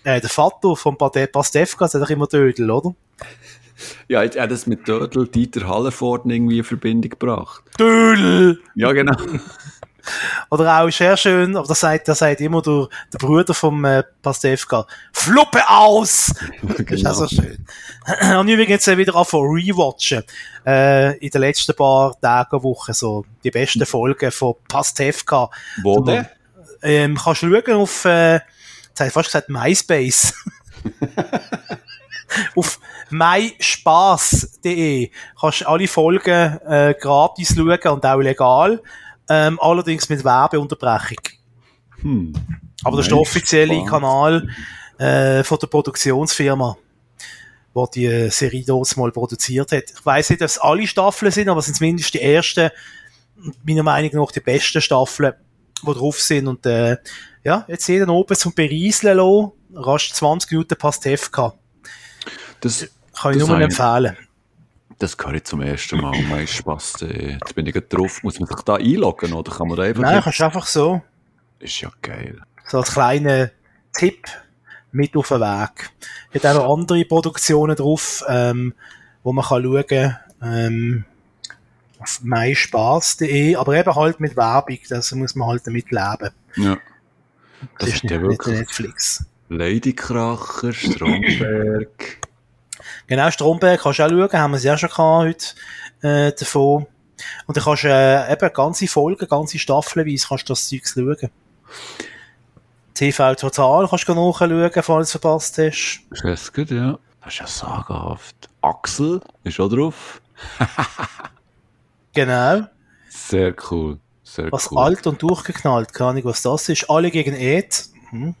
äh, 0.04 0.20
der 0.20 0.30
Vater 0.30 0.76
von 0.76 0.96
Pastewka, 0.96 1.88
der 1.88 2.00
doch 2.00 2.10
immer 2.10 2.26
Dödel, 2.26 2.70
oder? 2.70 2.94
Ja, 4.08 4.22
er 4.22 4.42
hat 4.42 4.50
das 4.50 4.66
mit 4.66 4.86
Dödel 4.86 5.28
Dieter 5.28 5.66
Hallervorden 5.66 6.30
irgendwie 6.30 6.58
in 6.58 6.64
Verbindung 6.64 7.10
gebracht. 7.10 7.62
Dödel! 7.78 8.60
Ja, 8.74 8.92
genau. 8.92 9.16
Oder 10.50 10.80
auch 10.80 10.90
sehr 10.90 11.16
schön, 11.16 11.56
aber 11.56 11.66
das 11.66 11.80
sagt, 11.80 12.08
das 12.08 12.18
sagt 12.18 12.40
immer 12.40 12.62
der, 12.62 12.88
der 13.12 13.18
Bruder 13.18 13.54
vom 13.54 13.84
äh, 13.84 14.02
Pastewka, 14.22 14.86
Fluppe 15.12 15.62
aus! 15.68 16.34
genau. 16.62 16.74
Das 16.78 16.90
ist 16.90 17.06
auch 17.06 17.14
so 17.14 17.28
schön. 17.28 17.66
Und 18.38 18.48
übrigens 18.48 18.88
äh, 18.88 18.96
wieder 18.96 19.14
auf 19.14 19.32
rewatchen. 19.34 20.24
Äh, 20.66 21.18
in 21.18 21.30
den 21.30 21.40
letzten 21.40 21.74
paar 21.74 22.18
Tagen, 22.20 22.62
Wochen, 22.62 22.92
so 22.92 23.24
die 23.44 23.50
besten 23.50 23.86
Folgen 23.86 24.30
von 24.30 24.54
Pastewka. 24.68 25.50
Wo 25.82 26.00
denn? 26.00 26.26
Ähm, 26.82 27.18
kannst 27.22 27.42
du 27.42 27.50
schauen 27.50 27.74
auf, 27.74 28.04
äh, 28.06 28.40
jetzt 28.90 29.00
habe 29.00 29.08
ich 29.08 29.14
fast 29.14 29.28
gesagt 29.28 29.48
MySpace. 29.48 30.34
auf 32.56 32.80
myspaß.de 33.10 35.10
kannst 35.38 35.60
du 35.62 35.68
alle 35.68 35.88
Folgen 35.88 36.58
äh, 36.66 36.94
gratis 36.98 37.54
schauen 37.54 37.68
und 37.68 38.06
auch 38.06 38.20
legal, 38.20 38.82
ähm, 39.28 39.60
allerdings 39.60 40.08
mit 40.08 40.24
Werbeunterbrechung. 40.24 41.18
Hm. 42.02 42.32
Aber 42.84 42.96
das 42.96 43.06
ist 43.06 43.10
der 43.10 43.18
offizielle. 43.18 43.84
Kanal 43.84 44.48
äh, 44.98 45.42
von 45.44 45.58
der 45.58 45.66
Produktionsfirma, 45.66 46.76
wo 47.74 47.86
die 47.86 48.06
äh, 48.06 48.30
Serie 48.30 48.64
dort 48.66 48.96
mal 48.96 49.12
produziert 49.12 49.72
hat. 49.72 49.90
Ich 49.90 50.06
weiß 50.06 50.30
nicht, 50.30 50.42
ob 50.42 50.46
es 50.46 50.58
alle 50.58 50.86
Staffeln 50.86 51.32
sind, 51.32 51.48
aber 51.48 51.60
es 51.60 51.66
sind 51.66 51.76
zumindest 51.76 52.14
die 52.14 52.22
ersten, 52.22 52.70
meiner 53.64 53.82
Meinung 53.82 54.12
nach 54.14 54.32
die 54.32 54.40
besten 54.40 54.80
Staffeln, 54.80 55.34
die 55.82 55.92
drauf 55.92 56.20
sind 56.20 56.46
und 56.46 56.64
äh, 56.66 56.96
Ja, 57.42 57.64
jetzt 57.68 57.86
jeden 57.88 58.10
oben 58.10 58.36
zum 58.36 58.52
Berieseln 58.52 59.16
lassen. 59.16 59.52
Rasch 59.74 60.12
20 60.12 60.50
Minuten 60.50 60.76
Pastewka. 60.76 61.54
Das, 62.60 62.86
Kann 63.18 63.32
ich 63.32 63.38
Das 63.38 63.48
nur 63.48 63.58
ich- 63.58 63.64
empfehlen. 63.64 64.16
das 64.98 65.16
höre 65.18 65.34
ich 65.34 65.44
zum 65.44 65.62
ersten 65.62 66.00
Mal. 66.00 66.20
Mein 66.28 66.46
Spaß. 66.46 67.02
äh, 67.02 67.32
Jetzt 67.32 67.54
bin 67.54 67.66
ich 67.66 67.72
gerade 67.72 67.86
drauf. 67.86 68.22
Muss 68.22 68.38
man 68.40 68.48
sich 68.48 68.60
da 68.62 68.74
einloggen 68.74 69.32
oder 69.32 69.50
kann 69.52 69.68
man 69.68 69.76
da 69.78 69.84
einfach... 69.84 70.02
Nein, 70.02 70.20
kannst 70.22 70.40
du 70.40 70.44
einfach 70.44 70.66
so. 70.66 71.00
Ist 71.58 71.80
ja 71.80 71.90
geil. 72.02 72.40
So 72.66 72.78
als 72.78 72.92
kleiner 72.92 73.50
Tipp 73.94 74.26
mit 74.92 75.16
auf 75.16 75.28
den 75.28 75.40
Weg. 75.40 75.90
Hat 76.34 76.46
auch 76.46 76.54
noch 76.54 76.74
andere 76.78 77.04
Produktionen 77.04 77.76
drauf, 77.76 78.24
ähm, 78.28 78.74
wo 79.22 79.32
man 79.32 79.44
kann 79.44 79.62
schauen 79.62 80.16
ähm, 80.42 81.04
auf 81.98 82.20
myspaß.de, 82.22 83.56
aber 83.56 83.74
eben 83.76 83.94
halt 83.94 84.20
mit 84.20 84.36
Werbung, 84.36 84.78
das 84.88 85.12
muss 85.12 85.34
man 85.34 85.48
halt 85.48 85.66
damit 85.66 85.90
leben. 85.90 86.30
Ja. 86.56 86.78
Das 87.78 87.88
ist 87.88 88.04
ist 88.04 88.10
ja 88.10 88.20
wirklich 88.20 88.58
Netflix. 88.58 89.24
Ladykracher, 89.48 90.72
Stromberg. 90.72 92.18
Genau, 93.06 93.28
Stromberg 93.28 93.80
kannst 93.80 93.98
du 93.98 94.04
auch 94.04 94.08
schauen, 94.08 94.32
haben 94.32 94.50
wir 94.52 94.56
es 94.58 94.62
ja 94.62 94.78
schon 94.78 94.88
gehabt 94.88 95.56
heute 96.02 96.28
äh, 96.28 96.32
davon. 96.32 96.86
Und 97.46 97.56
dann 97.56 97.64
kannst 97.64 97.82
du 97.82 97.88
äh, 97.88 98.32
eben 98.32 98.52
ganze 98.52 98.86
Folgen, 98.86 99.26
ganze 99.26 99.58
Staffelweise 99.58 100.28
kannst 100.28 100.48
du 100.48 100.52
das 100.52 100.68
Zeug 100.68 100.86
schauen. 100.86 101.30
TV 102.94 103.34
Total 103.34 103.88
kannst 103.88 104.08
du 104.08 104.14
nachschauen, 104.14 104.70
falls 104.72 104.86
du 104.86 105.00
es 105.00 105.10
verpasst 105.10 105.58
hast. 105.58 106.02
ist 106.10 106.24
das 106.24 106.52
gut, 106.52 106.70
ja. 106.70 106.98
Das 107.22 107.34
ist 107.34 107.40
ja 107.40 107.46
sagenhaft. 107.48 108.48
Axel 108.62 109.20
ist 109.42 109.58
auch 109.58 109.68
drauf. 109.68 110.22
Genau. 112.12 112.66
Sehr 113.08 113.54
cool. 113.70 114.00
Sehr 114.32 114.52
Was 114.52 114.70
cool. 114.70 114.78
alt 114.78 115.06
und 115.08 115.20
durchgeknallt, 115.20 115.92
keine 115.92 116.10
Ahnung, 116.10 116.24
was 116.26 116.42
das 116.42 116.68
ist. 116.68 116.88
Alle 116.88 117.10
gegen 117.10 117.34
Ed. 117.34 117.86
Mhm. 118.12 118.34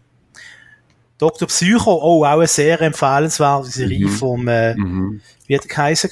Dr. 1.18 1.48
Psycho, 1.48 1.92
oh, 2.00 2.24
auch 2.24 2.38
eine 2.38 2.46
sehr 2.46 2.80
empfehlenswerte 2.80 3.68
Serie 3.68 4.06
Mhm. 4.06 4.10
vom, 4.10 4.46
äh, 4.48 4.74
Mhm. 4.76 5.20
wie 5.46 5.54
hat 5.56 5.64
der 5.64 5.68
geheißen? 5.68 6.10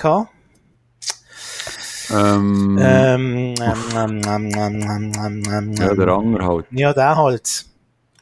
Ähm, 2.11 2.79
Ähm, 2.81 3.55
ähm, 3.61 3.95
ähm, 3.95 4.23
ähm, 4.27 5.73
ja, 5.75 5.95
der 5.95 6.09
Anger 6.09 6.47
halt. 6.47 6.67
Ja, 6.71 6.93
der 6.93 7.17
halt. 7.17 7.67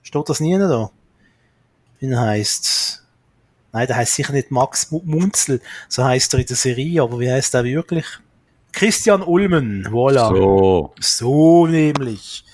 Steht 0.02 0.28
das 0.28 0.40
nie 0.40 0.58
da? 0.58 0.90
Wie 2.00 2.10
er 2.10 2.20
heisst? 2.20 3.02
Nein, 3.72 3.86
der 3.86 3.96
heißt 3.96 4.14
sicher 4.14 4.32
nicht 4.32 4.50
Max 4.50 4.90
Mu- 4.90 5.02
Munzel. 5.04 5.60
So 5.88 6.04
heißt 6.04 6.34
er 6.34 6.40
in 6.40 6.46
der 6.46 6.56
Serie, 6.56 7.02
aber 7.02 7.18
wie 7.20 7.30
heißt 7.30 7.54
der 7.54 7.64
wirklich? 7.64 8.06
Christian 8.81 9.23
Ulmen, 9.23 9.86
voilà. 9.90 10.28
So, 10.28 10.93
So. 11.01 11.66
nämlich. 11.66 12.44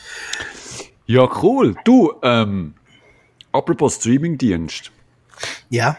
Ja, 1.06 1.28
cool. 1.42 1.74
Du, 1.84 2.12
ähm, 2.22 2.74
apropos 3.50 3.96
Streamingdienst. 3.96 4.92
Ja. 5.68 5.96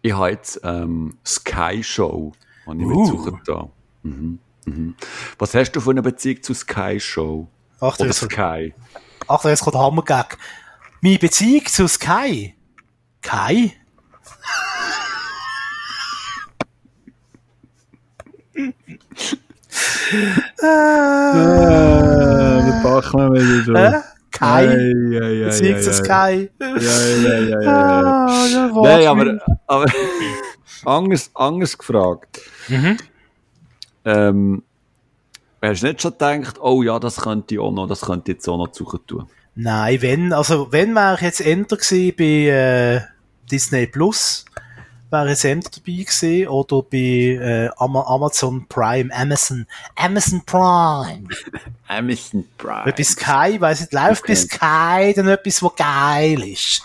Ich 0.00 0.12
habe 0.14 0.30
jetzt 0.30 0.58
ähm, 0.64 1.18
Sky 1.24 1.82
Show, 1.82 2.32
habe 2.66 2.80
ich 2.80 2.86
Uh. 2.86 3.38
da. 3.44 3.68
Mhm. 4.04 4.38
Mhm. 4.64 4.94
Was 5.38 5.54
hast 5.54 5.72
du 5.72 5.80
für 5.80 5.90
eine 5.90 6.00
Beziehung 6.02 6.42
zu 6.42 6.54
Sky 6.54 6.98
Show? 6.98 7.46
Achtung, 7.78 8.06
Oder 8.06 8.14
jetzt, 8.14 8.20
Sky? 8.24 8.74
Achtung, 9.28 9.50
jetzt 9.50 9.60
kommt 9.60 9.74
der 9.74 9.82
Hammergag. 9.82 10.38
Meine 11.02 11.18
Beziehung 11.18 11.66
zu 11.66 11.86
Sky. 11.88 12.54
Kai? 13.20 13.74
Äh, 20.60 20.64
packen 22.82 23.34
wir 23.34 23.42
wieder 23.42 23.92
Hä? 23.92 23.96
Kai? 24.30 24.64
Ja, 24.64 25.20
ja, 25.20 25.28
ja, 25.28 25.46
Beziehung 25.46 25.80
zu 25.80 25.92
ja. 26.04 26.50
Ja, 26.60 26.68
ja, 26.68 27.60
ja. 27.60 28.26
Ah, 28.26 28.70
Nein, 28.82 29.06
aber, 29.06 29.38
aber 29.66 29.86
anders, 30.84 31.30
anders 31.34 31.76
gefragt. 31.76 32.40
Mhm. 32.68 32.96
Ähm, 34.04 34.62
hast 35.60 35.82
du 35.82 35.86
nicht 35.88 36.02
schon 36.02 36.12
gedacht, 36.12 36.58
oh 36.60 36.82
ja, 36.82 36.98
das 36.98 37.16
könnte 37.16 37.54
ich 37.54 37.60
auch 37.60 37.72
noch, 37.72 37.88
das 37.88 38.02
könnte 38.02 38.30
ich 38.30 38.36
jetzt 38.36 38.48
auch 38.48 38.58
noch 38.58 38.72
suchen 38.72 39.00
tun? 39.06 39.28
Nein, 39.54 40.00
wenn, 40.02 40.32
also, 40.32 40.70
wenn 40.70 40.94
wäre 40.94 41.16
ich 41.16 41.20
jetzt 41.22 41.40
Enter 41.40 41.76
gewesen 41.76 42.14
bei 42.16 42.24
äh, 42.24 43.00
Disney 43.50 43.86
Plus, 43.86 44.44
wäre 45.10 45.32
ich 45.32 45.44
Enter 45.44 45.70
dabei 45.70 46.02
gewesen, 46.02 46.48
oder 46.48 46.82
bei 46.82 46.96
äh, 46.98 47.70
Ama- 47.76 48.06
Amazon 48.06 48.66
Prime, 48.68 49.12
Amazon, 49.14 49.66
Amazon 49.96 50.42
Prime. 50.44 51.24
Amazon 51.88 52.44
Prime. 52.58 52.84
Weil 52.86 52.92
bei 52.92 53.02
Sky, 53.02 53.60
weiss 53.60 53.80
nicht, 53.80 53.92
läuft 53.92 54.26
bei 54.26 54.34
Okay. 54.34 54.36
Sky 54.36 55.12
dann 55.14 55.28
etwas, 55.28 55.62
was 55.62 55.76
geil 55.76 56.42
ist. 56.42 56.82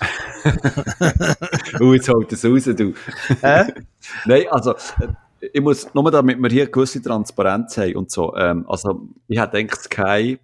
Oh, 1.80 1.94
jetzt 1.94 2.10
holt 2.10 2.32
es 2.32 2.45
raus, 2.45 2.64
du. 2.64 2.94
Hä? 3.41 3.74
Nein, 4.26 4.44
also, 4.50 4.72
äh, 4.72 5.08
ich 5.52 5.62
muss, 5.62 5.94
nur 5.94 6.10
damit 6.10 6.40
wir 6.41 6.50
hier 6.50 6.68
gewisse 6.68 7.02
Transparenz 7.02 7.78
haben 7.78 7.95
und 7.95 8.12
so, 8.12 8.36
ähm, 8.36 8.66
also, 8.68 9.02
ich 9.28 9.40
hätte 9.40 9.58
eigentlich 9.58 9.80
Sky 9.82 10.40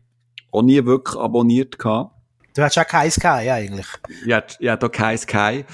auch 0.51 0.61
nie 0.61 0.83
wirklich 0.83 1.17
abonniert 1.17 1.79
gehabt. 1.79 2.11
Du 2.53 2.63
hast 2.63 2.75
ja 2.75 2.83
kein 2.83 3.11
Sky, 3.11 3.49
eigentlich. 3.49 3.87
Ich 4.25 4.33
hatte 4.33 4.85
auch 4.85 4.91
kein 4.91 5.17
Sky, 5.17 5.65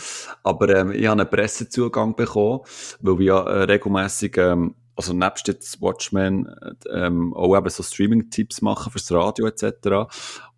aber 0.43 0.69
ähm, 0.69 0.91
ich 0.91 1.07
habe 1.07 1.21
einen 1.21 1.29
Pressezugang 1.29 2.15
bekommen, 2.15 2.61
weil 2.99 3.19
wir 3.19 3.25
ja 3.25 3.43
äh, 3.43 3.63
regelmässig, 3.63 4.37
ähm, 4.37 4.75
also 4.95 5.13
nebst 5.13 5.47
jetzt 5.47 5.81
Watchmen, 5.81 6.47
äh, 6.47 7.05
ähm, 7.05 7.33
auch 7.33 7.57
eben 7.57 7.69
so 7.69 7.81
Streaming-Tipps 7.81 8.61
machen 8.61 8.91
fürs 8.91 9.11
Radio 9.11 9.47
etc. 9.47 10.11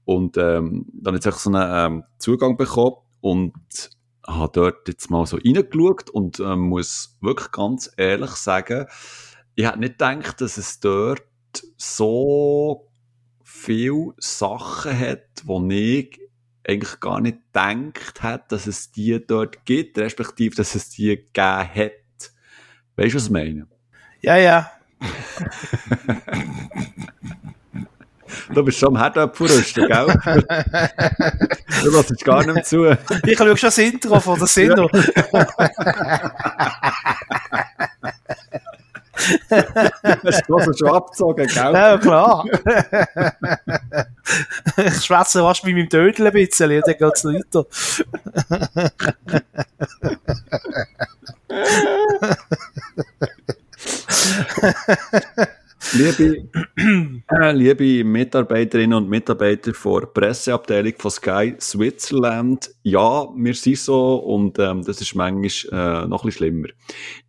Und 0.06 0.38
ähm, 0.38 0.86
dann 0.94 1.16
habe 1.16 1.30
ich 1.30 1.36
so 1.36 1.52
einen 1.52 1.94
ähm, 1.94 2.04
Zugang 2.18 2.58
bekommen 2.58 2.96
und 3.22 3.54
habe 4.26 4.52
dort 4.54 4.88
jetzt 4.88 5.10
mal 5.10 5.26
so 5.26 5.38
reingeschaut 5.38 6.10
und 6.10 6.40
ähm, 6.40 6.60
muss 6.62 7.18
wirklich 7.22 7.52
ganz 7.52 7.92
ehrlich 7.96 8.32
sagen, 8.32 8.88
ich 9.56 9.66
hätte 9.66 9.80
nicht 9.80 9.98
gedacht, 9.98 10.42
dass 10.42 10.58
es 10.58 10.80
dort 10.80 11.24
so 11.78 12.87
viele 13.58 14.14
Sachen 14.18 14.98
hat, 14.98 15.28
wo 15.44 15.66
ich 15.70 16.20
eigentlich 16.68 17.00
gar 17.00 17.22
nicht 17.22 17.38
gedacht 17.54 18.22
hat, 18.22 18.52
dass 18.52 18.68
es 18.68 18.92
die 18.92 19.26
dort 19.26 19.66
gibt, 19.66 19.98
respektive, 19.98 20.56
dass 20.56 20.76
es 20.76 20.90
die 20.90 21.08
gegeben 21.08 21.26
hat. 21.36 21.92
Weißt 22.96 23.14
du, 23.14 23.16
was 23.16 23.24
ich 23.26 23.30
meine? 23.30 23.68
Ja, 24.22 24.38
ja. 24.38 24.72
Du 28.54 28.64
bist 28.64 28.80
schon 28.80 28.96
am 28.96 29.02
Herdöpfelrüsten, 29.02 29.88
gell? 29.88 30.08
du 31.84 31.92
lässt 31.92 32.24
gar 32.24 32.46
nicht 32.46 32.54
mehr 32.54 32.64
zu. 32.64 32.86
Ich 33.26 33.38
schaue 33.38 33.58
schon 33.58 33.68
das 33.68 33.78
Intro 33.78 34.20
von 34.20 34.40
der 34.40 34.48
Sendung. 34.48 34.90
Hast 39.50 40.48
du 40.48 40.74
schon 40.74 40.90
abgezogen, 40.90 41.48
gell? 41.48 41.74
Ja, 41.74 41.98
klar. 41.98 42.46
ich 44.78 45.06
schwätze 45.06 45.40
fast 45.42 45.64
bei 45.64 45.74
meinem 45.74 45.90
Tödel 45.90 46.28
ein 46.28 46.34
bisschen, 46.34 46.82
dann 46.82 46.98
geht's 46.98 47.26
weiter. 47.26 47.66
Liebe, 55.94 57.17
liebe 57.52 58.04
Mitarbeiterinnen 58.04 58.98
und 58.98 59.10
Mitarbeiter 59.10 59.72
der 59.72 60.08
Presseabteilung 60.08 60.94
von 60.98 61.12
Sky 61.12 61.56
Switzerland, 61.60 62.70
ja, 62.84 63.28
wir 63.36 63.54
sind 63.54 63.78
so 63.78 64.16
und 64.16 64.58
ähm, 64.60 64.84
das 64.84 65.02
ist 65.02 65.14
manchmal 65.16 66.04
äh, 66.04 66.08
noch 66.08 66.24
ein 66.24 66.28
bisschen 66.28 66.32
schlimmer. 66.32 66.68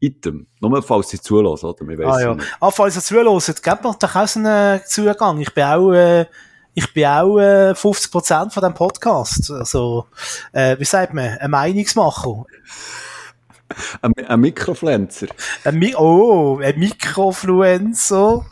Item, 0.00 0.46
nur 0.60 0.82
falls 0.82 1.10
sie 1.10 1.20
zulassen, 1.20 1.66
oder? 1.66 1.86
Wir 1.86 2.06
Ah 2.06 2.20
ja. 2.20 2.34
nicht. 2.34 2.46
Ah, 2.60 2.70
falls 2.70 2.96
ihr 2.96 3.02
zuhört, 3.02 3.62
gebt 3.62 3.84
mir 3.84 3.96
doch 3.98 4.16
auch 4.16 4.36
einen 4.36 4.80
Zugang. 4.86 5.40
Ich 5.40 5.52
bin 5.52 5.64
auch, 5.64 5.92
äh, 5.92 6.26
ich 6.74 6.92
bin 6.94 7.04
auch 7.04 7.38
äh, 7.38 7.72
50% 7.72 8.50
von 8.50 8.62
dem 8.62 8.74
Podcast. 8.74 9.50
Also, 9.50 10.06
äh, 10.52 10.78
wie 10.78 10.84
sagt 10.84 11.12
man, 11.12 11.38
ein 11.38 11.50
Meinungsmacher. 11.50 12.44
Ein, 14.00 14.12
ein 14.26 14.40
Mikrofluencer. 14.40 15.26
Ein 15.64 15.78
Mi 15.78 15.94
oh, 15.94 16.58
ein 16.62 16.78
Mikrofluencer. 16.78 18.46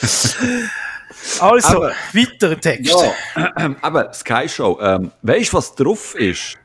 also, 1.40 1.68
Aber- 1.84 1.92
weiter 2.12 2.60
Text. 2.60 2.94
Ja, 3.36 3.74
aber 3.82 4.12
Sky 4.12 4.48
Show, 4.48 4.78
ähm, 4.80 5.10
weißt 5.22 5.52
du, 5.52 5.56
was 5.56 5.74
drauf 5.74 6.14
ist? 6.14 6.58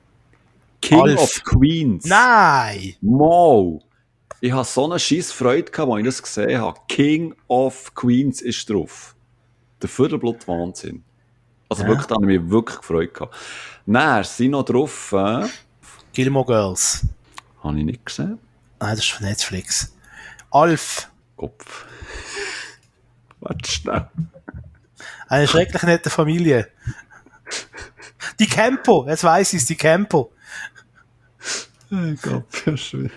King 0.82 1.02
Alf. 1.02 1.20
of 1.22 1.44
Queens. 1.44 2.06
Nein! 2.06 2.96
Mo. 3.02 3.82
Ich 4.40 4.52
hatte 4.52 4.70
so 4.70 4.86
eine 4.86 5.00
scheisse 5.00 5.34
Freude, 5.34 5.72
gehabt, 5.72 5.92
als 5.92 6.00
ich 6.00 6.06
das 6.06 6.22
gesehen 6.24 6.62
habe. 6.62 6.80
King 6.88 7.34
of 7.48 7.94
Queens 7.96 8.42
ist 8.42 8.70
drauf. 8.70 9.16
Der 9.82 9.90
Viertelblut 9.90 10.48
Wahnsinn. 10.48 11.04
Also 11.70 11.84
Ja. 11.84 11.90
wirklich, 11.90 12.08
da 12.08 12.16
habe 12.16 12.32
ich 12.32 12.40
mich 12.42 12.50
wirklich 12.52 12.78
gefreut. 12.78 13.14
Gehabt. 13.14 13.36
Dann 13.88 14.24
sind 14.24 14.52
noch 14.52 14.64
drauf, 14.64 15.12
äh, 15.14 15.48
Gilmore 16.14 16.46
Girls. 16.46 17.06
habe 17.64 17.80
ich 17.80 17.86
nicht 17.86 18.06
gesehen. 18.06 18.38
Nein, 18.80 18.92
das 18.92 19.00
ist 19.00 19.10
von 19.12 19.26
Netflix. 19.26 19.94
Alf. 20.52 21.10
Kopf. 21.36 21.86
Warte 23.40 23.70
schnell. 23.72 24.08
Eine 25.28 25.48
schrecklich 25.48 25.84
nette 25.84 26.10
Familie. 26.10 26.70
Die 28.40 28.48
Campo, 28.48 29.06
jetzt 29.08 29.24
weiß 29.24 29.54
ich 29.54 29.62
es, 29.62 29.68
die 29.68 29.76
Campo. 29.76 30.32
Oh 31.92 32.14
Gott, 32.22 32.66
ja 32.66 32.78
schön. 32.78 33.12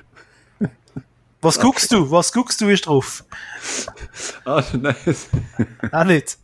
Was 1.42 1.58
guckst 1.58 1.90
du? 1.92 2.10
Was 2.10 2.32
guckst 2.32 2.60
du 2.60 2.68
ist 2.68 2.86
drauf? 2.86 3.24
Ah, 4.44 4.62
nein. 4.72 4.94
Auch 5.90 6.04
nicht. 6.04 6.36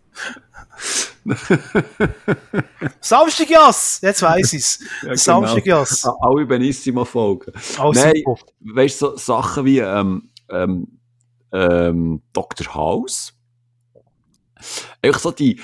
Samstagjas! 3.00 4.00
Jetzt 4.02 4.22
weiss 4.22 4.52
ich's. 4.52 4.78
Ja, 5.02 5.08
genau. 5.08 5.14
Samstagjas. 5.16 6.04
Ah, 6.06 6.16
Alle 6.20 6.46
Benissimo-Folgen. 6.46 7.52
Oh, 7.78 7.92
Nein, 7.94 8.14
super. 8.24 8.40
weißt 8.60 9.02
du, 9.02 9.06
so 9.10 9.16
Sachen 9.16 9.64
wie 9.64 9.78
ähm, 9.80 10.30
ähm, 10.50 10.98
ähm, 11.52 12.22
Dr. 12.32 12.74
House. 12.74 13.34
Eigentlich 15.02 15.18
so 15.18 15.30
die, 15.30 15.60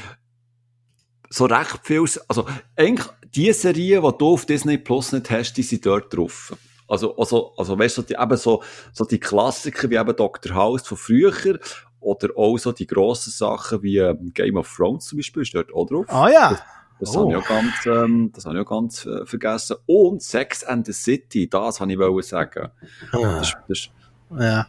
so 1.31 1.47
recht 1.47 1.81
viel, 1.83 2.05
also 2.29 2.47
eigentlich 2.77 3.07
die 3.35 3.53
Serien, 3.53 4.03
die 4.03 4.19
du 4.19 4.33
auf 4.33 4.47
Disney 4.47 4.79
Plus 4.79 5.13
nicht 5.13 5.31
hast, 5.31 5.55
die 5.55 5.63
sind 5.63 5.87
dort 5.87 6.15
drauf. 6.15 6.55
Also, 6.89 7.17
also, 7.17 7.55
also 7.57 7.79
weißt 7.79 7.97
du, 7.99 8.03
so 8.03 8.07
die, 8.07 8.15
eben 8.21 8.37
so, 8.37 8.63
so 8.93 9.05
die 9.05 9.19
Klassiker 9.21 9.89
wie 9.89 9.97
eben 9.97 10.15
Dr. 10.15 10.55
House 10.55 10.87
von 10.87 10.99
früher 10.99 11.59
oder 12.01 12.29
auch 12.37 12.59
so 12.59 12.73
die 12.73 12.87
grossen 12.87 13.31
Sachen 13.31 13.83
wie 13.83 13.99
ähm, 13.99 14.33
Game 14.35 14.57
of 14.57 14.71
Thrones 14.75 15.07
zum 15.07 15.19
Beispiel, 15.19 15.43
ist 15.43 15.55
dort 15.55 15.73
auch 15.73 15.87
drauf. 15.87 16.07
Ah 16.09 16.29
ja. 16.29 16.61
Das 17.01 17.17
Oh. 17.17 17.21
habe 17.21 17.31
ich 17.33 17.37
auch 17.39 17.49
ganz, 17.49 17.87
ähm, 17.87 18.31
das 18.33 18.45
habe 18.45 18.59
ich 18.59 18.65
auch 18.67 18.71
ganz 18.71 19.07
äh, 19.07 19.27
vergessen. 19.27 19.77
Und 19.87 20.23
Sex 20.23 20.63
and 20.63 20.87
the 20.87 20.93
City, 20.93 21.49
das 21.49 21.81
habe 21.81 21.91
ich 21.93 21.99
wollen 21.99 22.23
sagen. 22.23 22.69
Das, 23.11 23.55
das 23.69 23.89
ja. 24.39 24.67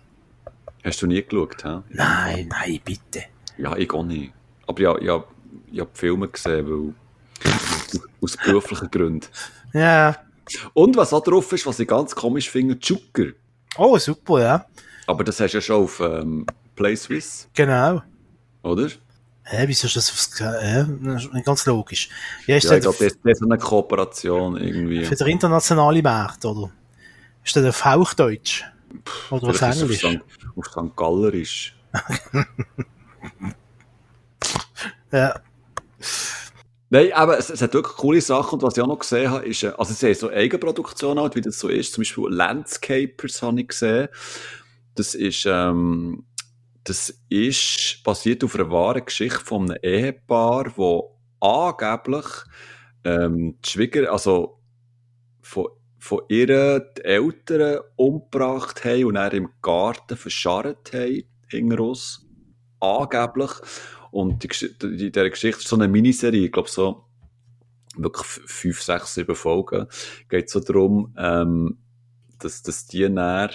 hast 0.83 1.01
du 1.01 1.07
nie 1.07 1.21
geschaut, 1.21 1.63
hä? 1.63 1.81
Nein, 1.89 2.47
nein, 2.49 2.79
bitte. 2.83 3.25
Ja, 3.57 3.75
ich 3.77 3.91
auch 3.93 4.03
nicht. 4.03 4.31
Aber 4.67 4.81
ja, 4.81 5.01
ja, 5.01 5.23
ich 5.71 5.79
habe 5.79 5.89
Filme 5.93 6.27
gesehen, 6.27 6.65
weil, 6.69 6.93
aus 8.21 8.37
beruflichen 8.37 8.89
Gründen. 8.89 9.27
Ja. 9.73 10.15
Und 10.73 10.95
was 10.97 11.13
auch 11.13 11.23
drauf 11.23 11.51
ist, 11.53 11.65
was 11.65 11.79
ich 11.79 11.87
ganz 11.87 12.15
komisch 12.15 12.49
finde, 12.49 12.79
Zucker. 12.79 13.27
Oh, 13.77 13.97
super, 13.97 14.41
ja. 14.41 14.65
Aber 15.07 15.23
das 15.23 15.39
hast 15.39 15.51
du 15.53 15.57
ja 15.57 15.61
schon 15.61 15.83
auf 15.83 15.99
ähm, 15.99 16.45
Play 16.75 16.95
Swiss, 16.95 17.47
Genau. 17.53 18.01
oder? 18.61 18.87
Hä, 19.45 19.63
wieso 19.67 19.87
ist 19.87 19.95
das 19.97 20.09
aufs, 20.09 20.39
äh, 20.39 20.83
nicht 20.85 21.45
ganz 21.45 21.65
logisch. 21.65 22.09
Ja, 22.47 22.55
ist 22.55 22.63
Ja, 22.63 22.77
ich 22.77 22.83
das 22.83 22.97
glaube, 22.97 23.13
das 23.23 23.37
ist 23.37 23.43
eine 23.43 23.57
Kooperation 23.57 24.55
irgendwie. 24.57 25.03
für 25.03 25.15
den 25.15 25.27
internationalen 25.27 26.01
Markt, 26.01 26.45
oder? 26.45 26.71
Ist 27.43 27.55
das 27.55 27.65
auf 27.65 27.83
Hauchdeutsch? 27.83 28.63
Oder 29.31 29.49
auf 29.49 29.61
Englisch? 29.61 30.05
auf 30.05 30.65
St. 30.67 30.95
Gallerisch. 30.95 31.75
Ja. 35.11 35.41
Nein, 36.89 37.11
aber 37.13 37.37
es, 37.39 37.49
es 37.49 37.61
hat 37.61 37.73
wirklich 37.73 37.95
coole 37.95 38.21
Sachen. 38.21 38.55
Und 38.55 38.63
was 38.63 38.77
ich 38.77 38.83
auch 38.83 38.87
noch 38.87 38.99
gesehen 38.99 39.31
habe, 39.31 39.45
ist, 39.45 39.63
äh, 39.63 39.73
also 39.77 39.93
sie 39.93 40.07
haben 40.07 40.13
so 40.15 40.29
Eigenproduktion 40.29 41.19
halt, 41.19 41.35
wie 41.35 41.41
das 41.41 41.57
so 41.59 41.67
ist. 41.67 41.93
Zum 41.93 42.01
Beispiel 42.01 42.29
Landscapers 42.29 43.41
habe 43.41 43.61
ich 43.61 43.67
gesehen. 43.69 44.09
Das 44.95 45.15
ist, 45.15 45.45
ähm, 45.47 46.25
das 46.83 47.13
ist 47.29 48.01
basiert 48.03 48.43
auf 48.43 48.55
einer 48.55 48.69
wahren 48.69 49.05
Geschichte 49.05 49.39
von 49.39 49.71
einem 49.71 49.79
Ehepaar, 49.81 50.71
wo 50.75 51.17
angeblich, 51.39 52.25
ähm, 53.03 53.57
die 53.65 53.69
Schwieger, 53.69 54.11
also, 54.11 54.59
von, 55.41 55.67
von 55.99 56.21
die 56.29 56.41
Eltern 56.41 57.79
umgebracht 57.95 58.85
haben 58.85 59.05
und 59.05 59.15
dann 59.15 59.31
im 59.31 59.49
Garten 59.61 60.17
verscharrt 60.17 60.93
haben, 60.93 61.23
hinterus. 61.47 62.22
Angeblich. 62.83 63.51
Und 64.11 64.43
die, 64.43 64.49
die, 64.49 65.11
dieser 65.11 65.29
Geschichte 65.29 65.61
ist 65.61 65.67
so 65.67 65.75
eine 65.75 65.87
Miniserie, 65.87 66.45
ich 66.45 66.51
glaube 66.51 66.69
so 66.69 67.05
wirklich 67.95 68.27
fünf, 68.27 68.81
sechs, 68.81 69.13
sieben 69.13 69.35
Folgen. 69.35 69.87
Geht 70.29 70.49
so 70.49 70.59
darum, 70.59 71.13
ähm, 71.17 71.77
dass, 72.39 72.61
dass 72.61 72.85
die 72.87 73.11
dann 73.13 73.51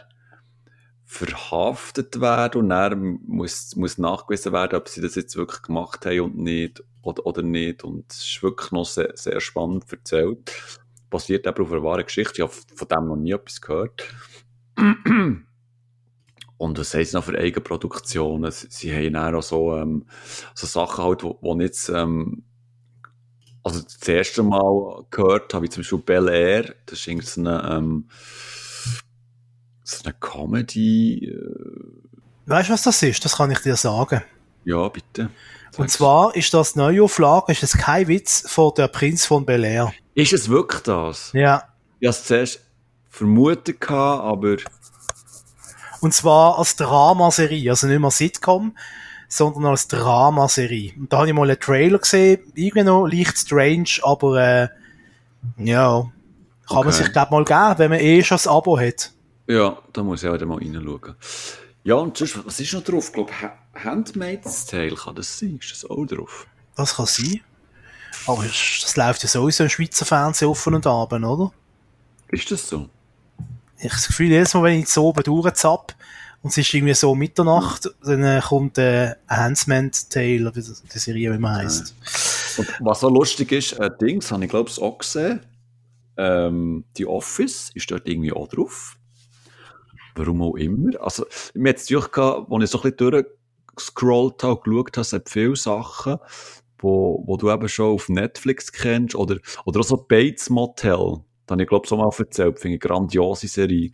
verhaftet 1.04 2.20
werden 2.20 2.62
und 2.62 2.68
dann 2.70 3.20
muss, 3.26 3.76
muss 3.76 3.98
nachgewiesen 3.98 4.52
werden, 4.52 4.78
ob 4.78 4.88
sie 4.88 5.00
das 5.00 5.14
jetzt 5.14 5.36
wirklich 5.36 5.62
gemacht 5.62 6.04
haben 6.06 6.20
und 6.20 6.36
nicht, 6.38 6.82
oder, 7.02 7.24
oder 7.26 7.42
nicht. 7.42 7.84
Und 7.84 8.10
es 8.10 8.24
ist 8.24 8.42
wirklich 8.42 8.70
noch 8.72 8.84
sehr, 8.84 9.12
sehr 9.14 9.40
spannend 9.40 9.84
erzählt. 9.90 10.78
Basiert 11.10 11.46
eben 11.46 11.64
auf 11.64 11.72
einer 11.72 11.82
wahren 11.82 12.04
Geschichte. 12.04 12.34
Ich 12.36 12.42
habe 12.42 12.52
von 12.52 12.88
dem 12.88 13.08
noch 13.08 13.16
nie 13.16 13.32
etwas 13.32 13.60
gehört. 13.60 14.14
Und 16.58 16.78
was 16.78 16.92
heisst 16.92 17.14
noch 17.14 17.24
für 17.24 17.38
Eigenproduktionen? 17.38 18.50
Sie, 18.50 18.66
sie 18.68 18.92
haben 18.94 19.12
dann 19.12 19.34
auch 19.34 19.42
so, 19.42 19.76
ähm, 19.76 20.06
so 20.54 20.66
Sachen 20.66 21.04
halt, 21.04 21.22
wo, 21.22 21.38
wo 21.40 21.54
nicht, 21.54 21.88
ähm, 21.88 22.42
also 23.62 23.80
das 23.80 24.06
erste 24.08 24.42
Mal 24.42 25.04
gehört 25.10 25.54
habe 25.54 25.66
ich 25.66 25.70
zum 25.70 25.82
Beispiel 25.82 25.98
Bel 25.98 26.28
Air, 26.28 26.74
das 26.86 27.00
ist 27.00 27.06
irgendwie 27.06 27.26
so 27.26 27.40
eine, 27.40 27.70
ähm, 27.70 28.08
so 29.84 30.04
eine 30.04 30.14
Comedy, 30.14 31.26
äh, 31.26 31.98
Weißt 32.46 32.70
du, 32.70 32.72
was 32.72 32.82
das 32.82 33.02
ist? 33.02 33.22
Das 33.24 33.36
kann 33.36 33.50
ich 33.50 33.58
dir 33.58 33.76
sagen. 33.76 34.22
ja, 34.64 34.88
bitte. 34.88 35.30
Und 35.76 35.90
Sag's. 35.90 35.92
zwar 35.92 36.34
ist 36.34 36.52
das 36.54 36.76
Neuauflage, 36.76 37.52
ist 37.52 37.62
es 37.62 37.74
kein 37.76 38.08
Witz, 38.08 38.50
von 38.50 38.72
der 38.74 38.88
Prinz 38.88 39.26
von 39.26 39.44
Bel 39.44 39.64
Air. 39.64 39.92
Ist 40.14 40.32
es 40.32 40.48
wirklich 40.48 40.82
das? 40.82 41.30
Ja. 41.34 41.62
Ich 42.00 42.08
hatte 42.08 42.18
es 42.18 42.24
zuerst 42.24 42.60
vermutet, 43.10 43.90
aber 43.90 44.56
Und 46.00 46.14
zwar 46.14 46.58
als 46.58 46.76
Dramaserie, 46.76 47.70
also 47.70 47.86
nicht 47.86 47.98
mehr 48.00 48.10
Sitcom, 48.10 48.76
sondern 49.28 49.66
als 49.66 49.88
Dramaserie. 49.88 50.92
Und 50.98 51.12
da 51.12 51.18
habe 51.18 51.28
ich 51.28 51.34
mal 51.34 51.50
einen 51.50 51.60
Trailer 51.60 51.98
gesehen, 51.98 52.40
irgendwie 52.54 52.84
noch 52.84 53.06
leicht 53.06 53.36
strange, 53.38 53.88
aber 54.02 54.40
äh, 54.40 54.68
ja, 55.58 56.10
kann 56.68 56.76
man 56.78 56.88
Okay. 56.88 56.92
sich 57.04 57.12
glaube 57.12 57.30
mal 57.32 57.44
geben, 57.44 57.78
wenn 57.78 57.90
man 57.90 58.00
eh 58.00 58.22
schon 58.22 58.36
das 58.36 58.46
Abo 58.46 58.78
hat. 58.78 59.12
ja, 59.46 59.78
da 59.92 60.02
muss 60.02 60.22
ich 60.22 60.28
auch 60.28 60.38
mal 60.46 60.58
reinschauen. 60.58 61.14
Ja, 61.84 61.94
und 61.94 62.16
sonst, 62.16 62.44
was 62.44 62.60
ist 62.60 62.72
noch 62.74 62.82
drauf? 62.84 63.06
Ich 63.08 63.12
glaube, 63.14 63.32
Ha- 63.40 63.56
Handmaid's 63.82 64.66
Tale 64.66 64.94
kann 64.94 65.14
das 65.14 65.38
sein. 65.38 65.58
Ist 65.60 65.70
das 65.72 65.88
auch 65.88 66.04
drauf? 66.04 66.46
Das 66.76 66.96
kann 66.96 67.06
sein. 67.06 67.40
Aber 68.26 68.42
das 68.44 68.96
läuft 68.96 69.22
ja 69.22 69.28
sowieso 69.28 69.62
im 69.64 69.70
Schweizer 69.70 70.04
Fernsehen 70.04 70.48
offen 70.48 70.74
und 70.74 70.86
abend, 70.86 71.24
oder? 71.24 71.50
Ist 72.30 72.50
das 72.50 72.68
so? 72.68 72.88
Ich 73.78 73.84
habe 73.84 73.94
das 73.94 74.06
Gefühl, 74.08 74.28
jedes 74.28 74.54
Mal, 74.54 74.64
wenn 74.64 74.74
ich 74.74 74.80
jetzt 74.80 74.98
oben 74.98 75.22
durchzapp 75.22 75.94
und 76.42 76.50
es 76.50 76.58
ist 76.58 76.74
irgendwie 76.74 76.94
so 76.94 77.14
Mitternacht, 77.14 77.90
dann 78.02 78.24
äh, 78.24 78.40
kommt 78.44 78.78
äh, 78.78 79.14
Handmaid's 79.28 80.08
Tale, 80.08 80.40
oder 80.40 80.56
wie 80.56 80.62
die 80.62 80.98
Serie, 80.98 81.32
wie 81.32 81.38
man 81.38 81.56
heisst. 81.56 81.94
Und 82.58 82.68
was 82.80 83.00
so 83.00 83.08
lustig 83.08 83.52
ist, 83.52 83.72
äh, 83.74 83.90
Dings, 84.00 84.32
habe 84.32 84.44
ich 84.44 84.50
glaube 84.50 84.68
ich 84.68 84.80
auch 84.80 84.98
gesehen. 84.98 85.40
Ähm, 86.16 86.84
die 86.96 87.06
Office 87.06 87.70
ist 87.74 87.90
dort 87.90 88.08
irgendwie 88.08 88.32
auch 88.32 88.48
drauf. 88.48 88.96
Warum 90.16 90.42
auch 90.42 90.56
immer. 90.56 91.00
Also, 91.00 91.26
mir 91.54 91.70
hat 91.70 91.76
es 91.76 91.86
gehabt, 91.86 92.50
als 92.50 92.64
ich 92.64 92.70
so 92.70 92.82
ein 92.82 92.90
bisschen 92.90 92.96
durchgescrollt 93.76 94.42
habe 94.42 94.54
und 94.54 94.64
geschaut 94.64 94.96
habe, 94.96 95.00
es 95.02 95.12
hat 95.12 95.28
viele 95.28 95.54
Sachen, 95.54 96.18
wo, 96.80 97.22
wo 97.24 97.36
du 97.36 97.50
eben 97.50 97.68
schon 97.68 97.94
auf 97.94 98.08
Netflix 98.08 98.72
kennst, 98.72 99.14
oder, 99.14 99.38
oder 99.64 99.80
auch 99.80 99.84
so 99.84 99.96
Bates 99.96 100.50
Motel. 100.50 101.20
Da 101.48 101.54
habe 101.54 101.62
ich 101.62 101.68
glaube 101.68 101.84
ich 101.84 101.88
so 101.88 101.96
mal 101.96 102.10
erzählt, 102.16 102.60
finde 102.60 102.76
ich 102.76 102.82
eine 102.84 102.94
grandiose 102.94 103.48
Serie, 103.48 103.90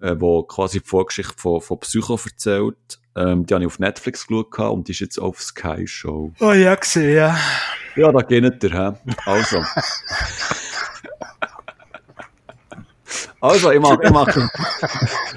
äh, 0.00 0.16
wo 0.18 0.42
quasi 0.42 0.80
die 0.80 0.86
Vorgeschichte 0.86 1.34
von, 1.36 1.60
von 1.60 1.80
Psycho 1.80 2.18
erzählt. 2.22 3.00
Ähm, 3.16 3.46
die 3.46 3.54
habe 3.54 3.64
ich 3.64 3.68
auf 3.68 3.78
Netflix 3.78 4.26
geschaut 4.26 4.58
und 4.58 4.88
die 4.88 4.92
ist 4.92 5.00
jetzt 5.00 5.18
auf 5.18 5.40
Sky 5.40 5.86
Show. 5.86 6.32
Oh 6.40 6.52
ja, 6.52 6.74
gesehen, 6.74 7.16
ja. 7.16 7.36
Ja, 7.96 8.12
da 8.12 8.20
geht 8.20 8.62
ihr, 8.62 8.72
hä? 8.72 8.92
Also. 9.24 9.64
Also, 13.40 13.70
ich 13.70 13.80
mache 13.80 13.98
ich 14.02 14.10
mach, 14.10 14.28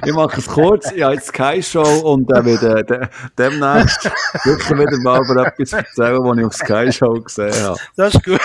ich 0.05 0.13
mach 0.13 0.37
es 0.37 0.47
kurz. 0.47 0.91
Ich 0.91 1.01
habe 1.03 1.13
jetzt 1.13 1.31
keine 1.31 1.63
Show 1.63 1.81
und 1.81 2.29
äh, 2.31 2.43
werde 2.43 2.83
de, 2.83 3.07
demnächst 3.37 4.05
wirklich 4.43 4.69
wieder 4.71 4.97
mal 5.01 5.21
über 5.21 5.47
etwas 5.47 5.73
erzählen, 5.73 6.19
was 6.19 6.37
ich 6.37 6.45
auf 6.45 6.53
Sky 6.53 6.91
Show 6.91 7.13
gesehen 7.13 7.63
habe. 7.63 7.79
Das 7.95 8.13
ist 8.15 8.23
gut. 8.23 8.41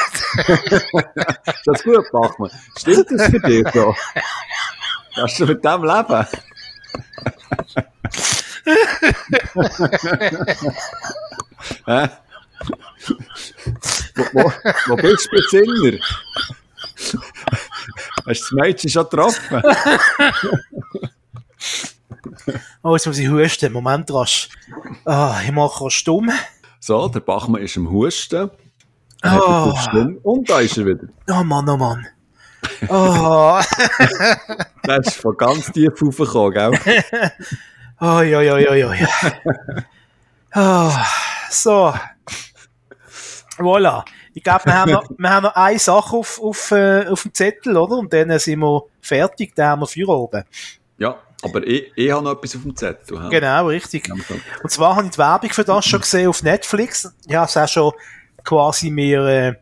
Ist 1.47 1.67
das 1.67 1.83
gut, 1.83 2.05
Bachmann? 2.13 2.51
Stimmt 2.79 3.11
das 3.11 3.27
für 3.27 3.41
dich 3.41 3.67
so? 3.73 3.95
Kannst 5.15 5.41
du 5.41 5.47
mit 5.47 5.65
dem 5.65 5.85
leben? 5.85 6.27
Hä? 11.87 12.09
Wo, 14.15 14.25
wo, 14.33 14.53
wo 14.87 14.97
bist 14.97 15.27
du, 15.27 15.37
Besinner? 15.37 15.99
Hast 16.97 17.13
du 18.25 18.25
das 18.27 18.53
Mädchen 18.53 18.91
schon 18.91 19.05
getroffen? 19.05 19.63
Oh, 22.83 22.95
jetzt 22.95 23.07
muss 23.07 23.19
ich 23.19 23.29
husten. 23.29 23.73
Moment, 23.73 24.11
rasch. 24.13 24.49
Ah, 25.05 25.41
ich 25.45 25.53
mache 25.53 25.85
auch 25.85 25.91
stumm. 25.91 26.31
So, 26.81 27.09
der 27.09 27.21
Bachmann 27.21 27.63
ist 27.63 27.77
am 27.77 27.91
Husten. 27.91 28.51
Oh. 29.25 29.73
Er 29.75 29.77
stumm. 29.81 30.19
Und 30.23 30.49
da 30.49 30.61
ist 30.61 30.77
er 30.79 30.87
wieder. 30.87 31.09
Oh 31.29 31.43
Mann, 31.45 31.69
oh 31.69 31.77
Mann. 31.77 32.07
Oh, 32.89 33.61
Der 34.87 34.99
ist 34.99 35.17
von 35.17 35.37
ganz 35.37 35.71
tief 35.73 35.91
raufgekommen, 36.03 36.53
gell? 36.53 37.33
oh, 38.01 38.21
ja, 38.21 38.41
ja, 38.41 38.59
ja, 38.59 38.75
ja, 38.75 38.95
ja. 38.95 39.09
So. 41.51 41.95
Voilà. 43.59 44.05
Ich 44.37 44.43
glaube, 44.43 44.67
wir, 44.67 44.75
haben 44.75 44.93
noch, 44.93 45.09
wir 45.17 45.31
haben 45.31 45.45
noch 45.45 45.57
eine 45.57 45.79
Sache 45.79 46.15
auf, 46.15 46.39
auf, 46.43 46.71
äh, 46.71 47.07
auf 47.07 47.23
dem 47.23 47.33
Zettel, 47.33 47.75
oder? 47.75 47.97
Und 47.97 48.13
dann 48.13 48.39
sind 48.39 48.59
wir 48.59 48.83
fertig, 49.01 49.55
dann 49.55 49.69
haben 49.71 49.81
wir 49.81 49.87
für 49.87 50.07
oben. 50.09 50.45
Ja, 50.99 51.17
aber 51.43 51.67
ich, 51.67 51.91
ich 51.97 52.11
habe 52.13 52.23
noch 52.23 52.33
etwas 52.33 52.55
auf 52.55 52.63
dem 52.63 52.77
Zettel. 52.77 53.23
he? 53.23 53.31
Genau, 53.31 53.67
richtig. 53.69 54.11
Und 54.63 54.71
zwar 54.71 54.95
habe 54.95 55.07
ich 55.07 55.13
die 55.13 55.19
Werbung 55.19 55.51
für 55.51 55.65
das 55.65 55.87
schon 55.87 56.03
gesehen 56.03 56.29
auf 56.29 56.43
Netflix. 56.43 57.11
Ich 57.27 57.35
habe 57.35 57.47
es 57.47 57.57
auch 57.57 57.67
schon 57.67 57.93
quasi 58.45 58.91
mir 58.91 59.25
äh, 59.25 59.55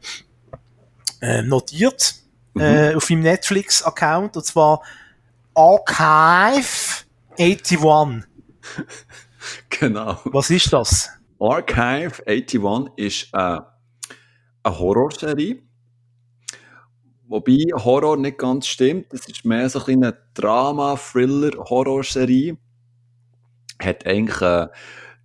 äh, 1.21 1.43
notiert 1.43 2.17
äh, 2.57 2.97
auf 2.97 3.09
meinem 3.11 3.23
Netflix-Account. 3.23 4.37
Und 4.37 4.45
zwar 4.45 4.83
Archive 5.55 7.05
81. 7.39 7.79
Genau. 9.69 10.19
Was 10.25 10.49
ist 10.49 10.73
das? 10.73 11.11
Archive 11.39 12.27
81 12.27 12.93
ist 12.97 13.29
äh, 13.35 13.61
eine 14.65 14.78
Horrorserie. 14.78 15.62
Wobei 17.27 17.66
Horror 17.73 18.16
nicht 18.16 18.39
ganz 18.39 18.66
stimmt. 18.66 19.12
Es 19.12 19.28
ist 19.28 19.45
mehr 19.45 19.69
so 19.70 19.85
ein 19.86 20.03
eine 20.05 20.16
Drama-Thriller-Horrorserie. 20.35 22.57
Hat 23.81 24.07
eigentlich 24.07 24.43
eine 24.43 24.70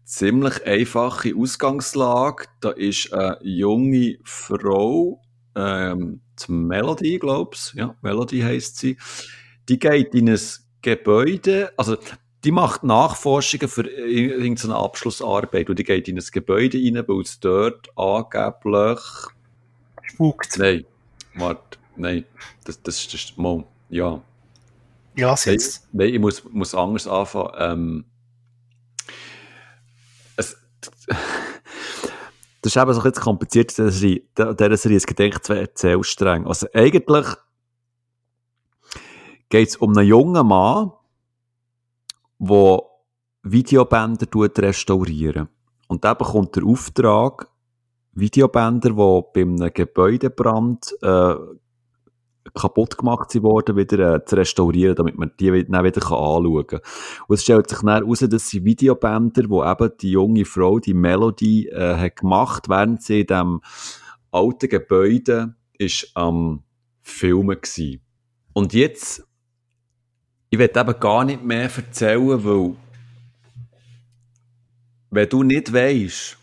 ziemlich 0.06 0.66
einfache 0.66 1.36
Ausgangslage. 1.36 2.46
Da 2.62 2.70
ist 2.72 3.14
eine 3.14 3.38
junge 3.42 4.18
Frau, 4.24 5.22
ähm, 5.56 6.22
die 6.40 6.52
Melody, 6.52 7.20
glaub's. 7.20 7.74
Ja, 7.76 7.96
Melody 8.02 8.40
heisst 8.42 8.78
sie. 8.78 8.98
Die 9.68 9.78
geht 9.78 10.16
in 10.16 10.30
ein 10.30 10.40
Gebäude, 10.82 11.74
also 11.78 11.98
die 12.44 12.52
macht 12.52 12.84
Nachforschungen 12.84 13.68
für 13.68 13.88
irgendeine 13.88 14.76
Abschlussarbeit 14.76 15.70
und 15.70 15.78
die 15.78 15.84
geht 15.84 16.08
in 16.08 16.18
ein 16.18 16.26
Gebäude 16.32 16.78
rein, 16.78 17.04
weil 17.08 17.22
es 17.22 17.40
dort 17.40 17.90
angeblich 17.98 19.00
Spukt. 20.04 20.58
Nein, 20.58 20.86
warte, 21.36 21.78
nein, 21.96 22.26
das, 22.64 22.82
das, 22.82 23.06
das 23.06 23.14
ist, 23.14 23.38
mal, 23.38 23.64
ja. 23.90 24.22
Ja, 25.16 25.36
Nein, 25.46 25.54
jetzt. 25.54 25.88
nein, 25.92 26.14
ich 26.14 26.20
muss, 26.20 26.44
muss 26.46 26.74
anders 26.74 27.08
anfangen. 27.08 27.52
Ähm, 27.58 28.06
es, 30.38 30.56
das 32.62 32.76
ist 32.76 32.78
eben 32.78 32.94
so 32.94 33.02
ein 33.02 33.04
bisschen 33.04 33.24
kompliziert, 33.24 33.72
diese 33.72 33.92
Serie. 33.92 34.22
Dieser 34.38 34.78
Serie, 34.78 35.02
eigentlich 35.08 35.40
zwei 35.40 35.58
Erzählstränge. 35.58 36.48
Also 36.48 36.68
eigentlich 36.74 37.26
geht 39.50 39.70
es 39.70 39.76
um 39.76 39.98
einen 39.98 40.08
jungen 40.08 40.48
Mann, 40.48 40.92
der 42.40 42.84
Videobänder 43.44 44.28
restaurieren. 44.58 45.50
Und 45.88 46.04
der 46.04 46.16
bekommt 46.16 46.56
den 46.56 46.66
Auftrag, 46.66 47.50
Videobänder, 48.14 48.90
die 48.90 48.96
bei 48.96 49.42
einem 49.42 49.74
Gebäudebrand 49.74 50.96
äh, 51.02 51.36
kaputt 52.54 52.98
gemacht 52.98 53.32
sind 53.32 53.44
worden, 53.44 53.76
wieder 53.76 54.16
äh, 54.16 54.26
zu 54.26 54.36
restaurieren, 54.36 54.96
damit 54.96 55.18
man 55.18 55.32
die 55.40 55.66
dann 55.66 55.84
wieder 55.84 56.02
anschauen 56.12 56.68
kann. 56.68 56.80
Und 57.28 57.36
es 57.36 57.44
stellt 57.44 57.70
sich 57.70 57.80
dann 57.80 57.90
heraus, 57.90 58.20
dass 58.20 58.50
sie 58.50 58.64
Videobänder, 58.64 59.44
die 59.44 59.54
eben 59.54 59.98
die 60.02 60.12
junge 60.12 60.46
Frau, 60.46 60.80
die 60.80 60.94
Melody, 60.94 61.68
äh, 61.68 61.96
hat 61.96 62.18
gemacht, 62.18 62.70
während 62.70 63.04
sie 63.04 63.22
in 63.22 63.28
diesem 63.28 63.62
alten 64.32 64.70
Gebäude 64.70 65.56
ist 65.78 66.12
am 66.16 66.64
Filmen 67.02 67.60
gsi. 67.62 68.02
Und 68.54 68.74
jetzt, 68.74 69.28
ich 70.50 70.58
will 70.58 70.72
eben 70.76 71.00
gar 71.00 71.26
nicht 71.26 71.44
mehr 71.44 71.70
erzählen, 71.74 72.44
weil 72.44 72.76
wenn 75.12 75.30
du 75.30 75.44
nicht 75.44 75.74
weisst, 75.74 76.38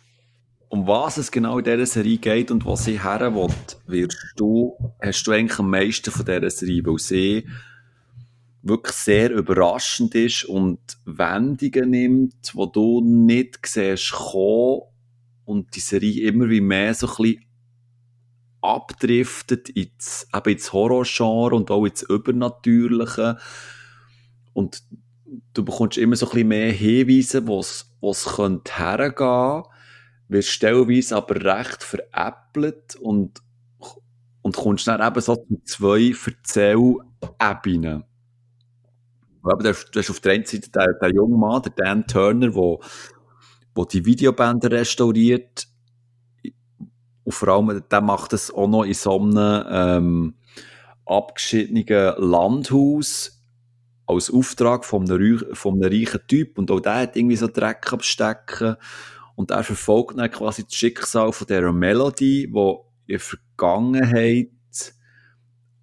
um 0.69 0.87
was 0.87 1.17
es 1.17 1.31
genau 1.31 1.59
in 1.59 1.65
dieser 1.65 1.87
Serie 1.87 2.19
geht 2.19 2.51
und 2.51 2.67
was 2.67 2.85
sie 2.85 3.03
her 3.03 3.35
will, 3.35 3.49
wirst 3.87 4.35
du, 4.37 4.77
hast 5.01 5.25
du 5.25 5.33
eigentlich 5.33 5.59
am 5.59 5.71
meisten 5.71 6.11
von 6.11 6.25
dieser 6.25 6.51
Serie, 6.51 6.83
weil 6.85 6.99
sie 6.99 7.47
wirklich 8.63 8.97
sehr 8.97 9.31
überraschend 9.31 10.15
ist 10.15 10.45
und 10.45 10.81
Wendungen 11.05 11.91
nimmt, 11.91 12.55
wo 12.55 12.67
du 12.67 13.01
nicht 13.01 13.65
siehst 13.65 14.13
kommen 14.13 14.83
und 15.45 15.75
die 15.77 15.81
Serie 15.81 16.29
immer 16.29 16.49
wie 16.49 16.61
mehr 16.61 16.95
so 16.95 17.07
ein 17.07 17.17
bisschen 17.17 17.45
abdriftet 18.61 19.69
ins, 19.69 20.27
ins 20.45 20.73
Horrorgenre 20.73 21.55
und 21.55 21.71
auch 21.71 21.85
ins 21.85 22.03
Übernatürliche 22.03 23.39
und 24.57 24.83
du 25.53 25.65
bekommst 25.65 25.99
immer 25.99 26.17
so 26.17 26.27
ein 26.27 26.31
bisschen 26.31 26.49
mehr 26.49 26.73
Hinweise, 26.73 27.47
wo 27.47 27.61
es 27.61 27.95
es 28.01 28.25
könnte 28.25 28.73
hergehen 28.79 29.65
wirst 30.29 30.49
stellenweise 30.49 31.17
aber 31.17 31.37
recht 31.45 31.83
veräppelt 31.83 32.97
und, 32.97 33.43
und 34.41 34.57
kommst 34.57 34.87
dann 34.89 35.07
eben 35.07 35.21
so 35.21 35.37
zu 35.37 35.61
zwei 35.65 36.15
Erzählebenen. 36.27 38.05
Und 39.43 39.67
eben, 39.67 39.77
Du 39.93 39.99
hast 40.01 40.11
auf 40.11 40.21
der 40.21 40.33
einen 40.33 40.47
Seite 40.47 40.71
den, 40.71 40.95
den 41.01 41.15
jungen 41.15 41.39
Mann, 41.39 41.63
der 41.63 41.73
Dan 41.73 42.07
Turner, 42.07 42.55
wo, 42.55 42.81
wo 43.75 43.85
die 43.85 44.05
Videobänder 44.05 44.71
restauriert. 44.71 45.69
Und 47.25 47.33
vor 47.33 47.49
allem, 47.49 47.85
der 47.89 48.01
macht 48.01 48.33
das 48.33 48.51
auch 48.51 48.69
noch 48.69 48.85
in 48.85 48.95
so 48.95 49.21
einem 49.21 49.65
ähm, 49.69 50.35
abgeschiedenen 51.05 52.15
Landhaus 52.17 53.36
als 54.07 54.31
Auftrag 54.31 54.85
von 54.85 55.11
einem, 55.11 55.45
von 55.53 55.75
einem 55.75 55.93
reichen 55.93 56.21
Typ. 56.27 56.59
Und 56.59 56.71
auch 56.71 56.81
der 56.81 56.95
hat 56.95 57.17
irgendwie 57.17 57.37
so 57.37 57.49
Dreck 57.49 57.93
abstecken. 57.93 58.77
Und 59.35 59.51
er 59.51 59.65
verfolgt 59.65 60.19
dann 60.19 60.31
quasi 60.31 60.65
das 60.65 60.75
Schicksal 60.75 61.33
von 61.33 61.47
dieser 61.47 61.73
Melody, 61.73 62.49
wo 62.51 62.87
in 63.07 63.15
der 63.15 63.21
Vergangenheit 63.21 64.51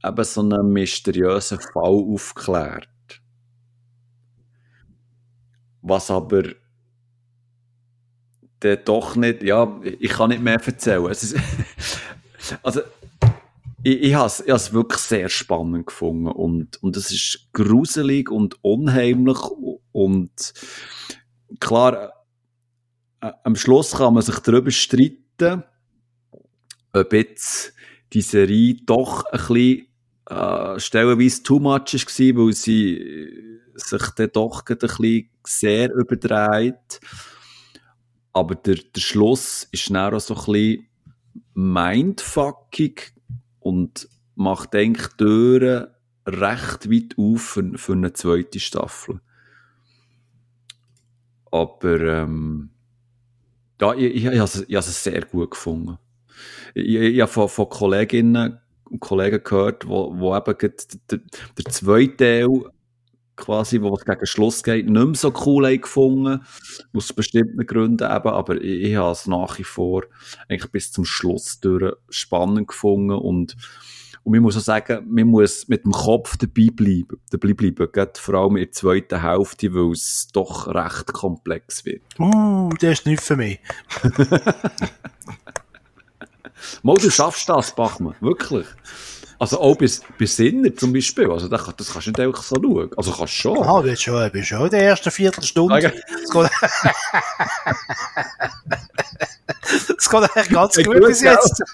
eben 0.05 0.23
so 0.23 0.41
einen 0.41 0.73
mysteriösen 0.73 1.59
Fall 1.59 1.83
aufklärt. 1.83 2.89
Was 5.81 6.09
aber 6.09 6.43
der 8.61 8.77
doch 8.77 9.15
nicht, 9.15 9.43
ja, 9.43 9.79
ich 9.83 10.11
kann 10.11 10.29
nicht 10.29 10.41
mehr 10.41 10.55
erzählen. 10.55 11.05
Also, 12.61 12.81
ich, 13.83 14.01
ich 14.01 14.13
habe 14.15 14.27
es 14.27 14.73
wirklich 14.73 15.01
sehr 15.01 15.29
spannend 15.29 15.87
gefunden 15.87 16.27
und, 16.27 16.81
und 16.81 16.97
es 16.97 17.11
ist 17.11 17.49
gruselig 17.53 18.29
und 18.31 18.63
unheimlich 18.63 19.37
und 19.91 20.53
klar, 21.59 22.13
äh, 23.21 23.31
am 23.43 23.55
Schluss 23.55 23.91
kann 23.91 24.13
man 24.13 24.23
sich 24.23 24.39
darüber 24.39 24.71
streiten, 24.71 25.63
ob 26.93 27.13
jetzt 27.13 27.73
die 28.13 28.21
Serie 28.21 28.77
doch 28.85 29.25
ein 29.25 29.39
bisschen 29.39 29.87
äh, 30.29 30.79
stellenweise 30.79 31.43
too 31.43 31.59
much 31.59 31.93
war, 31.93 32.45
weil 32.45 32.53
sie 32.53 32.97
äh, 32.97 33.59
sich 33.75 34.09
dann 34.11 34.29
doch 34.31 34.63
ein 34.65 34.77
bisschen 34.77 35.29
sehr 35.43 35.93
überdreht. 35.93 36.99
Aber 38.31 38.55
der, 38.55 38.75
der 38.75 39.01
Schluss 39.01 39.67
ist 39.71 39.89
dann 39.89 40.13
auch 40.13 40.19
so 40.19 40.35
ein 40.35 40.45
bisschen 40.45 40.87
mindfucking 41.53 42.95
und 43.63 44.07
macht 44.35 44.75
eigentlich 44.75 45.07
die 45.07 45.17
Türen 45.17 45.87
recht 46.25 46.91
weit 46.91 47.17
auf 47.17 47.41
für, 47.41 47.77
für 47.77 47.93
eine 47.93 48.13
zweite 48.13 48.59
Staffel. 48.59 49.19
Aber 51.51 51.99
ähm, 52.01 52.69
ja, 53.79 53.93
ich, 53.93 54.15
ich, 54.15 54.25
ich 54.25 54.39
habe 54.39 54.65
ich 54.67 54.75
habe 54.75 54.77
es 54.77 55.03
sehr 55.03 55.21
gut 55.21 55.51
gefunden. 55.51 55.97
Ich, 56.73 56.95
ich, 56.95 57.21
habe 57.21 57.31
von, 57.31 57.49
von 57.49 57.69
Kolleginnen 57.69 58.59
und 58.89 58.99
Kollegen 58.99 59.43
gehört, 59.43 59.87
wo, 59.87 60.17
wo 60.17 60.35
eben 60.35 60.57
der, 60.57 61.19
der 61.57 61.65
zweite 61.71 62.17
Teil 62.17 62.72
quasi, 63.35 63.81
wo 63.81 63.95
es 63.95 64.05
gegen 64.05 64.25
Schluss 64.25 64.63
geht, 64.63 64.89
nicht 64.89 65.05
mehr 65.05 65.15
so 65.15 65.33
cool 65.45 65.65
haben 65.67 65.81
gefunden. 65.81 66.45
Aus 66.93 67.13
bestimmten 67.13 67.65
Gründen 67.65 68.03
eben. 68.03 68.29
Aber 68.29 68.61
ich, 68.61 68.83
ich 68.83 68.95
habe 68.95 69.11
es 69.11 69.27
nach 69.27 69.57
wie 69.59 69.63
vor 69.63 70.03
eigentlich 70.49 70.71
bis 70.71 70.91
zum 70.91 71.05
Schluss 71.05 71.59
durch 71.59 71.93
spannend 72.09 72.67
gefunden 72.67 73.11
und 73.11 73.55
und 74.23 74.31
man 74.31 74.41
muss 74.41 74.55
auch 74.55 74.61
sagen, 74.61 75.05
man 75.09 75.27
muss 75.27 75.67
mit 75.67 75.83
dem 75.83 75.91
Kopf 75.91 76.37
dabei 76.37 76.69
bleiben, 76.73 77.19
dabei 77.29 77.53
bleiben, 77.53 77.91
gerade 77.91 78.13
vor 78.15 78.35
allem 78.35 78.55
in 78.55 78.63
der 78.63 78.71
zweiten 78.71 79.21
Hälfte, 79.21 79.73
weil 79.73 79.91
es 79.91 80.29
doch 80.31 80.73
recht 80.73 81.11
komplex 81.11 81.83
wird. 81.83 82.03
Uh, 82.17 82.69
der 82.81 82.93
ist 82.93 83.05
nicht 83.05 83.21
für 83.21 83.35
mich. 83.35 83.59
Mal, 86.83 86.95
du 86.95 87.09
schaffst 87.09 87.49
das, 87.49 87.75
Bachmann, 87.75 88.15
wirklich. 88.21 88.65
Also 89.39 89.59
auch 89.59 89.75
bis, 89.75 90.01
bis 90.17 90.35
Sinner 90.35 90.75
zum 90.75 90.93
Beispiel, 90.93 91.29
also 91.29 91.47
das, 91.47 91.63
das 91.75 91.91
kannst 91.91 92.07
du 92.07 92.11
nicht 92.11 92.19
einfach 92.19 92.43
so 92.43 92.55
schauen. 92.55 92.89
Also 92.95 93.11
kannst 93.11 93.33
du 93.33 93.37
schon. 93.37 93.57
Ah, 93.63 93.81
du 93.81 93.89
bist 93.89 94.03
schon, 94.03 94.31
bist 94.31 94.47
schon 94.47 94.65
in 94.65 94.69
der 94.69 94.83
ersten 94.83 95.11
Viertelstunde. 95.11 95.75
Okay. 95.75 95.91
Es 99.97 100.09
geht, 100.09 100.23
eigentlich 100.35 100.49
ganz 100.49 100.75
Ja, 100.75 100.83
gut 100.83 100.99
gut, 100.99 101.07
bis 101.07 101.21
jetzt. 101.21 101.63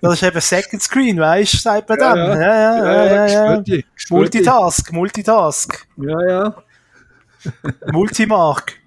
das 0.00 0.14
ist 0.14 0.22
eben 0.22 0.40
Second 0.40 0.82
Screen, 0.82 1.18
weißt 1.18 1.54
du, 1.54 1.58
sagt 1.58 1.88
man 1.88 1.98
dann. 1.98 2.18
Ja, 2.18 2.36
ja, 2.40 2.76
ja, 2.76 3.26
ja, 3.26 3.56
ja. 3.56 3.62
Multitask, 4.10 4.92
Multitask. 4.92 5.86
Ja, 5.96 6.28
ja. 6.28 6.54
Multimark. 7.92 8.77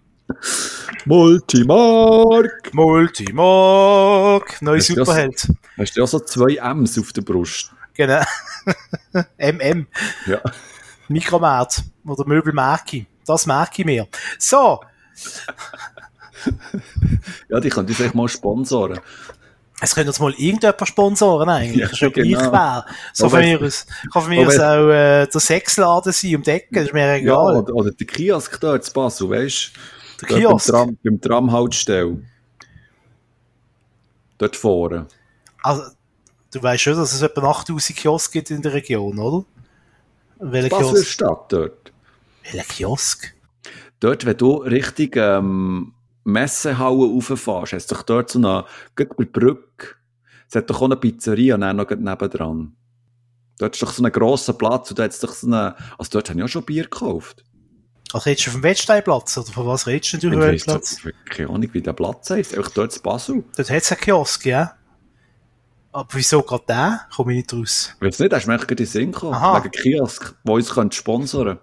Multimark! 1.06 2.74
Multimark. 2.74 4.62
Neuer 4.62 4.78
Hast 4.78 4.90
du 4.90 4.96
Superheld. 4.96 5.48
Hast 5.78 5.96
du 5.96 6.00
ja 6.02 6.08
so 6.08 6.20
zwei 6.20 6.56
M's 6.56 7.00
auf 7.00 7.12
der 7.14 7.22
Brust? 7.22 7.72
Genau. 7.94 8.22
MM. 9.38 9.88
Ja. 10.28 10.42
Mikromärz. 11.08 11.84
Oder 12.06 12.26
Möbelmarki. 12.26 13.08
Das 13.26 13.46
merke 13.46 13.82
ich 13.82 13.86
mir. 13.86 14.08
So. 14.38 14.82
Ja, 17.50 17.60
die 17.60 17.70
können 17.70 17.88
uns 17.88 18.00
eigentlich 18.00 18.14
mal 18.14 18.28
sponsoren. 18.28 19.00
Es 19.84 19.96
könnte 19.96 20.10
jetzt 20.10 20.20
mal 20.20 20.34
irgendjemand 20.38 20.88
sponsoren 20.88 21.50
eigentlich. 21.50 21.78
Ja, 21.78 21.86
das 21.86 21.94
ist 21.94 22.02
ja 22.02 22.10
genau. 22.10 22.40
gleich 22.40 22.52
wer. 22.52 22.86
So 23.14 23.30
von 23.30 23.40
mir 23.40 23.62
aus. 23.62 23.88
Kann 24.14 24.22
von 24.22 24.30
mir 24.30 24.48
aus 24.48 24.60
auch 24.60 24.90
äh, 24.90 25.26
der 25.26 25.42
Sexladen 25.42 26.14
sein 26.14 26.36
um 26.36 26.44
die 26.44 26.52
Ecke. 26.52 26.68
Das 26.72 26.86
ist 26.86 26.94
mir 26.94 27.08
Ja, 27.08 27.16
egal. 27.16 27.58
oder, 27.58 27.74
oder 27.74 27.92
der 27.92 28.06
Kiosk 28.08 28.60
da 28.60 28.76
in 28.76 28.82
Basel, 28.94 29.30
weißt 29.30 29.72
du? 29.74 29.80
Kiosk. 30.28 30.72
Beim, 30.72 30.86
Tram, 30.86 30.98
beim 31.04 31.22
Tramhaltestelle. 31.22 32.22
Dort 34.38 34.56
vorne. 34.56 35.08
Also, 35.64 35.84
du 36.52 36.64
weißt 36.64 36.82
schon, 36.82 36.96
dass 36.96 37.14
es 37.14 37.22
etwa 37.22 37.52
8000 37.52 37.98
Kiosk 37.98 38.32
gibt 38.32 38.52
in 38.52 38.62
der 38.62 38.74
Region, 38.74 39.20
oder? 39.20 39.46
Basler 40.40 40.70
Kiosk? 40.70 41.08
Stadt 41.08 41.52
dort. 41.52 41.94
Welcher 42.44 42.68
Kiosk? 42.68 43.34
Dort, 44.00 44.26
wenn 44.26 44.38
du 44.38 44.56
Richtung 44.56 45.10
ähm, 45.14 45.94
Messehalle 46.24 47.06
rauffährst, 47.06 47.74
hast 47.74 47.92
du 47.92 47.96
doch 47.96 48.04
dort 48.04 48.32
so 48.32 48.40
eine, 48.40 48.66
gerade 48.96 49.14
bei 49.16 49.26
Brücke, 49.26 49.96
es 50.50 50.56
hat 50.56 50.70
doch 50.70 50.82
auch 50.82 50.86
eine 50.86 50.98
Pizzeria 50.98 51.56
und 51.56 51.62
dann 51.62 51.78
noch 51.78 51.90
nebendran. 51.90 52.76
Dort 53.60 53.76
ist 53.76 53.84
doch 53.84 53.92
so 53.92 54.04
ein 54.04 54.12
grosser 54.12 54.54
Platz 54.54 54.90
und 54.90 54.98
da 54.98 55.04
hat 55.04 55.24
doch 55.24 55.34
so 55.34 55.48
eine, 55.48 55.76
also 55.98 56.10
dort 56.12 56.30
habe 56.30 56.40
ich 56.40 56.46
auch 56.46 56.50
schon 56.50 56.66
Bier 56.66 56.84
gekauft. 56.84 57.44
Also 58.14 58.30
redest 58.30 58.48
du 58.48 58.52
vom 58.52 58.64
Wettsteinplatz? 58.64 59.38
Oder 59.38 59.52
von 59.52 59.68
was 59.68 59.88
redest 59.88 60.14
du 60.14 60.18
Ich 60.18 60.22
denn 60.22 60.32
du 60.32 60.40
weiss 60.40 60.64
Platz? 60.66 60.98
doch- 61.04 61.12
keine 61.30 61.50
Ahnung, 61.50 61.70
wie 61.72 61.82
der 61.82 61.94
Platz 61.94 62.30
heißt. 62.30 62.56
Einfach 62.58 62.72
dort 62.72 62.96
in 62.96 63.02
Basel. 63.02 63.44
Dort 63.56 63.70
hat 63.70 63.78
es 63.82 63.92
einen 63.92 64.02
Kiosk, 64.02 64.46
ja. 64.46 64.74
Aber 65.94 66.08
wieso 66.14 66.42
gerade 66.42 66.64
der? 66.68 67.02
Komme 67.16 67.34
ich 67.34 67.38
nicht 67.40 67.54
raus. 67.54 67.94
Ich 68.00 68.08
weiß 68.08 68.20
nicht, 68.20 68.34
hast 68.34 68.44
du 68.44 68.48
mir 68.50 68.54
eigentlich 68.56 68.68
gerade 68.68 68.84
in 68.84 68.86
den 68.88 68.92
Sinn 68.92 69.12
gekommen? 69.12 69.34
Aha. 69.34 69.58
Wegen 69.64 69.72
Kiosk, 69.72 70.36
der 70.44 70.54
uns 70.54 70.70
könnte 70.74 70.96
sponsoren 70.96 71.60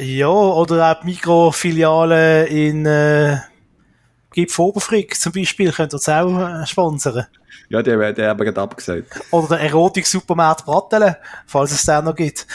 Ja, 0.00 0.28
oder 0.28 0.92
auch 0.92 1.00
die 1.00 1.06
Mikrofiliale 1.06 2.46
in 2.46 2.86
äh, 2.86 3.38
Gipf 4.32 4.58
Oberfrick 4.58 5.16
zum 5.18 5.32
Beispiel 5.32 5.72
könnt 5.72 5.92
ihr 5.92 5.96
uns 5.96 6.08
auch 6.08 6.38
äh, 6.62 6.66
sponsern. 6.66 7.26
Ja, 7.70 7.82
der 7.82 7.98
hat 7.98 8.18
eben 8.18 8.38
gerade 8.38 8.60
abgesagt. 8.60 9.20
Oder 9.30 9.48
der 9.56 9.60
Erotik-Supermarkt 9.60 10.64
Brattelen, 10.64 11.16
falls 11.46 11.72
es 11.72 11.84
den 11.84 12.04
noch 12.04 12.14
gibt. 12.14 12.46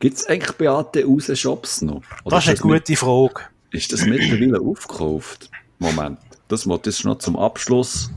Gibt 0.00 0.16
es 0.18 0.26
eigentlich 0.26 0.56
Beate 0.56 1.06
Use 1.08 1.34
Shops 1.34 1.82
noch? 1.82 2.02
Oder 2.24 2.36
Das 2.36 2.46
ist 2.46 2.62
eine 2.62 2.72
mit- 2.72 2.84
gute 2.86 2.96
Frage. 2.96 3.40
Ist 3.70 3.92
das 3.92 4.04
mittlerweile 4.04 4.60
aufgekauft? 4.60 5.50
Moment, 5.78 6.18
das 6.48 6.66
ich 7.00 7.04
noch 7.04 7.18
zum 7.18 7.36
Abschluss. 7.36 8.10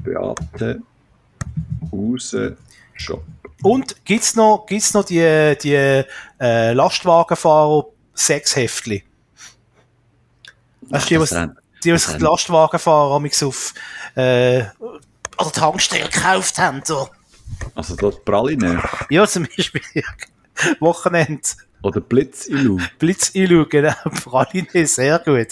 Beate 0.00 0.80
Use 1.92 2.56
Shop. 2.94 3.22
Und 3.62 4.04
gibt's 4.04 4.34
noch, 4.36 4.64
gibt's 4.66 4.94
noch 4.94 5.04
die, 5.04 5.54
die 5.62 6.04
äh, 6.40 6.72
Lastwagenfahrer 6.72 7.86
Sechshäftli? 8.14 9.04
Weißt 10.82 11.04
du, 11.04 11.08
die, 11.14 11.20
was, 11.20 11.30
die, 11.84 11.92
was 11.92 12.06
die 12.16 12.22
Lastwagenfahrer 12.22 13.20
auf 13.42 13.74
äh, 14.16 14.60
an 14.62 14.68
der 15.44 15.52
Tankstelle 15.52 16.08
gekauft 16.08 16.58
haben? 16.58 16.82
So. 16.84 17.08
Also 17.74 17.96
dort 17.96 18.24
Praline 18.24 18.82
Ja, 19.10 19.26
zum 19.26 19.46
Beispiel 19.56 19.82
Wochenende. 20.80 21.40
oder 21.82 22.00
Blitzilu. 22.00 22.78
Blitz 22.98 23.32
einschauen, 23.34 23.66
genau, 23.68 23.94
Praline, 24.24 24.86
sehr 24.86 25.18
gut. 25.20 25.48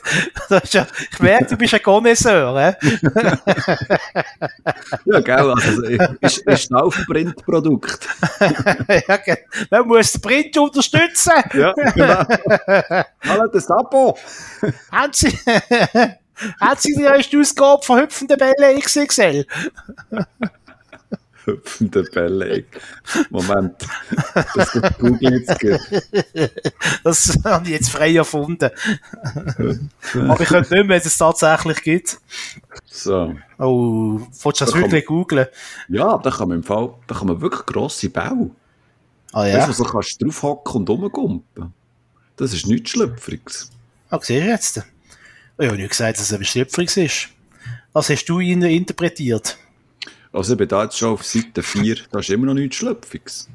Ja, 0.73 0.87
ich 1.11 1.19
merke, 1.21 1.47
du 1.47 1.57
bist 1.57 1.75
ein 1.75 1.83
Connoisseur? 1.83 2.75
Ja, 5.05 5.21
gell, 5.21 5.51
also 5.51 5.83
ist, 6.21 6.39
ist 6.39 6.71
ein 6.71 6.77
Aufprintprodukt. 6.77 8.09
ja, 9.09 9.17
ge- 9.19 9.39
Man 9.71 9.87
muss 9.87 10.13
den 10.13 10.21
Print 10.23 10.57
unterstützen. 10.59 11.33
Ja, 11.55 11.73
genau. 11.73 12.25
Hallo, 13.27 13.47
das 13.53 13.71
Abo. 13.71 14.17
Haben 14.93 15.13
Sie, 15.13 15.29
haben 16.61 16.77
Sie 16.79 16.95
die 16.95 17.03
neueste 17.03 17.39
Ausgabe 17.41 17.83
von 17.85 18.01
Hüpfende 18.01 18.37
Bälle 18.37 18.79
XXL? 18.81 19.47
Hüpfende 21.53 22.03
Beleg. 22.13 22.81
Moment. 23.31 23.75
Das 24.55 24.75
ist 24.75 24.99
Google 24.99 25.41
jetzt 25.47 25.61
gut. 25.61 25.81
Das 27.05 27.39
habe 27.45 27.65
ich 27.67 27.71
jetzt 27.73 27.91
frei 27.91 28.15
erfunden. 28.15 28.71
Aber 30.15 30.41
ich 30.41 30.49
könnte 30.49 30.75
nicht 30.75 30.87
mehr, 30.87 30.89
wenn 30.89 31.01
es 31.07 31.17
tatsächlich 31.17 31.83
gibt. 31.83 32.19
So. 32.87 33.35
Oh, 33.59 34.19
willst 34.21 34.45
du 34.45 34.51
das 34.51 34.59
Da 34.59 34.67
kann- 34.73 34.81
wirklich 34.83 35.07
googlen? 35.07 35.47
Ja, 35.89 36.19
da 36.19 36.31
kann 36.31 36.49
man 36.49 36.59
im 36.59 36.65
Fall, 36.65 36.95
da 37.07 37.15
kann 37.15 37.29
man 37.29 37.41
wirklich 37.41 37.65
grosse 37.67 38.09
Baue. 38.11 38.51
Ah 39.33 39.41
Weißt 39.43 39.55
du, 39.55 39.59
ja? 39.73 39.79
wo 39.79 39.85
du 39.85 39.91
kannst 39.91 40.23
draufhocken 40.23 40.81
und 40.81 40.91
rumgumpen. 40.91 41.73
Das 42.37 42.53
ist 42.53 42.67
nichts 42.67 42.91
Schlüpfriges. 42.91 43.71
Ah, 44.11 44.19
siehst 44.23 44.45
du 44.45 44.49
jetzt? 44.49 44.83
Ich 45.59 45.67
habe 45.67 45.77
nicht 45.77 45.91
gesagt, 45.91 46.19
dass 46.19 46.25
es 46.27 46.33
etwas 46.33 46.49
Schlüpfriges 46.49 46.97
ist. 46.97 47.29
Was 47.93 48.09
hast 48.11 48.27
du 48.27 48.39
in- 48.41 48.63
interpretiert? 48.63 49.59
Also 50.33 50.53
ich 50.53 50.59
bin 50.59 50.69
da 50.69 50.85
jetzt 50.85 50.99
schon 50.99 51.13
auf 51.15 51.25
Seite 51.25 51.63
4, 51.63 51.97
da 52.11 52.19
ist 52.19 52.31
immer 52.31 52.47
noch 52.47 52.55
nichts 52.55 52.77
Schlüpfriges. 52.77 53.49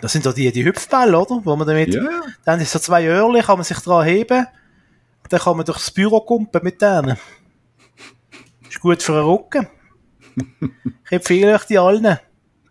Das 0.00 0.12
sind 0.12 0.24
doch 0.26 0.32
die, 0.34 0.50
die 0.52 0.64
Hüpfbälle, 0.64 1.18
oder? 1.18 1.40
Wo 1.44 1.56
man 1.56 1.66
damit, 1.66 1.94
ja. 1.94 2.02
dann 2.44 2.60
ist 2.60 2.72
so 2.72 2.78
zwei 2.78 3.06
Öhrchen, 3.06 3.42
kann 3.42 3.58
man 3.58 3.64
sich 3.64 3.78
dran 3.78 4.04
heben. 4.06 4.46
Dann 5.28 5.40
kann 5.40 5.56
man 5.56 5.66
durchs 5.66 5.90
Büro 5.90 6.20
kumpen 6.20 6.60
mit 6.64 6.80
denen. 6.80 7.16
Ist 8.68 8.80
gut 8.80 9.02
für 9.02 9.12
den 9.12 9.24
Rücken. 9.24 9.66
Ich 11.06 11.12
empfehle 11.16 11.54
euch 11.56 11.64
die 11.64 11.76
allen. 11.78 12.18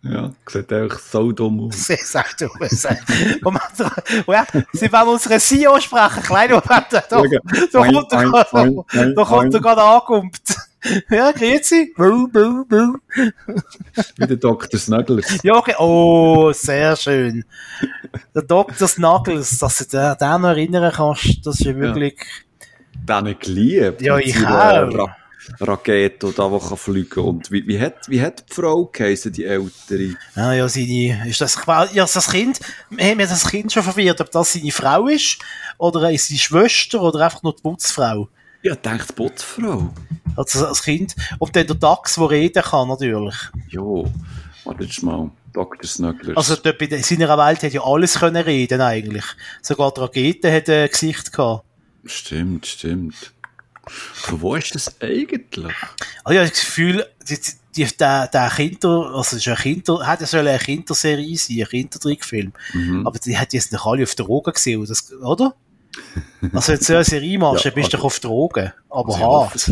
Ja, 0.02 0.32
sieht 0.48 0.72
einfach 0.72 0.98
so 0.98 1.30
dumm 1.30 1.60
aus. 1.68 1.76
Sehr, 1.86 1.98
sehr 1.98 2.24
dumm. 3.42 3.58
Ja, 4.26 4.46
Sie 4.72 4.90
wollen 4.90 5.08
unsere 5.08 5.38
CEO 5.38 5.78
sprechen. 5.78 6.22
Kleine 6.22 6.54
Moment. 6.54 6.86
Da, 6.90 7.02
da 7.06 7.22
Ja, 7.22 7.38
kommt 7.84 8.12
er 9.54 9.60
gerade, 9.60 9.82
ein- 9.82 10.30
Ja, 11.10 11.32
grüezi. 11.32 11.92
Buh, 11.96 12.28
buh, 12.28 12.64
buh. 12.64 12.98
Wie 14.16 14.26
der 14.26 14.36
Dr. 14.36 14.78
Snuggles. 14.80 15.42
Ja, 15.42 15.54
okay. 15.54 15.74
Oh, 15.78 16.52
sehr 16.52 16.96
schön. 16.96 17.44
Der 18.34 18.42
Dr. 18.42 18.88
Snuggles, 18.88 19.58
dass 19.58 19.78
du 19.78 19.84
den, 19.84 20.16
den 20.18 20.40
noch 20.40 20.48
erinnern 20.48 20.92
kannst, 20.94 21.46
das 21.46 21.60
ist 21.60 21.66
ja 21.66 21.76
wirklich... 21.76 22.14
Den 22.92 23.26
ich 23.26 23.38
geliebt. 23.38 24.02
Ja, 24.02 24.18
ich 24.18 24.36
auch. 24.38 24.94
Ra 24.94 25.16
Rakete, 25.58 26.32
da, 26.32 26.48
die 26.48 26.58
kann 26.58 26.76
fliegen 26.76 27.20
Und 27.20 27.50
wie, 27.50 27.66
wie, 27.66 27.80
hat, 27.80 28.08
wie 28.08 28.20
hat 28.20 28.44
die 28.48 28.54
Frau 28.54 28.84
geheißen, 28.84 29.32
die 29.32 29.44
ältere? 29.44 30.14
Ja, 30.36 30.52
ja, 30.52 30.68
seine, 30.68 31.26
ist 31.26 31.40
das, 31.40 31.58
ja, 31.66 32.04
das 32.04 32.30
Kind, 32.30 32.60
wir 32.90 33.04
haben 33.04 33.18
das 33.18 33.48
Kind 33.48 33.72
schon 33.72 33.82
verwirrt, 33.82 34.20
ob 34.20 34.30
das 34.30 34.52
seine 34.52 34.70
Frau 34.70 35.06
ist, 35.08 35.38
oder 35.78 36.10
ist 36.10 36.28
seine 36.28 36.38
Schwester, 36.38 37.02
oder 37.02 37.24
einfach 37.24 37.42
nur 37.42 37.56
die 37.56 37.62
Putzfrau. 37.62 38.28
Ja, 38.62 38.74
die 38.74 39.12
Putzfrau. 39.14 39.92
Also 40.36 40.66
das 40.66 40.82
Kind. 40.82 41.14
Und 41.38 41.54
dann 41.56 41.66
der 41.66 41.76
Dachs, 41.76 42.14
der 42.16 42.30
reden 42.30 42.62
kann, 42.62 42.88
natürlich. 42.88 43.34
Jo, 43.68 44.10
warte 44.64 44.84
jetzt 44.84 45.02
mal. 45.02 45.30
Dr. 45.52 45.82
Snuggles. 45.84 46.36
Also 46.36 46.54
der- 46.56 46.80
in 46.80 47.02
seiner 47.02 47.36
Welt 47.36 47.62
hat 47.64 47.72
ja 47.72 47.82
alles 47.82 48.14
können 48.20 48.42
reden, 48.44 48.80
eigentlich. 48.80 49.24
Sogar 49.62 49.92
die 49.92 50.00
Rakete 50.00 50.52
hat 50.52 50.68
ein 50.68 50.88
Gesicht 50.88 51.32
gehabt. 51.32 51.64
Stimmt, 52.04 52.66
stimmt. 52.66 53.32
Von 53.86 54.40
wo 54.40 54.54
ist 54.54 54.72
das 54.74 55.00
eigentlich? 55.00 55.74
Also 56.22 56.32
ich 56.32 56.38
habe 56.38 56.48
das 56.50 56.60
Gefühl, 56.60 57.04
die, 57.28 57.38
die, 57.74 57.96
der, 57.96 58.28
der 58.28 58.48
Kinder, 58.50 59.10
also 59.14 59.36
ist 59.36 59.48
ein 59.48 59.56
Kinder, 59.56 60.06
ja 60.06 60.26
sollen 60.26 60.46
eine 60.46 60.58
Kinderserie 60.58 61.36
sein, 61.36 61.56
ein 61.60 61.66
Kindertrickfilm. 61.66 62.52
Mhm. 62.72 63.06
Aber 63.06 63.18
die 63.18 63.36
hat 63.36 63.52
jetzt 63.52 63.72
nicht 63.72 63.84
alle 63.84 64.04
auf 64.04 64.14
Drogen 64.14 64.52
gesehen, 64.52 64.86
oder? 65.22 65.54
Also 66.52 66.72
wenn 66.72 66.78
du 66.78 66.84
so 66.84 66.94
eine 66.94 67.04
Serie 67.04 67.38
machst, 67.38 67.64
Ja, 67.64 67.70
dann 67.70 67.74
bist 67.82 67.92
du 67.92 67.96
also- 67.96 67.98
doch 67.98 68.04
auf 68.04 68.20
Drogen. 68.20 68.72
Aber 68.88 69.14
Also, 69.14 69.20
hart. 69.20 69.70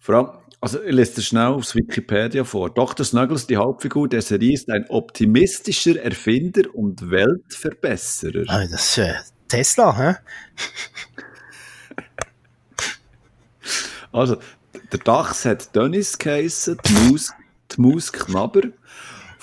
Vor 0.00 0.14
allem, 0.14 0.28
also 0.60 0.82
ich 0.82 0.92
lese 0.92 1.14
das 1.16 1.24
schnell 1.26 1.46
aus 1.46 1.74
Wikipedia 1.74 2.44
vor. 2.44 2.70
Dr. 2.70 3.04
Snuggles, 3.04 3.46
die 3.46 3.56
Hauptfigur 3.56 4.08
der 4.08 4.22
Serie, 4.22 4.54
ist 4.54 4.70
ein 4.70 4.86
optimistischer 4.88 6.00
Erfinder 6.02 6.62
und 6.74 7.10
Weltverbesserer. 7.10 8.44
Ah, 8.48 8.66
Das 8.66 8.90
ist 8.90 8.98
äh, 8.98 9.14
Tesla, 9.48 9.96
hä? 9.96 10.14
Also, 14.12 14.36
der 14.92 14.98
Dachs 15.00 15.44
hat 15.44 15.74
Dennis 15.74 16.18
geheissen, 16.18 16.78
die 16.86 16.92
Maus, 16.92 17.32
die 17.74 17.80
Maus 17.80 18.12
Knabber, 18.12 18.62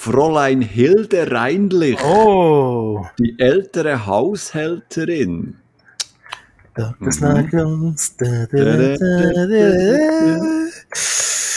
Fräulein 0.01 0.61
Hilde 0.61 1.29
Reinlich, 1.29 2.01
Oh! 2.01 3.05
die 3.19 3.35
ältere 3.37 4.05
Haushälterin. 4.05 5.57
Dr. 6.73 6.95
Mhm. 7.01 7.95
Da, 8.17 8.47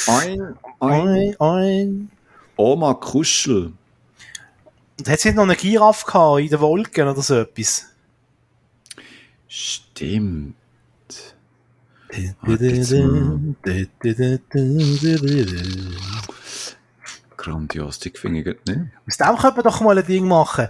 Ein, 0.08 0.56
ein 0.80 1.36
oin. 1.38 2.10
Oma 2.56 2.94
Kuschel. 2.94 3.74
Hat 5.06 5.24
nicht 5.24 5.36
noch 5.36 5.44
eine 5.44 5.54
Giraffe 5.54 6.04
gehabt 6.04 6.40
in 6.40 6.48
den 6.48 6.58
Wolken 6.58 7.06
oder 7.06 7.22
so 7.22 7.36
etwas? 7.36 7.86
Stimmt. 9.46 10.56
Mal. 12.42 12.58
Grandios, 17.42 17.98
die 17.98 18.10
finde 18.10 18.40
ich 18.40 18.46
nicht. 18.46 18.90
Aus 19.08 19.16
dem 19.16 19.36
könnte 19.36 19.56
man 19.56 19.64
doch 19.64 19.80
mal 19.80 19.98
ein 19.98 20.06
Ding 20.06 20.28
machen. 20.28 20.68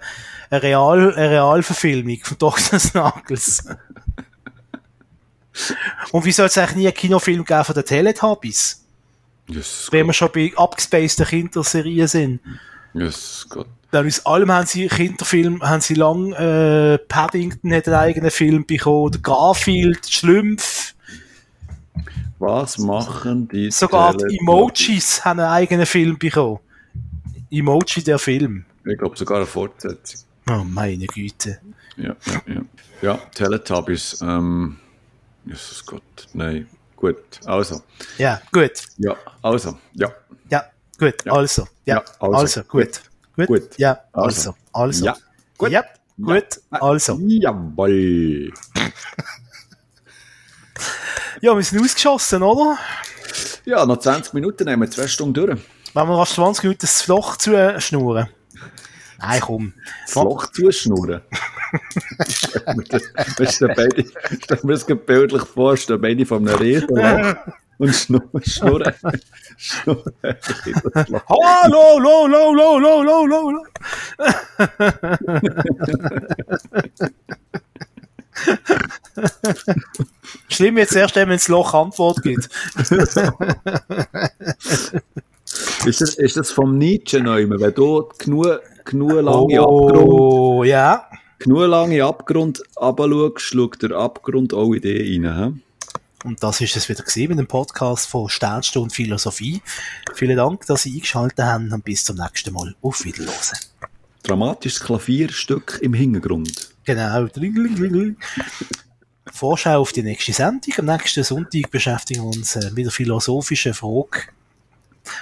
Eine, 0.51 0.63
Real, 0.63 1.15
eine 1.15 1.31
Realverfilmung 1.31 2.19
von 2.23 2.39
Dr. 2.39 2.79
Snuggles. 2.79 3.65
Und 6.13 6.25
wie 6.25 6.33
soll 6.33 6.47
es 6.47 6.57
eigentlich 6.57 6.77
nie 6.77 6.87
einen 6.87 6.95
Kinofilm 6.95 7.45
geben 7.45 7.65
von 7.65 7.75
den 7.75 7.85
Teletubbies? 7.85 8.85
Jesus 9.49 9.89
Wenn 9.91 10.07
wir 10.07 10.07
Gott. 10.07 10.17
schon 10.17 10.33
bei 10.33 10.53
abgespaceden 10.57 11.27
Kinderserien 11.27 12.09
sind. 12.09 12.41
Jesus 12.95 13.47
Gott. 13.51 13.67
Dann 13.91 14.07
aus 14.07 14.25
allem 14.25 14.51
haben 14.51 14.67
sie 14.67 14.89
Kinderfilm, 14.89 15.63
haben 15.63 15.83
sie 15.83 15.95
lang, 15.95 16.33
äh, 16.33 16.97
Paddington 16.97 17.75
hat 17.75 17.87
einen 17.87 17.97
eigenen 17.97 18.31
Film 18.31 18.65
bekommen, 18.65 19.21
Garfield, 19.23 20.09
Schlümpf, 20.09 20.95
Was 22.43 22.77
machen 22.77 23.47
die 23.47 23.71
sogar 23.71 24.17
die? 24.17 24.37
Emojis 24.41 25.25
haben 25.25 25.39
einen 25.39 25.49
eigenen 25.51 25.87
Film 25.87 26.19
bekommen. 26.19 26.59
Emoji 27.53 28.03
der 28.03 28.19
Film. 28.19 28.65
Ich 28.85 28.99
glaube 28.99 29.17
sogar 29.17 29.37
eine 29.37 29.47
Fortsetzung. 29.47 30.23
Oh, 30.51 30.65
meine 30.65 31.07
Güte. 31.07 31.61
Ja, 31.97 32.17
ja, 32.27 32.43
ja. 32.53 32.61
Ja, 33.01 33.17
Teletubbies. 33.33 34.21
Ähm, 34.23 34.77
Jesus 35.45 35.87
Gott. 35.87 36.03
Nein. 36.33 36.67
Gut. 36.97 37.17
Also. 37.45 37.81
Ja, 38.19 38.43
gut. 38.51 38.73
Ja, 38.99 39.17
also. 39.41 39.79
Ja. 39.93 40.11
Ja, 40.51 40.65
gut. 40.99 41.25
Ja. 41.25 41.33
Also. 41.33 41.63
Ja, 41.85 41.95
Ja, 41.97 42.05
also. 42.19 42.37
also. 42.37 42.63
Gut. 42.65 43.03
Gut. 43.37 43.47
Gut. 43.47 43.79
Ja, 43.79 44.01
Also. 44.13 44.51
also. 44.51 44.55
Also. 44.73 45.05
Ja. 45.05 45.17
Gut. 45.59 45.71
Ja, 45.71 45.85
gut. 46.21 46.61
Also. 46.71 47.21
Jawohl. 47.21 48.53
Ja, 51.41 51.57
wir 51.57 51.63
sind 51.63 51.83
ausgeschossen, 51.83 52.43
oder? 52.43 52.79
Ja, 53.65 53.87
noch 53.87 53.99
20 53.99 54.35
Minuten 54.35 54.65
nehmen 54.65 54.83
wir 54.83 54.91
zwei 54.91 55.07
Stunden 55.07 55.35
durch. 55.35 55.59
Wenn 55.95 56.09
wir 56.09 56.17
fast 56.17 56.35
20 56.35 56.65
Minuten 56.65 56.81
das 56.83 57.07
Loch 57.07 57.37
zu 57.37 57.55
äh, 57.55 57.81
schnurren. 57.81 58.29
Nein, 59.19 59.41
komm. 59.41 59.75
Das 60.07 60.15
Loch 60.17 60.51
zuschnurren. 60.53 61.23
Das- 63.39 63.57
du, 63.59 63.67
beide, 63.69 64.05
stell 64.43 64.59
mir 64.63 64.73
das 64.75 64.85
bildlich 64.85 65.43
vor, 65.45 65.75
stehen 65.79 65.99
beide 66.03 66.27
von 66.27 66.47
einem 66.47 66.59
Riesenloch 66.59 67.37
und 67.79 67.95
schnurren. 67.95 68.93
Schnurren. 69.57 70.13
das 70.21 71.09
Loch. 71.09 71.23
Hallo, 71.31 71.99
lo, 71.99 72.27
lo, 72.27 72.53
lo, 72.53 72.79
lo, 72.79 73.03
lo, 73.03 73.25
lo, 73.25 73.51
lo. 73.51 73.65
Schlimm 80.49 80.79
jetzt 80.79 80.95
erst, 80.97 81.17
wenn 81.17 81.29
das 81.29 81.49
Loch 81.49 81.75
Antwort 81.75 82.23
gibt. 82.23 82.49
Ist 85.85 86.01
das, 86.01 86.15
ist 86.15 86.37
das 86.37 86.51
vom 86.51 86.79
Nietzsche 86.79 87.21
neu? 87.21 87.47
Wenn 87.51 87.75
du 87.75 88.09
genug, 88.19 88.61
genug 88.85 89.21
lange 89.21 89.61
Abgrund, 89.61 90.09
Oh, 90.09 90.65
ja. 90.65 91.07
genug 91.39 91.67
lange 91.67 92.03
Abgrund 92.05 92.63
runterschaust, 92.81 93.41
schaut 93.41 93.83
der 93.83 93.91
Abgrund 93.93 94.55
auch 94.55 94.73
in 94.73 94.81
dich 94.81 95.21
rein. 95.23 95.37
He? 95.55 96.29
Und 96.29 96.43
das 96.43 96.61
ist 96.61 96.77
es 96.77 96.89
wieder 96.89 97.03
gewesen 97.03 97.29
mit 97.31 97.39
dem 97.39 97.47
Podcast 97.49 98.09
von 98.09 98.29
Sternstunde 98.29 98.95
Philosophie. 98.95 99.61
Vielen 100.15 100.37
Dank, 100.37 100.65
dass 100.67 100.85
Sie 100.85 100.95
eingeschaltet 100.95 101.41
haben 101.41 101.71
und 101.73 101.85
bis 101.85 102.05
zum 102.05 102.17
nächsten 102.17 102.55
Mal. 102.55 102.75
Auf 102.81 103.05
Wiederhören. 103.05 103.59
Dramatisches 104.23 104.81
Klavierstück 104.81 105.81
im 105.83 105.95
Hintergrund. 105.95 106.72
Genau. 106.85 107.29
Vorschau 109.33 109.81
auf 109.81 109.93
die 109.93 110.03
nächste 110.03 110.33
Sendung. 110.33 110.75
Am 110.79 110.87
nächsten 110.87 111.25
Sonntag 111.25 111.71
beschäftigen 111.71 112.23
wir 112.23 112.37
uns 112.37 112.57
äh, 112.57 112.71
mit 112.73 112.85
der 112.85 112.93
philosophischen 112.93 113.75
Frage. 113.75 114.29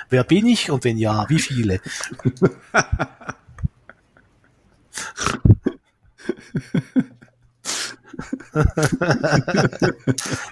Wer 0.09 0.24
bin 0.24 0.47
ich 0.47 0.70
und 0.70 0.85
wenn 0.85 0.99
ja, 0.99 1.28
wie 1.28 1.39
viele? 1.39 1.81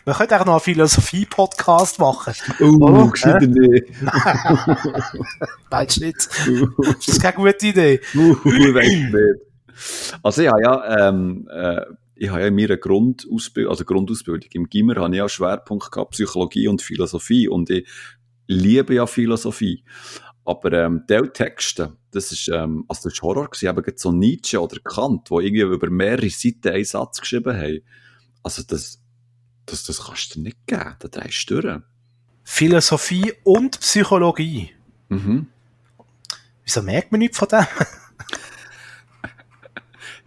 Wir 0.05 0.15
könnten 0.15 0.35
auch 0.35 0.45
noch 0.45 0.53
einen 0.55 0.61
Philosophie-Podcast 0.61 1.99
machen. 1.99 2.33
Oh, 2.61 2.77
Oder? 2.81 3.11
gescheiter 3.11 3.47
nicht. 3.47 3.87
Weißt 5.71 5.97
du 5.97 6.05
nicht? 6.05 6.29
Das 6.99 7.09
ist 7.09 7.21
keine 7.21 7.35
gute 7.35 7.67
Idee. 7.67 8.01
Uh, 8.15 8.37
weiss 8.45 8.89
nicht. 8.89 9.48
Also 10.23 10.43
ich 10.43 10.49
habe 10.49 10.63
ja, 10.63 11.09
ähm, 11.09 11.49
äh, 11.51 11.85
ich 12.15 12.31
habe 12.31 12.41
ja 12.41 12.47
in 12.49 12.55
meiner 12.55 12.77
Grundausbildung, 12.77 13.71
also 13.71 13.85
Grundausbildung 13.85 14.51
im 14.53 14.69
Gimmer, 14.69 14.97
habe 14.97 15.15
ich 15.15 15.19
ja 15.19 15.29
Schwerpunkt 15.29 15.91
gehabt, 15.91 16.13
Psychologie 16.13 16.69
und 16.69 16.83
Philosophie 16.83 17.49
und 17.49 17.71
ich 17.71 17.89
liebe 18.47 18.95
ja 18.95 19.07
Philosophie. 19.07 19.85
Aber 20.45 20.73
ähm, 20.73 21.05
Texte, 21.07 21.97
das 22.11 22.33
ist, 22.33 22.49
ähm, 22.49 22.85
also 22.89 23.11
das 23.11 23.23
war 23.23 23.29
Horror, 23.29 23.51
gewesen, 23.51 23.69
eben 23.69 23.93
so 23.97 24.13
Nietzsche 24.13 24.61
oder 24.61 24.79
Kant, 24.81 25.29
die 25.31 25.35
irgendwie 25.35 25.61
über 25.61 25.91
mehrere 25.91 26.31
Seiten 26.31 26.69
einen 26.69 26.85
Satz 26.85 27.21
geschrieben 27.21 27.55
haben. 27.55 27.81
Also 28.43 28.63
das, 28.67 29.01
das, 29.67 29.85
das 29.85 30.07
kannst 30.07 30.35
du 30.35 30.39
dir 30.39 30.45
nicht 30.45 30.67
geben, 30.67 30.97
da 30.99 31.09
drehst 31.09 31.51
du 31.51 31.61
durch. 31.61 31.83
Philosophie 32.45 33.35
und 33.45 33.79
Psychologie. 33.79 34.71
Mhm. 35.11 35.49
Wieso 36.65 36.83
merkt 36.83 37.13
man 37.13 37.19
nichts 37.19 37.39
von 37.39 37.49
dem? 37.49 37.67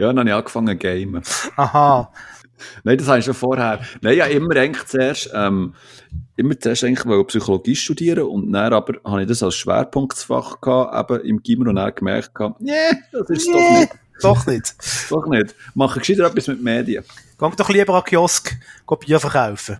Ja, 0.02 0.08
dann 0.08 0.20
habe 0.20 0.30
ich 0.30 0.36
angefangen 0.36 0.80
zu 0.80 0.88
gamen. 0.88 1.22
Aha. 1.58 2.12
Nein, 2.84 2.98
das 2.98 3.08
habe 3.08 3.20
ich 3.20 3.26
schon 3.26 3.36
vorher. 3.36 3.80
Nein, 4.02 4.18
ja, 4.18 4.26
immer 4.26 4.56
eigentlich 4.56 4.86
zuerst, 4.88 5.30
ähm, 5.34 5.76
immer 6.36 6.60
zuerst 6.60 6.84
eigentlich 6.84 7.06
wollte 7.06 7.26
Psychologie 7.28 7.76
studieren 7.76 8.24
und 8.24 8.52
dann 8.52 8.74
aber 8.74 8.96
habe 9.06 9.22
ich 9.22 9.28
das 9.28 9.44
als 9.44 9.56
Schwerpunktfach 9.56 10.60
gehabt, 10.60 11.12
eben 11.12 11.22
im 11.26 11.44
Gimmer 11.44 11.70
und 11.70 11.76
dann 11.76 11.94
gemerkt 11.94 12.34
gehabt, 12.34 12.60
nee, 12.62 12.72
das 13.12 13.30
ist 13.30 13.42
es 13.42 13.46
doch 13.48 13.60
Nee, 13.60 13.80
nicht. 13.80 13.94
doch 14.22 14.46
nicht. 14.48 14.76
Doch 15.12 15.26
nicht. 15.28 15.56
Mache 15.76 16.00
gescheiter 16.00 16.26
etwas 16.26 16.48
mit 16.48 16.62
Medien. 16.64 17.04
Geh 17.40 17.50
doch 17.58 17.70
lieber 17.70 17.94
an 17.96 18.02
den 18.02 18.06
Kiosk, 18.10 18.58
geh 18.88 18.96
Bier 18.96 19.20
verkaufen. 19.20 19.78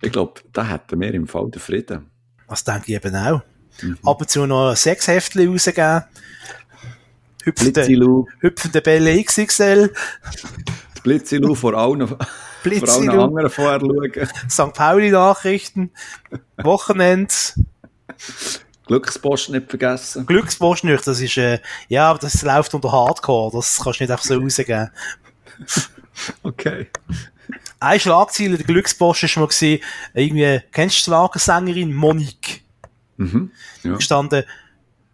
Ich 0.00 0.10
glaube, 0.10 0.40
da 0.52 0.64
hätten 0.64 1.00
wir 1.00 1.14
im 1.14 1.26
Fall 1.28 1.48
den 1.50 1.60
Frieden. 1.60 2.10
Das 2.48 2.64
denke 2.64 2.92
ich 2.92 2.94
eben 3.04 3.14
auch. 3.14 3.42
Ab 4.04 4.20
und 4.20 4.30
zu 4.30 4.46
noch 4.46 4.70
ein 4.70 4.76
Sechshäftchen 4.76 5.48
rausgeben. 5.48 6.02
Hüpfende, 7.42 7.72
Blitzilu, 7.72 8.26
hüpfende 8.40 8.80
Bälle 8.80 9.22
XXL, 9.22 9.92
Blitzilu 11.02 11.54
vor 11.54 11.74
allen, 11.74 12.06
vor 12.06 12.18
allen 12.20 12.28
Blitzilu, 12.62 13.20
anderen 13.20 13.50
vorher 13.50 13.80
schauen. 13.80 14.28
St. 14.48 14.74
Pauli 14.74 15.10
Nachrichten, 15.10 15.90
Wochenende, 16.62 17.34
Glückspost 18.86 19.50
nicht 19.50 19.68
vergessen. 19.68 20.26
Glückspost 20.26 20.84
nicht, 20.84 21.06
das 21.06 21.20
ist, 21.20 21.36
äh, 21.36 21.60
ja, 21.88 22.10
aber 22.10 22.18
das 22.18 22.42
läuft 22.42 22.74
unter 22.74 22.92
Hardcore, 22.92 23.52
das 23.52 23.80
kannst 23.82 24.00
du 24.00 24.04
nicht 24.04 24.10
einfach 24.10 24.24
so 24.24 24.38
rausgeben. 24.38 24.90
Okay. 26.42 26.88
Eine 27.80 28.00
Schlagzeile 28.00 28.56
der 28.56 28.66
Glückspost 28.66 29.22
ist 29.22 29.36
mal 29.36 29.46
gewesen, 29.46 29.82
irgendwie, 30.14 30.60
kennst 30.72 30.96
du 30.96 30.98
die 30.98 31.04
Schlagersängerin 31.04 31.94
Monique? 31.94 32.62
Mhm. 33.16 33.50
Ja. 33.82 33.96
gestanden, 33.96 34.44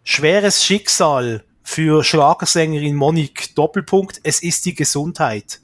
schweres 0.03 0.63
Schicksal 0.63 1.43
für 1.69 2.03
Schlagersängerin 2.03 2.95
Monique, 2.95 3.53
Doppelpunkt, 3.53 4.19
es 4.23 4.41
ist 4.41 4.65
die 4.65 4.73
Gesundheit. 4.73 5.61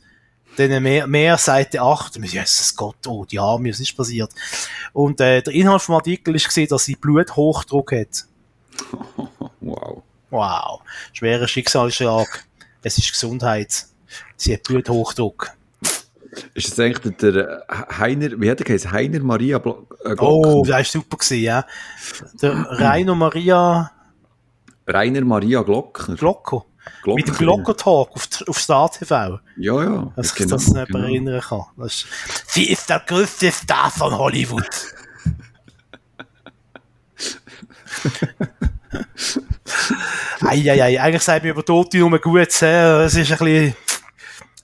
Denn 0.55 0.83
mehr, 0.83 1.07
mehr 1.07 1.35
Seite 1.39 1.81
8, 1.81 2.17
Jesus 2.17 2.75
Gott, 2.75 3.07
oh, 3.07 3.25
die 3.25 3.39
Arme, 3.39 3.71
was 3.71 3.79
ist 3.79 3.97
passiert? 3.97 4.31
Und 4.93 5.19
äh, 5.19 5.41
der 5.41 5.53
Inhalt 5.53 5.81
vom 5.81 5.95
Artikel 5.95 6.35
ist 6.35 6.47
gesehen, 6.47 6.67
dass 6.69 6.85
sie 6.85 6.95
Bluthochdruck 6.95 7.91
hat. 7.91 8.25
Wow. 9.61 10.03
Wow, 10.29 10.81
schwerer 11.11 11.47
Schicksalsschlag. 11.47 12.45
Es 12.83 12.99
ist 12.99 13.11
Gesundheit. 13.11 13.87
Sie 14.37 14.53
hat 14.53 14.61
Bluthochdruck. 14.61 15.53
Ist 16.53 16.69
das 16.69 16.79
eigentlich 16.79 17.17
der, 17.17 17.31
der 17.31 17.65
Heiner, 17.97 18.29
wie 18.39 18.51
hat 18.51 18.59
er 18.59 18.65
geheißen? 18.65 18.91
Heiner 18.91 19.21
Maria 19.21 19.57
äh, 19.57 19.59
Oh, 20.19 20.41
Glockner? 20.41 20.71
das 20.71 20.81
ist 20.81 20.91
super 20.91 21.17
gewesen, 21.17 21.41
ja. 21.41 21.65
Der 22.43 22.53
Rainer 22.53 23.15
Maria 23.15 23.91
Rainer 24.87 25.21
Maria 25.21 25.61
Glockner. 25.61 26.15
Glocko. 26.15 26.65
Glockner. 27.01 27.15
Mit 27.15 27.27
dem 27.27 27.35
Glockertalk 27.35 28.09
auf, 28.11 28.27
auf 28.47 28.59
Star 28.59 28.91
TV. 28.91 29.39
Ja, 29.57 29.83
ja. 29.83 30.13
dass 30.15 30.31
ich 30.31 30.35
genau, 30.35 30.55
das 30.55 30.67
nicht 30.67 30.87
genau. 30.87 30.99
erinnern 30.99 31.41
kann. 31.41 31.63
Das 31.77 31.93
ist, 31.93 32.07
sie 32.47 32.69
ist 32.69 32.89
der 32.89 32.99
größte 32.99 33.51
Star 33.51 33.89
von 33.89 34.15
Hollywood. 34.15 34.65
Eieiei, 40.41 41.01
eigentlich 41.01 41.23
sagt 41.23 41.43
mir 41.43 41.51
über 41.51 41.65
Tote 41.65 41.97
nur 41.97 42.19
gut, 42.19 42.47
es 42.47 42.61
ist 42.61 42.61
ein 42.63 43.15
bisschen, 43.15 43.75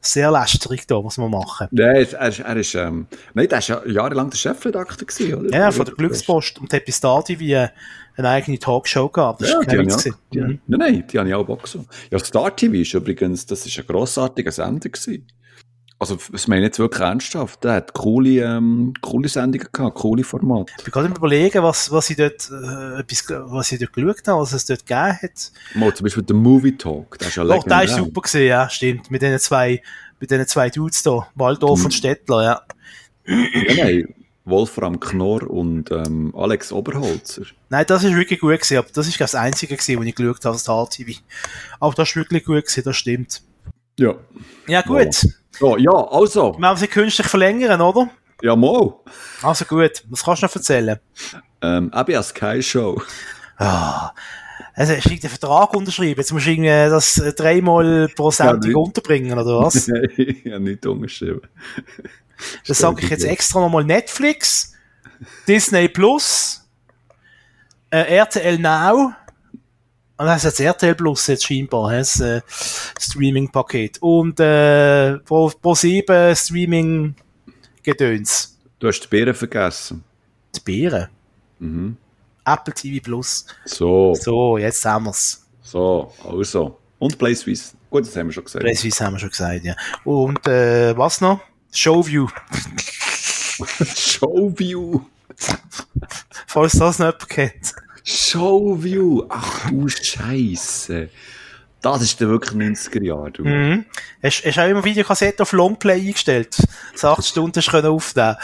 sehr 0.01 0.31
lästerig 0.31 0.87
da, 0.87 1.03
was 1.03 1.17
wir 1.17 1.29
machen. 1.29 1.67
Nein, 1.71 1.87
er, 1.95 2.13
er, 2.19 2.27
ist- 2.29 2.39
er 2.39 2.57
ist, 2.57 2.75
ähm, 2.75 3.07
nein, 3.33 3.47
der 3.47 3.59
ist 3.59 3.67
ja 3.67 3.85
jahrelang 3.85 4.29
der 4.29 4.37
Chefredakteur 4.37 5.07
gewesen, 5.07 5.35
oder? 5.35 5.57
Ja, 5.57 5.71
von 5.71 5.85
der 5.85 5.93
Glückspost 5.95 6.59
und 6.59 6.85
bis 6.85 6.99
dato 6.99 7.27
wie 7.39 7.53
äh, 7.53 7.69
eine 8.25 8.29
eigene 8.35 8.59
Talkshow 8.59 9.09
gehabt. 9.09 9.41
Das 9.41 9.49
Ja, 9.51 9.59
ist 9.59 9.71
die 9.71 9.77
habe 9.77 9.83
ich 9.87 9.89
gewesen. 9.97 10.15
Die, 10.33 10.39
Mhm. 10.39 10.59
Nein, 10.67 10.79
nein, 10.79 11.03
die 11.11 11.19
habe 11.19 11.29
ich 11.29 11.35
auch 11.35 11.67
so. 11.67 11.85
Ja, 12.09 12.19
Star 12.19 12.55
TV 12.55 12.75
ist 12.75 12.93
übrigens, 12.93 13.45
das 13.45 13.65
ist 13.65 13.77
ein 13.77 13.85
grossartiger 13.87 14.51
Sender 14.51 14.89
gewesen. 14.89 15.27
Also, 15.99 16.17
das 16.31 16.47
meine 16.47 16.61
ich 16.61 16.65
jetzt 16.69 16.79
wirklich 16.79 17.01
ernsthaft. 17.01 17.63
Der 17.63 17.73
hat 17.73 17.93
coole, 17.93 18.41
ähm, 18.43 18.91
coole 19.01 19.29
Sendungen 19.29 19.67
gehabt, 19.71 19.95
coole 19.99 20.23
Formate. 20.23 20.73
Ich 20.79 20.83
bin 20.85 20.91
gerade 20.91 21.07
überlegen, 21.09 21.61
was, 21.61 21.91
was 21.91 22.09
ich 22.09 22.17
dort, 22.17 22.49
äh, 22.49 23.03
was 23.03 23.71
ich 23.71 23.77
dort 23.79 23.93
geschaut 23.93 24.27
habe, 24.27 24.41
was 24.41 24.51
es 24.53 24.65
dort 24.65 24.79
gegeben 24.87 25.19
hat. 25.21 25.51
Mal 25.75 25.93
zum 25.93 26.03
Beispiel 26.05 26.23
der 26.23 26.35
Movie 26.35 26.75
Talk, 26.75 27.19
der 27.19 27.27
ist 27.27 27.35
ja 27.35 27.43
Doch, 27.43 27.63
der 27.65 27.83
ist 27.83 27.89
legendär. 27.91 28.03
super 28.05 28.21
gesehen, 28.21 28.47
ja, 28.47 28.67
stimmt. 28.67 29.11
Mit 29.11 29.21
diesen 29.21 29.37
zwei, 29.37 29.79
mit 30.19 30.31
diesen 30.31 30.47
zwei 30.47 30.71
Dudes 30.71 31.03
da, 31.03 31.27
Waldorf 31.35 31.79
Mhm. 31.81 31.85
und 31.85 31.91
Stettler, 31.93 32.43
ja. 32.45 32.61
Ja, 33.27 33.75
nein, 33.83 34.15
Wolfram 34.45 34.99
Knorr 34.99 35.49
und 35.49 35.91
ähm, 35.91 36.33
Alex 36.35 36.71
Oberholzer. 36.71 37.43
Nein, 37.69 37.85
das 37.87 38.03
ist 38.03 38.15
wirklich 38.15 38.39
gut 38.39 38.51
gewesen, 38.53 38.77
aber 38.77 38.87
das 38.93 39.07
ist 39.07 39.19
das 39.21 39.35
einzige 39.35 39.75
gewesen, 39.75 39.99
wo 39.99 40.03
ich 40.03 40.15
geschaut 40.15 40.45
habe, 40.45 40.57
Star 40.57 40.89
TV. 40.89 41.19
Aber 41.79 41.93
das 41.93 42.09
ist 42.09 42.15
wirklich 42.15 42.43
gut 42.43 42.63
gewesen, 42.65 42.83
das 42.83 42.97
stimmt. 42.97 43.41
Ja. 43.99 44.15
Ja, 44.67 44.81
gut. 44.81 45.13
So, 45.59 45.77
ja, 45.77 45.91
also, 45.91 46.55
Wir 46.57 46.67
haben 46.67 46.77
sie 46.77 46.87
künstlich 46.87 47.27
verlängern, 47.27 47.81
oder? 47.81 48.09
ja, 48.41 48.55
mal. 48.55 48.95
Also 49.43 49.65
gut, 49.65 50.03
was 50.09 50.23
kannst 50.23 50.41
du 50.41 50.47
noch 50.47 50.55
erzählen? 50.55 50.99
Ähm, 51.61 51.91
eben 51.95 52.15
als 52.15 52.29
Sky 52.29 52.63
Show. 52.63 52.99
Ah, 53.57 54.11
also, 54.73 54.93
hast 54.95 55.05
du 55.05 55.15
den 55.15 55.29
Vertrag 55.29 55.73
unterschrieben? 55.75 56.19
Jetzt 56.19 56.31
musst 56.33 56.47
du 56.47 56.51
irgendwie 56.51 56.67
das 56.69 57.19
äh, 57.19 57.33
dreimal 57.33 58.07
pro 58.15 58.31
Sendung 58.31 58.59
nicht. 58.61 58.75
unterbringen, 58.75 59.37
oder 59.37 59.59
was? 59.59 59.87
Nein, 59.87 60.07
ich 60.17 60.45
habe 60.45 60.59
nicht 60.61 60.85
unterschrieben. 60.85 61.41
Das 62.67 62.77
sage 62.79 63.01
ich 63.03 63.09
jetzt 63.09 63.23
extra 63.23 63.59
nochmal 63.59 63.83
Netflix, 63.83 64.73
Disney 65.47 65.87
Plus, 65.87 66.63
äh, 67.89 68.17
RTL 68.17 68.59
Now, 68.59 69.13
und 70.17 70.25
das 70.27 70.43
ist 70.45 70.59
jetzt 70.59 70.59
RTL 70.59 70.93
Plus 70.95 71.25
jetzt 71.27 71.45
scheinbar, 71.45 71.91
das 71.93 72.19
äh, 72.19 72.41
Streaming-Paket. 72.99 73.97
Und 74.03 74.39
äh, 74.39 75.17
Pro, 75.17 75.51
Pro 75.59 75.73
7 75.73 76.35
Streaming-Gedöns. 76.35 78.55
Du 78.77 78.87
hast 78.87 78.99
die 78.99 79.07
Beeren 79.07 79.33
vergessen. 79.33 80.03
Die 80.55 80.59
Beeren. 80.59 81.07
Mhm. 81.57 81.97
Apple 82.45 82.71
TV 82.73 83.03
Plus. 83.03 83.47
So, 83.65 84.13
So, 84.13 84.59
jetzt 84.59 84.85
haben 84.85 85.05
wir's. 85.05 85.43
so, 85.63 86.13
also. 86.23 86.77
Und 86.99 87.17
Play 87.17 87.33
Suisse. 87.33 87.73
Gut, 87.89 88.05
das 88.05 88.15
haben 88.15 88.27
wir 88.27 88.33
schon 88.33 88.43
gesagt. 88.43 88.63
Preisweise 88.63 89.03
haben 89.03 89.13
wir 89.15 89.19
schon 89.19 89.29
gesagt, 89.29 89.63
ja. 89.63 89.73
Und 90.03 90.45
äh, 90.47 90.95
was 90.95 91.19
noch? 91.19 91.39
Showview. 91.71 92.27
Showview. 93.95 95.01
Falls 96.47 96.73
das 96.73 96.99
nicht 96.99 97.21
jemand 97.21 97.29
kennt. 97.29 97.73
Showview. 98.03 99.25
Ach 99.29 99.69
du 99.69 99.87
Scheiße. 99.87 101.09
Das 101.81 102.01
ist 102.01 102.19
der 102.19 102.29
wirklich 102.29 102.53
90er 102.53 103.03
Jahre, 103.03 103.31
du. 103.31 103.43
Mhm. 103.43 103.85
Hast, 104.21 104.45
hast 104.45 104.59
auch 104.59 104.67
immer 104.67 104.83
Videokassette 104.83 105.41
auf 105.41 105.51
Longplay 105.51 105.99
eingestellt? 105.99 106.55
So 106.93 107.07
8 107.07 107.25
Stunden 107.25 107.59
hast 107.59 107.73
du 107.73 107.89
aufnehmen. 107.89 108.35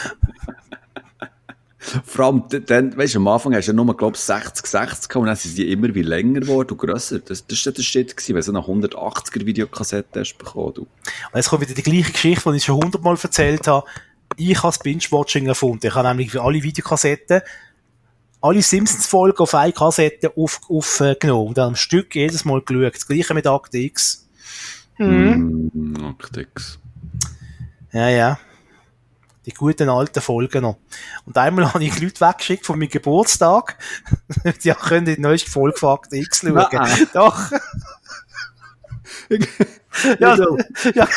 Vor 2.05 2.25
allem, 2.25 2.43
dann, 2.65 2.97
weißt 2.97 3.15
du, 3.15 3.19
am 3.19 3.27
Anfang 3.27 3.53
hast 3.53 3.67
du 3.67 3.71
ja 3.71 3.75
nur, 3.75 3.95
glaub 3.95 4.15
ich, 4.15 4.21
60, 4.21 4.65
60 4.65 5.09
gehabt 5.09 5.15
und 5.15 5.27
dann 5.27 5.35
sind 5.35 5.55
sie 5.55 5.71
immer 5.71 5.93
wie 5.93 6.01
länger 6.01 6.39
geworden 6.39 6.71
und 6.71 6.77
grösser. 6.77 7.19
Das, 7.19 7.45
das 7.45 7.65
war 7.65 7.73
der 7.73 7.83
Shit, 7.83 8.17
gewesen, 8.17 8.35
wenn 8.35 8.63
du 8.63 8.73
eine 8.73 8.87
180er 8.87 9.45
Videokassette 9.45 10.19
hast 10.19 10.37
bekommen, 10.37 10.73
du. 10.73 10.81
Und 10.81 10.89
jetzt 11.35 11.49
kommt 11.49 11.61
wieder 11.61 11.75
die 11.75 11.83
gleiche 11.83 12.11
Geschichte, 12.11 12.51
die 12.51 12.57
ich 12.57 12.65
schon 12.65 12.81
hundertmal 12.83 13.17
erzählt 13.21 13.67
habe. 13.67 13.85
Ich 14.35 14.57
habe 14.57 14.67
das 14.67 14.79
Binge-Watching 14.79 15.47
erfunden. 15.47 15.85
Ich 15.85 15.95
habe 15.95 16.07
nämlich 16.07 16.31
für 16.31 16.41
alle 16.41 16.61
Videokassetten 16.61 17.41
alle 18.41 18.61
Simpsons-Folgen 18.61 19.39
auf 19.39 19.55
eine 19.55 19.73
Kassette 19.73 20.31
aufgenommen 20.35 20.79
auf, 20.79 20.99
äh, 21.01 21.31
und 21.31 21.57
dann 21.57 21.69
am 21.69 21.75
Stück 21.75 22.15
jedes 22.15 22.45
Mal 22.45 22.61
geschaut. 22.61 22.95
Das 22.95 23.07
gleiche 23.07 23.33
mit 23.33 23.47
Akte 23.47 23.77
X. 23.79 24.27
Mhm. 24.97 25.71
Mm, 25.73 26.05
Actix. 26.05 26.79
Ja, 27.91 28.09
ja. 28.09 28.39
Die 29.47 29.53
guten 29.53 29.87
alten 29.87 30.21
Folgen 30.21 30.61
noch. 30.61 30.77
Und 31.25 31.37
einmal 31.37 31.73
habe 31.73 31.83
ich 31.83 31.99
Leute 31.99 32.19
weggeschickt 32.19 32.65
von 32.65 32.77
meinem 32.77 32.89
Geburtstag. 32.89 33.77
die 34.63 34.71
können 34.71 35.05
die 35.05 35.19
neueste 35.19 35.49
Folge 35.49 35.77
von 35.77 35.93
Akte 35.93 36.17
X 36.17 36.41
schauen. 36.41 36.67
Nein. 36.71 37.07
Doch. 37.13 37.49
ja, 40.19 40.31
Also, 40.31 40.57
ja, 40.93 41.07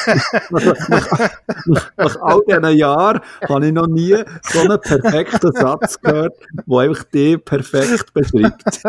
Nach 1.96 2.16
all 2.20 2.40
diesen 2.46 2.76
Jahren 2.76 3.20
habe 3.48 3.66
ich 3.66 3.72
noch 3.72 3.86
nie 3.86 4.16
so 4.42 4.60
einen 4.60 4.80
perfekten 4.80 5.52
Satz 5.52 6.00
gehört, 6.00 6.34
der 6.66 6.78
einfach 6.78 7.04
die 7.04 7.38
perfekt 7.38 8.12
beschreibt. 8.12 8.82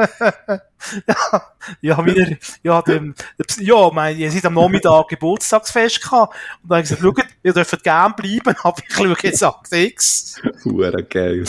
ja, 1.82 2.06
wieder, 2.06 2.38
ja, 2.64 2.82
dem, 2.82 3.14
ja, 3.60 3.90
mein, 3.92 4.18
ihr 4.18 4.32
seid 4.32 4.46
am 4.46 4.54
Nachmittag 4.56 5.10
Geburtstagsfest 5.10 6.02
gehabt. 6.02 6.36
Und 6.64 6.70
dann 6.70 6.78
habe 6.78 6.84
ich 6.84 6.90
gesagt, 6.90 7.18
schaut, 7.18 7.26
ihr 7.44 7.54
dürft 7.54 7.84
gern 7.84 8.16
bleiben, 8.16 8.56
aber 8.64 8.82
ich 8.88 8.96
schaue 8.96 9.16
jetzt 9.22 9.44
Akte 9.44 9.78
X. 9.78 10.42
Hure 10.64 11.04
geil. 11.04 11.44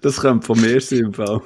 Das 0.00 0.16
kommt 0.16 0.44
von 0.44 0.60
mir 0.60 0.80
sein 0.80 1.00
im 1.00 1.14
Fall. 1.14 1.42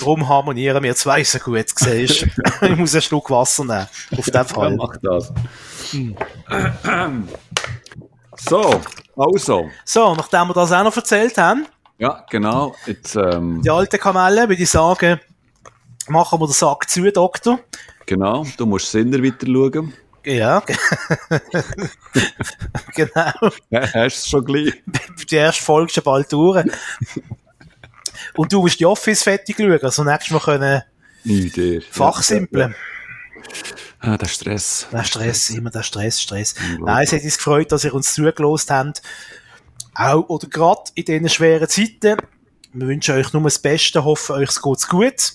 Darum 0.00 0.26
harmonieren 0.28 0.82
wir 0.82 0.94
zwei 0.94 1.22
so 1.24 1.38
gut, 1.38 1.66
siehst. 1.76 2.26
Ich 2.62 2.76
muss 2.76 2.94
einen 2.94 3.02
Schluck 3.02 3.30
Wasser 3.30 3.64
nehmen. 3.64 3.86
Auf 4.16 4.24
den 4.24 4.34
Ja, 4.34 4.44
Fall. 4.44 4.76
mach 4.76 4.96
das. 5.02 5.32
So, 8.48 8.80
also. 9.16 9.70
So, 9.84 10.14
nachdem 10.14 10.48
wir 10.48 10.54
das 10.54 10.72
auch 10.72 10.84
noch 10.84 10.96
erzählt 10.96 11.36
haben, 11.38 11.66
Ja, 11.98 12.24
genau. 12.30 12.74
Jetzt, 12.86 13.14
ähm, 13.16 13.60
die 13.62 13.70
alten 13.70 13.98
Kamelle, 14.00 14.48
würde 14.48 14.62
ich 14.62 14.70
sagen, 14.70 15.20
machen 16.08 16.40
wir 16.40 16.46
den 16.46 16.52
Sack 16.52 16.88
zu, 16.90 17.10
Doktor. 17.12 17.60
genau, 18.06 18.44
du 18.56 18.66
musst 18.66 18.90
Sinner 18.90 19.22
weiter 19.22 19.46
schauen. 19.46 19.92
Ja, 20.26 20.60
genau. 22.94 23.32
Ja, 23.70 23.80
hast 23.82 23.94
du 23.94 24.06
es 24.06 24.28
schon 24.28 24.44
gleich? 24.44 24.72
Die 25.30 25.36
erste 25.36 25.62
Folge 25.62 25.86
ist 25.88 25.94
schon 25.94 26.04
bald 26.04 26.32
durch. 26.32 26.64
Und 28.34 28.52
du 28.52 28.60
musst 28.60 28.80
die 28.80 28.86
Office 28.86 29.22
fertig 29.22 29.56
schauen, 29.58 29.80
also 29.82 30.04
nächstes 30.04 30.32
Mal 30.32 30.40
können 30.40 30.82
dir. 31.24 31.82
fachsimpeln. 31.90 32.74
Ah, 34.00 34.18
der 34.18 34.26
Stress. 34.26 34.86
Der 34.92 35.04
Stress, 35.04 35.50
immer 35.50 35.70
der 35.70 35.82
Stress, 35.82 36.20
Stress. 36.20 36.54
Nein, 36.80 37.04
es 37.04 37.12
hat 37.12 37.22
uns 37.22 37.36
gefreut, 37.36 37.72
dass 37.72 37.84
ihr 37.84 37.94
uns 37.94 38.12
zugelost 38.14 38.70
habt. 38.70 39.02
Auch 39.94 40.28
oder 40.28 40.48
gerade 40.48 40.82
in 40.94 41.04
diesen 41.04 41.28
schweren 41.28 41.68
Zeiten. 41.68 42.16
Wir 42.72 42.88
wünschen 42.88 43.14
euch 43.14 43.32
nur 43.32 43.42
das 43.42 43.58
Beste, 43.58 44.04
hoffen 44.04 44.36
euch 44.36 44.50
es 44.50 44.60
geht 44.60 44.88
gut. 44.88 45.32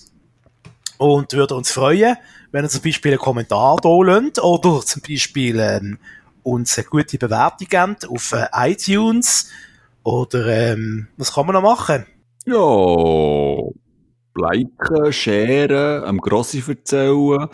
Und 0.98 1.32
würden 1.32 1.56
uns 1.56 1.72
freuen, 1.72 2.16
wenn 2.52 2.64
ihr 2.64 2.68
zum 2.68 2.82
Beispiel 2.82 3.12
einen 3.12 3.20
Kommentar 3.20 3.78
da 3.82 3.88
lasst 4.02 4.38
oder 4.38 4.84
zum 4.84 5.02
Beispiel 5.02 5.58
ähm, 5.58 5.98
uns 6.42 6.76
eine 6.76 6.86
gute 6.86 7.16
Bewertung 7.16 7.68
gebt 7.68 8.08
auf 8.08 8.32
äh, 8.32 8.46
iTunes. 8.70 9.48
Oder 10.02 10.46
ähm, 10.46 11.08
was 11.16 11.32
kann 11.32 11.46
man 11.46 11.54
noch 11.54 11.62
machen? 11.62 12.06
Ja, 12.46 13.56
liken, 14.34 15.12
sharen, 15.12 16.04
am 16.04 16.18
Grossi 16.18 16.62
erzählen. 16.66 17.48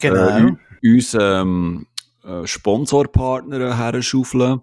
Genau. 0.00 0.38
Äh, 0.38 0.56
uns 0.82 1.16
ähm, 1.18 1.86
äh, 2.24 2.46
Sponsorpartner 2.46 3.76
herschaufeln, 3.76 4.62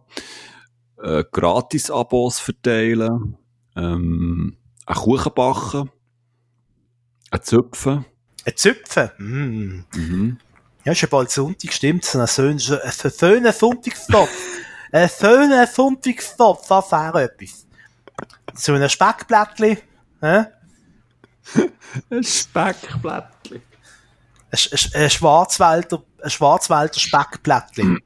äh, 1.02 1.24
Gratis-Abos 1.32 2.40
verteilen, 2.40 3.38
ähm, 3.76 4.58
einen 4.86 4.98
Kuchen 4.98 5.32
backen, 5.36 5.92
einen 7.30 7.44
Zupfen. 7.44 8.06
Ein 8.46 8.56
Züpfen. 8.56 9.10
Mm. 9.18 9.86
Mhm. 9.94 10.38
Ja, 10.86 10.94
ist 10.94 11.02
ja 11.02 11.08
bald 11.12 11.30
Sonntag, 11.30 11.74
stimmt. 11.74 12.06
So 12.06 12.18
ein 12.18 12.28
ein 12.28 13.12
schöner 13.12 13.52
Sonntagstopf. 13.52 14.30
ein 14.94 15.10
schöner 15.10 15.68
Sonntagstopf, 15.68 16.68
das 16.68 16.92
wäre 16.92 17.24
etwas. 17.24 17.67
So 18.58 18.74
ein 18.74 18.90
Speckblättchen, 18.90 19.78
hä? 20.22 20.46
Ein 22.10 22.24
Speckblättchen. 22.24 23.62
Ein, 24.50 24.60
ein, 24.72 25.02
ein 25.04 25.10
Schwarzwälder, 25.10 26.04
ein 26.24 26.30
Schwarzwälder 26.30 27.00
Speckblättchen. 27.00 28.02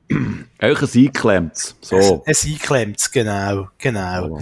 Einfach 0.59 0.81
ein 0.83 0.99
eingeklemmtes. 0.99 1.75
So. 1.81 2.23
Ein 2.25 2.35
eingeklemmtes, 2.43 3.11
genau, 3.11 3.69
genau. 3.77 4.27
Oh. 4.27 4.41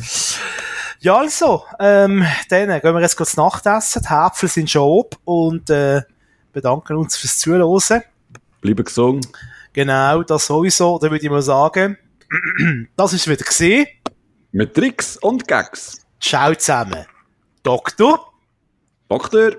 Ja, 1.02 1.18
also, 1.19 1.64
ähm, 1.80 2.26
dann 2.49 2.81
gehen 2.81 2.94
wir 2.94 3.02
jetzt 3.02 3.15
kurz 3.15 3.38
Nachtessen. 3.38 4.02
Die 4.02 4.10
Häpfel 4.10 4.49
sind 4.49 4.69
schon 4.69 4.81
oben 4.81 5.18
und, 5.23 5.69
äh, 5.69 6.02
bedanken 6.52 6.98
uns 6.98 7.15
fürs 7.18 7.38
Zuhören. 7.38 8.03
Bleiben 8.61 8.84
gesungen. 8.84 9.22
Genau, 9.72 10.23
das 10.23 10.48
sowieso. 10.48 10.98
Dann 10.99 11.11
würde 11.11 11.23
ich 11.23 11.30
mal 11.30 11.41
sagen, 11.41 11.98
das 12.98 13.14
ist 13.14 13.27
wieder 13.30 13.45
gesehen. 13.45 13.88
Mit 14.51 14.73
Tricks 14.73 15.15
und 15.17 15.47
Gags. 15.47 16.01
Ciao 16.19 16.55
zusammen. 16.55 17.05
Doktor. 17.61 18.34
Doktor. 19.07 19.51